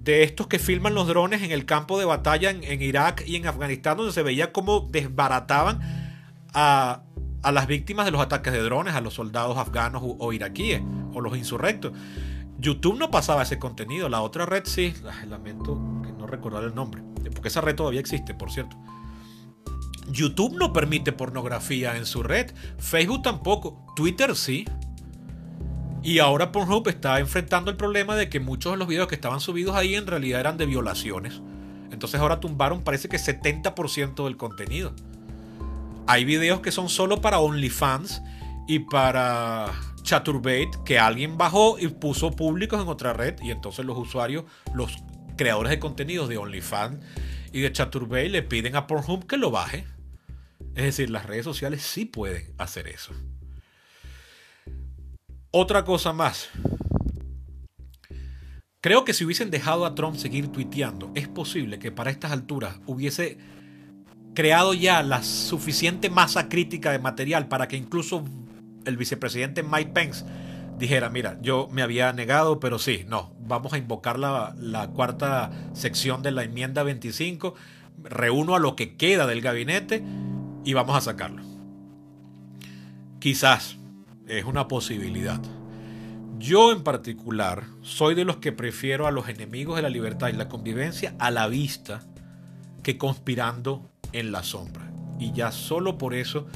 de 0.03 0.23
estos 0.23 0.49
que 0.49 0.59
filman 0.59 0.95
los 0.95 1.07
drones 1.07 1.43
en 1.43 1.51
el 1.51 1.65
campo 1.65 1.99
de 1.99 2.05
batalla 2.05 2.51
en, 2.51 2.83
Irak 2.83 3.25
y 3.27 3.37
en 3.37 3.47
Afganistán, 3.47 3.97
donde 3.97 4.13
se 4.13 4.23
veía 4.23 4.53
cómo 4.53 4.89
desbarataban 4.91 5.81
a, 6.53 7.03
las 7.53 7.67
víctimas 7.67 8.07
de 8.07 8.13
los 8.13 8.21
ataques 8.21 8.53
de 8.53 8.61
drones, 8.61 8.95
a 8.95 9.01
los 9.01 9.15
soldados 9.15 9.57
afganos 9.57 10.03
o, 10.05 10.33
iraquíes, 10.33 10.83
o 11.13 11.21
los 11.21 11.37
insurrectos. 11.37 11.93
YouTube 12.59 12.99
no 12.99 13.11
pasaba 13.11 13.43
ese 13.43 13.59
contenido, 13.59 14.09
la 14.09 14.21
otra 14.21 14.47
red 14.47 14.63
sí, 14.65 14.95
lamento 15.29 15.81
que 16.03 16.13
no 16.13 16.27
recordar 16.27 16.65
el 16.65 16.75
nombre, 16.75 17.03
porque 17.43 17.49
esa 17.49 17.61
red 17.61 17.75
todavía 17.75 17.99
existe, 17.99 18.35
por 18.35 18.53
cierto. 18.53 18.77
YouTube 20.07 20.57
no 20.57 20.73
permite 20.73 21.11
pornografía 21.11 21.97
en 21.97 22.07
su 22.07 22.23
red, 22.23 22.53
Facebook 22.79 23.23
tampoco, 23.23 23.85
Twitter 23.97 24.37
sí. 24.37 24.65
Y 26.05 26.21
ahora 26.21 26.53
Pornhub 26.53 26.87
está 26.87 27.19
enfrentando 27.19 27.69
el 27.73 27.77
problema 27.77 28.15
de 28.15 28.29
que 28.29 28.39
muchos 28.39 28.73
de 28.73 28.79
los 28.79 28.87
videos 28.87 29.09
que 29.09 29.17
estaban 29.17 29.41
subidos 29.41 29.75
ahí 29.75 29.97
en 29.97 30.07
realidad 30.07 30.39
eran 30.39 30.57
de 30.57 30.67
violaciones. 30.67 31.41
Entonces 31.91 32.21
ahora 32.21 32.39
tumbaron 32.39 32.85
parece 32.85 33.09
que 33.09 33.17
70% 33.17 34.23
del 34.23 34.37
contenido. 34.37 34.95
Hay 36.07 36.25
videos 36.25 36.61
que 36.61 36.71
son 36.71 36.89
solo 36.89 37.21
para 37.21 37.41
OnlyFans 37.41 38.23
y 38.69 38.79
para 38.79 39.73
Chaturbate 40.03 40.71
que 40.85 41.01
alguien 41.01 41.37
bajó 41.37 41.77
y 41.77 41.89
puso 41.89 42.31
públicos 42.31 42.81
en 42.81 42.87
otra 42.87 43.13
red 43.13 43.35
y 43.43 43.51
entonces 43.51 43.85
los 43.85 43.99
usuarios, 43.99 44.45
los 44.75 44.97
creadores 45.37 45.71
de 45.71 45.79
contenidos 45.79 46.29
de 46.29 46.39
OnlyFans 46.39 47.05
y 47.53 47.61
de 47.61 47.73
Chaturbate 47.73 48.29
le 48.29 48.43
piden 48.43 48.77
a 48.77 48.87
Pornhub 48.87 49.27
que 49.27 49.37
lo 49.37 49.51
baje. 49.51 49.87
Es 50.75 50.85
decir, 50.85 51.11
las 51.11 51.27
redes 51.27 51.45
sociales 51.45 51.83
sí 51.83 52.05
pueden 52.05 52.53
hacer 52.59 52.89
eso. 52.89 53.13
Otra 55.51 55.85
cosa 55.85 56.13
más. 56.13 56.49
Creo 58.81 59.05
que 59.05 59.13
si 59.13 59.25
hubiesen 59.25 59.51
dejado 59.51 59.87
a 59.87 59.95
Trump 59.95 60.17
seguir 60.17 60.49
tuiteando, 60.49 61.13
es 61.15 61.29
posible 61.29 61.79
que 61.79 61.93
para 61.93 62.11
estas 62.11 62.33
alturas 62.33 62.81
hubiese 62.87 63.39
creado 64.35 64.75
ya 64.75 65.03
la 65.03 65.23
suficiente 65.23 66.11
masa 66.11 66.49
crítica 66.49 66.91
de 66.91 66.99
material 66.99 67.49
para 67.49 67.69
que 67.69 67.77
incluso 67.77 68.25
el 68.85 68.97
vicepresidente 68.97 69.63
Mike 69.63 69.93
Pence 69.93 70.25
dijera, 70.83 71.11
mira, 71.11 71.39
yo 71.41 71.69
me 71.71 71.83
había 71.83 72.13
negado, 72.13 72.59
pero 72.59 72.81
sí, 72.81 73.05
no, 73.07 73.33
vamos 73.39 73.73
a 73.73 73.79
invocar 73.79 74.19
la, 74.19 74.53
la 74.59 74.89
cuarta 74.89 75.53
sección 75.75 76.23
de 76.23 76.33
la 76.33 76.43
enmienda 76.43 76.83
25, 76.83 77.55
reúno 78.03 78.57
a 78.57 78.59
lo 78.59 78.75
que 78.75 78.97
queda 78.97 79.29
del 79.29 79.43
gabinete 79.43 80.03
y 80.65 80.73
vamos 80.73 80.97
a 80.97 81.01
sacarlo. 81.01 81.41
Quizás, 83.21 83.79
es 84.27 84.45
una 84.45 84.67
posibilidad. 84.67 85.41
Yo 86.41 86.73
en 86.73 86.83
particular 86.83 87.63
soy 87.83 88.17
de 88.17 88.25
los 88.25 88.39
que 88.39 88.51
prefiero 88.51 89.07
a 89.07 89.13
los 89.13 89.29
enemigos 89.29 89.77
de 89.77 89.83
la 89.83 89.89
libertad 89.89 90.31
y 90.31 90.33
la 90.33 90.49
convivencia 90.49 91.15
a 91.21 91.31
la 91.31 91.47
vista 91.47 92.03
que 92.83 92.99
conspirando 92.99 93.89
en 94.11 94.33
la 94.33 94.43
sombra. 94.43 94.91
Y 95.21 95.31
ya 95.33 95.53
solo 95.53 95.97
por 95.97 96.13
eso 96.13 96.49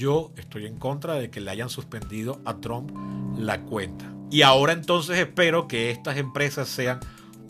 yo 0.00 0.32
estoy 0.36 0.64
en 0.64 0.78
contra 0.78 1.14
de 1.14 1.28
que 1.28 1.40
le 1.40 1.50
hayan 1.50 1.68
suspendido 1.68 2.40
a 2.46 2.56
Trump 2.56 2.90
la 3.36 3.60
cuenta. 3.60 4.10
Y 4.30 4.40
ahora 4.40 4.72
entonces 4.72 5.18
espero 5.18 5.68
que 5.68 5.90
estas 5.90 6.16
empresas 6.16 6.68
sean 6.68 7.00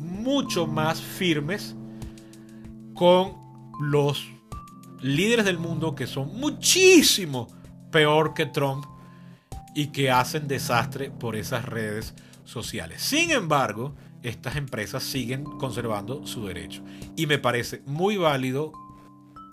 mucho 0.00 0.66
más 0.66 1.00
firmes 1.00 1.76
con 2.92 3.36
los 3.80 4.26
líderes 5.00 5.44
del 5.44 5.58
mundo 5.58 5.94
que 5.94 6.08
son 6.08 6.40
muchísimo 6.40 7.46
peor 7.92 8.34
que 8.34 8.46
Trump 8.46 8.84
y 9.76 9.88
que 9.88 10.10
hacen 10.10 10.48
desastre 10.48 11.12
por 11.12 11.36
esas 11.36 11.64
redes 11.64 12.14
sociales. 12.44 13.00
Sin 13.00 13.30
embargo, 13.30 13.94
estas 14.24 14.56
empresas 14.56 15.04
siguen 15.04 15.44
conservando 15.44 16.26
su 16.26 16.46
derecho. 16.46 16.82
Y 17.14 17.26
me 17.26 17.38
parece 17.38 17.80
muy 17.86 18.16
válido 18.16 18.72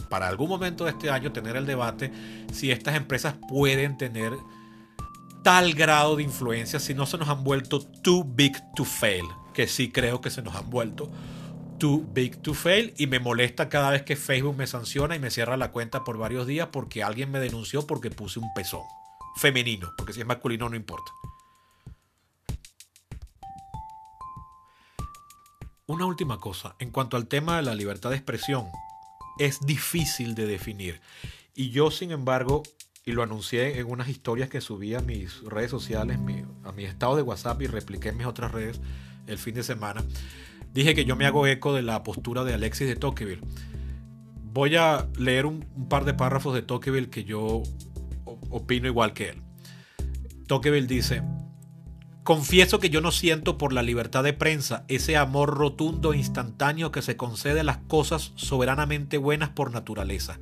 para 0.09 0.27
algún 0.27 0.49
momento 0.49 0.85
de 0.85 0.91
este 0.91 1.09
año 1.09 1.31
tener 1.31 1.55
el 1.55 1.65
debate 1.65 2.11
si 2.51 2.71
estas 2.71 2.95
empresas 2.95 3.35
pueden 3.49 3.97
tener 3.97 4.33
tal 5.43 5.73
grado 5.73 6.15
de 6.15 6.23
influencia 6.23 6.79
si 6.79 6.93
no 6.93 7.05
se 7.05 7.17
nos 7.17 7.29
han 7.29 7.43
vuelto 7.43 7.79
too 7.79 8.23
big 8.23 8.57
to 8.75 8.83
fail, 8.83 9.25
que 9.53 9.67
sí 9.67 9.91
creo 9.91 10.21
que 10.21 10.29
se 10.29 10.41
nos 10.41 10.55
han 10.55 10.69
vuelto 10.69 11.11
too 11.77 12.05
big 12.11 12.41
to 12.41 12.53
fail 12.53 12.93
y 12.97 13.07
me 13.07 13.19
molesta 13.19 13.69
cada 13.69 13.91
vez 13.91 14.03
que 14.03 14.15
Facebook 14.15 14.57
me 14.57 14.67
sanciona 14.67 15.15
y 15.15 15.19
me 15.19 15.31
cierra 15.31 15.57
la 15.57 15.71
cuenta 15.71 16.03
por 16.03 16.17
varios 16.17 16.47
días 16.47 16.69
porque 16.71 17.03
alguien 17.03 17.31
me 17.31 17.39
denunció 17.39 17.85
porque 17.85 18.09
puse 18.09 18.39
un 18.39 18.53
pezón 18.53 18.81
femenino, 19.35 19.93
porque 19.97 20.13
si 20.13 20.21
es 20.21 20.25
masculino 20.25 20.67
no 20.67 20.75
importa. 20.75 21.11
Una 25.85 26.05
última 26.05 26.37
cosa, 26.39 26.75
en 26.79 26.91
cuanto 26.91 27.15
al 27.15 27.27
tema 27.27 27.55
de 27.55 27.61
la 27.61 27.73
libertad 27.73 28.09
de 28.09 28.17
expresión, 28.17 28.67
es 29.39 29.65
difícil 29.65 30.35
de 30.35 30.45
definir. 30.45 31.01
Y 31.55 31.69
yo, 31.69 31.91
sin 31.91 32.11
embargo, 32.11 32.63
y 33.05 33.13
lo 33.13 33.23
anuncié 33.23 33.79
en 33.79 33.89
unas 33.89 34.09
historias 34.09 34.49
que 34.49 34.59
subí 34.59 34.93
a 34.93 34.99
mis 34.99 35.41
redes 35.43 35.71
sociales, 35.71 36.19
a 36.63 36.71
mi 36.73 36.83
estado 36.83 37.15
de 37.15 37.21
WhatsApp 37.21 37.61
y 37.61 37.67
repliqué 37.67 38.09
en 38.09 38.17
mis 38.17 38.27
otras 38.27 38.51
redes 38.51 38.81
el 39.27 39.37
fin 39.37 39.55
de 39.55 39.63
semana, 39.63 40.03
dije 40.73 40.95
que 40.95 41.05
yo 41.05 41.15
me 41.15 41.25
hago 41.25 41.47
eco 41.47 41.73
de 41.73 41.81
la 41.81 42.03
postura 42.03 42.43
de 42.43 42.53
Alexis 42.53 42.87
de 42.87 42.95
Tocqueville. 42.95 43.41
Voy 44.53 44.75
a 44.75 45.07
leer 45.17 45.45
un, 45.45 45.65
un 45.75 45.89
par 45.89 46.05
de 46.05 46.13
párrafos 46.13 46.53
de 46.53 46.61
Tocqueville 46.61 47.09
que 47.09 47.23
yo 47.23 47.63
opino 48.49 48.87
igual 48.87 49.13
que 49.13 49.29
él. 49.29 49.41
Tocqueville 50.47 50.87
dice, 50.87 51.21
Confieso 52.27 52.81
que 52.81 52.89
yo 52.89 52.99
no 52.99 53.13
siento 53.13 53.57
por 53.57 53.71
la 53.71 53.81
libertad 53.81 54.21
de 54.21 54.33
prensa 54.33 54.83
ese 54.89 55.15
amor 55.15 55.55
rotundo 55.55 56.11
e 56.11 56.17
instantáneo 56.17 56.91
que 56.91 57.01
se 57.01 57.15
concede 57.15 57.61
a 57.61 57.63
las 57.63 57.77
cosas 57.77 58.33
soberanamente 58.35 59.17
buenas 59.17 59.51
por 59.51 59.71
naturaleza. 59.71 60.37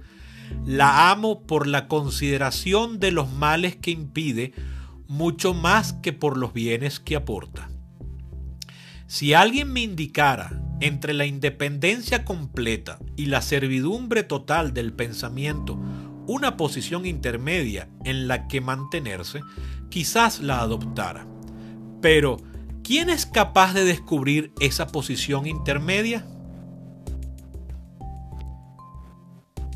La 0.65 1.11
amo 1.11 1.43
por 1.43 1.67
la 1.67 1.87
consideración 1.87 2.99
de 2.99 3.11
los 3.11 3.31
males 3.31 3.75
que 3.75 3.91
impide, 3.91 4.55
mucho 5.07 5.53
más 5.53 5.93
que 5.93 6.11
por 6.11 6.37
los 6.37 6.53
bienes 6.53 6.99
que 6.99 7.17
aporta. 7.17 7.69
Si 9.05 9.35
alguien 9.35 9.71
me 9.71 9.81
indicara 9.81 10.59
entre 10.81 11.13
la 11.13 11.27
independencia 11.27 12.25
completa 12.25 12.97
y 13.15 13.27
la 13.27 13.43
servidumbre 13.43 14.23
total 14.23 14.73
del 14.73 14.91
pensamiento 14.91 15.79
una 16.25 16.57
posición 16.57 17.05
intermedia 17.05 17.89
en 18.03 18.27
la 18.27 18.47
que 18.47 18.59
mantenerse, 18.59 19.41
quizás 19.91 20.39
la 20.39 20.61
adoptara 20.61 21.27
pero, 22.05 22.37
¿quién 22.83 23.09
es 23.09 23.25
capaz 23.25 23.73
de 23.73 23.83
descubrir 23.83 24.53
esa 24.59 24.85
posición 24.85 25.47
intermedia? 25.47 26.23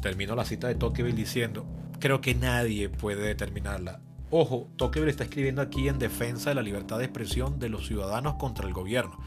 Termino 0.03 0.35
la 0.35 0.45
cita 0.45 0.67
de 0.67 0.75
Tocqueville 0.75 1.15
diciendo, 1.15 1.65
creo 1.99 2.21
que 2.21 2.35
nadie 2.35 2.87
puede 2.87 3.23
determinarla. 3.23 3.99
Ojo, 4.29 4.67
Tocqueville 4.75 5.09
está 5.09 5.23
escribiendo 5.23 5.63
aquí 5.63 5.87
en 5.87 5.97
defensa 5.97 6.51
de 6.51 6.55
la 6.55 6.61
libertad 6.61 6.99
de 6.99 7.05
expresión 7.05 7.57
de 7.57 7.69
los 7.69 7.87
ciudadanos 7.87 8.35
contra 8.35 8.67
el 8.67 8.75
gobierno. 8.75 9.17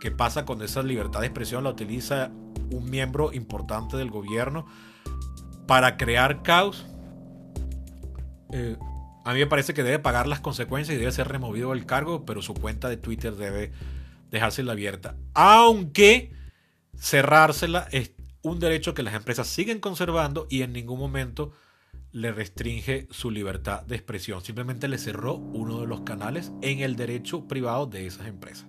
¿Qué 0.00 0.12
pasa 0.12 0.44
cuando 0.44 0.64
esa 0.64 0.84
libertad 0.84 1.22
de 1.22 1.26
expresión 1.26 1.64
la 1.64 1.70
utiliza 1.70 2.30
un 2.70 2.88
miembro 2.88 3.32
importante 3.32 3.96
del 3.96 4.12
gobierno 4.12 4.64
para 5.66 5.96
crear 5.96 6.44
caos? 6.44 6.86
Eh, 8.52 8.76
a 9.24 9.32
mí 9.32 9.38
me 9.38 9.46
parece 9.46 9.72
que 9.72 9.82
debe 9.82 9.98
pagar 9.98 10.26
las 10.26 10.40
consecuencias 10.40 10.94
y 10.94 10.98
debe 10.98 11.10
ser 11.10 11.28
removido 11.28 11.70
del 11.70 11.86
cargo, 11.86 12.26
pero 12.26 12.42
su 12.42 12.52
cuenta 12.52 12.88
de 12.88 12.98
Twitter 12.98 13.34
debe 13.34 13.72
dejársela 14.30 14.72
abierta. 14.72 15.16
Aunque 15.32 16.32
cerrársela 16.96 17.88
es 17.90 18.12
un 18.42 18.60
derecho 18.60 18.92
que 18.92 19.02
las 19.02 19.14
empresas 19.14 19.46
siguen 19.46 19.80
conservando 19.80 20.46
y 20.50 20.62
en 20.62 20.74
ningún 20.74 20.98
momento 20.98 21.52
le 22.12 22.32
restringe 22.32 23.08
su 23.10 23.30
libertad 23.30 23.82
de 23.82 23.96
expresión. 23.96 24.42
Simplemente 24.42 24.88
le 24.88 24.98
cerró 24.98 25.34
uno 25.34 25.80
de 25.80 25.86
los 25.86 26.02
canales 26.02 26.52
en 26.60 26.80
el 26.80 26.94
derecho 26.94 27.48
privado 27.48 27.86
de 27.86 28.06
esas 28.06 28.26
empresas. 28.26 28.66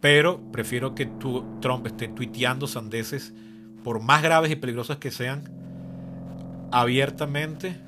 Pero 0.00 0.40
prefiero 0.52 0.94
que 0.94 1.06
tu, 1.06 1.58
Trump 1.60 1.86
esté 1.86 2.08
tuiteando 2.08 2.66
sandeces, 2.66 3.32
por 3.82 4.00
más 4.00 4.22
graves 4.22 4.50
y 4.50 4.56
peligrosas 4.56 4.98
que 4.98 5.10
sean, 5.10 5.50
abiertamente, 6.70 7.80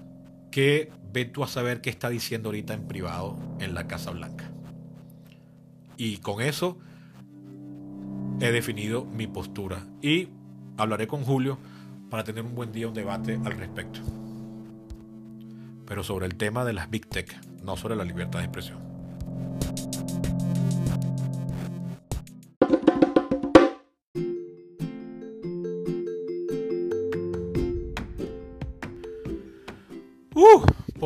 que 0.50 0.90
ve 1.12 1.24
tú 1.24 1.44
a 1.44 1.46
saber 1.46 1.80
qué 1.80 1.90
está 1.90 2.08
diciendo 2.08 2.48
ahorita 2.48 2.74
en 2.74 2.88
privado 2.88 3.36
en 3.60 3.74
la 3.74 3.86
Casa 3.86 4.10
Blanca. 4.10 4.50
Y 5.96 6.18
con 6.18 6.40
eso 6.40 6.78
he 8.40 8.50
definido 8.50 9.04
mi 9.04 9.26
postura. 9.26 9.86
Y 10.00 10.28
hablaré 10.76 11.06
con 11.06 11.22
Julio 11.24 11.58
para 12.10 12.24
tener 12.24 12.44
un 12.44 12.54
buen 12.54 12.72
día, 12.72 12.88
un 12.88 12.94
debate 12.94 13.38
al 13.44 13.56
respecto. 13.58 14.00
Pero 15.86 16.02
sobre 16.02 16.26
el 16.26 16.36
tema 16.36 16.64
de 16.64 16.72
las 16.72 16.90
Big 16.90 17.06
Tech, 17.06 17.38
no 17.62 17.76
sobre 17.76 17.96
la 17.96 18.04
libertad 18.04 18.38
de 18.40 18.46
expresión. 18.46 18.91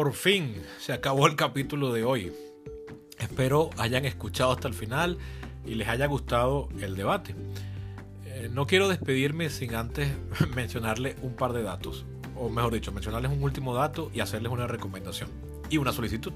Por 0.07 0.15
fin 0.15 0.55
se 0.79 0.93
acabó 0.93 1.27
el 1.27 1.35
capítulo 1.35 1.93
de 1.93 2.05
hoy. 2.05 2.33
Espero 3.19 3.71
hayan 3.77 4.05
escuchado 4.05 4.53
hasta 4.53 4.69
el 4.69 4.75
final 4.75 5.19
y 5.65 5.75
les 5.75 5.89
haya 5.89 6.07
gustado 6.07 6.69
el 6.81 6.95
debate. 6.95 7.35
Eh, 8.25 8.49
no 8.53 8.69
quiero 8.69 8.89
despedirme 8.89 9.51
sin 9.51 9.75
antes 9.75 10.09
mencionarles 10.55 11.17
un 11.23 11.35
par 11.35 11.53
de 11.53 11.65
datos, 11.65 12.07
o 12.37 12.49
mejor 12.49 12.73
dicho, 12.73 12.93
mencionarles 12.93 13.33
un 13.33 13.43
último 13.43 13.75
dato 13.75 14.13
y 14.15 14.21
hacerles 14.21 14.53
una 14.53 14.69
recomendación 14.69 15.29
y 15.71 15.79
una 15.79 15.93
solicitud. 15.93 16.33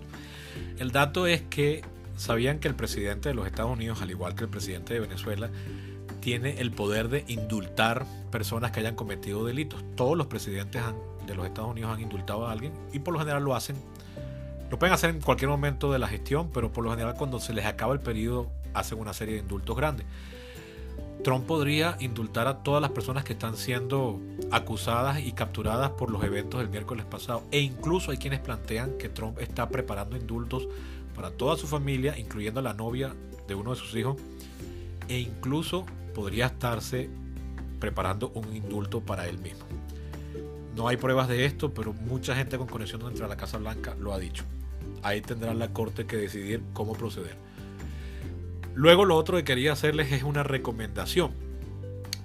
El 0.80 0.90
dato 0.90 1.28
es 1.28 1.42
que 1.42 1.84
sabían 2.16 2.58
que 2.58 2.66
el 2.66 2.74
presidente 2.74 3.28
de 3.28 3.36
los 3.36 3.46
Estados 3.46 3.70
Unidos, 3.70 4.02
al 4.02 4.10
igual 4.10 4.34
que 4.34 4.42
el 4.42 4.50
presidente 4.50 4.94
de 4.94 4.98
Venezuela, 4.98 5.48
tiene 6.20 6.60
el 6.60 6.72
poder 6.72 7.08
de 7.08 7.24
indultar 7.28 8.04
personas 8.32 8.72
que 8.72 8.80
hayan 8.80 8.96
cometido 8.96 9.44
delitos. 9.44 9.84
Todos 9.94 10.18
los 10.18 10.26
presidentes 10.26 10.82
han 10.82 10.96
de 11.26 11.34
los 11.34 11.46
Estados 11.46 11.70
Unidos 11.70 11.92
han 11.92 12.00
indultado 12.00 12.46
a 12.46 12.52
alguien 12.52 12.72
y 12.92 12.98
por 12.98 13.14
lo 13.14 13.20
general 13.20 13.42
lo 13.42 13.54
hacen. 13.54 13.76
Lo 14.70 14.78
pueden 14.78 14.94
hacer 14.94 15.10
en 15.10 15.20
cualquier 15.20 15.50
momento 15.50 15.92
de 15.92 15.98
la 15.98 16.06
gestión, 16.06 16.50
pero 16.52 16.72
por 16.72 16.84
lo 16.84 16.90
general 16.90 17.14
cuando 17.16 17.40
se 17.40 17.52
les 17.52 17.66
acaba 17.66 17.92
el 17.92 18.00
periodo 18.00 18.48
hacen 18.74 19.00
una 19.00 19.12
serie 19.12 19.34
de 19.34 19.40
indultos 19.40 19.76
grandes. 19.76 20.06
Trump 21.22 21.46
podría 21.46 21.96
indultar 22.00 22.46
a 22.46 22.62
todas 22.62 22.80
las 22.80 22.92
personas 22.92 23.24
que 23.24 23.34
están 23.34 23.56
siendo 23.56 24.18
acusadas 24.50 25.20
y 25.20 25.32
capturadas 25.32 25.90
por 25.90 26.10
los 26.10 26.24
eventos 26.24 26.60
del 26.60 26.70
miércoles 26.70 27.04
pasado. 27.04 27.42
E 27.50 27.60
incluso 27.60 28.10
hay 28.10 28.16
quienes 28.16 28.40
plantean 28.40 28.96
que 28.96 29.08
Trump 29.10 29.38
está 29.38 29.68
preparando 29.68 30.16
indultos 30.16 30.66
para 31.14 31.30
toda 31.30 31.56
su 31.56 31.66
familia, 31.66 32.16
incluyendo 32.18 32.60
a 32.60 32.62
la 32.62 32.72
novia 32.72 33.14
de 33.46 33.54
uno 33.54 33.70
de 33.70 33.76
sus 33.76 33.94
hijos. 33.96 34.16
E 35.08 35.18
incluso 35.18 35.84
podría 36.14 36.46
estarse 36.46 37.10
preparando 37.78 38.30
un 38.34 38.56
indulto 38.56 39.00
para 39.00 39.28
él 39.28 39.38
mismo. 39.38 39.64
No 40.76 40.88
hay 40.88 40.96
pruebas 40.96 41.28
de 41.28 41.44
esto, 41.44 41.74
pero 41.74 41.92
mucha 41.92 42.34
gente 42.34 42.58
con 42.58 42.66
conexión 42.66 43.00
dentro 43.02 43.24
de 43.24 43.28
la 43.28 43.36
Casa 43.36 43.58
Blanca 43.58 43.96
lo 43.98 44.12
ha 44.12 44.18
dicho. 44.18 44.44
Ahí 45.02 45.20
tendrá 45.20 45.54
la 45.54 45.72
Corte 45.72 46.06
que 46.06 46.16
decidir 46.16 46.62
cómo 46.72 46.92
proceder. 46.92 47.36
Luego 48.74 49.04
lo 49.04 49.16
otro 49.16 49.36
que 49.36 49.44
quería 49.44 49.72
hacerles 49.72 50.12
es 50.12 50.22
una 50.22 50.42
recomendación 50.42 51.32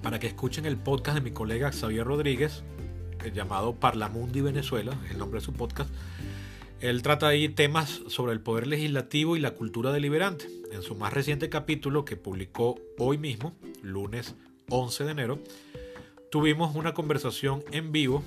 para 0.02 0.20
que 0.20 0.28
escuchen 0.28 0.66
el 0.66 0.76
podcast 0.76 1.16
de 1.16 1.20
mi 1.20 1.32
colega 1.32 1.72
Xavier 1.72 2.06
Rodríguez, 2.06 2.62
el 3.24 3.32
llamado 3.32 3.74
Parlamundi 3.74 4.40
Venezuela, 4.40 4.96
es 5.04 5.10
el 5.10 5.18
nombre 5.18 5.40
de 5.40 5.44
su 5.44 5.52
podcast. 5.52 5.90
Él 6.80 7.02
trata 7.02 7.26
ahí 7.26 7.48
temas 7.48 8.02
sobre 8.08 8.32
el 8.32 8.40
poder 8.40 8.66
legislativo 8.68 9.36
y 9.36 9.40
la 9.40 9.52
cultura 9.52 9.90
deliberante. 9.92 10.46
En 10.70 10.82
su 10.82 10.94
más 10.94 11.12
reciente 11.12 11.48
capítulo 11.48 12.04
que 12.04 12.16
publicó 12.16 12.78
hoy 12.98 13.18
mismo, 13.18 13.56
lunes 13.82 14.34
11 14.68 15.04
de 15.04 15.10
enero, 15.10 15.38
tuvimos 16.36 16.76
una 16.76 16.92
conversación 16.92 17.64
en 17.72 17.92
vivo, 17.92 18.22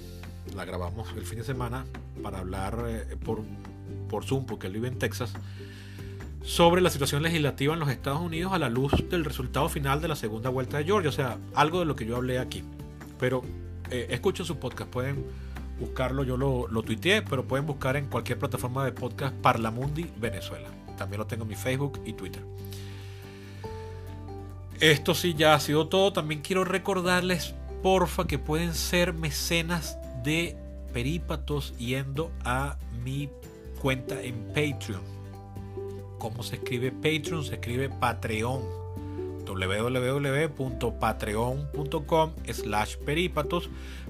la 0.55 0.65
grabamos 0.65 1.07
el 1.15 1.27
fin 1.27 1.37
de 1.37 1.43
semana 1.43 1.85
para 2.23 2.39
hablar 2.39 2.85
eh, 2.87 3.15
por, 3.23 3.43
por 4.09 4.25
Zoom, 4.25 4.47
porque 4.47 4.65
él 4.65 4.73
vive 4.73 4.87
en 4.87 4.97
Texas, 4.97 5.31
sobre 6.41 6.81
la 6.81 6.89
situación 6.89 7.21
legislativa 7.21 7.75
en 7.75 7.79
los 7.79 7.89
Estados 7.89 8.19
Unidos 8.19 8.51
a 8.51 8.57
la 8.57 8.67
luz 8.67 8.93
del 9.11 9.25
resultado 9.25 9.69
final 9.69 10.01
de 10.01 10.07
la 10.07 10.15
segunda 10.15 10.49
vuelta 10.49 10.79
de 10.79 10.85
Georgia, 10.85 11.09
o 11.09 11.13
sea, 11.13 11.37
algo 11.53 11.81
de 11.81 11.85
lo 11.85 11.95
que 11.95 12.07
yo 12.07 12.15
hablé 12.15 12.39
aquí. 12.39 12.63
Pero 13.19 13.43
eh, 13.91 14.07
escuchen 14.09 14.43
su 14.43 14.57
podcast, 14.57 14.89
pueden 14.89 15.23
buscarlo, 15.79 16.23
yo 16.23 16.35
lo, 16.35 16.67
lo 16.67 16.81
tuiteé, 16.81 17.21
pero 17.21 17.47
pueden 17.47 17.67
buscar 17.67 17.95
en 17.95 18.07
cualquier 18.07 18.39
plataforma 18.39 18.83
de 18.85 18.91
podcast 18.91 19.35
Parlamundi 19.35 20.09
Venezuela. 20.19 20.69
También 20.97 21.19
lo 21.19 21.27
tengo 21.27 21.43
en 21.43 21.49
mi 21.49 21.55
Facebook 21.55 22.01
y 22.05 22.13
Twitter. 22.13 22.41
Esto 24.79 25.13
sí 25.13 25.35
ya 25.35 25.53
ha 25.53 25.59
sido 25.59 25.87
todo. 25.89 26.13
También 26.13 26.41
quiero 26.41 26.63
recordarles, 26.63 27.53
porfa, 27.81 28.27
que 28.27 28.37
pueden 28.37 28.73
ser 28.73 29.13
mecenas 29.13 29.97
de 30.23 30.57
Perípatos 30.93 31.77
yendo 31.77 32.31
a 32.43 32.77
mi 33.03 33.29
cuenta 33.81 34.21
en 34.21 34.35
Patreon. 34.47 35.01
¿Cómo 36.17 36.43
se 36.43 36.57
escribe 36.57 36.91
Patreon? 36.91 37.43
Se 37.43 37.55
escribe 37.55 37.89
Patreon. 37.89 38.61
www.patreon.com 39.45 42.31
slash 42.51 42.97
perípatos. 42.97 43.69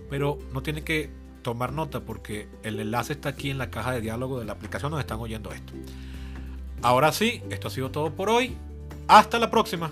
Pero 0.10 0.40
no 0.54 0.64
tienen 0.64 0.84
que 0.84 1.12
tomar 1.42 1.72
nota 1.72 2.02
porque 2.02 2.48
el 2.64 2.80
enlace 2.80 3.14
está 3.14 3.30
aquí 3.30 3.50
en 3.50 3.58
la 3.58 3.70
caja 3.70 3.92
de 3.92 4.02
diálogo 4.02 4.40
de 4.40 4.46
la 4.46 4.54
aplicación 4.54 4.92
donde 4.92 5.02
están 5.02 5.20
oyendo 5.20 5.52
esto. 5.52 5.74
Ahora 6.82 7.12
sí, 7.12 7.42
esto 7.50 7.68
ha 7.68 7.72
sido 7.72 7.92
todo 7.92 8.12
por 8.12 8.30
hoy. 8.30 8.56
Hasta 9.08 9.40
la 9.40 9.52
próxima. 9.52 9.92